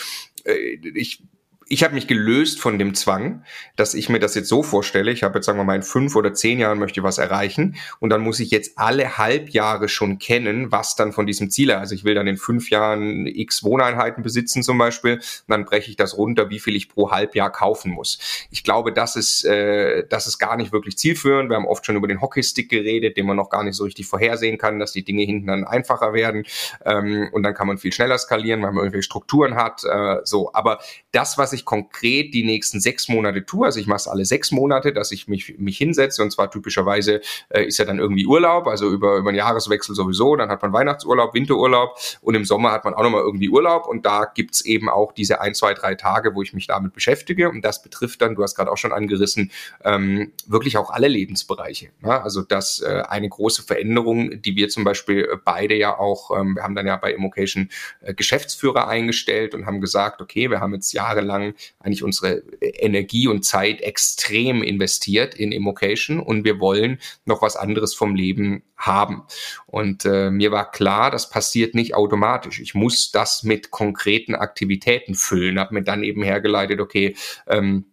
äh, 0.45 0.79
ich 0.95 1.23
ich 1.69 1.83
habe 1.83 1.95
mich 1.95 2.07
gelöst 2.07 2.61
von 2.61 2.79
dem 2.79 2.95
Zwang, 2.95 3.45
dass 3.75 3.95
ich 3.95 4.09
mir 4.09 4.21
das 4.21 4.35
jetzt 4.35 4.49
so 4.49 4.63
vorstelle, 4.63 5.11
ich 5.11 5.25
habe 5.25 5.39
jetzt 5.39 5.47
sagen 5.47 5.59
wir 5.59 5.65
mal 5.65 5.75
in 5.75 5.83
fünf 5.83 6.15
oder 6.15 6.33
zehn 6.33 6.61
Jahren 6.61 6.79
möchte 6.79 7.01
ich 7.01 7.05
was 7.05 7.19
erreichen 7.19 7.77
und 7.99 8.11
dann 8.11 8.21
muss 8.21 8.39
ich 8.39 8.51
jetzt 8.53 8.79
alle 8.79 9.19
Halbjahre 9.19 9.89
schon 9.89 10.19
kennen, 10.19 10.71
was 10.71 10.95
dann 10.95 11.13
von 11.13 11.27
diesem 11.27 11.51
Ziel, 11.51 11.73
also 11.73 11.95
ich 11.95 12.05
will 12.05 12.15
dann 12.15 12.29
in 12.29 12.37
fünf 12.37 12.71
Jahren 12.71 13.27
x 13.27 13.65
Wohneinheiten 13.65 14.23
besitzen 14.23 14.63
zum 14.63 14.79
Beispiel, 14.79 15.15
und 15.15 15.23
dann 15.49 15.65
breche 15.65 15.91
ich 15.91 15.97
das 15.97 16.17
runter, 16.17 16.51
wie 16.51 16.61
viel 16.61 16.77
ich 16.77 16.89
pro 16.89 17.11
Halbjahr 17.11 17.51
kaufen 17.51 17.91
muss. 17.91 18.19
Ich 18.51 18.63
glaube, 18.63 18.93
das 18.93 19.17
ist, 19.17 19.45
äh, 19.45 20.07
das 20.09 20.27
ist 20.27 20.39
gar 20.39 20.57
nicht 20.57 20.73
wirklich 20.73 20.97
zielführend. 20.97 21.51
Wir 21.51 21.57
haben 21.57 21.67
oft 21.67 21.85
schon 21.85 21.97
über 21.97 22.07
den 22.07 22.21
Hockeystick 22.21 22.69
geredet, 22.69 23.17
den 23.17 23.27
man 23.27 23.37
noch 23.37 23.51
gar 23.51 23.65
nicht 23.65 23.75
so 23.75 23.85
richtig 23.85 24.07
vorhersehen 24.07 24.59
kann, 24.59 24.79
dass 24.79 24.93
die 24.93 25.05
Dinge 25.05 25.23
hinten 25.23 25.49
dann 25.49 25.65
einfacher 25.65 26.13
werden 26.13 26.45
ähm, 26.85 27.29
und 27.33 27.43
dann 27.43 27.55
kann 27.55 27.67
man 27.67 27.79
viel 27.79 27.93
schneller 27.93 28.19
skalieren, 28.19 28.63
weil 28.63 28.71
man 28.73 28.85
irgendwelche 28.85 29.03
Strukturen 29.05 29.57
hat. 29.57 29.83
Äh, 29.85 30.19
so, 30.25 30.53
aber 30.53 30.79
das, 31.11 31.39
was 31.39 31.53
ich 31.53 31.56
konkret 31.65 32.35
die 32.35 32.45
nächsten 32.45 32.81
sechs 32.81 33.09
Monate 33.09 33.45
tue, 33.45 33.67
also 33.67 33.81
ich 33.81 33.87
mache 33.87 33.97
es 33.97 34.09
alle 34.09 34.25
sechs 34.25 34.51
Monate, 34.51 34.93
dass 34.93 35.13
ich 35.13 35.29
mich, 35.29 35.59
mich 35.59 35.79
hinsetze. 35.79 36.23
Und 36.23 36.31
zwar 36.31 36.51
typischerweise 36.51 37.21
äh, 37.49 37.65
ist 37.65 37.79
ja 37.79 37.85
dann 37.85 37.99
irgendwie 37.99 38.27
Urlaub, 38.27 38.67
also 38.67 38.91
über, 38.91 39.17
über 39.17 39.33
den 39.33 39.37
Jahreswechsel 39.37 39.95
sowieso, 39.95 40.37
dann 40.37 40.49
hat 40.51 40.63
man 40.63 40.73
Weihnachtsurlaub, 40.73 41.35
Winterurlaub 41.35 41.99
und 42.21 42.35
im 42.35 42.45
Sommer 42.45 42.73
hat 42.73 42.85
man 42.85 42.95
auch 42.95 43.03
nochmal 43.03 43.23
irgendwie 43.23 43.49
Urlaub. 43.49 43.87
Und 43.87 44.07
da 44.07 44.25
gibt's 44.33 44.61
eben 44.61 44.89
auch 44.89 45.13
diese 45.13 45.41
ein, 45.41 45.55
zwei, 45.55 45.75
drei 45.75 45.95
Tage, 45.95 46.35
wo 46.35 46.43
ich 46.43 46.53
mich 46.53 46.67
damit 46.67 46.93
beschäftige. 46.93 47.49
Und 47.49 47.65
das 47.65 47.83
betrifft 47.83 48.23
dann, 48.23 48.35
du 48.35 48.43
hast 48.43 48.55
gerade 48.55 48.71
auch 48.71 48.77
schon 48.77 48.93
angerissen, 48.93 49.51
ähm, 49.85 50.33
wirklich 50.47 50.77
auch 50.77 50.91
alle 50.91 51.09
Lebensbereiche. 51.09 51.91
Ne? 52.01 52.23
Also 52.23 52.43
das 52.43 52.81
äh, 52.81 53.03
eine 53.09 53.29
große 53.29 53.63
Veränderung, 53.63 54.43
die 54.43 54.57
wir 54.57 54.69
zum 54.69 54.85
Beispiel 54.85 55.41
beide 55.45 55.75
ja 55.75 55.99
auch, 55.99 56.31
ähm, 56.37 56.57
wir 56.57 56.63
haben 56.63 56.75
dann 56.75 56.87
ja 56.87 56.97
bei 56.97 57.13
Immocation 57.13 57.71
äh, 58.01 58.15
Geschäftsführer 58.15 58.89
eingestellt 58.89 59.55
und 59.55 59.67
haben 59.67 59.81
gesagt, 59.81 60.21
okay, 60.21 60.51
wir 60.51 60.61
haben 60.61 60.75
jetzt 60.75 60.93
jahrelang 60.93 61.46
eigentlich 61.81 62.03
unsere 62.03 62.43
Energie 62.61 63.29
und 63.29 63.45
Zeit 63.45 63.81
extrem 63.81 64.63
investiert 64.63 65.35
in 65.35 65.53
Immocation 65.53 66.21
und 66.21 66.45
wir 66.45 66.61
wollen 66.61 66.99
noch 67.25 67.43
was 67.43 67.57
anderes 67.57 67.95
vom 67.95 68.15
Leben 68.15 68.63
haben. 68.77 69.23
Und 69.67 70.05
äh, 70.05 70.31
mir 70.31 70.53
war 70.53 70.71
klar, 70.71 71.11
das 71.11 71.31
passiert 71.31 71.75
nicht 71.75 71.95
automatisch. 71.95 72.61
Ich 72.61 72.75
muss 72.75 73.11
das 73.11 73.43
mit 73.43 73.71
konkreten 73.71 74.35
Aktivitäten 74.35 75.15
füllen, 75.15 75.59
habe 75.59 75.75
mir 75.75 75.83
dann 75.83 76.03
eben 76.03 76.23
hergeleitet, 76.23 76.81
okay, 76.81 77.17
ähm, 77.47 77.87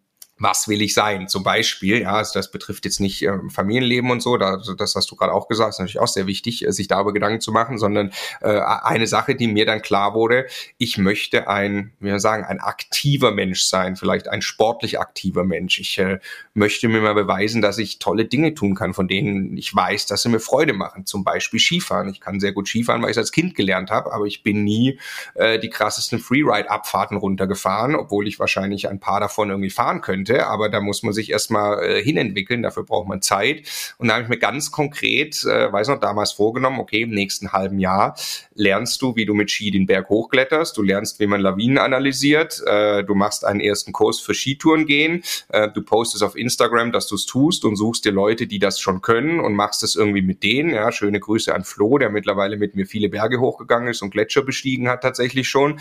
was 0.43 0.67
will 0.67 0.81
ich 0.81 0.93
sein? 0.93 1.29
Zum 1.29 1.41
Beispiel, 1.41 2.01
ja, 2.01 2.15
also 2.15 2.33
das 2.33 2.51
betrifft 2.51 2.83
jetzt 2.83 2.99
nicht 2.99 3.23
äh, 3.23 3.31
Familienleben 3.49 4.11
und 4.11 4.21
so, 4.21 4.35
da, 4.35 4.61
das 4.77 4.93
hast 4.93 5.09
du 5.09 5.15
gerade 5.15 5.31
auch 5.31 5.47
gesagt, 5.47 5.69
ist 5.69 5.79
natürlich 5.79 5.99
auch 5.99 6.07
sehr 6.07 6.27
wichtig, 6.27 6.67
äh, 6.67 6.71
sich 6.73 6.89
darüber 6.89 7.13
Gedanken 7.13 7.39
zu 7.39 7.53
machen, 7.53 7.77
sondern 7.77 8.11
äh, 8.41 8.59
eine 8.59 9.07
Sache, 9.07 9.35
die 9.35 9.47
mir 9.47 9.65
dann 9.65 9.81
klar 9.81 10.13
wurde, 10.13 10.47
ich 10.77 10.97
möchte 10.97 11.47
ein, 11.47 11.93
wie 11.99 12.07
wir 12.07 12.19
sagen, 12.19 12.43
ein 12.43 12.59
aktiver 12.59 13.31
Mensch 13.31 13.63
sein, 13.63 13.95
vielleicht 13.95 14.27
ein 14.27 14.41
sportlich 14.41 14.99
aktiver 14.99 15.45
Mensch. 15.45 15.79
Ich 15.79 15.97
äh, 15.97 16.19
möchte 16.53 16.89
mir 16.89 16.99
mal 16.99 17.15
beweisen, 17.15 17.61
dass 17.61 17.77
ich 17.77 17.99
tolle 17.99 18.25
Dinge 18.25 18.53
tun 18.53 18.75
kann, 18.75 18.93
von 18.93 19.07
denen 19.07 19.55
ich 19.55 19.73
weiß, 19.73 20.07
dass 20.07 20.23
sie 20.23 20.29
mir 20.29 20.41
Freude 20.41 20.73
machen. 20.73 21.05
Zum 21.05 21.23
Beispiel 21.23 21.61
Skifahren. 21.61 22.09
Ich 22.09 22.19
kann 22.19 22.41
sehr 22.41 22.51
gut 22.51 22.67
Skifahren, 22.67 23.01
weil 23.01 23.11
ich 23.11 23.17
es 23.17 23.19
als 23.19 23.31
Kind 23.31 23.55
gelernt 23.55 23.91
habe, 23.91 24.11
aber 24.11 24.25
ich 24.25 24.43
bin 24.43 24.65
nie 24.65 24.99
äh, 25.35 25.57
die 25.57 25.69
krassesten 25.69 26.19
Freeride-Abfahrten 26.19 27.15
runtergefahren, 27.15 27.95
obwohl 27.95 28.27
ich 28.27 28.39
wahrscheinlich 28.39 28.89
ein 28.89 28.99
paar 28.99 29.21
davon 29.21 29.49
irgendwie 29.49 29.69
fahren 29.69 30.01
könnte 30.01 30.32
könnte, 30.33 30.47
aber 30.47 30.69
da 30.69 30.81
muss 30.81 31.03
man 31.03 31.13
sich 31.13 31.31
erstmal 31.31 31.83
äh, 31.83 32.03
hinentwickeln, 32.03 32.63
dafür 32.63 32.83
braucht 32.83 33.07
man 33.07 33.21
Zeit. 33.21 33.63
Und 33.97 34.07
da 34.07 34.15
habe 34.15 34.23
ich 34.23 34.29
mir 34.29 34.37
ganz 34.37 34.71
konkret, 34.71 35.43
äh, 35.45 35.71
weiß 35.71 35.87
noch, 35.89 35.99
damals 35.99 36.33
vorgenommen, 36.33 36.79
okay, 36.79 37.01
im 37.03 37.11
nächsten 37.11 37.51
halben 37.51 37.79
Jahr 37.79 38.15
lernst 38.55 39.01
du, 39.01 39.15
wie 39.15 39.25
du 39.25 39.33
mit 39.33 39.51
Ski 39.51 39.71
den 39.71 39.85
Berg 39.85 40.09
hochkletterst, 40.09 40.77
du 40.77 40.81
lernst, 40.81 41.19
wie 41.19 41.27
man 41.27 41.41
Lawinen 41.41 41.77
analysiert, 41.77 42.61
äh, 42.65 43.03
du 43.03 43.15
machst 43.15 43.45
einen 43.45 43.59
ersten 43.59 43.91
Kurs 43.91 44.19
für 44.19 44.33
Skitouren 44.33 44.85
gehen, 44.85 45.23
äh, 45.49 45.69
du 45.69 45.81
postest 45.81 46.23
auf 46.23 46.35
Instagram, 46.35 46.91
dass 46.91 47.07
du 47.07 47.15
es 47.15 47.25
tust 47.25 47.65
und 47.65 47.75
suchst 47.75 48.05
dir 48.05 48.11
Leute, 48.11 48.47
die 48.47 48.59
das 48.59 48.79
schon 48.79 49.01
können 49.01 49.39
und 49.39 49.53
machst 49.53 49.83
es 49.83 49.95
irgendwie 49.95 50.21
mit 50.21 50.43
denen. 50.43 50.71
Ja, 50.71 50.91
schöne 50.91 51.19
Grüße 51.19 51.53
an 51.53 51.63
Flo, 51.63 51.97
der 51.97 52.09
mittlerweile 52.09 52.57
mit 52.57 52.75
mir 52.75 52.85
viele 52.85 53.09
Berge 53.09 53.39
hochgegangen 53.39 53.89
ist 53.89 54.01
und 54.01 54.11
Gletscher 54.11 54.43
bestiegen 54.43 54.89
hat 54.89 55.01
tatsächlich 55.01 55.47
schon 55.47 55.79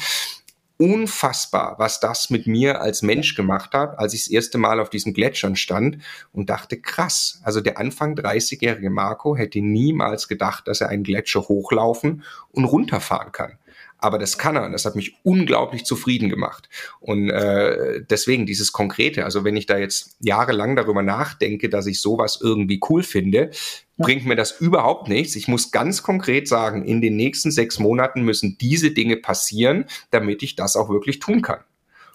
unfassbar, 0.82 1.76
was 1.78 2.00
das 2.00 2.28
mit 2.28 2.48
mir 2.48 2.80
als 2.80 3.02
Mensch 3.02 3.36
gemacht 3.36 3.72
hat, 3.72 4.00
als 4.00 4.14
ich 4.14 4.24
das 4.24 4.30
erste 4.32 4.58
Mal 4.58 4.80
auf 4.80 4.90
diesen 4.90 5.14
Gletschern 5.14 5.54
stand 5.54 5.98
und 6.32 6.50
dachte, 6.50 6.76
krass, 6.76 7.40
also 7.44 7.60
der 7.60 7.78
Anfang 7.78 8.16
30-jährige 8.16 8.90
Marco 8.90 9.36
hätte 9.36 9.60
niemals 9.60 10.26
gedacht, 10.26 10.66
dass 10.66 10.80
er 10.80 10.88
einen 10.88 11.04
Gletscher 11.04 11.42
hochlaufen 11.42 12.24
und 12.50 12.64
runterfahren 12.64 13.30
kann 13.30 13.58
aber 14.02 14.18
das 14.18 14.36
kann 14.36 14.56
er 14.56 14.64
und 14.64 14.72
das 14.72 14.84
hat 14.84 14.96
mich 14.96 15.16
unglaublich 15.22 15.84
zufrieden 15.84 16.28
gemacht. 16.28 16.68
Und 17.00 17.30
äh, 17.30 18.02
deswegen 18.08 18.46
dieses 18.46 18.72
Konkrete, 18.72 19.24
also 19.24 19.44
wenn 19.44 19.56
ich 19.56 19.66
da 19.66 19.78
jetzt 19.78 20.16
jahrelang 20.20 20.76
darüber 20.76 21.02
nachdenke, 21.02 21.68
dass 21.68 21.86
ich 21.86 22.00
sowas 22.00 22.38
irgendwie 22.42 22.80
cool 22.88 23.02
finde, 23.02 23.50
bringt 23.98 24.26
mir 24.26 24.36
das 24.36 24.60
überhaupt 24.60 25.08
nichts. 25.08 25.36
Ich 25.36 25.48
muss 25.48 25.70
ganz 25.70 26.02
konkret 26.02 26.48
sagen, 26.48 26.84
in 26.84 27.00
den 27.00 27.16
nächsten 27.16 27.50
sechs 27.50 27.78
Monaten 27.78 28.22
müssen 28.22 28.58
diese 28.58 28.90
Dinge 28.90 29.16
passieren, 29.16 29.84
damit 30.10 30.42
ich 30.42 30.56
das 30.56 30.76
auch 30.76 30.88
wirklich 30.88 31.20
tun 31.20 31.40
kann. 31.40 31.60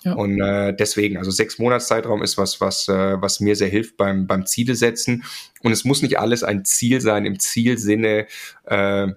Ja. 0.04 0.14
Und 0.14 0.40
äh, 0.42 0.76
deswegen, 0.76 1.18
also 1.18 1.32
sechs 1.32 1.58
Monatszeitraum 1.58 2.22
ist 2.22 2.38
was, 2.38 2.62
was, 2.62 2.88
äh, 2.88 3.22
was 3.22 3.40
mir 3.40 3.56
sehr 3.56 3.70
hilft 3.70 3.98
beim, 3.98 4.28
beim 4.28 4.46
Ziele 4.46 4.76
setzen. 4.76 5.24
Und 5.64 5.72
es 5.72 5.86
muss 5.86 6.02
nicht 6.02 6.20
alles 6.20 6.44
ein 6.44 6.66
Ziel 6.66 7.02
sein 7.02 7.26
im 7.26 7.40
Zielsinne, 7.40 8.28
äh, 8.66 9.08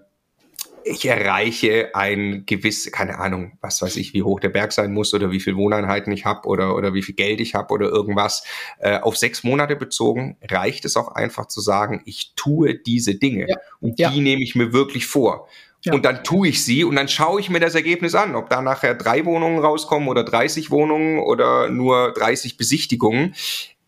ich 0.85 1.07
erreiche 1.07 1.95
ein 1.95 2.45
gewiss, 2.47 2.91
keine 2.93 3.19
Ahnung, 3.19 3.59
was 3.61 3.81
weiß 3.83 3.97
ich, 3.97 4.15
wie 4.15 4.23
hoch 4.23 4.41
der 4.41 4.49
Berg 4.49 4.73
sein 4.73 4.93
muss 4.93 5.15
oder 5.15 5.31
wie 5.31 5.41
viel 5.41 5.57
Wohneinheiten 5.57 6.13
ich 6.13 6.25
habe 6.25 6.49
oder, 6.49 6.75
oder 6.77 6.95
wie 6.95 7.03
viel 7.03 7.15
Geld 7.15 7.41
ich 7.41 7.55
habe 7.55 7.73
oder 7.73 7.89
irgendwas. 7.89 8.45
Äh, 8.79 8.99
auf 8.99 9.17
sechs 9.17 9.45
Monate 9.45 9.77
bezogen 9.77 10.37
reicht 10.49 10.85
es 10.85 10.97
auch 10.97 11.09
einfach 11.09 11.47
zu 11.47 11.61
sagen, 11.61 12.03
ich 12.05 12.33
tue 12.37 12.75
diese 12.75 13.15
Dinge 13.15 13.47
ja. 13.49 13.57
und 13.81 13.99
ja. 13.99 14.11
die 14.11 14.21
nehme 14.21 14.43
ich 14.43 14.55
mir 14.55 14.73
wirklich 14.73 15.07
vor. 15.07 15.49
Ja. 15.83 15.95
Und 15.95 16.05
dann 16.05 16.25
tue 16.25 16.49
ich 16.49 16.63
sie 16.65 16.85
und 16.85 16.97
dann 16.97 17.09
schaue 17.09 17.41
ich 17.41 17.49
mir 17.49 17.61
das 17.61 17.75
Ergebnis 17.75 18.15
an, 18.15 18.35
ob 18.35 18.51
da 18.51 18.61
nachher 18.61 18.95
drei 18.95 19.25
Wohnungen 19.25 19.61
rauskommen 19.61 20.09
oder 20.09 20.25
30 20.25 20.71
Wohnungen 20.71 21.19
oder 21.19 21.71
nur 21.71 22.13
30 22.13 22.59
Besichtigungen. 22.59 23.35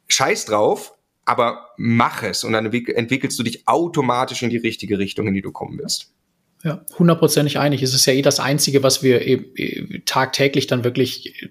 Scheiß 0.08 0.46
drauf, 0.46 0.94
aber 1.24 1.68
mach 1.76 2.22
es 2.22 2.44
und 2.44 2.52
dann 2.54 2.66
entwickelst 2.66 3.38
du 3.38 3.42
dich 3.42 3.68
automatisch 3.68 4.42
in 4.42 4.50
die 4.50 4.56
richtige 4.56 4.98
Richtung, 4.98 5.26
in 5.28 5.34
die 5.34 5.42
du 5.42 5.52
kommen 5.52 5.78
willst. 5.78 6.12
Ja, 6.64 6.84
hundertprozentig 6.96 7.58
einig. 7.58 7.82
Es 7.82 7.92
ist 7.92 8.06
ja 8.06 8.12
eh 8.12 8.22
das 8.22 8.38
Einzige, 8.38 8.82
was 8.82 9.02
wir 9.02 9.22
eben 9.22 10.02
tagtäglich 10.04 10.68
dann 10.68 10.84
wirklich 10.84 11.50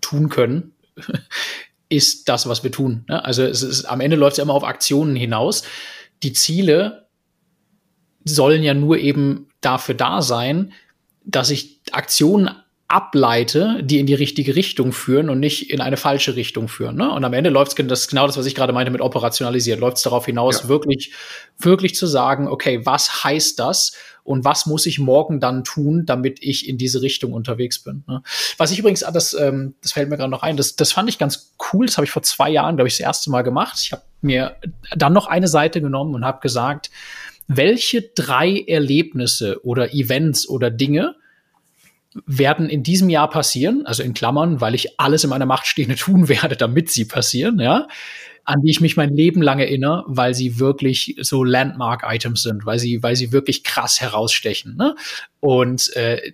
tun 0.00 0.28
können, 0.28 0.72
ist 1.88 2.28
das, 2.28 2.46
was 2.48 2.62
wir 2.62 2.70
tun. 2.70 3.04
Ne? 3.08 3.24
Also 3.24 3.44
es 3.44 3.62
ist, 3.62 3.84
am 3.86 4.00
Ende 4.00 4.16
läuft 4.16 4.38
es 4.38 4.42
immer 4.42 4.54
auf 4.54 4.64
Aktionen 4.64 5.16
hinaus. 5.16 5.62
Die 6.22 6.32
Ziele 6.32 7.06
sollen 8.24 8.62
ja 8.62 8.74
nur 8.74 8.98
eben 8.98 9.48
dafür 9.60 9.94
da 9.94 10.22
sein, 10.22 10.72
dass 11.24 11.50
ich 11.50 11.80
Aktionen 11.92 12.50
ableite, 12.92 13.80
die 13.82 13.98
in 13.98 14.06
die 14.06 14.14
richtige 14.14 14.54
Richtung 14.54 14.92
führen 14.92 15.30
und 15.30 15.40
nicht 15.40 15.70
in 15.70 15.80
eine 15.80 15.96
falsche 15.96 16.36
Richtung 16.36 16.68
führen. 16.68 16.96
Ne? 16.96 17.10
Und 17.10 17.24
am 17.24 17.32
Ende 17.32 17.48
läuft 17.48 17.78
es 17.78 17.86
das 17.86 18.06
genau 18.06 18.26
das, 18.26 18.36
was 18.36 18.44
ich 18.44 18.54
gerade 18.54 18.74
meinte 18.74 18.92
mit 18.92 19.00
operationalisiert, 19.00 19.80
läuft 19.80 19.96
es 19.96 20.02
darauf 20.02 20.26
hinaus, 20.26 20.64
ja. 20.64 20.68
wirklich, 20.68 21.12
wirklich 21.58 21.94
zu 21.94 22.06
sagen, 22.06 22.48
okay, 22.48 22.84
was 22.84 23.24
heißt 23.24 23.58
das 23.58 23.92
und 24.24 24.44
was 24.44 24.66
muss 24.66 24.84
ich 24.84 24.98
morgen 24.98 25.40
dann 25.40 25.64
tun, 25.64 26.04
damit 26.04 26.42
ich 26.42 26.68
in 26.68 26.76
diese 26.76 27.00
Richtung 27.00 27.32
unterwegs 27.32 27.82
bin. 27.82 28.04
Ne? 28.06 28.22
Was 28.58 28.70
ich 28.70 28.78
übrigens, 28.78 29.00
das, 29.00 29.32
ähm, 29.32 29.74
das 29.82 29.92
fällt 29.92 30.10
mir 30.10 30.18
gerade 30.18 30.30
noch 30.30 30.42
ein, 30.42 30.58
das, 30.58 30.76
das 30.76 30.92
fand 30.92 31.08
ich 31.08 31.18
ganz 31.18 31.54
cool, 31.72 31.86
das 31.86 31.96
habe 31.96 32.04
ich 32.04 32.10
vor 32.10 32.22
zwei 32.22 32.50
Jahren, 32.50 32.76
glaube 32.76 32.88
ich, 32.88 32.98
das 32.98 33.00
erste 33.00 33.30
Mal 33.30 33.42
gemacht. 33.42 33.78
Ich 33.82 33.92
habe 33.92 34.02
mir 34.20 34.56
dann 34.94 35.14
noch 35.14 35.26
eine 35.26 35.48
Seite 35.48 35.80
genommen 35.80 36.14
und 36.14 36.26
habe 36.26 36.40
gesagt, 36.40 36.90
welche 37.48 38.02
drei 38.02 38.62
Erlebnisse 38.66 39.64
oder 39.64 39.94
Events 39.94 40.46
oder 40.46 40.70
Dinge 40.70 41.16
werden 42.26 42.68
in 42.68 42.82
diesem 42.82 43.08
Jahr 43.08 43.30
passieren, 43.30 43.86
also 43.86 44.02
in 44.02 44.14
Klammern, 44.14 44.60
weil 44.60 44.74
ich 44.74 45.00
alles 45.00 45.24
in 45.24 45.30
meiner 45.30 45.46
Macht 45.46 45.66
Stehende 45.66 45.96
tun 45.96 46.28
werde, 46.28 46.56
damit 46.56 46.90
sie 46.90 47.04
passieren, 47.04 47.58
ja, 47.58 47.88
an 48.44 48.60
die 48.62 48.70
ich 48.70 48.80
mich 48.80 48.96
mein 48.96 49.14
Leben 49.14 49.40
lang 49.40 49.60
erinnere, 49.60 50.04
weil 50.06 50.34
sie 50.34 50.58
wirklich 50.58 51.16
so 51.20 51.44
Landmark-Items 51.44 52.42
sind, 52.42 52.66
weil 52.66 52.78
sie, 52.78 53.02
weil 53.02 53.14
sie 53.14 53.32
wirklich 53.32 53.62
krass 53.62 54.00
herausstechen. 54.00 54.76
Ne? 54.76 54.96
Und 55.38 55.94
äh, 55.94 56.32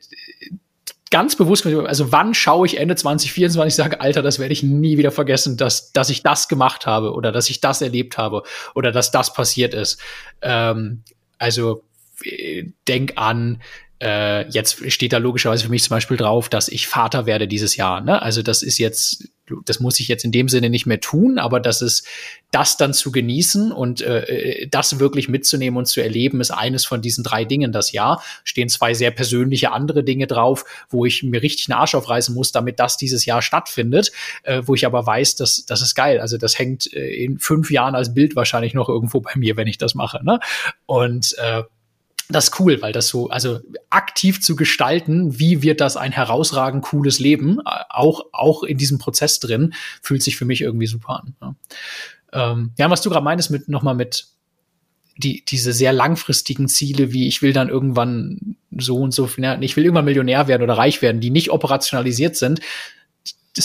ganz 1.10 1.36
bewusst, 1.36 1.66
also 1.66 2.12
wann 2.12 2.34
schaue 2.34 2.66
ich 2.66 2.78
Ende 2.78 2.96
2024 2.96 3.74
sage, 3.74 4.00
Alter, 4.00 4.22
das 4.22 4.38
werde 4.38 4.52
ich 4.52 4.62
nie 4.62 4.98
wieder 4.98 5.10
vergessen, 5.10 5.56
dass, 5.56 5.92
dass 5.92 6.10
ich 6.10 6.22
das 6.22 6.48
gemacht 6.48 6.86
habe 6.86 7.12
oder 7.12 7.32
dass 7.32 7.50
ich 7.50 7.60
das 7.60 7.82
erlebt 7.82 8.18
habe 8.18 8.42
oder 8.74 8.90
dass 8.90 9.10
das 9.10 9.32
passiert 9.32 9.74
ist. 9.74 10.00
Ähm, 10.40 11.02
also 11.38 11.84
äh, 12.24 12.64
denk 12.86 13.12
an 13.16 13.60
äh, 14.00 14.48
jetzt 14.48 14.90
steht 14.92 15.12
da 15.12 15.18
logischerweise 15.18 15.64
für 15.64 15.70
mich 15.70 15.82
zum 15.82 15.96
Beispiel 15.96 16.16
drauf, 16.16 16.48
dass 16.48 16.68
ich 16.68 16.86
Vater 16.86 17.26
werde 17.26 17.48
dieses 17.48 17.76
Jahr. 17.76 18.00
Ne? 18.00 18.22
Also 18.22 18.42
das 18.42 18.62
ist 18.62 18.78
jetzt, 18.78 19.28
das 19.64 19.80
muss 19.80 19.98
ich 19.98 20.06
jetzt 20.06 20.24
in 20.24 20.30
dem 20.30 20.48
Sinne 20.48 20.70
nicht 20.70 20.86
mehr 20.86 21.00
tun, 21.00 21.38
aber 21.38 21.58
das 21.58 21.82
ist 21.82 22.06
das 22.52 22.76
dann 22.76 22.94
zu 22.94 23.10
genießen 23.10 23.72
und 23.72 24.00
äh, 24.00 24.68
das 24.68 25.00
wirklich 25.00 25.28
mitzunehmen 25.28 25.78
und 25.78 25.86
zu 25.86 26.00
erleben, 26.00 26.40
ist 26.40 26.52
eines 26.52 26.84
von 26.84 27.02
diesen 27.02 27.24
drei 27.24 27.44
Dingen 27.44 27.72
das 27.72 27.90
Jahr. 27.90 28.22
Stehen 28.44 28.68
zwei 28.68 28.94
sehr 28.94 29.10
persönliche 29.10 29.72
andere 29.72 30.04
Dinge 30.04 30.28
drauf, 30.28 30.64
wo 30.90 31.04
ich 31.04 31.24
mir 31.24 31.42
richtig 31.42 31.68
einen 31.68 31.80
Arsch 31.80 31.96
aufreißen 31.96 32.34
muss, 32.34 32.52
damit 32.52 32.78
das 32.78 32.98
dieses 32.98 33.26
Jahr 33.26 33.42
stattfindet, 33.42 34.12
äh, 34.44 34.62
wo 34.64 34.74
ich 34.74 34.86
aber 34.86 35.04
weiß, 35.06 35.34
dass 35.36 35.66
das 35.66 35.82
ist 35.82 35.96
geil. 35.96 36.20
Also 36.20 36.38
das 36.38 36.56
hängt 36.56 36.92
äh, 36.92 37.08
in 37.24 37.38
fünf 37.40 37.70
Jahren 37.72 37.96
als 37.96 38.14
Bild 38.14 38.36
wahrscheinlich 38.36 38.74
noch 38.74 38.88
irgendwo 38.88 39.20
bei 39.20 39.32
mir, 39.34 39.56
wenn 39.56 39.66
ich 39.66 39.78
das 39.78 39.96
mache. 39.96 40.24
Ne? 40.24 40.38
Und 40.86 41.34
äh, 41.38 41.64
das 42.28 42.44
ist 42.48 42.60
cool, 42.60 42.82
weil 42.82 42.92
das 42.92 43.08
so, 43.08 43.28
also 43.28 43.60
aktiv 43.88 44.42
zu 44.42 44.54
gestalten, 44.54 45.38
wie 45.38 45.62
wird 45.62 45.80
das 45.80 45.96
ein 45.96 46.12
herausragend 46.12 46.84
cooles 46.84 47.18
Leben, 47.20 47.60
auch, 47.64 48.26
auch 48.32 48.62
in 48.62 48.76
diesem 48.76 48.98
Prozess 48.98 49.40
drin, 49.40 49.72
fühlt 50.02 50.22
sich 50.22 50.36
für 50.36 50.44
mich 50.44 50.60
irgendwie 50.60 50.86
super 50.86 51.22
an. 51.22 51.34
Ja, 51.40 51.54
ähm, 52.52 52.72
ja 52.76 52.90
was 52.90 53.00
du 53.00 53.08
gerade 53.08 53.24
meinst 53.24 53.50
mit, 53.50 53.68
nochmal 53.68 53.94
mit, 53.94 54.26
die, 55.16 55.44
diese 55.44 55.72
sehr 55.72 55.92
langfristigen 55.92 56.68
Ziele, 56.68 57.12
wie 57.12 57.26
ich 57.26 57.42
will 57.42 57.52
dann 57.52 57.68
irgendwann 57.68 58.56
so 58.76 58.96
und 58.98 59.12
so, 59.12 59.24
ich 59.26 59.76
will 59.76 59.84
irgendwann 59.84 60.04
Millionär 60.04 60.46
werden 60.46 60.62
oder 60.62 60.74
reich 60.74 61.02
werden, 61.02 61.20
die 61.20 61.30
nicht 61.30 61.50
operationalisiert 61.50 62.36
sind. 62.36 62.60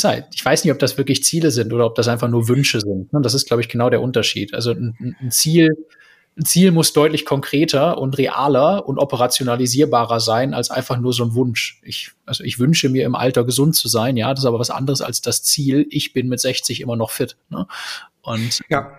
Halt, 0.03 0.25
ich 0.33 0.43
weiß 0.43 0.63
nicht, 0.63 0.73
ob 0.73 0.79
das 0.79 0.97
wirklich 0.97 1.23
Ziele 1.23 1.51
sind 1.51 1.71
oder 1.71 1.85
ob 1.85 1.93
das 1.93 2.07
einfach 2.07 2.27
nur 2.27 2.47
Wünsche 2.47 2.79
sind. 2.79 3.13
Und 3.13 3.23
das 3.23 3.35
ist, 3.35 3.45
glaube 3.45 3.61
ich, 3.61 3.69
genau 3.69 3.91
der 3.91 4.01
Unterschied. 4.01 4.55
Also 4.55 4.71
ein, 4.71 5.15
ein 5.21 5.29
Ziel, 5.29 5.69
Ziel 6.41 6.71
muss 6.71 6.93
deutlich 6.93 7.25
konkreter 7.25 7.97
und 7.97 8.17
realer 8.17 8.87
und 8.87 8.97
operationalisierbarer 8.97 10.19
sein 10.19 10.53
als 10.53 10.71
einfach 10.71 10.97
nur 10.97 11.13
so 11.13 11.23
ein 11.23 11.35
Wunsch. 11.35 11.79
Ich, 11.83 12.11
also 12.25 12.43
ich 12.43 12.57
wünsche 12.59 12.89
mir 12.89 13.05
im 13.05 13.15
Alter 13.15 13.43
gesund 13.43 13.75
zu 13.75 13.87
sein, 13.87 14.17
ja, 14.17 14.33
das 14.33 14.43
ist 14.43 14.47
aber 14.47 14.59
was 14.59 14.71
anderes 14.71 15.01
als 15.01 15.21
das 15.21 15.43
Ziel, 15.43 15.85
ich 15.89 16.13
bin 16.13 16.29
mit 16.29 16.39
60 16.39 16.81
immer 16.81 16.95
noch 16.95 17.11
fit. 17.11 17.37
Ne? 17.49 17.67
Und 18.21 18.61
ja. 18.69 18.91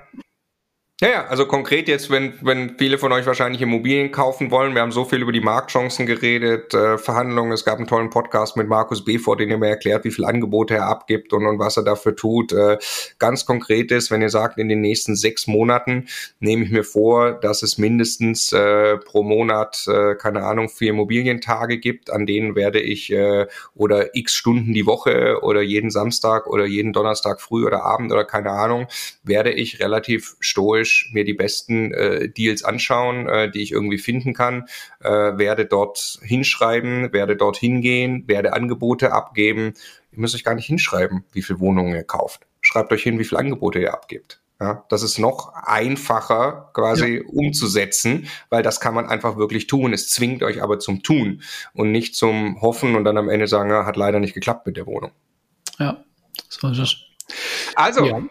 Ja, 1.00 1.08
ja, 1.08 1.26
also 1.26 1.46
konkret 1.46 1.88
jetzt, 1.88 2.08
wenn, 2.08 2.34
wenn 2.40 2.78
viele 2.78 2.98
von 2.98 3.10
euch 3.10 3.26
wahrscheinlich 3.26 3.60
Immobilien 3.60 4.12
kaufen 4.12 4.52
wollen, 4.52 4.76
wir 4.76 4.80
haben 4.80 4.92
so 4.92 5.04
viel 5.04 5.22
über 5.22 5.32
die 5.32 5.40
Marktchancen 5.40 6.06
geredet, 6.06 6.72
äh, 6.72 6.98
Verhandlungen, 6.98 7.50
es 7.50 7.64
gab 7.64 7.78
einen 7.78 7.88
tollen 7.88 8.10
Podcast 8.10 8.56
mit 8.56 8.68
Markus 8.68 9.04
B. 9.04 9.18
vor, 9.18 9.36
den 9.36 9.50
er 9.50 9.58
mir 9.58 9.70
erklärt, 9.70 10.04
wie 10.04 10.12
viel 10.12 10.24
Angebote 10.24 10.74
er 10.76 10.86
abgibt 10.86 11.32
und, 11.32 11.46
und 11.46 11.58
was 11.58 11.76
er 11.76 11.82
dafür 11.82 12.14
tut. 12.14 12.52
Äh, 12.52 12.78
ganz 13.18 13.44
konkret 13.44 13.90
ist, 13.90 14.12
wenn 14.12 14.22
ihr 14.22 14.30
sagt, 14.30 14.56
in 14.56 14.68
den 14.68 14.82
nächsten 14.82 15.16
sechs 15.16 15.48
Monaten 15.48 16.06
nehme 16.38 16.62
ich 16.62 16.70
mir 16.70 16.84
vor, 16.84 17.32
dass 17.32 17.64
es 17.64 17.76
mindestens 17.76 18.52
äh, 18.52 18.96
pro 18.98 19.24
Monat, 19.24 19.88
äh, 19.88 20.14
keine 20.14 20.44
Ahnung, 20.44 20.68
vier 20.68 20.90
Immobilientage 20.90 21.78
gibt, 21.78 22.08
an 22.10 22.24
denen 22.24 22.54
werde 22.54 22.80
ich 22.80 23.10
äh, 23.10 23.48
oder 23.74 24.14
x 24.14 24.34
Stunden 24.36 24.72
die 24.72 24.86
Woche 24.86 25.40
oder 25.42 25.60
jeden 25.60 25.90
Samstag 25.90 26.46
oder 26.46 26.66
jeden 26.66 26.92
Donnerstag 26.92 27.40
früh 27.40 27.66
oder 27.66 27.82
Abend 27.82 28.12
oder 28.12 28.24
keine 28.24 28.50
Ahnung, 28.50 28.86
werde 29.24 29.50
ich 29.50 29.80
relativ 29.80 30.36
stoisch 30.38 30.83
Research 30.84 31.10
mir 31.12 31.24
die 31.24 31.34
besten 31.34 31.92
äh, 31.92 32.28
Deals 32.28 32.64
anschauen, 32.64 33.28
äh, 33.28 33.50
die 33.50 33.62
ich 33.62 33.72
irgendwie 33.72 33.98
finden 33.98 34.34
kann, 34.34 34.66
äh, 35.00 35.08
werde 35.10 35.66
dort 35.66 36.18
hinschreiben, 36.22 37.12
werde 37.12 37.36
dort 37.36 37.56
hingehen, 37.56 38.24
werde 38.26 38.52
Angebote 38.52 39.12
abgeben. 39.12 39.74
Ihr 40.12 40.20
müsst 40.20 40.34
euch 40.34 40.44
gar 40.44 40.54
nicht 40.54 40.66
hinschreiben, 40.66 41.24
wie 41.32 41.42
viel 41.42 41.58
Wohnungen 41.58 41.94
ihr 41.94 42.04
kauft. 42.04 42.46
Schreibt 42.60 42.92
euch 42.92 43.02
hin, 43.02 43.18
wie 43.18 43.24
viel 43.24 43.38
Angebote 43.38 43.80
ihr 43.80 43.92
abgibt. 43.92 44.40
Ja, 44.60 44.84
das 44.88 45.02
ist 45.02 45.18
noch 45.18 45.52
einfacher 45.52 46.70
quasi 46.74 47.16
ja. 47.16 47.22
umzusetzen, 47.26 48.28
weil 48.50 48.62
das 48.62 48.78
kann 48.80 48.94
man 48.94 49.06
einfach 49.06 49.36
wirklich 49.36 49.66
tun. 49.66 49.92
Es 49.92 50.08
zwingt 50.08 50.44
euch 50.44 50.62
aber 50.62 50.78
zum 50.78 51.02
Tun 51.02 51.42
und 51.74 51.90
nicht 51.90 52.14
zum 52.14 52.62
Hoffen 52.62 52.94
und 52.94 53.04
dann 53.04 53.18
am 53.18 53.28
Ende 53.28 53.48
sagen, 53.48 53.70
ja, 53.70 53.84
hat 53.84 53.96
leider 53.96 54.20
nicht 54.20 54.32
geklappt 54.32 54.66
mit 54.66 54.76
der 54.76 54.86
Wohnung. 54.86 55.10
Ja, 55.80 56.04
so 56.48 56.68
ist 56.68 56.78
es. 56.78 56.96
Also, 57.74 58.04
ja. 58.04 58.22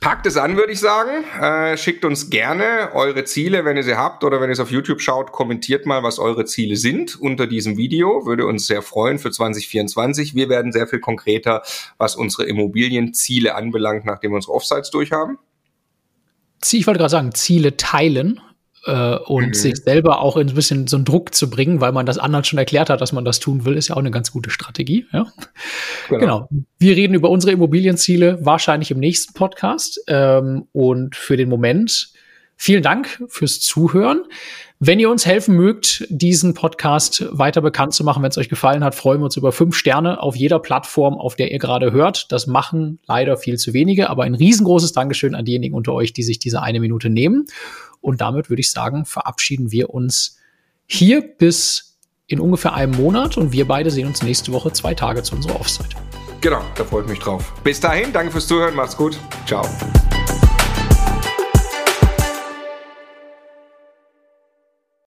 Packt 0.00 0.26
es 0.26 0.38
an, 0.38 0.56
würde 0.56 0.72
ich 0.72 0.80
sagen. 0.80 1.24
Äh, 1.38 1.76
schickt 1.76 2.06
uns 2.06 2.30
gerne 2.30 2.90
eure 2.94 3.24
Ziele, 3.24 3.66
wenn 3.66 3.76
ihr 3.76 3.82
sie 3.82 3.96
habt 3.96 4.24
oder 4.24 4.40
wenn 4.40 4.48
ihr 4.48 4.54
es 4.54 4.60
auf 4.60 4.70
YouTube 4.70 5.02
schaut, 5.02 5.30
kommentiert 5.30 5.84
mal, 5.84 6.02
was 6.02 6.18
eure 6.18 6.46
Ziele 6.46 6.76
sind 6.76 7.20
unter 7.20 7.46
diesem 7.46 7.76
Video. 7.76 8.24
Würde 8.24 8.46
uns 8.46 8.66
sehr 8.66 8.80
freuen 8.80 9.18
für 9.18 9.30
2024. 9.30 10.34
Wir 10.34 10.48
werden 10.48 10.72
sehr 10.72 10.86
viel 10.86 11.00
konkreter, 11.00 11.62
was 11.98 12.16
unsere 12.16 12.44
Immobilienziele 12.44 13.54
anbelangt, 13.54 14.06
nachdem 14.06 14.30
wir 14.30 14.36
unsere 14.36 14.54
Offsites 14.54 14.90
durchhaben. 14.90 15.38
Ich 16.72 16.86
wollte 16.86 16.98
gerade 16.98 17.10
sagen, 17.10 17.34
Ziele 17.34 17.76
teilen 17.76 18.40
äh, 18.86 19.16
und 19.16 19.48
mhm. 19.48 19.54
sich 19.54 19.76
selber 19.76 20.20
auch 20.20 20.36
ein 20.36 20.54
bisschen 20.54 20.86
so 20.86 20.96
einen 20.96 21.04
Druck 21.04 21.34
zu 21.34 21.50
bringen, 21.50 21.80
weil 21.80 21.92
man 21.92 22.06
das 22.06 22.18
anderen 22.18 22.44
schon 22.44 22.58
erklärt 22.58 22.90
hat, 22.90 23.00
dass 23.00 23.12
man 23.12 23.24
das 23.24 23.40
tun 23.40 23.64
will, 23.64 23.76
ist 23.76 23.88
ja 23.88 23.94
auch 23.94 24.00
eine 24.00 24.10
ganz 24.10 24.32
gute 24.32 24.50
Strategie. 24.50 25.06
Ja? 25.12 25.26
Genau. 26.08 26.20
genau. 26.20 26.48
Wir 26.78 26.96
reden 26.96 27.14
über 27.14 27.30
unsere 27.30 27.52
Immobilienziele 27.52 28.38
wahrscheinlich 28.44 28.90
im 28.90 28.98
nächsten 28.98 29.34
Podcast. 29.34 30.00
Ähm, 30.06 30.66
und 30.72 31.16
für 31.16 31.36
den 31.36 31.48
Moment 31.48 32.12
vielen 32.56 32.82
Dank 32.82 33.22
fürs 33.28 33.60
Zuhören. 33.60 34.22
Wenn 34.82 34.98
ihr 34.98 35.10
uns 35.10 35.26
helfen 35.26 35.56
mögt, 35.56 36.06
diesen 36.08 36.54
Podcast 36.54 37.26
weiter 37.32 37.60
bekannt 37.60 37.92
zu 37.92 38.02
machen, 38.02 38.22
wenn 38.22 38.30
es 38.30 38.38
euch 38.38 38.48
gefallen 38.48 38.82
hat, 38.82 38.94
freuen 38.94 39.20
wir 39.20 39.26
uns 39.26 39.36
über 39.36 39.52
fünf 39.52 39.76
Sterne 39.76 40.22
auf 40.22 40.36
jeder 40.36 40.58
Plattform, 40.58 41.18
auf 41.18 41.36
der 41.36 41.52
ihr 41.52 41.58
gerade 41.58 41.92
hört. 41.92 42.32
Das 42.32 42.46
machen 42.46 42.98
leider 43.06 43.36
viel 43.36 43.58
zu 43.58 43.74
wenige, 43.74 44.08
aber 44.08 44.22
ein 44.22 44.34
riesengroßes 44.34 44.92
Dankeschön 44.92 45.34
an 45.34 45.44
diejenigen 45.44 45.74
unter 45.74 45.92
euch, 45.92 46.14
die 46.14 46.22
sich 46.22 46.38
diese 46.38 46.62
eine 46.62 46.80
Minute 46.80 47.10
nehmen. 47.10 47.44
Und 48.00 48.22
damit 48.22 48.48
würde 48.48 48.60
ich 48.60 48.70
sagen, 48.70 49.04
verabschieden 49.04 49.70
wir 49.70 49.90
uns 49.90 50.38
hier 50.86 51.20
bis 51.20 51.98
in 52.26 52.40
ungefähr 52.40 52.72
einem 52.72 52.94
Monat 52.94 53.36
und 53.36 53.52
wir 53.52 53.68
beide 53.68 53.90
sehen 53.90 54.06
uns 54.06 54.22
nächste 54.22 54.50
Woche 54.50 54.72
zwei 54.72 54.94
Tage 54.94 55.22
zu 55.22 55.34
unserer 55.34 55.60
Offside. 55.60 55.90
Genau, 56.40 56.62
da 56.74 56.84
freue 56.84 57.02
ich 57.02 57.08
mich 57.10 57.18
drauf. 57.18 57.52
Bis 57.62 57.80
dahin, 57.80 58.14
danke 58.14 58.32
fürs 58.32 58.46
Zuhören, 58.46 58.74
macht's 58.74 58.96
gut. 58.96 59.18
Ciao. 59.46 59.62